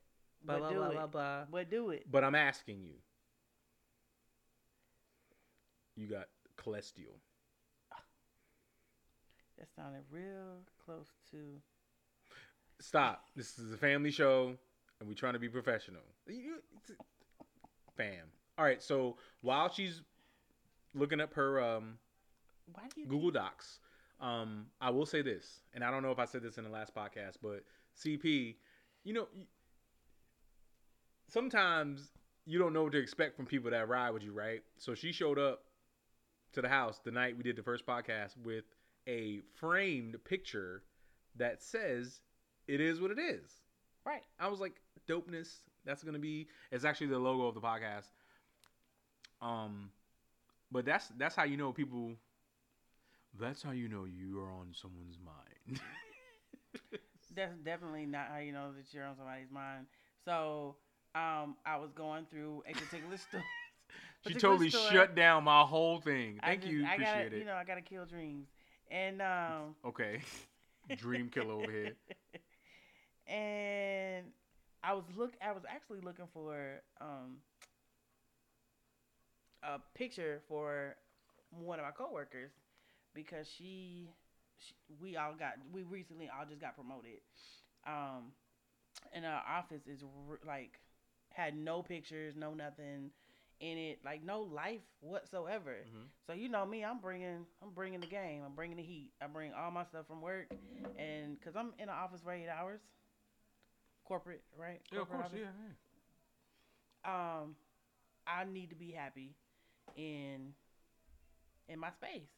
Blah 0.44 0.56
but 0.56 0.60
blah 0.60 0.70
do 0.70 0.76
blah 0.76 0.88
it. 0.88 0.94
blah 0.94 1.08
blah. 1.08 1.44
But 1.52 1.70
do 1.70 1.89
it. 1.92 2.06
But 2.12 2.24
I'm 2.24 2.36
asking 2.36 2.82
you. 2.84 2.94
You 5.96 6.08
got 6.08 6.28
cholesterol. 6.58 7.20
That 9.58 9.68
sounded 9.76 10.04
real 10.10 10.64
close 10.84 11.10
to. 11.32 11.62
Stop. 12.80 13.26
This 13.36 13.60
is 13.60 13.72
a 13.74 13.78
family 13.78 14.10
show, 14.10 14.56
and 15.00 15.08
we're 15.08 15.14
trying 15.14 15.34
to 15.34 15.39
be 15.39 15.50
professional. 15.50 16.02
Fam. 17.96 18.26
All 18.58 18.66
right. 18.66 18.82
So 18.82 19.18
while 19.42 19.70
she's 19.72 20.02
looking 20.96 21.22
up 21.22 21.34
her 21.36 21.62
um, 21.62 22.00
Why 22.74 22.84
do 22.94 23.02
you? 23.02 23.08
Google 23.08 23.30
Docs, 23.32 23.80
um, 24.20 24.66
I 24.80 24.89
will 24.89 25.06
say 25.06 25.22
this, 25.22 25.62
and 25.74 25.84
I 25.84 25.92
don't 25.92 26.02
know 26.02 26.12
if 26.12 26.20
I 26.20 26.26
said 26.26 26.42
this 26.42 26.58
in 26.58 26.64
the 26.64 26.70
last 26.72 26.96
podcast, 26.96 27.36
but 27.42 27.64
CP, 28.04 28.56
you 29.04 29.14
know, 29.14 29.28
y- 29.36 29.46
sometimes 31.32 32.11
you 32.45 32.59
don't 32.59 32.73
know 32.73 32.84
what 32.84 32.91
to 32.91 32.99
expect 32.99 33.36
from 33.36 33.45
people 33.45 33.71
that 33.71 33.88
ride 33.88 34.11
with 34.11 34.23
you, 34.23 34.34
right? 34.34 34.61
So 34.77 34.93
she 34.93 35.11
showed 35.11 35.39
up 35.39 35.63
to 36.53 36.61
the 36.61 36.69
house 36.69 36.99
the 37.03 37.11
night 37.11 37.38
we 37.38 37.43
did 37.43 37.55
the 37.55 37.63
first 37.63 37.86
podcast 37.86 38.38
with 38.43 38.65
a 39.07 39.39
framed 39.55 40.17
picture 40.25 40.84
that 41.38 41.63
says 41.63 42.19
it 42.67 42.82
is 42.82 42.99
what 42.99 43.11
it 43.11 43.19
is. 43.19 43.49
Right. 44.05 44.23
I 44.39 44.47
was 44.47 44.59
like, 44.59 44.73
dopeness. 45.07 45.49
That's 45.86 46.03
gonna 46.03 46.19
be. 46.19 46.47
It's 46.71 46.86
actually 46.86 47.07
the 47.07 47.19
logo 47.19 47.47
of 47.47 47.55
the 47.55 47.61
podcast. 47.61 48.09
Um, 49.41 49.89
but 50.71 50.86
that's 50.86 51.07
that's 51.17 51.36
how 51.36 51.43
you 51.43 51.57
know 51.57 51.71
people. 51.71 52.11
That's 53.39 53.63
how 53.63 53.71
you 53.71 53.88
know 53.88 54.05
you 54.05 54.39
are 54.39 54.51
on 54.51 54.73
someone's 54.73 55.17
mind. 55.23 55.79
That's 57.36 57.57
definitely 57.63 58.05
not 58.05 58.27
how 58.32 58.39
you 58.39 58.51
know 58.51 58.71
that 58.73 58.93
you're 58.93 59.05
on 59.05 59.15
somebody's 59.15 59.49
mind. 59.49 59.86
So, 60.25 60.75
um, 61.16 61.55
I 61.66 61.78
was 61.78 61.91
going 61.93 62.26
through 62.30 62.64
a 62.68 62.74
particular 62.74 63.18
store. 63.30 63.43
she 64.28 64.34
totally 64.36 64.70
store. 64.70 64.89
shut 64.91 65.16
down 65.16 65.43
my 65.43 65.62
whole 65.62 65.99
thing. 65.99 66.39
Thank 66.43 66.62
just- 66.62 66.74
you. 66.74 66.86
I 66.86 66.93
Appreciate 66.93 67.14
gotta, 67.24 67.36
it. 67.36 67.39
You 67.39 67.45
know, 67.45 67.55
I 67.55 67.64
gotta 67.64 67.82
kill 67.82 68.05
dreams, 68.05 68.47
and 68.89 69.22
um, 69.22 69.76
okay. 69.86 70.22
Dream 70.97 71.30
killer 71.30 71.53
over 71.53 71.72
here. 71.72 71.93
and 73.28 74.26
I 74.84 74.93
was 74.93 75.03
look. 75.16 75.34
I 75.45 75.51
was 75.51 75.64
actually 75.70 75.99
looking 76.01 76.28
for 76.34 76.82
um 76.99 77.38
a 79.64 79.80
picture 79.95 80.41
for 80.47 80.95
one 81.51 81.80
of 81.80 81.86
my 81.86 81.91
coworkers 81.91 82.51
because 83.14 83.47
she, 83.47 84.09
she 84.57 84.74
we 85.01 85.18
all 85.18 85.34
got 85.38 85.53
we 85.72 85.84
recently 85.84 86.30
all 86.30 86.45
just 86.45 86.62
got 86.62 86.76
promoted. 86.76 87.20
Um, 87.86 88.32
and 89.14 89.26
our 89.26 89.41
office 89.47 89.88
is 89.88 90.03
r- 90.30 90.39
like 90.47 90.80
had 91.34 91.55
no 91.55 91.82
pictures, 91.82 92.36
no 92.36 92.53
nothing 92.53 93.11
in 93.59 93.77
it, 93.77 93.99
like 94.03 94.23
no 94.23 94.41
life 94.41 94.82
whatsoever. 95.01 95.77
Mhm. 95.88 96.07
So 96.27 96.34
you 96.34 96.49
know 96.49 96.65
me, 96.65 96.84
I'm 96.84 96.99
bringing 96.99 97.45
I'm 97.61 97.71
bringing 97.73 97.99
the 98.01 98.07
game. 98.07 98.43
I'm 98.43 98.55
bringing 98.55 98.77
the 98.77 98.84
heat. 98.84 99.11
I 99.21 99.27
bring 99.27 99.53
all 99.53 99.71
my 99.71 99.84
stuff 99.86 100.07
from 100.07 100.21
work, 100.21 100.51
and 100.97 101.38
because 101.39 101.55
I'm 101.55 101.73
in 101.79 101.88
the 101.88 101.93
office 101.93 102.21
for 102.21 102.32
eight 102.34 102.47
hours, 102.49 102.82
corporate, 104.05 104.43
right? 104.57 104.82
Yeah, 104.91 105.01
of 105.01 105.09
Corporate 105.09 105.32
course. 105.32 105.41
office. 105.43 105.55
Yeah, 105.55 105.67
yeah. 107.05 107.41
Um, 107.41 107.55
I 108.27 108.43
need 108.45 108.69
to 108.69 108.75
be 108.75 108.91
happy 108.91 109.36
in 109.95 110.53
in 111.67 111.79
my 111.79 111.91
space. 111.91 112.29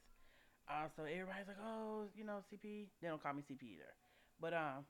Uh, 0.69 0.87
so 0.95 1.03
everybody's 1.03 1.47
like, 1.47 1.57
oh, 1.61 2.05
you 2.15 2.23
know, 2.23 2.39
CP. 2.51 2.87
They 3.01 3.07
don't 3.07 3.21
call 3.21 3.33
me 3.33 3.43
CP 3.43 3.63
either, 3.63 3.93
but 4.39 4.53
um, 4.53 4.85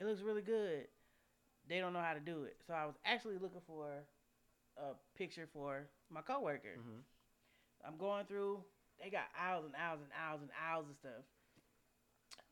it 0.00 0.06
looks 0.06 0.22
really 0.22 0.42
good. 0.42 0.88
They 1.68 1.80
don't 1.80 1.92
know 1.92 2.00
how 2.00 2.14
to 2.14 2.20
do 2.20 2.44
it, 2.44 2.56
so 2.66 2.74
I 2.74 2.86
was 2.86 2.94
actually 3.04 3.38
looking 3.38 3.60
for 3.66 3.86
a 4.78 4.94
picture 5.16 5.48
for 5.52 5.88
my 6.10 6.22
coworker. 6.22 6.76
Mhm. 6.78 7.02
I'm 7.84 7.96
going 7.98 8.26
through. 8.26 8.64
They 9.02 9.10
got 9.10 9.28
aisles 9.38 9.64
and 9.66 9.76
aisles 9.76 10.00
and 10.02 10.12
aisles 10.12 10.40
and 10.42 10.50
aisles 10.52 10.88
of 10.90 10.96
stuff. 10.96 11.24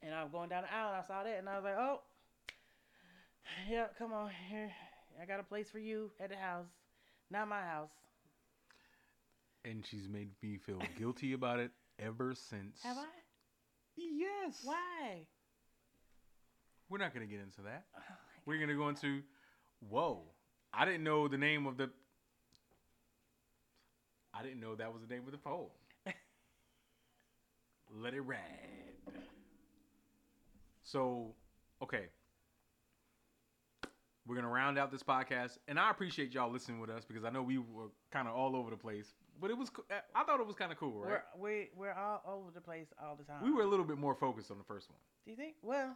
And 0.02 0.14
I'm 0.14 0.30
going 0.30 0.48
down 0.48 0.64
the 0.64 0.72
aisle 0.72 0.88
and 0.88 0.96
I 0.96 1.02
saw 1.06 1.22
that 1.24 1.38
and 1.38 1.48
I 1.48 1.56
was 1.56 1.64
like, 1.64 1.76
oh, 1.78 2.02
yeah, 3.68 3.86
come 3.98 4.12
on 4.12 4.30
here. 4.48 4.70
I 5.20 5.24
got 5.24 5.40
a 5.40 5.44
place 5.44 5.70
for 5.70 5.78
you 5.78 6.10
at 6.20 6.28
the 6.30 6.36
house, 6.36 6.66
not 7.30 7.48
my 7.48 7.62
house. 7.62 7.90
And 9.64 9.86
she's 9.86 10.08
made 10.08 10.30
me 10.42 10.58
feel 10.58 10.78
guilty 10.98 11.32
about 11.32 11.60
it 11.60 11.70
ever 11.98 12.34
since. 12.34 12.82
Have 12.82 12.98
I? 12.98 13.06
Yes. 13.96 14.60
Why? 14.64 15.26
We're 16.90 16.98
not 16.98 17.14
gonna 17.14 17.26
get 17.26 17.40
into 17.40 17.62
that. 17.62 17.86
We're 18.46 18.58
gonna 18.60 18.74
go 18.76 18.88
into. 18.88 19.22
Whoa! 19.88 20.22
I 20.72 20.84
didn't 20.84 21.04
know 21.04 21.28
the 21.28 21.38
name 21.38 21.66
of 21.66 21.76
the. 21.76 21.90
I 24.32 24.42
didn't 24.42 24.60
know 24.60 24.74
that 24.74 24.92
was 24.92 25.02
the 25.06 25.14
name 25.14 25.24
of 25.26 25.32
the 25.32 25.38
poem. 25.38 25.68
Let 27.96 28.14
it 28.14 28.20
ride. 28.22 28.38
So, 30.82 31.34
okay. 31.82 32.06
We're 34.26 34.36
gonna 34.36 34.48
round 34.48 34.78
out 34.78 34.90
this 34.90 35.02
podcast, 35.02 35.58
and 35.68 35.78
I 35.78 35.90
appreciate 35.90 36.32
y'all 36.32 36.50
listening 36.50 36.80
with 36.80 36.88
us 36.88 37.04
because 37.04 37.24
I 37.24 37.30
know 37.30 37.42
we 37.42 37.58
were 37.58 37.88
kind 38.10 38.26
of 38.26 38.34
all 38.34 38.56
over 38.56 38.70
the 38.70 38.76
place, 38.76 39.12
but 39.38 39.50
it 39.50 39.58
was. 39.58 39.68
co- 39.68 39.84
I 40.14 40.24
thought 40.24 40.40
it 40.40 40.46
was 40.46 40.56
kind 40.56 40.72
of 40.72 40.78
cool, 40.78 41.02
right? 41.02 41.20
We're 41.36 41.50
we 41.50 41.68
we're 41.76 41.92
all 41.92 42.22
over 42.26 42.50
the 42.54 42.60
place 42.62 42.86
all 43.02 43.16
the 43.16 43.24
time. 43.24 43.44
We 43.44 43.52
were 43.52 43.62
a 43.62 43.66
little 43.66 43.84
bit 43.84 43.98
more 43.98 44.14
focused 44.14 44.50
on 44.50 44.56
the 44.56 44.64
first 44.64 44.88
one. 44.88 44.98
Do 45.26 45.30
you 45.30 45.36
think? 45.36 45.56
Well, 45.62 45.94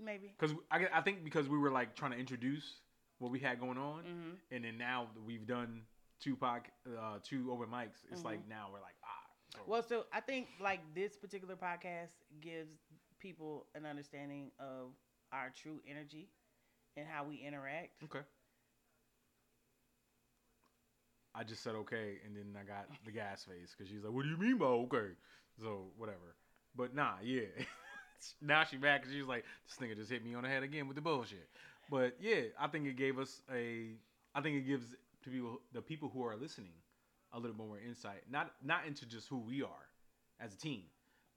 Maybe. 0.00 0.34
Because 0.38 0.56
I, 0.70 0.86
I 0.92 1.00
think 1.02 1.24
because 1.24 1.48
we 1.48 1.58
were 1.58 1.70
like 1.70 1.94
trying 1.94 2.10
to 2.12 2.18
introduce 2.18 2.80
what 3.18 3.30
we 3.30 3.38
had 3.38 3.60
going 3.60 3.78
on, 3.78 4.02
hmm 4.04 4.30
and 4.50 4.64
then 4.64 4.76
now 4.78 5.08
we've 5.26 5.46
done 5.46 5.82
two 6.20 6.36
pod, 6.36 6.62
uh, 6.86 7.18
two 7.22 7.50
open 7.52 7.68
mics. 7.68 8.04
It's 8.10 8.22
Mhm. 8.22 8.24
like 8.24 8.48
now 8.48 8.68
we're 8.72 8.80
like 8.80 8.94
ah. 9.04 9.08
so- 9.54 9.60
Well, 9.66 9.82
so 9.82 10.04
I 10.12 10.20
think 10.20 10.48
like 10.60 10.80
this 10.94 11.16
particular 11.16 11.56
podcast 11.56 12.12
gives 12.40 12.70
people 13.20 13.66
an 13.74 13.86
understanding 13.86 14.50
of 14.58 14.92
our 15.32 15.50
true 15.50 15.80
energy 15.88 16.28
and 16.96 17.06
how 17.08 17.24
we 17.24 17.36
interact. 17.36 18.02
okay. 18.04 18.20
I 21.34 21.42
just 21.42 21.62
said 21.62 21.74
okay, 21.74 22.18
and 22.24 22.36
then 22.36 22.54
I 22.60 22.64
got 22.64 22.88
the 23.04 23.10
gas 23.20 23.44
face 23.44 23.74
because 23.76 23.90
she's 23.90 24.04
like, 24.04 24.12
"What 24.12 24.22
do 24.22 24.28
you 24.28 24.36
mean 24.36 24.56
by 24.58 24.66
okay?" 24.66 25.14
So 25.60 25.90
whatever. 25.96 26.36
But 26.76 26.94
nah, 26.94 27.14
yeah. 27.22 27.46
now 28.40 28.64
she 28.64 28.76
back 28.76 29.02
because 29.02 29.14
she's 29.14 29.26
like, 29.26 29.44
"This 29.66 29.76
nigga 29.78 29.96
just 29.96 30.10
hit 30.10 30.24
me 30.24 30.34
on 30.34 30.42
the 30.42 30.48
head 30.48 30.62
again 30.62 30.86
with 30.88 30.94
the 30.96 31.00
bullshit." 31.02 31.48
But 31.90 32.16
yeah, 32.20 32.42
I 32.58 32.68
think 32.68 32.86
it 32.86 32.96
gave 32.96 33.18
us 33.18 33.42
a. 33.52 33.90
I 34.34 34.40
think 34.40 34.56
it 34.56 34.66
gives 34.66 34.86
to 35.24 35.30
people 35.30 35.60
the 35.72 35.82
people 35.82 36.10
who 36.12 36.24
are 36.24 36.36
listening 36.36 36.72
a 37.32 37.38
little 37.38 37.56
bit 37.56 37.66
more 37.66 37.78
insight, 37.78 38.22
not 38.30 38.52
not 38.62 38.86
into 38.86 39.06
just 39.06 39.28
who 39.28 39.38
we 39.38 39.62
are 39.62 39.86
as 40.40 40.54
a 40.54 40.56
team, 40.56 40.82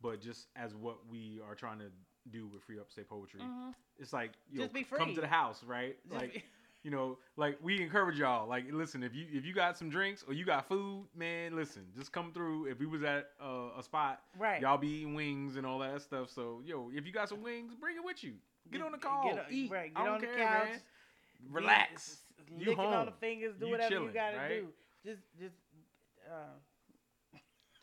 but 0.02 0.22
just 0.22 0.48
as 0.56 0.74
what 0.76 0.98
we 1.10 1.40
are 1.48 1.56
trying 1.56 1.80
to 1.80 1.92
do 2.32 2.48
with 2.48 2.62
Free 2.64 2.80
Upstate 2.80 3.08
Poetry. 3.10 3.42
Mhm. 3.42 3.74
It's 4.00 4.14
like 4.14 4.32
you 4.50 4.60
Just 4.60 4.74
know, 4.74 4.98
come 4.98 5.16
to 5.16 5.22
the 5.22 5.28
house, 5.28 5.64
right? 5.64 5.98
Just 6.04 6.16
like 6.22 6.44
you 6.88 6.92
know, 6.92 7.18
like 7.36 7.58
we 7.62 7.82
encourage 7.82 8.18
y'all. 8.18 8.48
Like, 8.48 8.64
listen, 8.72 9.04
if 9.04 9.14
you 9.14 9.26
if 9.30 9.46
you 9.46 9.54
got 9.54 9.78
some 9.78 9.90
drinks 9.90 10.24
or 10.26 10.34
you 10.34 10.46
got 10.46 10.70
food, 10.70 11.06
man, 11.14 11.54
listen, 11.54 11.82
just 11.98 12.14
come 12.14 12.32
through. 12.32 12.68
If 12.68 12.80
we 12.80 12.86
was 12.86 13.04
at 13.04 13.32
uh, 13.44 13.78
a 13.78 13.84
spot, 13.84 14.22
right. 14.40 14.62
y'all 14.62 14.78
be 14.78 14.88
eating 14.88 15.14
wings 15.14 15.58
and 15.58 15.66
all 15.66 15.80
that 15.80 16.02
stuff. 16.02 16.30
So, 16.34 16.62
yo, 16.66 16.90
if 16.96 17.06
you 17.06 17.12
got 17.12 17.28
some 17.28 17.44
wings, 17.44 17.74
bring 17.78 17.98
it 17.98 18.06
with 18.06 18.24
you. 18.24 18.36
Get 18.72 18.82
on 18.82 18.94
the 18.94 18.98
call, 18.98 19.26
Get 19.26 19.34
on, 19.34 19.46
eat. 19.52 19.70
right, 19.70 19.92
I 19.98 20.00
get 20.00 20.06
don't 20.06 20.16
on 20.16 20.22
the 20.22 20.28
couch. 20.28 20.68
man. 20.70 20.80
Relax. 21.52 21.94
s- 21.94 22.18
You 22.58 22.68
licking 22.70 22.80
all 22.86 23.04
the 23.04 23.12
fingers. 23.20 23.56
Do 23.60 23.66
You 23.66 23.72
whatever 23.74 23.94
you 23.96 24.10
gotta 24.14 24.38
right? 24.38 24.50
do. 24.50 24.68
Just, 25.06 25.20
just. 25.38 25.56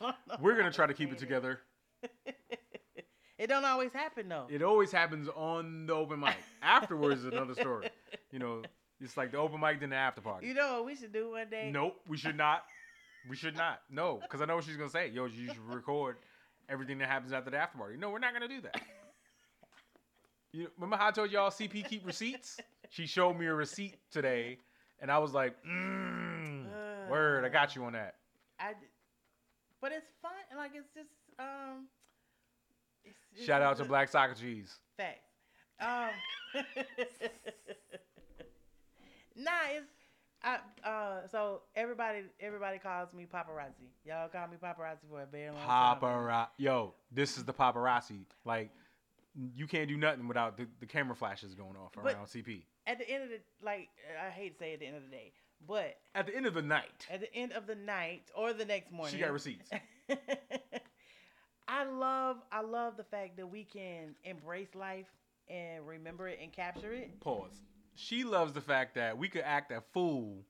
Uh, 0.01 0.13
We're 0.41 0.57
gonna 0.57 0.73
try 0.73 0.87
to 0.87 0.95
keep 0.95 1.13
it 1.13 1.19
together. 1.19 1.61
it 3.39 3.49
don't 3.49 3.67
always 3.67 3.93
happen 3.93 4.31
though. 4.31 4.47
It 4.49 4.63
always 4.63 4.91
happens 4.91 5.29
on 5.37 5.85
the 5.85 5.93
open 5.93 6.21
mic. 6.21 6.37
Afterwards 6.63 7.21
is 7.21 7.27
another 7.27 7.55
story. 7.55 7.91
You 8.31 8.39
know, 8.39 8.63
it's 9.01 9.17
like 9.17 9.33
the 9.33 9.39
open 9.39 9.61
mic 9.61 9.81
then 9.81 9.91
the 9.91 9.97
after 9.97 10.21
party. 10.21 10.47
You 10.47 10.55
know 10.55 10.75
what 10.75 10.87
we 10.87 10.97
should 10.97 11.13
do 11.13 11.33
one 11.33 11.49
day? 11.51 11.71
Nope, 11.73 12.01
we 12.09 12.17
should 12.17 12.37
not. 12.37 12.65
We 13.29 13.37
should 13.37 13.57
not. 13.59 13.81
No, 13.91 14.21
because 14.23 14.41
I 14.41 14.45
know 14.45 14.57
what 14.57 14.65
she's 14.65 14.77
gonna 14.77 14.91
say. 14.91 15.09
Yo, 15.09 15.27
you 15.27 15.49
should 15.49 15.75
record 15.75 16.17
everything 16.69 16.99
that 16.99 17.09
happens 17.09 17.33
after 17.33 17.51
the 17.51 17.59
after 17.59 17.79
party. 17.79 17.97
No, 17.97 18.11
we're 18.11 18.19
not 18.19 18.33
gonna 18.33 18.49
do 18.49 18.61
that. 18.63 18.81
You 20.53 20.69
remember 20.77 20.97
how 20.97 21.09
I 21.09 21.11
told 21.11 21.33
y'all 21.33 21.51
CP 21.51 21.89
keep 21.89 22.07
receipts? 22.07 22.61
She 22.89 23.07
showed 23.07 23.35
me 23.35 23.47
a 23.47 23.55
receipt 23.55 23.97
today, 24.13 24.59
and 25.01 25.11
I 25.11 25.19
was 25.19 25.35
like, 25.35 25.57
mm, 25.65 26.65
"Word, 27.11 27.45
I 27.45 27.49
got 27.49 27.75
you 27.75 27.85
on 27.85 27.95
that." 27.95 28.15
I, 28.61 28.73
d- 28.73 28.87
but 29.81 29.91
it's 29.91 30.07
fun. 30.23 30.31
Like 30.57 30.71
it's 30.75 30.89
just 30.95 31.09
um. 31.41 31.89
It's, 33.05 33.19
it's 33.35 33.45
Shout 33.45 33.63
out 33.63 33.77
to 33.79 33.85
Black 33.85 34.09
Soccer 34.09 34.35
Cheese. 34.35 34.79
Facts. 34.97 35.29
Um. 35.81 36.11
nah, 39.37 39.51
it's. 39.77 39.87
I, 40.43 40.59
uh, 40.87 41.27
so 41.31 41.63
everybody, 41.75 42.19
everybody 42.39 42.79
calls 42.79 43.15
me 43.15 43.27
paparazzi. 43.33 43.89
Y'all 44.05 44.29
call 44.29 44.47
me 44.49 44.57
paparazzi 44.63 45.09
for 45.09 45.23
a 45.23 45.27
very 45.27 45.49
long 45.51 45.57
time. 45.67 45.97
Paparazzi. 46.01 46.49
Yo, 46.59 46.93
this 47.11 47.39
is 47.39 47.45
the 47.45 47.55
paparazzi. 47.55 48.27
Like, 48.45 48.71
you 49.55 49.67
can't 49.67 49.89
do 49.89 49.97
nothing 49.97 50.29
without 50.29 50.59
the, 50.59 50.67
the 50.81 50.87
camera 50.87 51.17
flashes 51.17 51.55
going 51.55 51.77
off 51.83 51.93
But- 51.95 52.15
around 52.15 52.27
CP. 52.27 52.63
At 52.87 52.99
the 52.99 53.09
end 53.09 53.23
of 53.23 53.31
the, 53.31 53.41
like, 53.65 53.89
I 54.23 54.29
hate 54.29 54.53
to 54.53 54.59
say 54.59 54.75
at 54.75 54.81
the 54.81 54.87
end 54.87 54.97
of 54.99 55.05
the 55.05 55.09
day, 55.09 55.33
but 55.67 55.97
At 56.15 56.27
the 56.27 56.37
end 56.37 56.45
of 56.45 56.53
the 56.53 56.61
night, 56.61 57.07
at 57.11 57.21
the 57.21 57.35
end 57.35 57.53
of 57.53 57.67
the 57.67 57.75
night 57.77 58.31
or 58.37 58.53
the 58.53 58.67
next 58.67 58.93
morning, 58.93 59.15
she 59.15 59.21
got 59.23 59.33
receipts. 59.33 59.71
I 61.67 61.85
love, 61.85 62.37
I 62.53 62.61
love 62.61 62.99
the 62.99 63.05
fact 63.05 63.39
that 63.39 63.47
we 63.47 63.65
can 63.65 64.15
embrace 64.25 64.75
life 64.75 65.07
and 65.49 65.87
remember 65.87 66.29
it 66.29 66.39
and 66.43 66.53
capture 66.53 66.93
it. 66.93 67.19
Pause. 67.21 67.63
She 67.95 68.25
loves 68.25 68.53
the 68.53 68.61
fact 68.61 68.95
that 68.97 69.17
we 69.19 69.29
could 69.29 69.43
act 69.43 69.71
a 69.73 69.83
fool, 69.93 70.45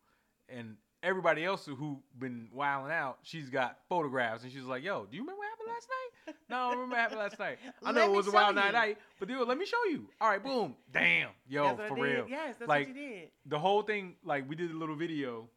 and 0.49 0.77
everybody 1.03 1.45
else 1.45 1.67
who 1.67 2.03
been 2.19 2.49
wilding 2.53 2.93
out, 2.93 3.19
she's 3.23 3.51
got 3.51 3.79
photographs, 3.89 4.43
and 4.43 4.53
she's 4.53 4.63
like, 4.65 4.83
"Yo, 4.83 5.07
do 5.11 5.17
you 5.17 5.23
remember 5.23 5.39
what 5.39 5.49
happened 5.49 5.69
last 5.69 5.89
night? 5.89 6.37
No, 6.49 6.57
I 6.57 6.61
don't 6.61 6.71
remember 6.79 6.95
what 6.95 7.01
happened 7.01 7.21
last 7.21 7.39
night. 7.39 7.59
I 7.85 7.93
know 7.93 8.13
it 8.13 8.17
was 8.17 8.27
a 8.27 8.31
wild 8.31 8.55
night, 8.55 8.73
night, 8.73 8.99
but 9.19 9.29
dude, 9.29 9.47
let 9.47 9.59
me 9.59 9.67
show 9.67 9.85
you. 9.91 10.09
All 10.21 10.29
right, 10.29 10.43
boom, 10.43 10.75
damn, 10.93 11.31
yo, 11.47 11.77
for 11.89 11.95
real. 11.97 12.27
Yes, 12.29 12.57
that's 12.59 12.69
Like, 12.69 12.89
what 12.89 12.97
you 12.97 13.09
did. 13.09 13.29
The 13.47 13.59
whole 13.59 13.83
thing, 13.83 14.17
like, 14.25 14.49
we 14.49 14.57
did 14.57 14.71
a 14.71 14.75
little 14.75 14.97
video 14.97 15.49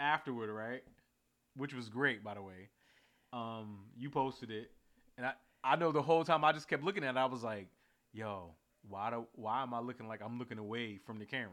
afterward, 0.00 0.50
right? 0.50 0.82
Which 1.56 1.72
was 1.74 1.88
great, 1.88 2.24
by 2.24 2.34
the 2.34 2.42
way. 2.42 2.68
Um, 3.32 3.86
you 3.96 4.10
posted 4.10 4.50
it, 4.50 4.70
and 5.16 5.26
I, 5.26 5.32
I 5.62 5.76
know 5.76 5.92
the 5.92 6.02
whole 6.02 6.24
time 6.24 6.44
I 6.44 6.52
just 6.52 6.68
kept 6.68 6.82
looking 6.84 7.04
at 7.04 7.14
it. 7.14 7.18
I 7.18 7.26
was 7.26 7.42
like, 7.42 7.68
"Yo, 8.12 8.54
why 8.88 9.10
do, 9.10 9.26
why 9.34 9.62
am 9.62 9.74
I 9.74 9.80
looking 9.80 10.08
like 10.08 10.20
I'm 10.22 10.38
looking 10.38 10.58
away 10.58 10.98
from 11.06 11.18
the 11.18 11.24
camera? 11.26 11.50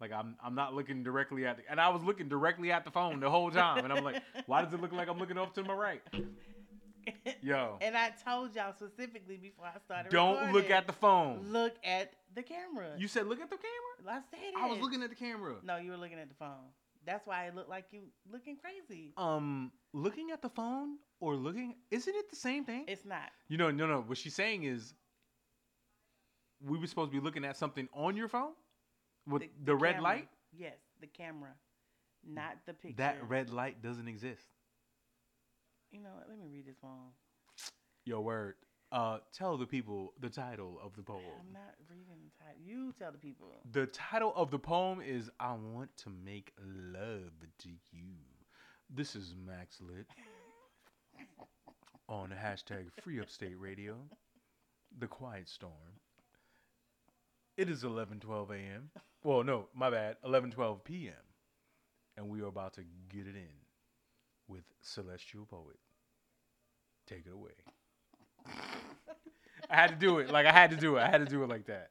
Like 0.00 0.12
I'm, 0.12 0.36
I'm 0.42 0.54
not 0.54 0.74
looking 0.74 1.02
directly 1.02 1.44
at 1.46 1.56
the, 1.56 1.62
and 1.70 1.80
I 1.80 1.88
was 1.88 2.02
looking 2.02 2.28
directly 2.28 2.70
at 2.70 2.84
the 2.84 2.90
phone 2.90 3.20
the 3.20 3.30
whole 3.30 3.50
time, 3.50 3.84
and 3.84 3.92
I'm 3.92 4.04
like, 4.04 4.22
why 4.46 4.62
does 4.62 4.72
it 4.72 4.80
look 4.80 4.92
like 4.92 5.08
I'm 5.08 5.18
looking 5.18 5.38
off 5.38 5.52
to 5.54 5.64
my 5.64 5.74
right? 5.74 6.02
Yo, 7.42 7.78
And 7.80 7.96
I 7.96 8.12
told 8.24 8.54
y'all 8.54 8.74
specifically 8.74 9.38
before 9.38 9.64
I 9.66 9.78
started. 9.84 10.10
don't 10.12 10.52
look 10.52 10.70
at 10.70 10.86
the 10.86 10.92
phone. 10.92 11.46
Look 11.50 11.74
at 11.82 12.12
the 12.34 12.42
camera. 12.42 12.90
You 12.98 13.08
said 13.08 13.26
look 13.26 13.40
at 13.40 13.48
the 13.50 13.56
camera. 13.56 14.18
I 14.18 14.20
said 14.30 14.40
it. 14.42 14.54
I 14.56 14.66
was 14.66 14.78
looking 14.80 15.02
at 15.02 15.08
the 15.10 15.16
camera. 15.16 15.54
No, 15.62 15.76
you 15.76 15.90
were 15.90 15.96
looking 15.96 16.18
at 16.18 16.28
the 16.28 16.34
phone. 16.34 16.68
That's 17.06 17.26
why 17.26 17.46
it 17.46 17.54
looked 17.54 17.70
like 17.70 17.86
you 17.90 18.02
looking 18.30 18.56
crazy. 18.56 19.14
Um, 19.16 19.72
looking 19.94 20.30
at 20.30 20.42
the 20.42 20.50
phone 20.50 20.96
or 21.20 21.34
looking, 21.36 21.76
isn't 21.90 22.14
it 22.14 22.28
the 22.28 22.36
same 22.36 22.64
thing? 22.64 22.84
It's 22.86 23.06
not. 23.06 23.30
You 23.48 23.56
know, 23.56 23.70
no, 23.70 23.86
no. 23.86 24.00
What 24.02 24.18
she's 24.18 24.34
saying 24.34 24.64
is, 24.64 24.92
we 26.64 26.78
were 26.78 26.86
supposed 26.86 27.12
to 27.12 27.20
be 27.20 27.24
looking 27.24 27.44
at 27.44 27.56
something 27.56 27.88
on 27.92 28.16
your 28.16 28.28
phone 28.28 28.52
with 29.26 29.42
the, 29.64 29.74
red 29.74 29.94
camera. 29.94 30.02
light. 30.02 30.28
Yes, 30.52 30.76
the 31.00 31.06
camera, 31.06 31.50
not 32.26 32.56
the 32.66 32.74
picture. 32.74 32.96
That 32.96 33.28
red 33.28 33.50
light 33.50 33.82
doesn't 33.82 34.08
exist. 34.08 34.48
You 35.90 36.00
know 36.00 36.10
what? 36.14 36.26
Let 36.28 36.38
me 36.38 36.46
read 36.52 36.66
this 36.66 36.76
poem. 36.76 37.12
Your 38.04 38.20
word. 38.20 38.54
Uh, 38.90 39.18
tell 39.34 39.58
the 39.58 39.66
people 39.66 40.14
the 40.18 40.30
title 40.30 40.80
of 40.82 40.96
the 40.96 41.02
poem. 41.02 41.20
I'm 41.38 41.52
not 41.52 41.74
reading 41.90 42.16
the 42.24 42.42
title. 42.42 42.62
You 42.64 42.94
tell 42.98 43.12
the 43.12 43.18
people. 43.18 43.48
The 43.72 43.86
title 43.86 44.32
of 44.34 44.50
the 44.50 44.58
poem 44.58 45.02
is 45.02 45.30
"I 45.38 45.52
Want 45.52 45.94
to 45.98 46.10
Make 46.24 46.52
Love 46.58 47.32
to 47.58 47.68
You." 47.92 48.14
This 48.88 49.14
is 49.14 49.34
Max 49.46 49.78
Lit 49.82 50.06
on 52.08 52.30
hashtag 52.30 52.86
Free 53.02 53.20
Upstate 53.20 53.60
Radio. 53.60 53.96
The 54.98 55.06
Quiet 55.06 55.50
Storm. 55.50 55.72
It 57.58 57.68
is 57.68 57.82
11:12 57.82 58.50
a.m. 58.52 58.90
Well, 59.24 59.42
no, 59.42 59.66
my 59.74 59.90
bad. 59.90 60.16
11:12 60.24 60.84
p.m. 60.84 61.12
And 62.16 62.28
we 62.30 62.40
are 62.40 62.46
about 62.46 62.74
to 62.74 62.82
get 63.08 63.26
it 63.26 63.34
in 63.34 63.50
with 64.46 64.62
Celestial 64.80 65.44
Poet. 65.44 65.76
Take 67.08 67.26
it 67.26 67.32
away. 67.32 67.50
I 69.68 69.74
had 69.74 69.90
to 69.90 69.96
do 69.96 70.20
it. 70.20 70.30
Like 70.30 70.46
I 70.46 70.52
had 70.52 70.70
to 70.70 70.76
do 70.76 70.96
it. 70.98 71.00
I 71.00 71.08
had 71.08 71.18
to 71.18 71.26
do 71.26 71.42
it 71.42 71.48
like 71.48 71.66
that. 71.66 71.90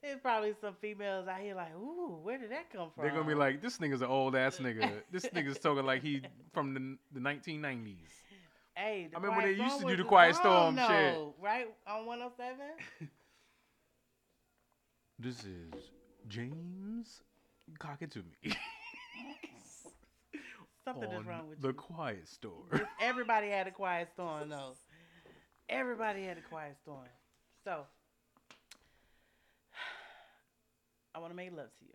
There's 0.00 0.20
probably 0.20 0.54
some 0.60 0.76
females 0.80 1.26
out 1.26 1.40
here 1.40 1.56
like, 1.56 1.74
ooh, 1.76 2.20
where 2.22 2.38
did 2.38 2.52
that 2.52 2.72
come 2.72 2.90
from? 2.94 3.02
They're 3.02 3.12
gonna 3.12 3.26
be 3.26 3.34
like, 3.34 3.60
this 3.60 3.78
nigga's 3.78 4.00
an 4.00 4.08
old 4.08 4.36
ass 4.36 4.56
nigga. 4.60 4.92
This 5.10 5.26
nigga's 5.26 5.58
talking 5.58 5.84
like 5.84 6.02
he 6.02 6.22
from 6.54 6.72
the 6.72 6.96
the 7.12 7.20
1990s. 7.20 7.96
hey, 8.76 9.08
the 9.10 9.18
I 9.18 9.20
remember 9.20 9.40
Quiet 9.42 9.58
they 9.58 9.64
used 9.64 9.80
to 9.80 9.86
do 9.88 9.96
the 9.96 10.04
Quiet 10.04 10.36
Storm 10.36 10.76
shit. 10.76 10.86
though, 10.88 11.34
right 11.42 11.66
on 11.88 12.06
107. 12.06 13.10
This 15.22 15.44
is 15.44 15.90
James. 16.28 17.20
Cock 17.78 17.98
it 18.00 18.10
to 18.12 18.20
me. 18.20 18.54
Something 20.82 21.12
is 21.12 21.26
wrong 21.26 21.46
with 21.46 21.60
the 21.60 21.68
you. 21.68 21.74
Quiet 21.74 22.26
Store. 22.26 22.64
Everybody 23.02 23.50
had 23.50 23.66
a 23.66 23.70
quiet 23.70 24.08
storm 24.14 24.48
though. 24.48 24.72
Everybody 25.68 26.24
had 26.24 26.38
a 26.38 26.40
quiet 26.40 26.74
storm. 26.82 27.04
So 27.64 27.84
I 31.14 31.18
want 31.18 31.32
to 31.32 31.36
make 31.36 31.50
love 31.54 31.68
to 31.80 31.84
you. 31.84 31.92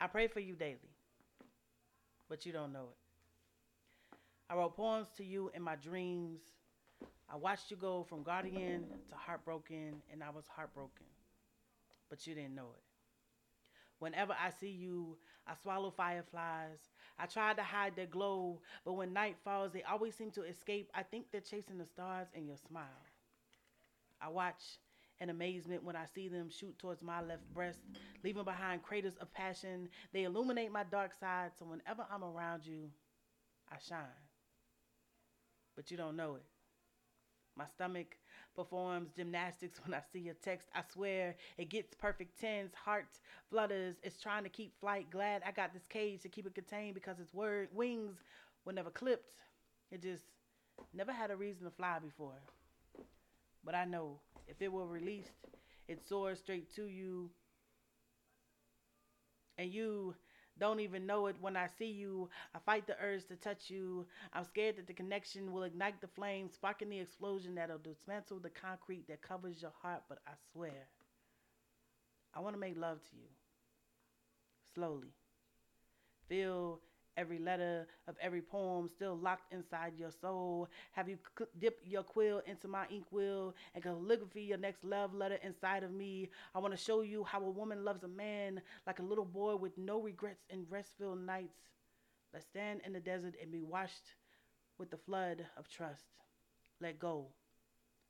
I 0.00 0.06
pray 0.06 0.28
for 0.28 0.38
you 0.38 0.54
daily, 0.54 0.94
but 2.28 2.46
you 2.46 2.52
don't 2.52 2.72
know 2.72 2.90
it. 2.92 4.16
I 4.48 4.54
wrote 4.54 4.76
poems 4.76 5.08
to 5.16 5.24
you 5.24 5.50
in 5.52 5.62
my 5.62 5.74
dreams. 5.74 6.42
I 7.32 7.36
watched 7.36 7.70
you 7.70 7.78
go 7.78 8.04
from 8.04 8.22
guardian 8.22 8.84
to 9.08 9.16
heartbroken, 9.16 10.02
and 10.12 10.22
I 10.22 10.28
was 10.28 10.44
heartbroken, 10.54 11.06
but 12.10 12.26
you 12.26 12.34
didn't 12.34 12.54
know 12.54 12.68
it. 12.74 12.82
Whenever 14.00 14.34
I 14.34 14.50
see 14.50 14.68
you, 14.68 15.16
I 15.46 15.54
swallow 15.62 15.90
fireflies. 15.90 16.90
I 17.18 17.24
try 17.24 17.54
to 17.54 17.62
hide 17.62 17.96
their 17.96 18.06
glow, 18.06 18.60
but 18.84 18.94
when 18.94 19.14
night 19.14 19.36
falls, 19.44 19.72
they 19.72 19.82
always 19.82 20.14
seem 20.14 20.30
to 20.32 20.42
escape. 20.42 20.90
I 20.94 21.04
think 21.04 21.26
they're 21.32 21.40
chasing 21.40 21.78
the 21.78 21.86
stars 21.86 22.28
in 22.34 22.46
your 22.46 22.58
smile. 22.68 22.84
I 24.20 24.28
watch 24.28 24.62
in 25.18 25.30
amazement 25.30 25.84
when 25.84 25.96
I 25.96 26.04
see 26.14 26.28
them 26.28 26.50
shoot 26.50 26.78
towards 26.78 27.00
my 27.00 27.22
left 27.22 27.48
breast, 27.54 27.80
leaving 28.22 28.44
behind 28.44 28.82
craters 28.82 29.16
of 29.20 29.32
passion. 29.32 29.88
They 30.12 30.24
illuminate 30.24 30.70
my 30.70 30.84
dark 30.84 31.14
side, 31.14 31.52
so 31.58 31.64
whenever 31.64 32.04
I'm 32.12 32.24
around 32.24 32.66
you, 32.66 32.90
I 33.70 33.76
shine. 33.88 34.04
But 35.76 35.90
you 35.90 35.96
don't 35.96 36.16
know 36.16 36.34
it. 36.34 36.51
My 37.56 37.66
stomach 37.74 38.16
performs 38.56 39.10
gymnastics 39.14 39.80
when 39.84 39.94
I 39.94 40.00
see 40.12 40.28
a 40.28 40.34
text. 40.34 40.68
I 40.74 40.82
swear 40.92 41.36
it 41.58 41.68
gets 41.68 41.94
perfect 41.94 42.40
tens. 42.40 42.72
Heart 42.74 43.18
flutters. 43.50 43.96
It's 44.02 44.20
trying 44.20 44.44
to 44.44 44.48
keep 44.48 44.78
flight. 44.80 45.10
Glad 45.10 45.42
I 45.46 45.52
got 45.52 45.72
this 45.72 45.86
cage 45.86 46.22
to 46.22 46.28
keep 46.28 46.46
it 46.46 46.54
contained 46.54 46.94
because 46.94 47.18
its 47.20 47.34
word 47.34 47.68
wings 47.72 48.16
were 48.64 48.72
never 48.72 48.90
clipped. 48.90 49.34
It 49.90 50.02
just 50.02 50.24
never 50.94 51.12
had 51.12 51.30
a 51.30 51.36
reason 51.36 51.64
to 51.64 51.70
fly 51.70 51.98
before. 51.98 52.40
But 53.64 53.74
I 53.74 53.84
know 53.84 54.20
if 54.48 54.60
it 54.60 54.72
were 54.72 54.86
released, 54.86 55.30
it 55.88 56.06
soars 56.06 56.38
straight 56.38 56.74
to 56.76 56.86
you. 56.86 57.30
And 59.58 59.70
you 59.70 60.14
don't 60.58 60.80
even 60.80 61.06
know 61.06 61.26
it 61.26 61.36
when 61.40 61.56
I 61.56 61.66
see 61.78 61.90
you. 61.90 62.28
I 62.54 62.58
fight 62.58 62.86
the 62.86 62.96
urge 63.02 63.26
to 63.26 63.36
touch 63.36 63.70
you. 63.70 64.06
I'm 64.32 64.44
scared 64.44 64.76
that 64.76 64.86
the 64.86 64.92
connection 64.92 65.52
will 65.52 65.62
ignite 65.62 66.00
the 66.00 66.08
flame, 66.08 66.48
sparking 66.48 66.90
the 66.90 67.00
explosion 67.00 67.54
that'll 67.54 67.78
dismantle 67.78 68.40
the 68.40 68.50
concrete 68.50 69.08
that 69.08 69.22
covers 69.22 69.62
your 69.62 69.72
heart. 69.82 70.02
But 70.08 70.18
I 70.26 70.32
swear, 70.52 70.88
I 72.34 72.40
want 72.40 72.54
to 72.54 72.60
make 72.60 72.78
love 72.78 73.00
to 73.10 73.16
you. 73.16 73.28
Slowly. 74.74 75.14
Feel 76.28 76.80
every 77.16 77.38
letter 77.38 77.86
of 78.08 78.16
every 78.20 78.40
poem 78.42 78.88
still 78.88 79.16
locked 79.16 79.52
inside 79.52 79.92
your 79.96 80.10
soul. 80.10 80.68
Have 80.92 81.08
you 81.08 81.18
c- 81.38 81.44
dipped 81.58 81.86
your 81.86 82.02
quill 82.02 82.42
into 82.46 82.68
my 82.68 82.86
ink 82.90 83.06
wheel 83.10 83.54
and 83.74 83.82
calligraphy 83.82 84.42
your 84.42 84.58
next 84.58 84.84
love 84.84 85.14
letter 85.14 85.38
inside 85.42 85.82
of 85.82 85.92
me? 85.92 86.30
I 86.54 86.58
want 86.58 86.72
to 86.72 86.78
show 86.82 87.02
you 87.02 87.24
how 87.24 87.42
a 87.42 87.50
woman 87.50 87.84
loves 87.84 88.02
a 88.04 88.08
man 88.08 88.60
like 88.86 88.98
a 88.98 89.02
little 89.02 89.24
boy 89.24 89.56
with 89.56 89.76
no 89.78 90.00
regrets 90.00 90.44
in 90.50 90.66
restful 90.70 91.16
nights. 91.16 91.58
Let's 92.32 92.46
stand 92.46 92.80
in 92.84 92.92
the 92.92 93.00
desert 93.00 93.34
and 93.40 93.50
be 93.52 93.62
washed 93.62 94.14
with 94.78 94.90
the 94.90 94.96
flood 94.96 95.46
of 95.56 95.68
trust. 95.68 96.04
Let 96.80 96.98
go. 96.98 97.28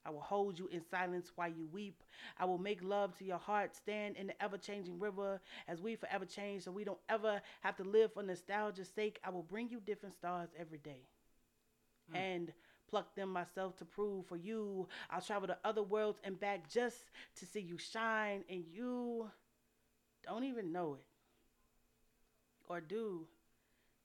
I 0.04 0.10
will 0.10 0.20
hold 0.20 0.58
you 0.58 0.68
in 0.68 0.82
silence 0.90 1.32
while 1.36 1.48
you 1.50 1.66
weep. 1.72 2.02
I 2.38 2.44
will 2.44 2.58
make 2.58 2.82
love 2.82 3.16
to 3.18 3.24
your 3.24 3.38
heart, 3.38 3.74
stand 3.74 4.16
in 4.16 4.26
the 4.28 4.42
ever 4.42 4.58
changing 4.58 4.98
river 4.98 5.40
as 5.68 5.80
we 5.80 5.96
forever 5.96 6.24
change 6.24 6.64
so 6.64 6.70
we 6.72 6.84
don't 6.84 6.98
ever 7.08 7.40
have 7.60 7.76
to 7.76 7.84
live 7.84 8.12
for 8.12 8.22
nostalgia's 8.22 8.88
sake. 8.88 9.20
I 9.24 9.30
will 9.30 9.42
bring 9.42 9.68
you 9.70 9.80
different 9.80 10.14
stars 10.14 10.48
every 10.58 10.78
day 10.78 11.06
Mm. 12.10 12.14
and 12.18 12.52
pluck 12.88 13.14
them 13.14 13.30
myself 13.32 13.76
to 13.78 13.84
prove 13.84 14.26
for 14.26 14.36
you. 14.36 14.88
I'll 15.10 15.20
travel 15.22 15.48
to 15.48 15.58
other 15.64 15.82
worlds 15.82 16.20
and 16.24 16.38
back 16.38 16.68
just 16.68 17.10
to 17.36 17.46
see 17.46 17.60
you 17.60 17.78
shine, 17.78 18.44
and 18.48 18.64
you 18.70 19.30
don't 20.24 20.44
even 20.44 20.72
know 20.72 20.94
it. 20.94 21.06
Or 22.68 22.80
do 22.80 23.28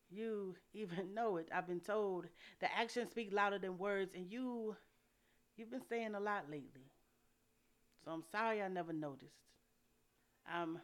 you 0.10 0.56
even 0.74 1.14
know 1.16 1.38
it? 1.38 1.50
I've 1.54 1.68
been 1.68 1.80
told 1.82 2.28
that 2.60 2.72
actions 2.78 3.12
speak 3.12 3.34
louder 3.34 3.60
than 3.60 3.78
words, 3.78 4.14
and 4.16 4.32
you 4.32 4.76
You've 5.58 5.72
been 5.72 5.88
saying 5.90 6.16
a 6.16 6.20
lot 6.20 6.46
lately. 6.50 6.86
So 8.06 8.12
I'm 8.12 8.24
sorry 8.32 8.62
I 8.62 8.68
never 8.68 8.94
noticed. 8.94 9.34
I'm 10.50 10.80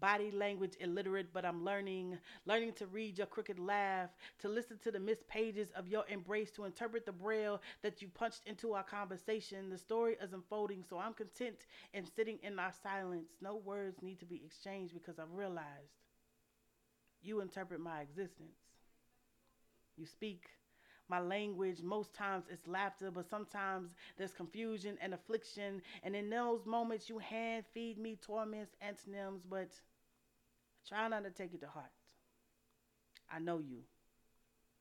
body 0.00 0.30
language 0.30 0.72
illiterate, 0.80 1.32
but 1.34 1.44
I'm 1.44 1.64
learning, 1.64 2.18
learning 2.46 2.72
to 2.74 2.86
read 2.86 3.18
your 3.18 3.26
crooked 3.26 3.58
laugh, 3.58 4.08
to 4.40 4.48
listen 4.48 4.78
to 4.84 4.90
the 4.90 4.98
missed 4.98 5.28
pages 5.28 5.70
of 5.76 5.86
your 5.86 6.04
embrace, 6.08 6.50
to 6.52 6.64
interpret 6.64 7.04
the 7.04 7.12
braille 7.12 7.60
that 7.82 8.00
you 8.00 8.08
punched 8.08 8.40
into 8.46 8.72
our 8.72 8.82
conversation. 8.82 9.68
The 9.68 9.76
story 9.76 10.16
is 10.22 10.32
unfolding, 10.32 10.84
so 10.88 10.98
I'm 10.98 11.12
content 11.12 11.66
in 11.92 12.06
sitting 12.06 12.38
in 12.42 12.58
our 12.58 12.72
silence. 12.82 13.28
No 13.42 13.56
words 13.56 14.02
need 14.02 14.18
to 14.20 14.24
be 14.24 14.40
exchanged 14.44 14.94
because 14.94 15.18
I've 15.18 15.32
realized 15.34 15.98
you 17.22 17.40
interpret 17.40 17.80
my 17.80 18.00
existence. 18.00 18.56
You 19.96 20.06
speak 20.06 20.46
my 21.12 21.20
language. 21.20 21.82
Most 21.82 22.14
times 22.14 22.44
it's 22.50 22.66
laughter, 22.66 23.10
but 23.10 23.28
sometimes 23.28 23.90
there's 24.16 24.32
confusion 24.32 24.96
and 25.02 25.12
affliction. 25.12 25.82
And 26.02 26.16
in 26.16 26.30
those 26.30 26.64
moments, 26.64 27.10
you 27.10 27.18
hand 27.18 27.66
feed 27.74 27.98
me 27.98 28.16
torments, 28.16 28.74
antonyms, 28.80 29.42
but 29.48 29.68
try 30.88 31.08
not 31.08 31.24
to 31.24 31.30
take 31.30 31.54
it 31.54 31.60
to 31.60 31.68
heart. 31.68 31.90
I 33.30 33.38
know 33.38 33.58
you. 33.58 33.80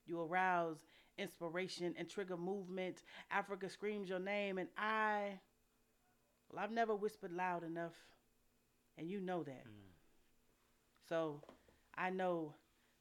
You 0.06 0.22
arouse 0.22 0.78
inspiration 1.18 1.94
and 1.98 2.10
trigger 2.10 2.38
movement. 2.38 3.04
Africa 3.30 3.70
screams 3.70 4.10
your 4.10 4.20
name, 4.20 4.58
and 4.58 4.70
I, 4.78 5.40
well, 6.50 6.64
I've 6.64 6.72
never 6.72 6.96
whispered 6.96 7.32
loud 7.32 7.64
enough, 7.64 7.96
and 8.98 9.10
you 9.10 9.20
know 9.20 9.44
that. 9.44 9.66
Mm. 9.66 9.92
So 11.10 11.42
I 11.98 12.10
know 12.10 12.56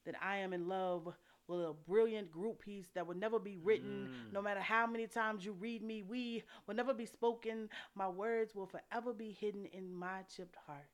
that 0.05 0.15
I 0.23 0.39
am 0.39 0.53
in 0.53 0.69
love 0.69 1.09
with 1.51 1.61
a 1.61 1.75
brilliant 1.89 2.31
group 2.31 2.61
piece 2.61 2.87
that 2.95 3.07
will 3.07 3.17
never 3.17 3.39
be 3.39 3.59
written. 3.63 4.09
Mm. 4.11 4.33
No 4.33 4.41
matter 4.41 4.61
how 4.61 4.87
many 4.87 5.07
times 5.07 5.45
you 5.45 5.53
read 5.53 5.83
me, 5.83 6.03
we 6.03 6.45
will 6.67 6.75
never 6.75 6.95
be 6.95 7.07
spoken. 7.07 7.69
My 7.95 8.09
words 8.09 8.55
will 8.55 8.67
forever 8.67 9.13
be 9.13 9.37
hidden 9.39 9.67
in 9.73 9.93
my 9.93 10.23
chipped 10.35 10.57
heart. 10.67 10.87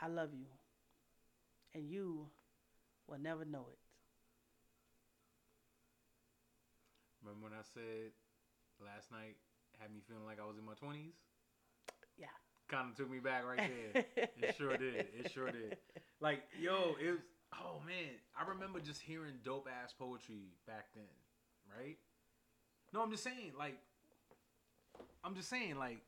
I 0.00 0.08
love 0.08 0.30
you, 0.32 0.46
and 1.74 1.88
you 1.88 2.26
will 3.06 3.18
never 3.18 3.44
know 3.44 3.66
it. 3.70 3.78
Remember 7.22 7.44
when 7.44 7.52
I 7.52 7.62
said 7.74 8.12
last 8.84 9.10
night 9.10 9.36
had 9.78 9.92
me 9.92 10.00
feeling 10.06 10.24
like 10.24 10.38
I 10.40 10.46
was 10.46 10.58
in 10.58 10.64
my 10.64 10.74
twenties? 10.74 11.14
Yeah. 12.18 12.26
Kind 12.68 12.90
of 12.90 12.96
took 12.96 13.10
me 13.10 13.18
back 13.18 13.44
right 13.46 13.70
there. 13.94 14.04
it 14.16 14.54
sure 14.56 14.76
did. 14.76 14.94
It 15.18 15.30
sure 15.32 15.50
did. 15.50 15.76
Like, 16.20 16.42
yo, 16.60 16.94
it 17.00 17.10
was. 17.10 17.20
Oh 17.54 17.80
man, 17.86 18.14
I 18.38 18.48
remember 18.48 18.80
just 18.80 19.00
hearing 19.00 19.34
dope 19.44 19.68
ass 19.82 19.94
poetry 19.98 20.50
back 20.66 20.86
then, 20.94 21.04
right? 21.78 21.96
No, 22.92 23.02
I'm 23.02 23.10
just 23.10 23.24
saying, 23.24 23.52
like, 23.58 23.78
I'm 25.24 25.34
just 25.34 25.48
saying, 25.48 25.76
like, 25.76 25.98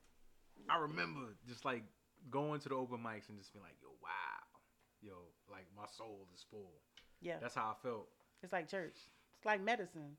I 0.69 0.79
remember 0.79 1.21
just 1.47 1.65
like 1.65 1.83
going 2.31 2.61
to 2.61 2.69
the 2.69 2.75
open 2.75 2.99
mics 2.99 3.29
and 3.29 3.39
just 3.39 3.53
being 3.53 3.63
like, 3.63 3.77
yo, 3.81 3.89
wow, 4.03 4.61
yo, 5.03 5.15
like 5.51 5.67
my 5.77 5.87
soul 5.97 6.27
is 6.35 6.45
full. 6.51 6.73
Yeah. 7.21 7.37
That's 7.41 7.55
how 7.55 7.75
I 7.79 7.87
felt. 7.87 8.09
It's 8.43 8.53
like 8.53 8.69
church. 8.69 8.97
It's 9.37 9.47
like 9.47 9.63
medicine. 9.63 10.17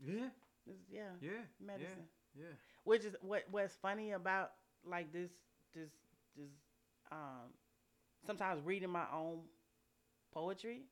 Yeah, 0.00 0.28
It's, 0.66 0.78
yeah. 0.90 1.10
yeah, 1.20 1.30
Medicine. 1.64 2.06
Yeah, 2.36 2.44
yeah. 2.44 2.54
Which 2.84 3.04
is 3.04 3.16
what 3.20 3.42
what's 3.50 3.74
funny 3.74 4.12
about 4.12 4.52
like 4.84 5.12
this 5.12 5.30
this 5.74 5.90
this 6.36 6.50
um 7.10 7.50
sometimes 8.26 8.62
reading 8.64 8.90
my 8.90 9.04
own 9.12 9.40
poetry. 10.32 10.82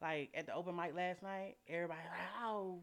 Like 0.00 0.30
at 0.34 0.46
the 0.46 0.54
open 0.54 0.74
mic 0.74 0.96
last 0.96 1.22
night, 1.22 1.56
everybody 1.68 2.00
like, 2.10 2.28
oh 2.44 2.80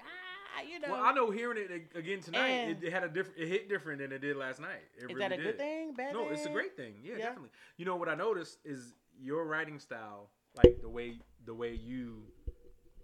ah, 0.00 0.62
you 0.68 0.80
know. 0.80 0.90
Well, 0.90 1.00
I 1.00 1.12
know 1.12 1.30
hearing 1.30 1.58
it 1.58 1.96
again 1.96 2.20
tonight, 2.20 2.50
it, 2.66 2.78
it 2.82 2.92
had 2.92 3.04
a 3.04 3.08
different, 3.08 3.38
it 3.38 3.46
hit 3.46 3.68
different 3.68 4.00
than 4.00 4.10
it 4.10 4.18
did 4.18 4.36
last 4.36 4.60
night. 4.60 4.82
It 4.98 5.02
is 5.04 5.08
really 5.08 5.20
that 5.20 5.32
a 5.32 5.36
did. 5.36 5.44
good 5.44 5.58
thing? 5.58 5.92
Bad 5.94 6.12
No, 6.12 6.28
it's 6.30 6.46
a 6.46 6.48
great 6.50 6.74
thing. 6.76 6.94
Yeah, 7.04 7.12
Yeah. 7.18 7.26
definitely. 7.26 7.50
You 7.76 7.84
know 7.84 7.94
what 7.94 8.08
I 8.08 8.16
noticed 8.16 8.58
is 8.64 8.94
your 9.16 9.44
writing 9.44 9.78
style, 9.78 10.30
like 10.56 10.80
the 10.82 10.88
way 10.88 11.20
the 11.44 11.54
way 11.54 11.72
you 11.72 12.24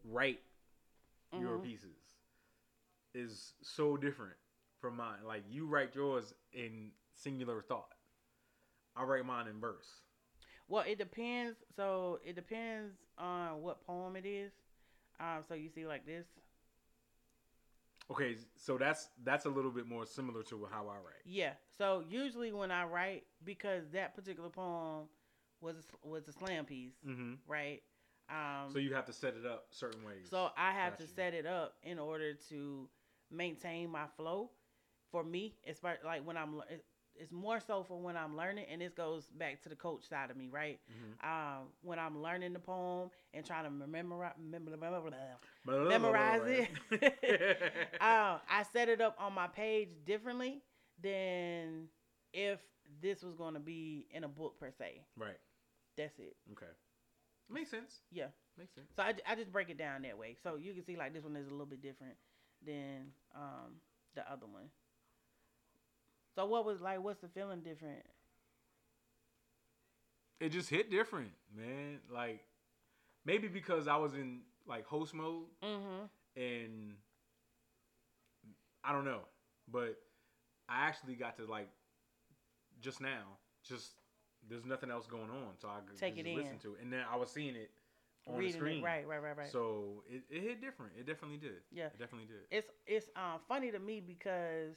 write 0.05 0.41
your 1.33 1.59
Mhm. 1.59 1.63
pieces, 1.63 1.97
is 3.15 3.55
so 3.63 3.97
different 3.97 4.37
from 4.81 4.97
mine. 4.97 5.23
Like 5.25 5.45
you 5.49 5.67
write 5.67 5.95
yours 5.95 6.35
in 6.53 6.91
singular 7.15 7.63
thought. 7.63 7.95
I 8.97 9.05
write 9.05 9.25
mine 9.25 9.47
in 9.47 9.61
verse. 9.61 10.03
Well, 10.69 10.85
it 10.87 10.99
depends. 10.99 11.57
So 11.77 12.19
it 12.25 12.35
depends 12.35 12.95
on 13.19 13.63
what 13.63 13.87
poem 13.87 14.17
it 14.17 14.27
is. 14.27 14.53
Um, 15.21 15.43
so 15.49 15.55
you 15.55 15.69
see 15.69 15.87
like 15.87 16.05
this. 16.07 16.27
Okay, 18.11 18.37
so 18.57 18.79
that's 18.79 19.09
that's 19.25 19.47
a 19.47 19.49
little 19.49 19.71
bit 19.71 19.87
more 19.87 20.07
similar 20.07 20.43
to 20.45 20.69
how 20.71 20.83
I 20.89 20.95
write. 20.95 21.25
Yeah. 21.25 21.53
So 21.77 22.05
usually 22.09 22.53
when 22.53 22.71
I 22.71 22.85
write, 22.85 23.25
because 23.45 23.83
that 23.93 24.15
particular 24.15 24.49
poem 24.49 25.07
was 25.61 25.77
a, 26.05 26.09
was 26.09 26.29
a 26.29 26.33
slam 26.33 26.65
piece, 26.67 26.93
Mm-hmm. 27.07 27.35
right? 27.49 27.83
Um, 28.31 28.71
So 28.73 28.79
you 28.79 28.95
have 28.95 29.07
to 29.07 29.13
set 29.13 29.35
it 29.35 29.45
up 29.47 29.67
certain 29.71 30.05
ways. 30.05 30.27
So 30.31 30.51
I 30.57 30.73
have 30.73 30.93
Got 30.93 30.99
to 30.99 31.05
you. 31.05 31.11
set 31.17 31.35
it 31.35 31.47
up 31.47 31.75
in 31.83 31.99
order 31.99 32.35
to 32.51 32.89
maintain 33.31 33.91
my 33.91 34.07
flow. 34.17 34.51
For 35.11 35.25
me, 35.25 35.55
it's 35.65 35.83
like 35.83 36.25
when 36.27 36.37
I'm. 36.37 36.61
It's 37.19 37.33
more 37.33 37.61
so 37.61 37.83
for 37.83 37.99
when 38.01 38.17
I'm 38.17 38.37
learning, 38.37 38.67
and 38.71 38.81
this 38.81 38.93
goes 38.93 39.25
back 39.27 39.63
to 39.63 39.69
the 39.69 39.77
coach 39.77 40.09
side 40.09 40.31
of 40.31 40.37
me, 40.37 40.49
right? 40.49 40.81
Mhm. 40.91 41.25
Um, 41.27 41.69
when 41.83 41.99
I'm 41.99 42.23
learning 42.23 42.53
the 42.53 42.59
poem 42.59 43.11
and 43.33 43.45
trying 43.45 43.65
to 43.65 43.71
memorize, 43.71 44.35
memorize 44.39 44.79
Blah, 45.65 45.75
blah, 45.79 45.89
memorize 45.89 46.41
blah, 46.41 46.99
it. 47.01 47.89
uh, 48.01 48.39
I 48.51 48.63
set 48.73 48.89
it 48.89 49.01
up 49.01 49.17
on 49.19 49.33
my 49.33 49.47
page 49.49 49.89
differently 50.05 50.63
than 51.01 51.89
if 52.33 52.61
this 53.01 53.23
was 53.23 53.35
going 53.35 53.55
to 53.55 53.61
be 53.61 54.07
in 54.11 54.25
a 54.25 54.29
book 54.29 54.59
per 54.59 54.71
se. 54.71 55.03
Right. 55.17 55.39
That's 55.97 56.19
it. 56.19 56.37
Okay. 56.53 56.71
Makes 57.49 57.71
sense. 57.71 58.01
Yeah. 58.11 58.29
Makes 58.59 58.75
sense. 58.75 58.89
So 58.97 59.03
I, 59.03 59.15
I 59.27 59.35
just 59.35 59.53
break 59.53 59.71
it 59.71 59.79
down 59.79 60.03
that 60.03 60.19
way. 60.19 60.37
So 60.43 60.57
you 60.57 60.73
can 60.75 60.85
see 60.85 60.97
like 60.97 61.13
this 61.13 61.25
one 61.25 61.37
is 61.37 61.47
a 61.47 61.51
little 61.51 61.67
bit 61.67 61.83
different 61.83 62.15
than 62.65 63.13
um 63.35 63.81
the 64.15 64.23
other 64.31 64.47
one. 64.47 64.71
So 66.37 66.45
what 66.47 66.65
was 66.65 66.81
like 66.81 67.03
what's 67.03 67.21
the 67.21 67.29
feeling 67.29 67.61
different? 67.63 68.03
It 70.39 70.51
just 70.51 70.69
hit 70.69 70.91
different, 70.91 71.31
man. 71.57 71.99
Like 72.13 72.41
maybe 73.25 73.49
because 73.49 73.89
I 73.89 73.97
was 73.97 74.15
in 74.15 74.41
like 74.67 74.87
host 74.87 75.15
mode 75.15 75.47
Mm-hmm. 75.65 76.41
and 76.41 76.93
I 78.85 78.93
don't 78.93 79.05
know, 79.05 79.21
but 79.73 79.97
I 80.69 80.87
actually 80.87 81.15
got 81.15 81.37
to 81.39 81.47
like 81.47 81.69
just 82.81 83.01
now, 83.01 83.39
just 83.67 83.93
there's 84.49 84.65
nothing 84.65 84.91
else 84.91 85.07
going 85.07 85.31
on, 85.31 85.55
so 85.61 85.69
I 85.69 85.81
could 85.89 85.99
Take 85.99 86.17
just 86.17 86.27
listen 86.29 86.53
in. 86.53 86.59
to 86.61 86.75
it, 86.75 86.83
and 86.83 86.93
then 86.93 87.01
I 87.11 87.17
was 87.17 87.31
seeing 87.31 87.57
it 87.57 87.71
on 88.29 88.37
Reading 88.37 88.53
the 88.53 88.59
screen, 88.59 88.79
it. 88.83 88.85
Right, 88.85 89.09
right, 89.09 89.23
right, 89.23 89.37
right. 89.39 89.51
So 89.51 90.03
it, 90.09 90.23
it 90.31 90.43
hit 90.43 90.61
different. 90.61 90.93
It 90.99 91.07
definitely 91.07 91.39
did. 91.39 91.63
Yeah. 91.73 91.87
it 91.87 91.99
definitely 91.99 92.27
did. 92.29 92.43
it's 92.51 92.69
it's 92.87 93.09
um 93.17 93.41
funny 93.49 93.71
to 93.71 93.79
me 93.79 94.01
because 94.01 94.75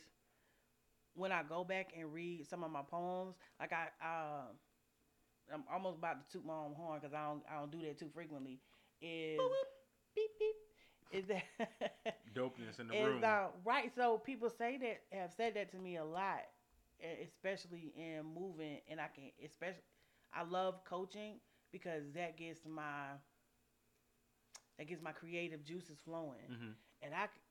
when 1.19 1.31
I 1.31 1.43
go 1.43 1.63
back 1.65 1.93
and 1.97 2.13
read 2.13 2.47
some 2.47 2.63
of 2.63 2.71
my 2.71 2.83
poems, 2.83 3.35
like 3.59 3.73
I 3.73 3.87
uh, 4.05 4.43
I'm 5.53 5.63
almost 5.71 5.97
about 5.97 6.27
to 6.27 6.31
toot 6.37 6.45
my 6.45 6.53
own 6.53 6.73
horn 6.75 6.99
because 6.99 7.13
I 7.13 7.25
don't 7.25 7.43
I 7.51 7.59
don't 7.59 7.71
do 7.71 7.81
that 7.81 7.99
too 7.99 8.09
frequently. 8.13 8.59
Is 9.01 9.39
beep 10.15 10.31
beep. 10.39 10.55
Is 11.11 11.25
that 11.27 11.43
Dopeness 12.33 12.79
in 12.79 12.87
the 12.87 12.93
is 12.93 12.99
room. 13.05 13.23
uh, 13.23 13.47
right? 13.65 13.91
So 13.95 14.17
people 14.19 14.49
say 14.49 14.77
that 14.77 15.17
have 15.17 15.31
said 15.35 15.55
that 15.55 15.71
to 15.71 15.77
me 15.77 15.97
a 15.97 16.05
lot, 16.05 16.41
especially 17.25 17.93
in 17.97 18.23
moving, 18.25 18.79
and 18.89 18.99
I 18.99 19.07
can 19.13 19.31
especially 19.45 19.83
I 20.33 20.43
love 20.43 20.83
coaching 20.85 21.39
because 21.71 22.03
that 22.15 22.37
gets 22.37 22.61
my 22.65 23.15
that 24.77 24.87
gets 24.87 25.01
my 25.01 25.11
creative 25.11 25.63
juices 25.63 25.97
flowing 26.03 26.49
Mhm. 26.49 26.75
and 27.01 27.13
I 27.13 27.25
c- 27.27 27.41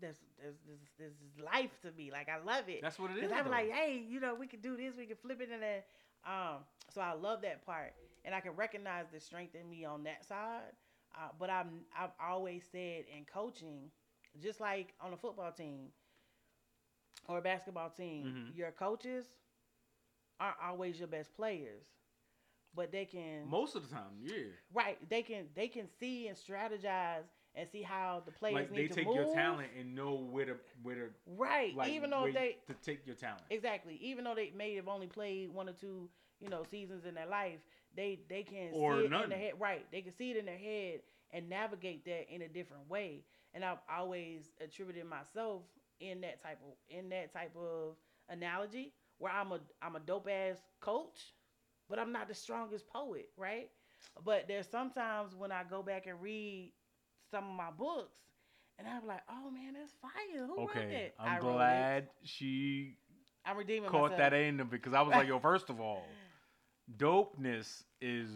that's 0.00 0.18
that's 0.42 0.56
that's 0.68 0.80
this 0.98 1.12
this 1.12 1.12
is 1.12 1.44
life 1.44 1.70
to 1.82 1.92
me. 1.96 2.10
Like 2.12 2.28
I 2.28 2.38
love 2.44 2.68
it. 2.68 2.80
That's 2.82 2.98
what 2.98 3.10
it 3.10 3.22
is. 3.24 3.32
I'm 3.32 3.44
though. 3.44 3.50
like, 3.50 3.70
hey, 3.70 4.02
you 4.08 4.20
know, 4.20 4.34
we 4.34 4.46
can 4.46 4.60
do 4.60 4.76
this, 4.76 4.94
we 4.96 5.06
can 5.06 5.16
flip 5.16 5.40
it, 5.40 5.48
and 5.52 5.62
then, 5.62 5.82
um, 6.26 6.58
so 6.92 7.00
I 7.00 7.12
love 7.14 7.42
that 7.42 7.64
part, 7.64 7.94
and 8.24 8.34
I 8.34 8.40
can 8.40 8.52
recognize 8.56 9.06
the 9.12 9.20
strength 9.20 9.54
in 9.54 9.68
me 9.68 9.84
on 9.84 10.04
that 10.04 10.24
side. 10.26 10.72
Uh, 11.16 11.28
but 11.38 11.50
I'm 11.50 11.80
I've 11.98 12.10
always 12.22 12.62
said 12.70 13.04
in 13.16 13.24
coaching, 13.32 13.90
just 14.40 14.60
like 14.60 14.94
on 15.00 15.12
a 15.12 15.16
football 15.16 15.50
team 15.52 15.88
or 17.28 17.38
a 17.38 17.42
basketball 17.42 17.90
team, 17.90 18.52
Mhm. 18.52 18.56
your 18.56 18.70
coaches 18.70 19.26
aren't 20.40 20.56
always 20.62 20.98
your 20.98 21.08
best 21.08 21.34
players, 21.34 21.84
but 22.74 22.92
they 22.92 23.04
can 23.04 23.48
most 23.48 23.74
of 23.74 23.88
the 23.88 23.94
time, 23.94 24.18
yeah. 24.20 24.44
right 24.72 24.96
they 25.08 25.22
can 25.22 25.46
they 25.54 25.66
can 25.68 25.88
see 25.98 26.28
and 26.28 26.36
strategize 26.36 27.24
and 27.58 27.68
see 27.68 27.82
how 27.82 28.22
the 28.24 28.32
players 28.32 28.54
Like 28.54 28.72
need 28.72 28.84
they 28.84 28.88
to 28.88 28.94
take 28.94 29.06
move. 29.06 29.16
your 29.16 29.34
talent 29.34 29.68
and 29.78 29.94
know 29.94 30.14
where 30.30 30.46
to 30.46 30.54
where 30.82 30.94
to 30.94 31.02
right? 31.36 31.74
like 31.76 31.90
even 31.90 32.10
though 32.10 32.28
they 32.32 32.56
to 32.66 32.74
take 32.74 33.06
your 33.06 33.16
talent. 33.16 33.42
Exactly. 33.50 33.98
Even 34.02 34.24
though 34.24 34.34
they 34.34 34.52
may 34.56 34.74
have 34.76 34.88
only 34.88 35.06
played 35.06 35.52
one 35.52 35.68
or 35.68 35.72
two, 35.72 36.08
you 36.40 36.48
know, 36.48 36.62
seasons 36.70 37.04
in 37.04 37.14
their 37.14 37.26
life, 37.26 37.58
they 37.96 38.20
they 38.28 38.42
can 38.42 38.70
Or 38.72 38.96
see 38.96 39.04
it 39.06 39.12
in 39.12 39.28
their 39.30 39.38
head. 39.38 39.52
Right. 39.58 39.86
They 39.90 40.02
can 40.02 40.12
see 40.14 40.30
it 40.30 40.36
in 40.36 40.46
their 40.46 40.58
head 40.58 41.00
and 41.32 41.48
navigate 41.48 42.04
that 42.06 42.32
in 42.32 42.42
a 42.42 42.48
different 42.48 42.88
way. 42.88 43.24
And 43.54 43.64
I've 43.64 43.78
always 43.92 44.50
attributed 44.62 45.04
myself 45.06 45.62
in 46.00 46.20
that 46.20 46.42
type 46.42 46.58
of 46.64 46.74
in 46.96 47.08
that 47.10 47.32
type 47.32 47.54
of 47.56 47.96
analogy 48.28 48.92
where 49.18 49.32
I'm 49.32 49.52
a 49.52 49.60
I'm 49.82 49.96
a 49.96 50.00
dope 50.00 50.28
ass 50.30 50.58
coach, 50.80 51.34
but 51.88 51.98
I'm 51.98 52.12
not 52.12 52.28
the 52.28 52.34
strongest 52.34 52.86
poet, 52.88 53.30
right? 53.36 53.70
But 54.24 54.46
there's 54.48 54.68
sometimes 54.68 55.34
when 55.34 55.50
I 55.50 55.62
go 55.68 55.82
back 55.82 56.06
and 56.06 56.20
read 56.20 56.72
some 57.30 57.44
of 57.44 57.54
my 57.56 57.70
books 57.70 58.18
and 58.78 58.86
I'm 58.86 59.06
like, 59.06 59.22
oh 59.28 59.50
man, 59.50 59.74
that's 59.74 59.92
fire. 60.00 60.46
Who 60.46 60.58
wrote 60.58 60.70
Okay, 60.70 61.12
that? 61.18 61.24
I 61.24 61.36
I'm 61.36 61.42
wrote 61.44 61.50
it. 61.50 61.54
glad 61.56 62.08
she 62.24 62.96
I'm 63.44 63.56
redeeming 63.56 63.90
caught 63.90 64.10
myself. 64.12 64.18
that 64.18 64.32
end 64.34 64.60
of 64.60 64.68
it 64.68 64.70
because 64.70 64.92
I 64.94 65.02
was 65.02 65.12
like, 65.12 65.26
yo, 65.28 65.38
first 65.40 65.68
of 65.70 65.80
all, 65.80 66.02
dopeness 66.96 67.82
is 68.00 68.30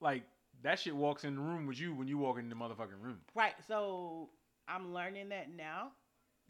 like 0.00 0.22
that 0.62 0.78
shit 0.78 0.94
walks 0.94 1.24
in 1.24 1.34
the 1.34 1.40
room 1.40 1.66
with 1.66 1.78
you 1.80 1.94
when 1.94 2.08
you 2.08 2.18
walk 2.18 2.38
in 2.38 2.48
the 2.48 2.54
motherfucking 2.54 3.00
room. 3.00 3.18
Right. 3.34 3.54
So 3.66 4.30
I'm 4.68 4.92
learning 4.94 5.28
that 5.30 5.48
now, 5.54 5.88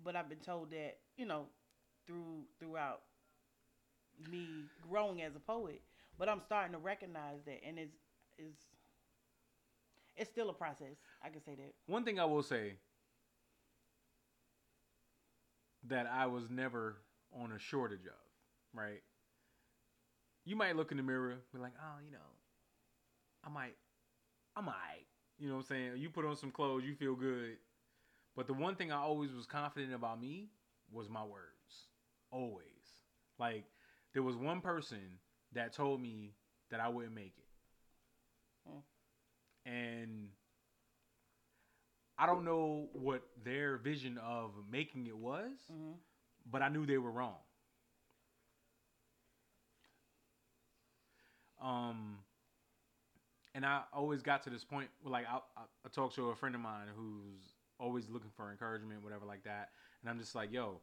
but 0.04 0.14
I've 0.16 0.28
been 0.28 0.38
told 0.38 0.70
that 0.70 0.98
you 1.16 1.26
know 1.26 1.46
through 2.06 2.44
throughout 2.60 3.00
me 4.30 4.46
growing 4.88 5.22
as 5.22 5.34
a 5.36 5.40
poet. 5.40 5.80
But 6.18 6.28
I'm 6.28 6.40
starting 6.40 6.72
to 6.72 6.78
recognize 6.78 7.38
that, 7.46 7.60
and 7.66 7.78
it's 7.78 7.96
it's 8.38 8.62
it's 10.16 10.30
still 10.30 10.50
a 10.50 10.54
process. 10.54 10.96
I 11.22 11.28
can 11.28 11.42
say 11.42 11.54
that. 11.54 11.74
One 11.86 12.04
thing 12.04 12.18
I 12.18 12.24
will 12.24 12.42
say 12.42 12.74
that 15.88 16.06
I 16.06 16.26
was 16.26 16.50
never 16.50 16.96
on 17.32 17.52
a 17.52 17.58
shortage 17.58 18.06
of, 18.06 18.78
right? 18.78 19.02
You 20.44 20.56
might 20.56 20.76
look 20.76 20.90
in 20.90 20.96
the 20.96 21.02
mirror, 21.02 21.34
be 21.52 21.60
like, 21.60 21.72
oh, 21.80 21.98
you 22.04 22.12
know, 22.12 22.18
I 23.44 23.50
might, 23.50 23.76
I'm 24.56 24.66
alright. 24.66 25.06
You 25.38 25.48
know 25.48 25.56
what 25.56 25.60
I'm 25.60 25.66
saying? 25.66 25.92
You 25.98 26.08
put 26.08 26.24
on 26.24 26.36
some 26.36 26.50
clothes, 26.50 26.84
you 26.84 26.94
feel 26.94 27.14
good. 27.14 27.56
But 28.36 28.46
the 28.46 28.54
one 28.54 28.74
thing 28.74 28.92
I 28.92 28.96
always 28.96 29.32
was 29.32 29.46
confident 29.46 29.94
about 29.94 30.20
me 30.20 30.48
was 30.90 31.08
my 31.08 31.22
words. 31.22 31.88
Always. 32.30 32.64
Like, 33.38 33.64
there 34.14 34.22
was 34.22 34.36
one 34.36 34.60
person 34.60 35.18
that 35.52 35.72
told 35.72 36.00
me 36.00 36.34
that 36.70 36.80
I 36.80 36.88
wouldn't 36.88 37.14
make 37.14 37.34
it. 37.36 38.68
Hmm. 38.68 38.78
And 39.66 40.28
I 42.18 42.26
don't 42.26 42.44
know 42.44 42.88
what 42.92 43.22
their 43.44 43.76
vision 43.76 44.18
of 44.18 44.52
making 44.70 45.06
it 45.06 45.16
was, 45.16 45.52
hmm 45.70 45.92
but 46.48 46.62
I 46.62 46.68
knew 46.68 46.86
they 46.86 46.98
were 46.98 47.10
wrong. 47.10 47.34
Um, 51.60 52.18
and 53.54 53.66
I 53.66 53.80
always 53.92 54.22
got 54.22 54.44
to 54.44 54.50
this 54.50 54.62
point 54.62 54.88
where, 55.02 55.10
like, 55.10 55.26
I, 55.28 55.38
I, 55.56 55.62
I 55.84 55.88
talked 55.88 56.14
to 56.16 56.28
a 56.28 56.36
friend 56.36 56.54
of 56.54 56.60
mine 56.60 56.86
who's 56.96 57.40
always 57.80 58.08
looking 58.08 58.30
for 58.36 58.50
encouragement, 58.52 59.02
whatever, 59.02 59.26
like 59.26 59.42
that. 59.44 59.70
And 60.00 60.10
I'm 60.10 60.20
just 60.20 60.36
like, 60.36 60.52
yo, 60.52 60.80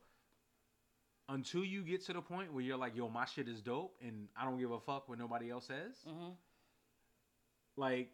until 1.29 1.63
you 1.63 1.81
get 1.83 2.03
to 2.07 2.13
the 2.13 2.21
point 2.21 2.53
where 2.53 2.63
you're 2.63 2.77
like, 2.77 2.95
yo, 2.95 3.07
my 3.09 3.25
shit 3.25 3.47
is 3.47 3.61
dope, 3.61 3.95
and 4.05 4.27
I 4.35 4.43
don't 4.43 4.59
give 4.59 4.71
a 4.71 4.79
fuck 4.79 5.07
what 5.07 5.17
nobody 5.17 5.49
else 5.49 5.67
says, 5.67 5.95
hmm 6.05 6.31
like 7.75 8.11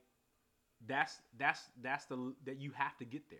that's 0.87 1.21
that's 1.37 1.61
that's 1.81 2.05
the 2.05 2.33
that 2.45 2.59
you 2.61 2.71
have 2.71 2.97
to 2.97 3.05
get 3.05 3.29
there 3.29 3.39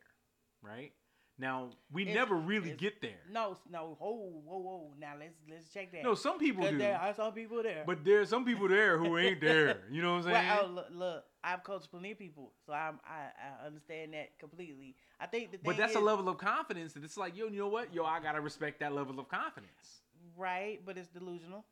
right 0.61 0.91
now 1.38 1.70
we 1.91 2.02
It's- 2.02 2.16
never 2.16 2.36
really 2.36 2.72
get 2.74 3.02
there 3.02 3.22
No, 3.32 3.57
no. 3.72 3.95
Whoa, 3.98 4.41
whoa, 4.44 4.57
whoa. 4.60 4.94
Now 4.99 5.14
let's 5.18 5.36
let's 5.49 5.72
check 5.74 5.91
that. 5.94 6.03
no 6.03 6.14
some 6.14 6.38
people 6.38 6.70
do 6.70 6.78
there 6.78 6.99
are 6.99 7.14
some 7.14 7.32
people 7.32 7.64
there. 7.64 7.84
but 7.86 8.03
there's 8.03 8.28
some 8.30 8.44
people 8.44 8.68
there 8.68 8.98
who 8.98 9.18
ain't 9.18 9.40
there 9.49 9.78
you 9.90 10.02
know 10.02 10.16
what 10.16 10.26
i'm 10.28 10.34
saying 10.34 10.48
Well, 10.48 10.66
oh, 10.66 10.72
look, 10.74 10.88
look, 10.91 11.24
I've 11.41 11.64
coached 11.64 11.90
plenty 11.90 12.11
of 12.11 12.20
people, 12.20 12.52
so 12.66 12.74
I'm, 12.74 12.99
I 13.06 13.30
I 13.64 13.66
understand 13.66 14.14
that 14.14 14.38
completely. 14.38 14.98
I 15.22 15.26
think 15.28 15.53
the 15.53 15.60
but 15.64 15.78
that's 15.78 15.91
is, 15.91 15.95
a 15.98 16.02
level 16.02 16.28
of 16.28 16.38
confidence 16.38 16.91
that 16.94 17.06
it's 17.06 17.16
like 17.18 17.38
yo 17.38 17.45
you 17.48 17.60
know 17.60 17.70
what 17.70 17.94
yo 17.94 18.03
i 18.03 18.20
gotta 18.20 18.41
respect 18.41 18.82
that 18.82 18.91
level 18.94 19.18
of 19.20 19.30
confidence 19.30 20.02
right, 20.38 20.80
but 20.86 20.98
it's 20.98 21.07
delusional. 21.07 21.64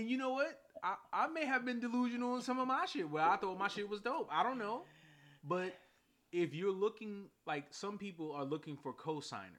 And 0.00 0.10
you 0.10 0.16
know 0.16 0.30
what? 0.30 0.58
I, 0.82 0.94
I 1.12 1.26
may 1.28 1.44
have 1.44 1.64
been 1.64 1.78
delusional 1.78 2.36
in 2.36 2.42
some 2.42 2.58
of 2.58 2.66
my 2.66 2.86
shit. 2.86 3.08
Where 3.08 3.22
i 3.22 3.36
thought 3.36 3.58
my 3.58 3.68
shit 3.68 3.88
was 3.88 4.00
dope. 4.00 4.28
I 4.32 4.42
don't 4.42 4.58
know. 4.58 4.82
But 5.44 5.74
if 6.32 6.54
you're 6.54 6.72
looking 6.72 7.24
like 7.46 7.64
some 7.70 7.98
people 7.98 8.32
are 8.32 8.44
looking 8.44 8.76
for 8.76 8.92
co-signers 8.92 9.50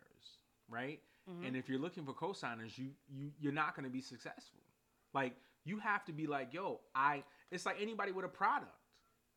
right? 0.70 1.00
Mhm. 1.30 1.48
and 1.48 1.56
if 1.56 1.70
you're 1.70 1.78
looking 1.80 2.04
for 2.06 2.14
co-signers 2.14 2.78
you 2.78 2.90
you 3.08 3.32
you're 3.40 3.54
not 3.54 3.76
going 3.76 3.84
to 3.84 3.92
be 3.92 4.02
successful. 4.02 4.62
Like 5.14 5.34
you 5.66 5.78
have 5.78 6.04
to 6.06 6.14
be 6.14 6.26
like 6.26 6.54
yo 6.54 6.80
i 6.96 7.24
it's 7.52 7.66
like 7.66 7.78
anybody 7.80 8.12
with 8.12 8.26
a 8.26 8.30
product 8.30 8.72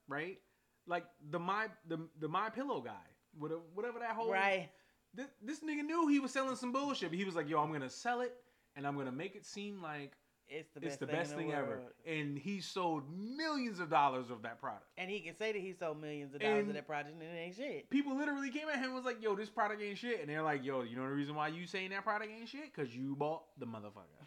right? 0.09 0.39
Like 0.87 1.05
the 1.31 1.39
my 1.39 1.67
the 1.89 1.99
the 2.21 2.29
my 2.29 2.49
pillow 2.51 2.81
guy 2.81 3.07
with 3.39 3.53
whatever 3.75 3.99
that 3.99 4.13
whole 4.13 4.31
right. 4.31 4.71
this, 5.13 5.27
this 5.43 5.61
nigga 5.61 5.83
knew 5.85 6.09
he 6.09 6.21
was 6.21 6.31
selling 6.31 6.57
some 6.57 6.73
bullshit 6.73 7.11
but 7.11 7.19
he 7.19 7.25
was 7.25 7.35
like 7.35 7.49
yo 7.49 7.59
i'm 7.61 7.69
going 7.69 7.81
to 7.81 7.91
sell 7.91 8.21
it 8.21 8.33
and 8.77 8.87
i'm 8.87 8.95
going 8.95 9.07
to 9.07 9.13
make 9.13 9.35
it 9.35 9.45
seem 9.45 9.83
like 9.83 10.13
It's 10.49 10.71
the 10.75 10.81
best 10.81 10.93
it's 10.93 11.01
the 11.01 11.07
thing, 11.07 11.17
best 11.17 11.31
the 11.31 11.37
thing 11.37 11.53
ever 11.53 11.81
and 12.07 12.37
he 12.39 12.61
sold 12.61 13.05
millions 13.11 13.81
of 13.81 13.89
dollars 13.91 14.31
of 14.31 14.43
that 14.43 14.61
product 14.61 14.87
And 14.99 15.11
he 15.11 15.21
can 15.21 15.35
say 15.37 15.53
that 15.53 15.59
he 15.59 15.73
sold 15.73 16.01
millions 16.01 16.35
of 16.35 16.41
dollars 16.41 16.61
And- 16.61 16.69
of 16.69 16.75
that 16.75 16.87
product 16.87 17.15
and 17.15 17.23
it 17.23 17.27
ain't 17.37 17.57
shit. 17.57 17.89
people 17.91 18.17
literally 18.17 18.51
came 18.51 18.69
at 18.69 18.77
him 18.77 18.85
and 18.85 18.95
was 18.95 19.05
like, 19.05 19.23
"Yo, 19.23 19.35
this 19.35 19.51
product 19.51 19.81
ain't 19.83 19.99
shit," 19.99 20.21
and 20.21 20.29
they're 20.29 20.43
like, 20.43 20.63
"Yo, 20.65 20.83
you 20.83 20.97
know 20.97 21.03
the 21.03 21.09
reason 21.15 21.35
why 21.35 21.49
you 21.49 21.67
saying 21.67 21.91
that 21.91 22.05
product 22.05 22.31
ain't 22.31 22.49
shit? 22.49 22.73
Cause 22.75 22.95
you 22.95 23.17
bought 23.17 23.45
the 23.59 23.67
motherfucker." 23.67 24.27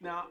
Now, 0.00 0.26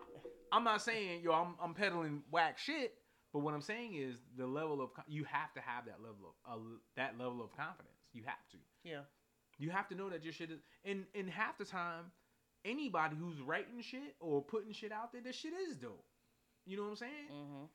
I'm 0.52 0.64
not 0.64 0.81
saying 0.81 1.22
yo, 1.23 1.34
I'm 1.34 1.56
I'm 1.61 1.73
peddling 1.73 2.23
whack 2.31 2.57
shit, 2.57 2.94
but 3.31 3.40
what 3.40 3.53
I'm 3.53 3.61
saying 3.61 3.95
is 3.95 4.18
the 4.38 4.45
level 4.48 4.81
of 4.81 4.91
you 5.07 5.23
have 5.26 5.53
to 5.53 5.61
have 5.61 5.85
that 5.85 6.02
level 6.02 6.35
of 6.45 6.60
uh, 6.60 6.64
that 6.95 7.18
level 7.18 7.44
of 7.44 7.52
confidence. 7.56 7.98
You 8.14 8.23
have 8.26 8.48
to. 8.52 8.57
Yeah. 8.84 9.02
You 9.57 9.69
have 9.72 9.88
to 9.90 9.95
know 9.95 10.10
that 10.10 10.23
your 10.23 10.34
shit 10.34 10.52
is 10.52 10.60
and 10.85 11.06
and 11.15 11.30
half 11.30 11.57
the 11.57 11.65
time, 11.65 12.11
anybody 12.65 13.15
who's 13.19 13.40
writing 13.41 13.81
shit 13.81 14.15
or 14.19 14.41
putting 14.41 14.73
shit 14.73 14.91
out 14.91 15.11
there, 15.11 15.22
this 15.22 15.35
shit 15.35 15.53
is 15.53 15.76
dope. 15.76 16.06
You 16.65 16.77
know 16.77 16.84
what 16.84 16.90
I'm 16.90 16.95
saying? 16.98 17.30
Mm-hmm. 17.31 17.65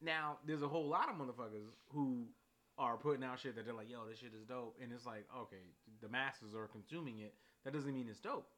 Now, 0.00 0.38
there's 0.46 0.62
a 0.62 0.68
whole 0.68 0.88
lot 0.88 1.08
of 1.08 1.16
motherfuckers 1.16 1.74
who 1.92 2.26
are 2.78 2.96
putting 2.96 3.24
out 3.24 3.40
shit 3.40 3.56
that 3.56 3.64
they're 3.64 3.74
like, 3.74 3.90
yo, 3.90 4.06
this 4.08 4.18
shit 4.18 4.32
is 4.38 4.44
dope. 4.46 4.76
And 4.82 4.92
it's 4.92 5.04
like, 5.04 5.26
okay, 5.36 5.56
the 6.00 6.08
masses 6.08 6.54
are 6.54 6.68
consuming 6.68 7.18
it. 7.18 7.34
That 7.64 7.74
doesn't 7.74 7.92
mean 7.92 8.06
it's 8.08 8.20
dope. 8.20 8.48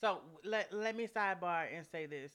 So 0.00 0.18
let 0.44 0.72
let 0.72 0.96
me 0.96 1.08
sidebar 1.08 1.66
and 1.74 1.84
say 1.90 2.06
this: 2.06 2.30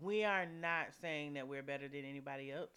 we 0.00 0.24
are 0.24 0.46
not 0.46 0.88
saying 1.00 1.34
that 1.34 1.46
we're 1.46 1.62
better 1.62 1.88
than 1.88 2.04
anybody 2.04 2.50
else. 2.50 2.70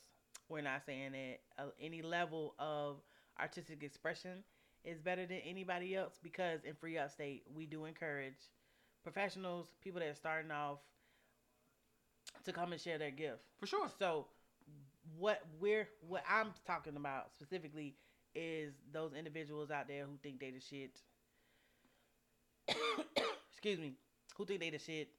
We're 0.49 0.61
not 0.61 0.85
saying 0.85 1.13
that 1.13 1.63
uh, 1.63 1.69
any 1.81 2.01
level 2.01 2.55
of 2.59 2.97
artistic 3.39 3.83
expression 3.83 4.43
is 4.83 4.99
better 4.99 5.25
than 5.25 5.39
anybody 5.45 5.95
else 5.95 6.19
because 6.21 6.63
in 6.63 6.75
Free 6.75 6.97
Upstate 6.97 7.43
we 7.53 7.65
do 7.65 7.85
encourage 7.85 8.35
professionals, 9.05 9.67
people 9.83 9.99
that 9.99 10.09
are 10.09 10.15
starting 10.15 10.51
off, 10.51 10.79
to 12.43 12.51
come 12.51 12.71
and 12.71 12.81
share 12.81 12.97
their 12.97 13.11
gift. 13.11 13.43
For 13.59 13.67
sure. 13.67 13.87
So 13.99 14.25
what 15.17 15.41
we're 15.61 15.87
what 16.07 16.23
I'm 16.29 16.47
talking 16.65 16.95
about 16.97 17.31
specifically 17.31 17.95
is 18.33 18.73
those 18.91 19.13
individuals 19.13 19.69
out 19.71 19.87
there 19.87 20.05
who 20.05 20.17
think 20.21 20.39
they 20.39 20.49
the 20.49 20.59
shit. 20.59 20.99
excuse 23.51 23.79
me, 23.79 23.93
who 24.35 24.45
think 24.45 24.59
they 24.59 24.71
the 24.71 24.79
shit 24.79 25.09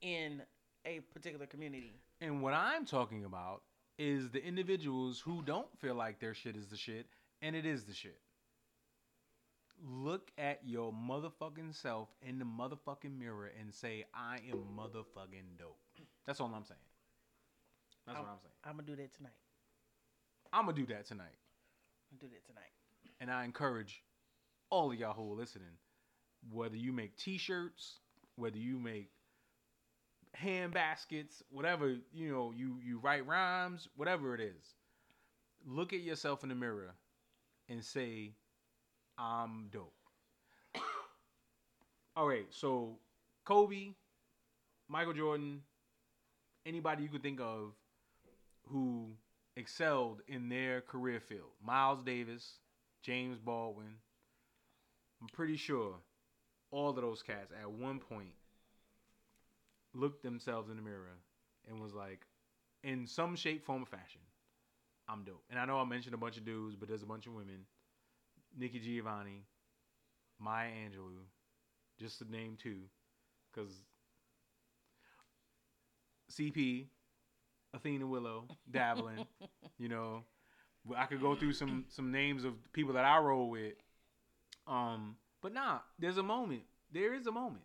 in 0.00 0.40
a 0.86 1.00
particular 1.12 1.46
community. 1.46 1.94
And 2.20 2.40
what 2.40 2.54
I'm 2.54 2.86
talking 2.86 3.24
about 3.24 3.62
is 3.98 4.30
the 4.30 4.44
individuals 4.44 5.20
who 5.20 5.42
don't 5.42 5.68
feel 5.80 5.94
like 5.94 6.20
their 6.20 6.34
shit 6.34 6.56
is 6.56 6.68
the 6.68 6.76
shit 6.76 7.06
and 7.42 7.56
it 7.56 7.66
is 7.66 7.84
the 7.84 7.94
shit. 7.94 8.18
Look 9.86 10.30
at 10.38 10.60
your 10.64 10.92
motherfucking 10.92 11.74
self 11.74 12.08
in 12.22 12.38
the 12.38 12.46
motherfucking 12.46 13.18
mirror 13.18 13.50
and 13.60 13.72
say, 13.72 14.04
I 14.14 14.38
am 14.50 14.58
motherfucking 14.78 15.58
dope. 15.58 15.78
That's 16.26 16.40
all 16.40 16.50
I'm 16.54 16.64
saying. 16.64 16.80
That's 18.06 18.18
what 18.18 18.28
I'm 18.28 18.38
saying. 18.42 18.54
I'm 18.64 18.76
gonna 18.76 18.86
do 18.86 18.96
that 18.96 19.14
tonight. 19.14 19.32
I'm 20.52 20.64
gonna 20.64 20.76
do 20.76 20.86
that 20.86 21.06
tonight. 21.06 21.36
I'm 22.10 22.18
gonna 22.18 22.30
do 22.30 22.34
that 22.34 22.46
tonight. 22.46 22.70
And 23.20 23.30
I 23.30 23.44
encourage 23.44 24.02
all 24.70 24.90
of 24.90 24.98
y'all 24.98 25.12
who 25.14 25.32
are 25.32 25.36
listening, 25.36 25.76
whether 26.50 26.76
you 26.76 26.92
make 26.92 27.16
t-shirts, 27.16 28.00
whether 28.36 28.58
you 28.58 28.78
make 28.78 29.10
hand 30.34 30.72
baskets, 30.72 31.42
whatever, 31.50 31.96
you 32.12 32.32
know, 32.32 32.52
you 32.56 32.78
you 32.82 32.98
write 32.98 33.26
rhymes, 33.26 33.88
whatever 33.96 34.34
it 34.34 34.40
is. 34.40 34.74
Look 35.66 35.92
at 35.92 36.00
yourself 36.00 36.42
in 36.42 36.48
the 36.48 36.54
mirror 36.54 36.94
and 37.68 37.84
say, 37.84 38.34
I'm 39.18 39.68
dope. 39.70 39.94
All 42.16 42.28
right, 42.28 42.46
so 42.50 42.98
Kobe, 43.44 43.94
Michael 44.88 45.12
Jordan, 45.12 45.62
anybody 46.66 47.02
you 47.02 47.08
could 47.08 47.22
think 47.22 47.40
of 47.40 47.72
who 48.68 49.10
excelled 49.56 50.22
in 50.28 50.48
their 50.48 50.80
career 50.80 51.20
field. 51.20 51.50
Miles 51.64 52.02
Davis, 52.02 52.58
James 53.02 53.38
Baldwin. 53.38 53.96
I'm 55.20 55.28
pretty 55.28 55.56
sure 55.56 55.94
all 56.70 56.90
of 56.90 56.96
those 56.96 57.22
cats 57.22 57.52
at 57.62 57.70
one 57.70 57.98
point 57.98 58.34
looked 59.94 60.22
themselves 60.22 60.70
in 60.70 60.76
the 60.76 60.82
mirror 60.82 61.18
and 61.68 61.80
was 61.80 61.94
like, 61.94 62.20
in 62.82 63.06
some 63.06 63.36
shape, 63.36 63.64
form, 63.64 63.82
or 63.82 63.86
fashion, 63.86 64.20
I'm 65.08 65.24
dope. 65.24 65.44
And 65.50 65.58
I 65.58 65.64
know 65.64 65.78
I 65.78 65.84
mentioned 65.84 66.14
a 66.14 66.18
bunch 66.18 66.36
of 66.36 66.44
dudes, 66.44 66.76
but 66.76 66.88
there's 66.88 67.02
a 67.02 67.06
bunch 67.06 67.26
of 67.26 67.32
women. 67.32 67.64
Nikki 68.58 68.80
Giovanni, 68.80 69.44
Maya 70.38 70.68
Angelou, 70.68 71.24
just 71.98 72.18
to 72.18 72.30
name 72.30 72.56
two, 72.60 72.82
because 73.52 73.72
CP, 76.30 76.86
Athena 77.72 78.06
Willow, 78.06 78.48
dabbling, 78.70 79.26
you 79.78 79.88
know. 79.88 80.24
I 80.94 81.06
could 81.06 81.22
go 81.22 81.34
through 81.34 81.54
some 81.54 81.86
some 81.88 82.12
names 82.12 82.44
of 82.44 82.52
people 82.74 82.92
that 82.94 83.06
I 83.06 83.18
roll 83.18 83.48
with. 83.48 83.72
Um, 84.66 85.16
but 85.40 85.54
nah, 85.54 85.78
there's 85.98 86.18
a 86.18 86.22
moment. 86.22 86.62
There 86.92 87.14
is 87.14 87.26
a 87.26 87.32
moment. 87.32 87.64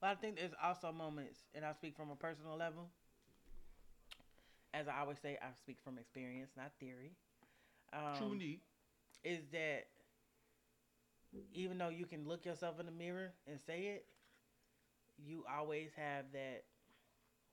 But 0.00 0.10
I 0.10 0.14
think 0.14 0.36
there's 0.36 0.52
also 0.62 0.92
moments, 0.92 1.40
and 1.54 1.64
I 1.64 1.72
speak 1.72 1.96
from 1.96 2.10
a 2.10 2.16
personal 2.16 2.56
level. 2.56 2.88
As 4.72 4.86
I 4.86 5.00
always 5.00 5.18
say, 5.18 5.38
I 5.42 5.46
speak 5.58 5.78
from 5.82 5.98
experience, 5.98 6.50
not 6.56 6.70
theory. 6.78 7.12
Um. 7.92 8.40
Is 9.24 9.40
that 9.50 9.86
even 11.54 11.78
though 11.78 11.88
you 11.88 12.06
can 12.06 12.26
look 12.26 12.44
yourself 12.44 12.80
in 12.80 12.86
the 12.86 12.92
mirror 12.92 13.32
and 13.46 13.60
say 13.60 13.80
it, 13.96 14.06
you 15.18 15.44
always 15.50 15.90
have 15.96 16.26
that 16.32 16.64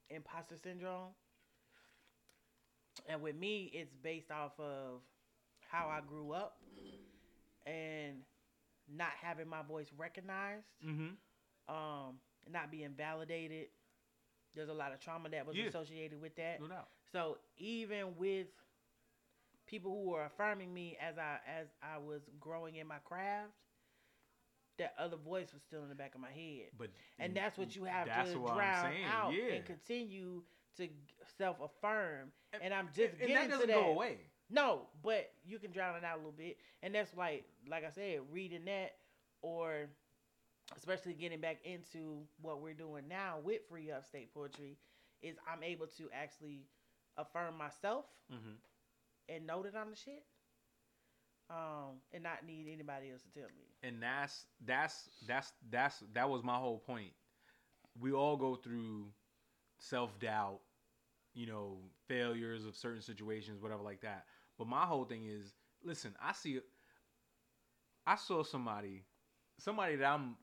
imposter 0.09 0.57
syndrome. 0.57 1.13
And 3.07 3.21
with 3.21 3.35
me, 3.35 3.69
it's 3.73 3.93
based 3.93 4.31
off 4.31 4.59
of 4.59 5.01
how 5.69 5.87
I 5.89 6.01
grew 6.07 6.31
up 6.31 6.57
and 7.65 8.17
not 8.93 9.11
having 9.21 9.47
my 9.47 9.61
voice 9.63 9.87
recognized, 9.97 10.65
Mm-hmm. 10.85 11.73
um, 11.73 12.15
not 12.51 12.71
being 12.71 12.93
validated. 12.95 13.67
There's 14.55 14.69
a 14.69 14.73
lot 14.73 14.93
of 14.93 14.99
trauma 14.99 15.29
that 15.29 15.45
was 15.45 15.55
Yeah. 15.55 15.65
associated 15.67 16.21
with 16.21 16.35
that. 16.35 16.61
No 16.61 16.67
doubt. 16.67 16.89
So 17.11 17.39
even 17.57 18.15
with 18.17 18.47
people 19.67 19.91
who 19.91 20.11
were 20.11 20.25
affirming 20.25 20.73
me 20.73 20.97
as 20.99 21.17
I 21.17 21.39
as 21.47 21.67
I 21.81 21.97
was 21.97 22.21
growing 22.39 22.75
in 22.75 22.87
my 22.87 22.99
craft, 23.03 23.51
that 24.79 24.93
other 24.97 25.17
voice 25.17 25.53
was 25.53 25.61
still 25.63 25.83
in 25.83 25.89
the 25.89 25.95
back 25.95 26.15
of 26.15 26.21
my 26.21 26.31
head. 26.31 26.69
But 26.77 26.89
And 27.19 27.35
that's 27.35 27.57
what 27.57 27.75
you 27.75 27.83
have 27.83 28.05
to 28.05 28.33
drown 28.33 28.93
out 29.11 29.33
yeah. 29.33 29.53
and 29.55 29.65
continue 29.65 30.43
to 30.77 30.87
self 31.37 31.57
affirm. 31.61 32.31
And- 32.53 32.63
And 32.63 32.73
I'm 32.73 32.87
just 32.95 33.11
and 33.11 33.19
getting 33.19 33.35
that 33.35 33.49
doesn't 33.49 33.67
to 33.67 33.73
that. 33.73 33.79
go 33.81 33.91
away. 33.91 34.17
No, 34.49 34.87
but 35.03 35.31
you 35.45 35.57
can 35.59 35.71
drown 35.71 35.95
it 35.95 36.03
out 36.03 36.15
a 36.15 36.17
little 36.17 36.31
bit, 36.31 36.57
and 36.83 36.93
that's 36.93 37.15
like, 37.15 37.45
like 37.69 37.85
I 37.85 37.89
said, 37.91 38.19
reading 38.31 38.65
that, 38.65 38.95
or 39.41 39.89
especially 40.77 41.13
getting 41.13 41.39
back 41.39 41.57
into 41.65 42.23
what 42.41 42.61
we're 42.61 42.73
doing 42.73 43.07
now 43.07 43.39
with 43.43 43.61
free 43.69 43.91
upstate 43.91 44.33
poetry, 44.33 44.77
is 45.21 45.37
I'm 45.51 45.63
able 45.63 45.87
to 45.97 46.09
actually 46.13 46.67
affirm 47.17 47.57
myself 47.57 48.05
Mm-hmm. 48.31 48.53
and 49.29 49.45
know 49.47 49.61
that 49.63 49.75
I'm 49.75 49.89
the 49.91 49.95
shit, 49.95 50.23
um, 51.49 52.01
and 52.11 52.23
not 52.23 52.45
need 52.45 52.67
anybody 52.71 53.11
else 53.11 53.21
to 53.23 53.29
tell 53.31 53.49
me. 53.49 53.65
and 53.83 54.01
that's 54.01 54.45
that's 54.65 55.09
that's 55.27 55.51
that's 55.69 56.03
that 56.13 56.29
was 56.29 56.43
my 56.43 56.55
whole 56.57 56.79
point. 56.79 57.11
We 57.99 58.11
all 58.11 58.37
go 58.37 58.55
through 58.55 59.07
self 59.79 60.19
doubt, 60.19 60.59
you 61.33 61.47
know, 61.47 61.77
failures 62.07 62.65
of 62.65 62.75
certain 62.75 63.01
situations, 63.01 63.61
whatever 63.61 63.83
like 63.83 64.01
that. 64.01 64.25
But 64.57 64.67
my 64.67 64.85
whole 64.85 65.05
thing 65.05 65.25
is, 65.27 65.53
listen, 65.83 66.15
I 66.21 66.33
see, 66.33 66.59
I 68.05 68.15
saw 68.15 68.43
somebody, 68.43 69.03
somebody 69.59 69.95
that 69.97 70.05
I'm, 70.05 70.35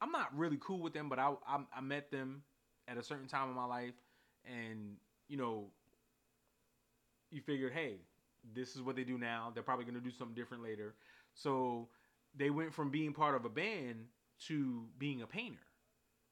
I'm 0.00 0.10
not 0.12 0.36
really 0.36 0.58
cool 0.60 0.80
with 0.80 0.92
them, 0.92 1.08
but 1.08 1.18
I 1.18 1.34
I, 1.46 1.60
I 1.76 1.80
met 1.80 2.10
them 2.10 2.42
at 2.86 2.96
a 2.98 3.02
certain 3.02 3.28
time 3.28 3.48
in 3.50 3.56
my 3.56 3.64
life, 3.64 3.94
and 4.44 4.96
you 5.28 5.36
know, 5.36 5.70
you 7.30 7.40
figured, 7.40 7.72
hey, 7.72 8.00
this 8.54 8.76
is 8.76 8.82
what 8.82 8.96
they 8.96 9.04
do 9.04 9.18
now. 9.18 9.50
They're 9.54 9.62
probably 9.62 9.84
gonna 9.84 10.00
do 10.00 10.10
something 10.10 10.34
different 10.34 10.62
later. 10.62 10.94
So 11.34 11.88
they 12.34 12.50
went 12.50 12.74
from 12.74 12.90
being 12.90 13.12
part 13.12 13.34
of 13.34 13.44
a 13.44 13.48
band 13.48 14.06
to 14.46 14.86
being 14.98 15.22
a 15.22 15.26
painter, 15.26 15.58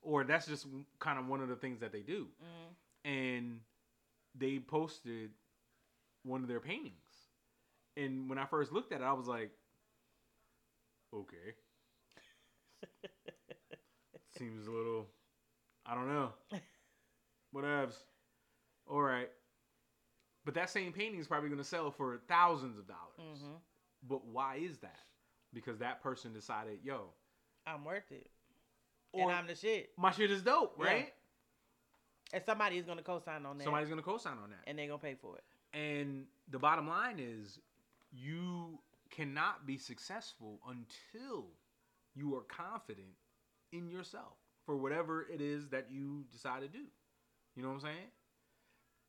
or 0.03 0.25
that's 0.25 0.47
just 0.47 0.67
kind 0.99 1.19
of 1.19 1.27
one 1.27 1.41
of 1.41 1.49
the 1.49 1.57
things 1.57 1.81
that 1.81 1.93
they 1.93 2.03
do. 2.03 2.29
Mm. 2.43 2.75
And 3.05 3.61
they 4.35 4.59
posted 4.59 5.31
one 6.25 6.43
of 6.43 6.49
their 6.49 6.61
paintings, 6.61 7.29
and 7.97 8.29
when 8.29 8.39
I 8.39 8.47
first 8.47 8.73
looked 8.73 8.93
at 8.93 9.01
it, 9.01 9.05
I 9.05 9.13
was 9.13 9.27
like, 9.29 9.51
okay, 11.15 11.55
seems 14.39 14.67
a 14.67 14.71
little, 14.71 15.07
I 15.87 15.95
don't 15.95 16.09
know, 16.09 16.33
whatevs. 17.55 17.95
All 18.87 19.03
right. 19.03 19.31
But 20.47 20.55
that 20.55 20.71
same 20.71 20.93
painting 20.93 21.21
is 21.21 21.27
probably 21.27 21.49
going 21.51 21.61
to 21.61 21.69
sell 21.69 21.91
for 21.91 22.19
thousands 22.29 22.79
of 22.79 22.87
dollars. 22.87 23.41
hmm 23.43 23.57
But 24.09 24.25
why 24.25 24.57
is 24.63 24.79
that? 24.79 25.01
Because 25.53 25.79
that 25.79 26.03
person 26.03 26.33
decided, 26.33 26.79
yo, 26.85 27.09
I'm 27.67 27.85
worth 27.85 28.11
it, 28.13 28.31
or 29.13 29.23
and 29.29 29.33
I'm 29.33 29.47
the 29.49 29.57
shit, 29.57 29.91
my 29.99 30.13
shit 30.13 30.31
is 30.31 30.43
dope, 30.43 30.77
Yeah. 30.79 30.85
right? 30.87 31.15
and 32.33 32.43
somebody 32.45 32.77
is 32.79 32.85
gonna 32.87 33.03
co-sign 33.03 33.45
on 33.47 33.57
that, 33.59 33.65
Somebody's 33.65 33.89
gonna 33.89 34.03
co-sign 34.03 34.39
on 34.39 34.51
that. 34.51 34.61
and 34.69 34.79
they're 34.79 34.87
gonna 34.87 34.99
pay 34.99 35.15
for 35.15 35.37
it. 35.37 35.45
And 35.77 36.27
the 36.49 36.59
bottom 36.59 36.87
line 36.89 37.19
is, 37.19 37.59
you 38.13 38.79
cannot 39.11 39.67
be 39.67 39.77
successful 39.79 40.61
until 40.69 41.47
you 42.15 42.35
are 42.37 42.43
confident 42.43 43.15
in 43.73 43.89
yourself 43.89 44.37
for 44.65 44.77
whatever 44.77 45.27
it 45.29 45.41
is 45.41 45.69
that 45.69 45.91
you 45.91 46.25
decide 46.33 46.63
to 46.63 46.69
do. 46.69 46.85
You 47.57 47.63
know 47.63 47.69
what 47.69 47.75
I'm 47.77 47.81
saying? 47.81 48.11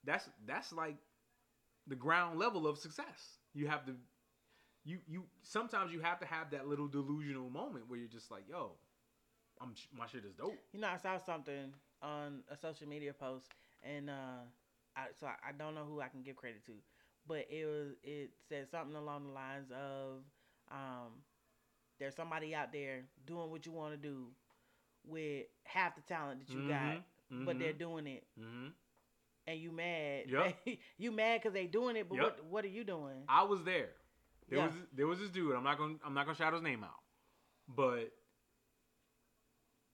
That's 0.03 0.29
that's 0.45 0.71
like 0.73 0.97
the 1.87 1.95
ground 1.95 2.39
level 2.39 2.67
of 2.67 2.77
success. 2.77 3.39
You 3.53 3.67
have 3.67 3.85
to 3.85 3.93
you 4.85 4.99
you 5.07 5.23
sometimes 5.43 5.91
you 5.93 5.99
have 6.01 6.19
to 6.19 6.25
have 6.25 6.51
that 6.51 6.67
little 6.67 6.87
delusional 6.87 7.49
moment 7.49 7.87
where 7.89 7.99
you're 7.99 8.07
just 8.07 8.31
like, 8.31 8.43
yo, 8.49 8.73
I'm 9.61 9.73
my 9.97 10.07
shit 10.07 10.25
is 10.25 10.33
dope. 10.33 10.59
You 10.73 10.79
know, 10.79 10.87
I 10.87 10.97
saw 10.97 11.17
something 11.17 11.73
on 12.01 12.43
a 12.49 12.57
social 12.57 12.87
media 12.87 13.13
post, 13.13 13.47
and 13.83 14.09
uh, 14.09 14.43
I, 14.95 15.07
so 15.19 15.27
I, 15.27 15.49
I 15.49 15.51
don't 15.57 15.75
know 15.75 15.85
who 15.85 16.01
I 16.01 16.07
can 16.07 16.21
give 16.23 16.35
credit 16.35 16.65
to, 16.65 16.73
but 17.27 17.45
it 17.49 17.65
was 17.65 17.93
it 18.03 18.31
said 18.47 18.69
something 18.69 18.95
along 18.95 19.25
the 19.25 19.31
lines 19.33 19.71
of, 19.71 20.23
um, 20.71 21.23
there's 21.99 22.15
somebody 22.15 22.53
out 22.55 22.71
there 22.71 23.05
doing 23.25 23.49
what 23.49 23.65
you 23.65 23.71
want 23.71 23.93
to 23.93 23.97
do 23.97 24.27
with 25.05 25.45
half 25.63 25.95
the 25.95 26.01
talent 26.01 26.39
that 26.39 26.53
you 26.55 26.61
got, 26.61 26.97
Mhm, 26.97 27.45
but 27.45 27.59
they're 27.59 27.73
mhm, 27.73 27.77
doing 27.77 28.07
it, 28.07 28.23
mhm. 28.37 28.73
And 29.47 29.59
you 29.59 29.71
mad. 29.71 30.23
Yup. 30.29 30.53
you 30.97 31.11
mad 31.11 31.41
because 31.41 31.53
they 31.53 31.65
doing 31.65 31.95
it, 31.95 32.07
but 32.09 32.17
Yup. 32.17 32.25
what 32.25 32.45
what 32.45 32.65
are 32.65 32.69
you 32.69 32.83
doing? 32.83 33.23
I 33.27 33.43
was 33.43 33.63
there. 33.63 33.89
There 34.49 34.59
Yeah. 34.59 34.65
was 34.67 34.75
there 34.95 35.07
was 35.07 35.19
this 35.19 35.29
dude. 35.29 35.55
I'm 35.55 35.63
not 35.63 35.77
gonna 35.77 35.95
I'm 36.05 36.13
not 36.13 36.25
gonna 36.25 36.37
shout 36.37 36.53
his 36.53 36.61
name 36.61 36.83
out, 36.83 37.01
but 37.67 38.11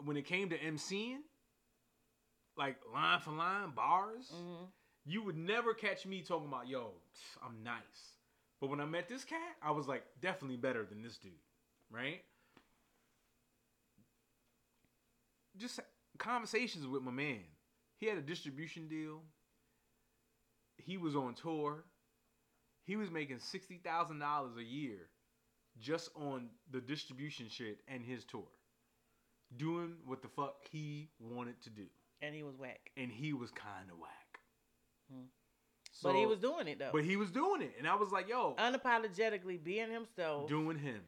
when 0.03 0.17
it 0.17 0.25
came 0.25 0.49
to 0.49 0.57
MCing, 0.57 1.19
like 2.57 2.77
line 2.93 3.19
for 3.19 3.31
line 3.31 3.71
bars, 3.75 4.31
hmm 4.31 4.65
you 5.05 5.21
would 5.21 5.35
never 5.35 5.73
catch 5.73 6.05
me 6.05 6.21
talking 6.21 6.47
about 6.47 6.67
yo, 6.67 6.91
I'm 7.45 7.63
nice. 7.63 8.17
But 8.61 8.69
when 8.69 8.79
I 8.79 8.85
met 8.85 9.09
this 9.09 9.25
cat, 9.25 9.57
I 9.61 9.71
was 9.71 9.87
like 9.87 10.03
definitely 10.21 10.55
better 10.57 10.85
than 10.85 11.01
this 11.01 11.17
dude, 11.17 11.33
right? 11.91 12.21
Just 15.57 15.81
conversations 16.17 16.87
with 16.87 17.03
my 17.03 17.11
man. 17.11 17.41
He 17.99 18.05
had 18.07 18.17
a 18.17 18.21
distribution 18.21 18.87
deal. 18.87 19.21
He 20.77 20.97
was 20.97 21.15
on 21.15 21.35
tour. 21.35 21.83
He 22.83 22.95
was 22.95 23.09
making 23.11 23.39
sixty 23.39 23.77
thousand 23.77 24.19
dollars 24.19 24.57
a 24.57 24.63
year 24.63 25.09
just 25.79 26.09
on 26.15 26.49
the 26.71 26.81
distribution 26.81 27.47
shit 27.49 27.79
and 27.87 28.03
his 28.03 28.25
tour. 28.25 28.47
Doing 29.55 29.95
what 30.05 30.21
the 30.21 30.27
fuck 30.27 30.55
he 30.71 31.09
wanted 31.19 31.61
to 31.63 31.69
do. 31.69 31.85
And 32.21 32.33
he 32.33 32.43
was 32.43 32.55
whack, 32.57 32.91
And 32.97 33.11
he 33.11 33.33
was 33.33 33.51
kinda 33.51 33.93
whack. 33.99 34.39
Hmm. 35.11 35.25
but 36.01 36.15
he 36.15 36.25
was 36.25 36.39
doing 36.39 36.67
it 36.67 36.79
though. 36.79 36.89
but 36.91 37.03
he 37.03 37.17
was 37.17 37.29
doing 37.31 37.61
it, 37.61 37.75
and 37.77 37.87
I 37.87 37.95
was 37.95 38.11
like, 38.11 38.27
"Yo, 38.27 38.55
unapologetically 38.55 39.63
being 39.63 39.91
himself. 39.91 40.49
doing 40.49 40.77
him." 40.77 41.01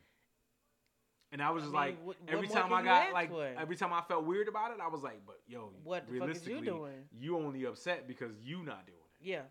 And 1.31 1.41
I 1.41 1.49
was 1.51 1.63
I 1.63 1.65
mean, 1.65 1.73
like, 1.75 1.97
what- 2.05 2.19
what 2.21 2.29
every 2.29 2.47
time 2.47 2.71
I 2.73 2.83
got 2.83 3.11
like, 3.13 3.29
for? 3.29 3.45
every 3.45 3.75
time 3.75 3.91
I 3.93 4.01
felt 4.01 4.25
weird 4.25 4.47
about 4.47 4.71
it, 4.71 4.79
I 4.79 4.87
was 4.87 5.01
like, 5.01 5.25
"But 5.25 5.41
yo, 5.47 5.73
What 5.83 6.07
the 6.07 6.19
fuck 6.19 6.29
is 6.29 6.45
you 6.47 6.53
realistically, 6.59 6.65
doing? 6.67 7.09
you 7.11 7.37
only 7.37 7.65
upset 7.65 8.07
because 8.07 8.37
you 8.41 8.61
not 8.63 8.85
doing 8.85 8.99
it." 8.99 9.04
Yeah, 9.25 9.41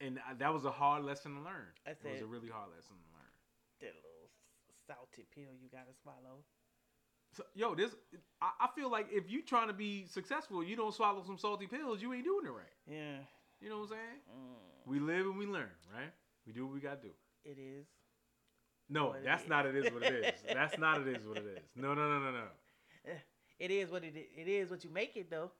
And 0.00 0.18
I, 0.28 0.34
that 0.34 0.52
was 0.52 0.64
a 0.64 0.70
hard 0.70 1.04
lesson 1.04 1.34
to 1.36 1.40
learn. 1.40 1.68
I 1.86 1.90
it 1.90 1.98
was 2.02 2.22
a 2.22 2.26
really 2.26 2.48
hard 2.48 2.70
lesson 2.74 2.96
to 2.96 3.08
learn. 3.12 3.32
that 3.80 3.94
little 3.94 4.30
salty 4.86 5.26
pill 5.34 5.52
you 5.62 5.68
gotta 5.70 5.92
swallow. 6.02 6.44
So, 7.36 7.42
yo, 7.54 7.74
this 7.74 7.94
I, 8.40 8.50
I 8.60 8.68
feel 8.74 8.90
like 8.90 9.08
if 9.12 9.30
you 9.30 9.42
trying 9.42 9.68
to 9.68 9.74
be 9.74 10.06
successful, 10.06 10.64
you 10.64 10.76
don't 10.76 10.94
swallow 10.94 11.22
some 11.24 11.36
salty 11.38 11.66
pills, 11.66 12.00
you 12.00 12.12
ain't 12.14 12.24
doing 12.24 12.46
it 12.46 12.50
right. 12.50 12.74
Yeah, 12.90 13.18
You 13.60 13.68
know 13.68 13.76
what 13.80 13.82
I'm 13.84 13.88
saying? 13.90 14.20
mm, 14.30 14.90
We 14.90 14.98
live 15.00 15.26
and 15.26 15.36
we 15.38 15.46
learn, 15.46 15.70
right? 15.94 16.12
We 16.46 16.52
do 16.54 16.64
what 16.66 16.74
we 16.74 16.80
gotta 16.80 17.02
do. 17.02 17.10
it 17.44 17.58
is. 17.58 17.86
No, 18.88 19.08
What 19.08 19.16
it 19.18 19.24
that's 19.24 19.42
is. 19.42 19.48
not 19.48 19.66
it 19.66 19.76
is 19.76 19.92
what 19.92 20.02
it 20.04 20.14
is. 20.24 20.32
That's 20.54 20.78
not 20.78 21.00
it 21.00 21.08
is 21.08 21.26
what 21.26 21.38
it 21.38 21.46
is. 21.56 21.62
No, 21.74 21.92
no, 21.92 22.08
no, 22.08 22.18
no, 22.20 22.30
no. 22.30 22.44
It 23.58 23.70
is 23.70 23.90
what 23.90 24.04
it 24.04 24.14
is. 24.16 24.26
It 24.36 24.48
is 24.48 24.70
what 24.70 24.84
you 24.84 24.90
make 24.90 25.16
it 25.16 25.28
though. 25.30 25.50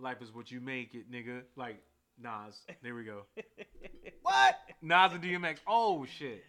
Life 0.00 0.22
is 0.22 0.32
what 0.32 0.50
you 0.50 0.60
make 0.60 0.94
it, 0.94 1.10
nigga. 1.10 1.42
Like 1.56 1.82
Nas. 2.20 2.60
There 2.82 2.94
we 2.94 3.04
go. 3.04 3.22
what? 4.22 4.56
Nas 4.82 5.12
and 5.12 5.22
DMX. 5.22 5.58
Oh 5.66 6.04
shit. 6.06 6.44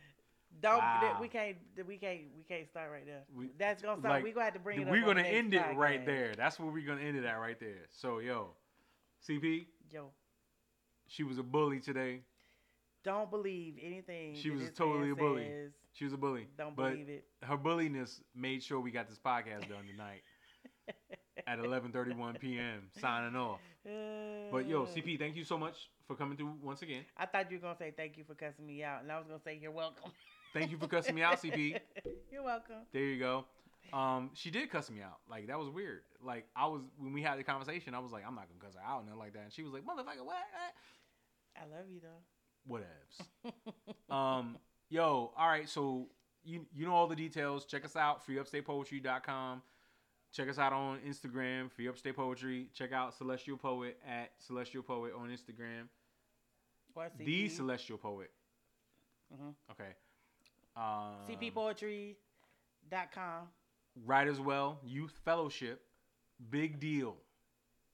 Don't 0.62 0.78
Wow. 0.80 1.18
we 1.20 1.28
can't 1.28 1.58
we 1.88 1.98
can't 1.98 2.22
we 2.38 2.44
can't 2.44 2.68
start 2.70 2.90
right 2.92 3.06
there. 3.06 3.24
We- 3.36 3.50
That's 3.58 3.82
gonna 3.82 4.00
start. 4.00 4.16
like, 4.16 4.24
we 4.24 4.32
gonna 4.32 4.46
have 4.46 4.54
to 4.54 4.60
bring 4.60 4.82
it. 4.82 4.88
We're 4.88 5.06
gonna 5.06 5.22
end 5.22 5.54
it 5.54 5.64
right 5.76 6.06
there. 6.06 6.34
That's 6.36 6.60
where 6.60 6.72
we're 6.72 6.86
gonna 6.88 7.02
end 7.02 7.18
it 7.18 7.26
at 7.26 7.36
right 7.40 7.60
there. 7.60 7.88
So 7.92 8.20
yo, 8.20 8.50
CP, 9.28 9.66
Yo, 9.92 10.12
she 11.08 11.24
was 11.24 11.38
a 11.38 11.44
bully 11.44 11.80
today. 11.80 12.22
don't 13.04 13.30
believe 13.30 13.76
anything. 13.82 14.36
She 14.36 14.50
was 14.50 14.70
totally 14.76 15.12
a 15.12 15.16
bully. 15.16 15.44
says. 15.46 15.72
She 15.94 16.04
was 16.06 16.14
a 16.14 16.18
bully. 16.18 16.48
Don't 16.58 16.76
but 16.76 16.92
believe 16.92 17.10
it. 17.10 17.26
her 17.44 17.58
bulliness 17.58 18.22
made 18.36 18.64
sure 18.64 18.80
we 18.80 18.92
got 18.92 19.08
this 19.10 19.20
podcast 19.20 19.68
done 19.70 19.86
tonight 19.88 20.24
at 21.48 21.60
11:31 21.60 22.40
p.m. 22.40 22.90
Signing 23.00 23.36
off. 23.36 23.60
But 24.52 24.68
yo, 24.68 24.84
Uh, 24.84 24.88
CP, 24.88 25.18
thank 25.20 25.36
you 25.36 25.44
so 25.44 25.58
much 25.58 25.90
for 26.08 26.16
coming 26.16 26.38
through 26.38 26.54
once 26.62 26.82
again. 26.82 27.06
I 27.18 27.26
thought 27.26 27.52
you 27.52 27.58
were 27.58 27.62
gonna 27.62 27.78
say 27.78 27.92
thank 27.96 28.18
you 28.18 28.24
for 28.24 28.34
cussing 28.36 28.66
me 28.66 28.84
out, 28.84 29.02
and 29.04 29.12
I 29.12 29.18
was 29.18 29.28
gonna 29.28 29.40
say 29.44 29.58
you're 29.62 29.72
welcome. 29.72 30.12
Thank 30.54 30.72
you 30.72 30.78
for 30.78 30.88
cussing 30.88 31.14
me 31.16 31.22
out, 31.22 31.42
CP. 31.42 31.78
You're 32.32 32.42
welcome. 32.42 32.78
There 32.94 33.02
you 33.04 33.20
go. 33.20 33.44
Um, 33.92 34.30
she 34.34 34.50
did 34.50 34.70
cuss 34.70 34.90
me 34.90 35.02
out. 35.02 35.18
Like 35.30 35.48
that 35.48 35.60
was 35.60 35.68
weird. 35.70 36.04
Like 36.24 36.48
I 36.56 36.66
was 36.68 36.82
when 36.98 37.12
we 37.12 37.22
had 37.22 37.38
the 37.38 37.44
conversation, 37.44 37.94
I 37.94 38.00
was 38.00 38.14
like, 38.14 38.24
I'm 38.26 38.36
not 38.36 38.48
gonna 38.48 38.62
cuss 38.62 38.74
her 38.76 38.90
out, 38.90 39.04
nothing 39.06 39.20
like 39.20 39.34
that. 39.34 39.44
And 39.44 39.52
she 39.52 39.64
was 39.64 39.74
like, 39.74 39.84
motherfucker, 39.84 40.24
what? 40.26 40.38
I 41.58 41.66
love 41.76 41.90
you 41.90 42.00
though. 42.00 42.74
Whatevs. 42.74 44.14
um, 44.16 44.58
yo, 44.90 45.34
all 45.38 45.48
right. 45.50 45.68
So 45.68 46.08
you 46.46 46.66
you 46.74 46.86
know 46.86 46.94
all 46.94 47.08
the 47.08 47.18
details. 47.18 47.66
Check 47.66 47.84
us 47.84 47.98
out, 47.98 48.26
freeupstatepoetry.com. 48.26 49.62
Check 50.36 50.50
us 50.50 50.58
out 50.60 50.74
on 50.74 51.00
Instagram, 51.08 51.72
Free 51.72 51.88
Upstate 51.88 52.18
Poetry. 52.18 52.68
Check 52.74 52.92
out 52.92 53.14
Celestial 53.14 53.56
Poet 53.56 53.98
at 54.06 54.32
Celestial 54.38 54.84
Poet 54.84 55.14
on 55.18 55.30
Instagram. 55.30 55.88
Or 56.94 57.10
The 57.18 57.48
Celestial 57.48 57.98
Poet. 57.98 58.32
Mhm. 59.34 59.56
Okay. 59.72 59.96
Um, 60.76 61.16
CPpoetry.com. 61.26 63.48
Right 64.06 64.28
as 64.28 64.42
well. 64.42 64.82
Youth 64.84 65.18
Fellowship. 65.24 65.88
Big 66.50 66.82
deal. 66.82 67.16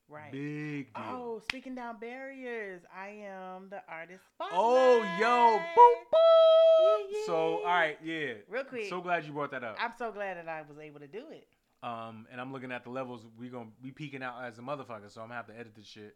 Right. 0.07 0.31
Big 0.31 0.91
deal. 0.95 1.03
Oh, 1.05 1.37
speaking 1.39 1.75
down 1.75 1.99
barriers, 1.99 2.81
I 2.91 3.09
am 3.09 3.69
the 3.69 3.83
artist. 3.87 4.23
Oh, 4.39 4.97
yo, 5.19 5.59
boop, 5.59 6.05
Spotlight. 6.07 7.13
boop. 7.13 7.25
So, 7.27 7.57
all 7.59 7.65
right, 7.65 7.99
yeah. 8.03 8.33
Real 8.49 8.63
quick. 8.63 8.89
So 8.89 8.99
glad 8.99 9.25
you 9.25 9.31
brought 9.31 9.51
that 9.51 9.63
up. 9.63 9.77
I'm 9.79 9.93
so 9.97 10.11
glad 10.11 10.37
that 10.37 10.49
I 10.49 10.63
was 10.63 10.79
able 10.79 10.99
to 11.01 11.07
do 11.07 11.29
it. 11.29 11.47
Um, 11.83 12.27
and 12.31 12.39
I'm 12.39 12.53
looking 12.53 12.71
at 12.71 12.83
the 12.83 12.89
levels. 12.91 13.25
We 13.39 13.49
gonna 13.49 13.69
we 13.83 13.91
peeking 13.91 14.21
out 14.21 14.43
as 14.43 14.59
a 14.59 14.61
motherfucker, 14.61 15.09
so 15.09 15.21
I'm 15.21 15.27
gonna 15.27 15.35
have 15.35 15.47
to 15.47 15.53
edit 15.57 15.75
this 15.75 15.87
shit. 15.87 16.15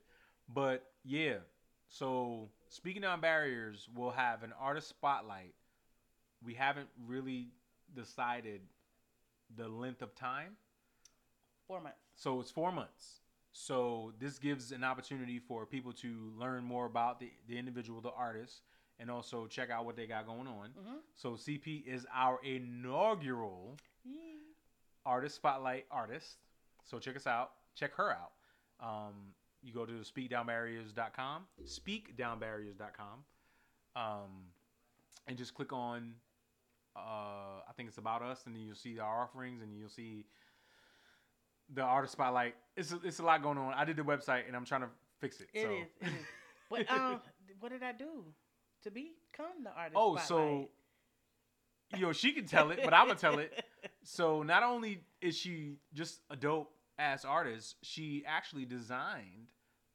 But 0.54 0.84
yeah, 1.04 1.38
so 1.88 2.50
speaking 2.70 3.04
on 3.04 3.20
barriers, 3.22 3.90
we'll 3.96 4.12
have 4.12 4.44
an 4.44 4.54
artist 4.60 4.90
spotlight. 4.90 5.54
We 6.44 6.54
haven't 6.54 6.90
really 7.08 7.50
decided 7.96 8.62
the 9.56 9.68
length 9.68 10.02
of 10.02 10.14
time, 10.16 10.58
Four 11.68 11.82
months. 11.82 11.98
so 12.16 12.40
it's 12.40 12.52
four 12.52 12.72
months. 12.72 13.22
So 13.54 14.14
this 14.20 14.38
gives 14.38 14.72
an 14.72 14.84
opportunity 14.84 15.40
for 15.40 15.66
people 15.66 15.94
to 15.94 16.32
learn 16.38 16.64
more 16.64 16.86
about 16.86 17.20
the, 17.20 17.32
the 17.48 17.58
individual, 17.58 18.02
the 18.02 18.12
artist, 18.12 18.62
and 19.00 19.10
also 19.10 19.48
check 19.48 19.70
out 19.70 19.86
what 19.86 19.96
they 19.96 20.06
got 20.06 20.28
going 20.28 20.48
on. 20.48 20.70
Mm-hmm. 20.70 20.98
So 21.16 21.32
CP 21.32 21.88
is 21.88 22.06
our 22.14 22.40
inaugural 22.44 23.78
artist 25.06 25.36
spotlight 25.36 25.86
artist. 25.92 26.38
So 26.84 27.00
check 27.00 27.16
us 27.16 27.28
out. 27.28 27.52
Check 27.76 27.94
her 27.96 28.12
out. 28.12 28.32
Um, 28.80 29.34
you 29.62 29.74
go 29.74 29.86
to 29.86 29.94
speakdownbarriers.com, 29.94 31.44
speakdownbarriers.com, 31.66 33.24
um, 33.96 34.30
and 35.28 35.38
just 35.38 35.54
click 35.54 35.74
on, 35.74 36.14
uh, 36.96 37.00
I 37.68 37.72
think 37.76 37.90
it's 37.90 37.98
about 37.98 38.22
us, 38.22 38.44
and 38.46 38.56
then 38.56 38.64
you'll 38.64 38.76
see 38.76 39.00
our 39.00 39.24
offerings, 39.24 39.62
and 39.64 39.76
you'll 39.78 39.90
see 39.90 40.26
the 41.74 41.82
artist 41.82 42.14
spotlight. 42.14 42.56
It's 42.78 42.92
a, 42.92 43.00
it's 43.04 43.20
a 43.20 43.24
lot 43.24 43.42
going 43.42 43.58
on. 43.58 43.74
I 43.74 43.86
did 43.86 43.98
the 43.98 44.04
website, 44.04 44.48
and 44.48 44.56
I'm 44.56 44.66
trying 44.66 44.82
to 44.82 44.90
fix 45.20 45.42
it. 45.42 45.48
It 45.54 45.64
so. 45.64 45.72
is. 45.72 45.88
It 46.02 46.08
is. 46.08 46.26
But 46.70 46.92
um, 47.00 47.22
what 47.60 47.72
did 47.72 47.82
I 47.82 47.92
do 47.92 48.26
to 48.84 48.92
become 48.92 49.64
the 49.64 49.72
artist? 49.72 49.96
Oh, 49.96 50.18
so 50.18 50.70
spotlight? 51.90 52.02
yo, 52.08 52.14
she 52.14 52.32
can 52.32 52.46
tell 52.46 52.72
it, 52.72 52.80
but 52.84 52.94
I'm 52.94 53.08
gonna 53.08 53.20
tell 53.20 53.40
it. 53.40 53.64
So 54.04 54.44
not 54.44 54.64
only 54.64 55.02
is 55.22 55.38
she 55.38 55.78
just 55.94 56.22
a 56.30 56.36
dope 56.36 56.72
ass 57.00 57.26
artist, 57.26 57.76
she 57.84 58.24
actually 58.26 58.66
designed 58.66 59.48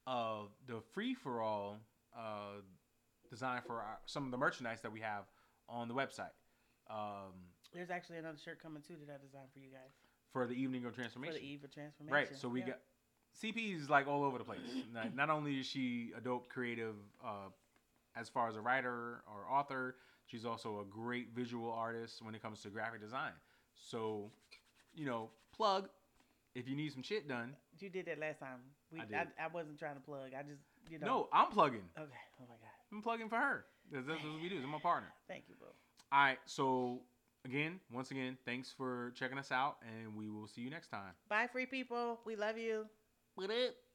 uh 0.06 0.42
the 0.66 0.80
free 0.92 1.14
for 1.14 1.42
all 1.42 1.78
uh 2.16 2.60
design 3.28 3.60
for 3.66 3.76
our, 3.76 3.98
some 4.06 4.24
of 4.24 4.30
the 4.30 4.38
merchandise 4.38 4.80
that 4.82 4.92
we 4.92 5.00
have 5.00 5.24
on 5.68 5.88
the 5.88 5.94
website. 5.94 6.32
Um 6.90 7.32
There's 7.72 7.90
actually 7.90 8.18
another 8.18 8.38
shirt 8.38 8.60
coming 8.62 8.82
too 8.82 8.94
that 9.06 9.12
I 9.12 9.24
designed 9.24 9.48
for 9.52 9.58
you 9.60 9.70
guys 9.70 9.92
for 10.32 10.46
the 10.46 10.54
evening 10.54 10.84
of 10.84 10.94
transformation. 10.94 11.34
for 11.34 11.40
the 11.40 11.46
Eve 11.46 11.64
of 11.64 11.72
Transformation. 11.72 12.14
Right. 12.14 12.36
So 12.36 12.48
we 12.48 12.60
Yeah. 12.60 12.66
got 12.68 12.80
CP 13.40 13.76
is 13.76 13.88
like 13.88 14.08
all 14.08 14.24
over 14.24 14.38
the 14.38 14.44
place. 14.44 14.60
not, 14.92 15.14
not 15.14 15.30
only 15.30 15.60
is 15.60 15.66
she 15.66 16.12
a 16.16 16.20
dope 16.20 16.48
creative 16.48 16.96
uh, 17.24 17.48
as 18.16 18.28
far 18.28 18.48
as 18.48 18.56
a 18.56 18.60
writer 18.60 19.22
or 19.26 19.46
author, 19.48 19.96
she's 20.30 20.44
also 20.44 20.80
a 20.80 20.84
great 20.84 21.28
visual 21.34 21.70
artist 21.70 22.22
when 22.22 22.34
it 22.34 22.42
comes 22.42 22.62
to 22.62 22.68
graphic 22.68 23.00
design. 23.00 23.32
So, 23.74 24.30
you 24.94 25.06
know, 25.06 25.30
plug 25.52 25.88
if 26.54 26.68
you 26.68 26.76
need 26.76 26.92
some 26.92 27.02
shit 27.02 27.28
done. 27.28 27.54
You 27.78 27.88
did 27.88 28.06
that 28.06 28.18
last 28.18 28.40
time. 28.40 28.58
We, 28.92 29.00
I 29.00 29.02
I, 29.02 29.06
did. 29.06 29.32
I, 29.42 29.46
wasn't 29.52 29.78
trying 29.78 29.94
to 29.94 30.00
plug. 30.00 30.30
I 30.36 30.42
just, 30.42 30.60
you 30.90 30.98
know. 30.98 31.06
No, 31.06 31.28
I'm 31.32 31.50
plugging. 31.50 31.82
Okay. 31.98 32.10
Oh 32.40 32.44
my 32.48 32.54
God. 32.54 32.70
I'm 32.92 33.02
plugging 33.02 33.28
for 33.28 33.36
her. 33.36 33.64
That's, 33.92 34.06
that's 34.06 34.22
what 34.22 34.42
we 34.42 34.48
do. 34.48 34.56
I'm 34.62 34.68
my 34.68 34.78
partner. 34.78 35.08
Thank 35.28 35.44
you, 35.48 35.54
bro. 35.58 35.68
All 36.12 36.18
right. 36.18 36.38
So 36.46 37.00
again, 37.44 37.80
once 37.92 38.10
again, 38.10 38.36
thanks 38.44 38.72
for 38.76 39.12
checking 39.14 39.38
us 39.38 39.52
out, 39.52 39.76
and 39.82 40.14
we 40.16 40.28
will 40.28 40.46
see 40.46 40.60
you 40.60 40.70
next 40.70 40.88
time. 40.88 41.12
Bye, 41.28 41.48
free 41.50 41.66
people. 41.66 42.20
We 42.24 42.36
love 42.36 42.58
you. 42.58 42.86
What 43.34 43.50
up? 43.50 43.89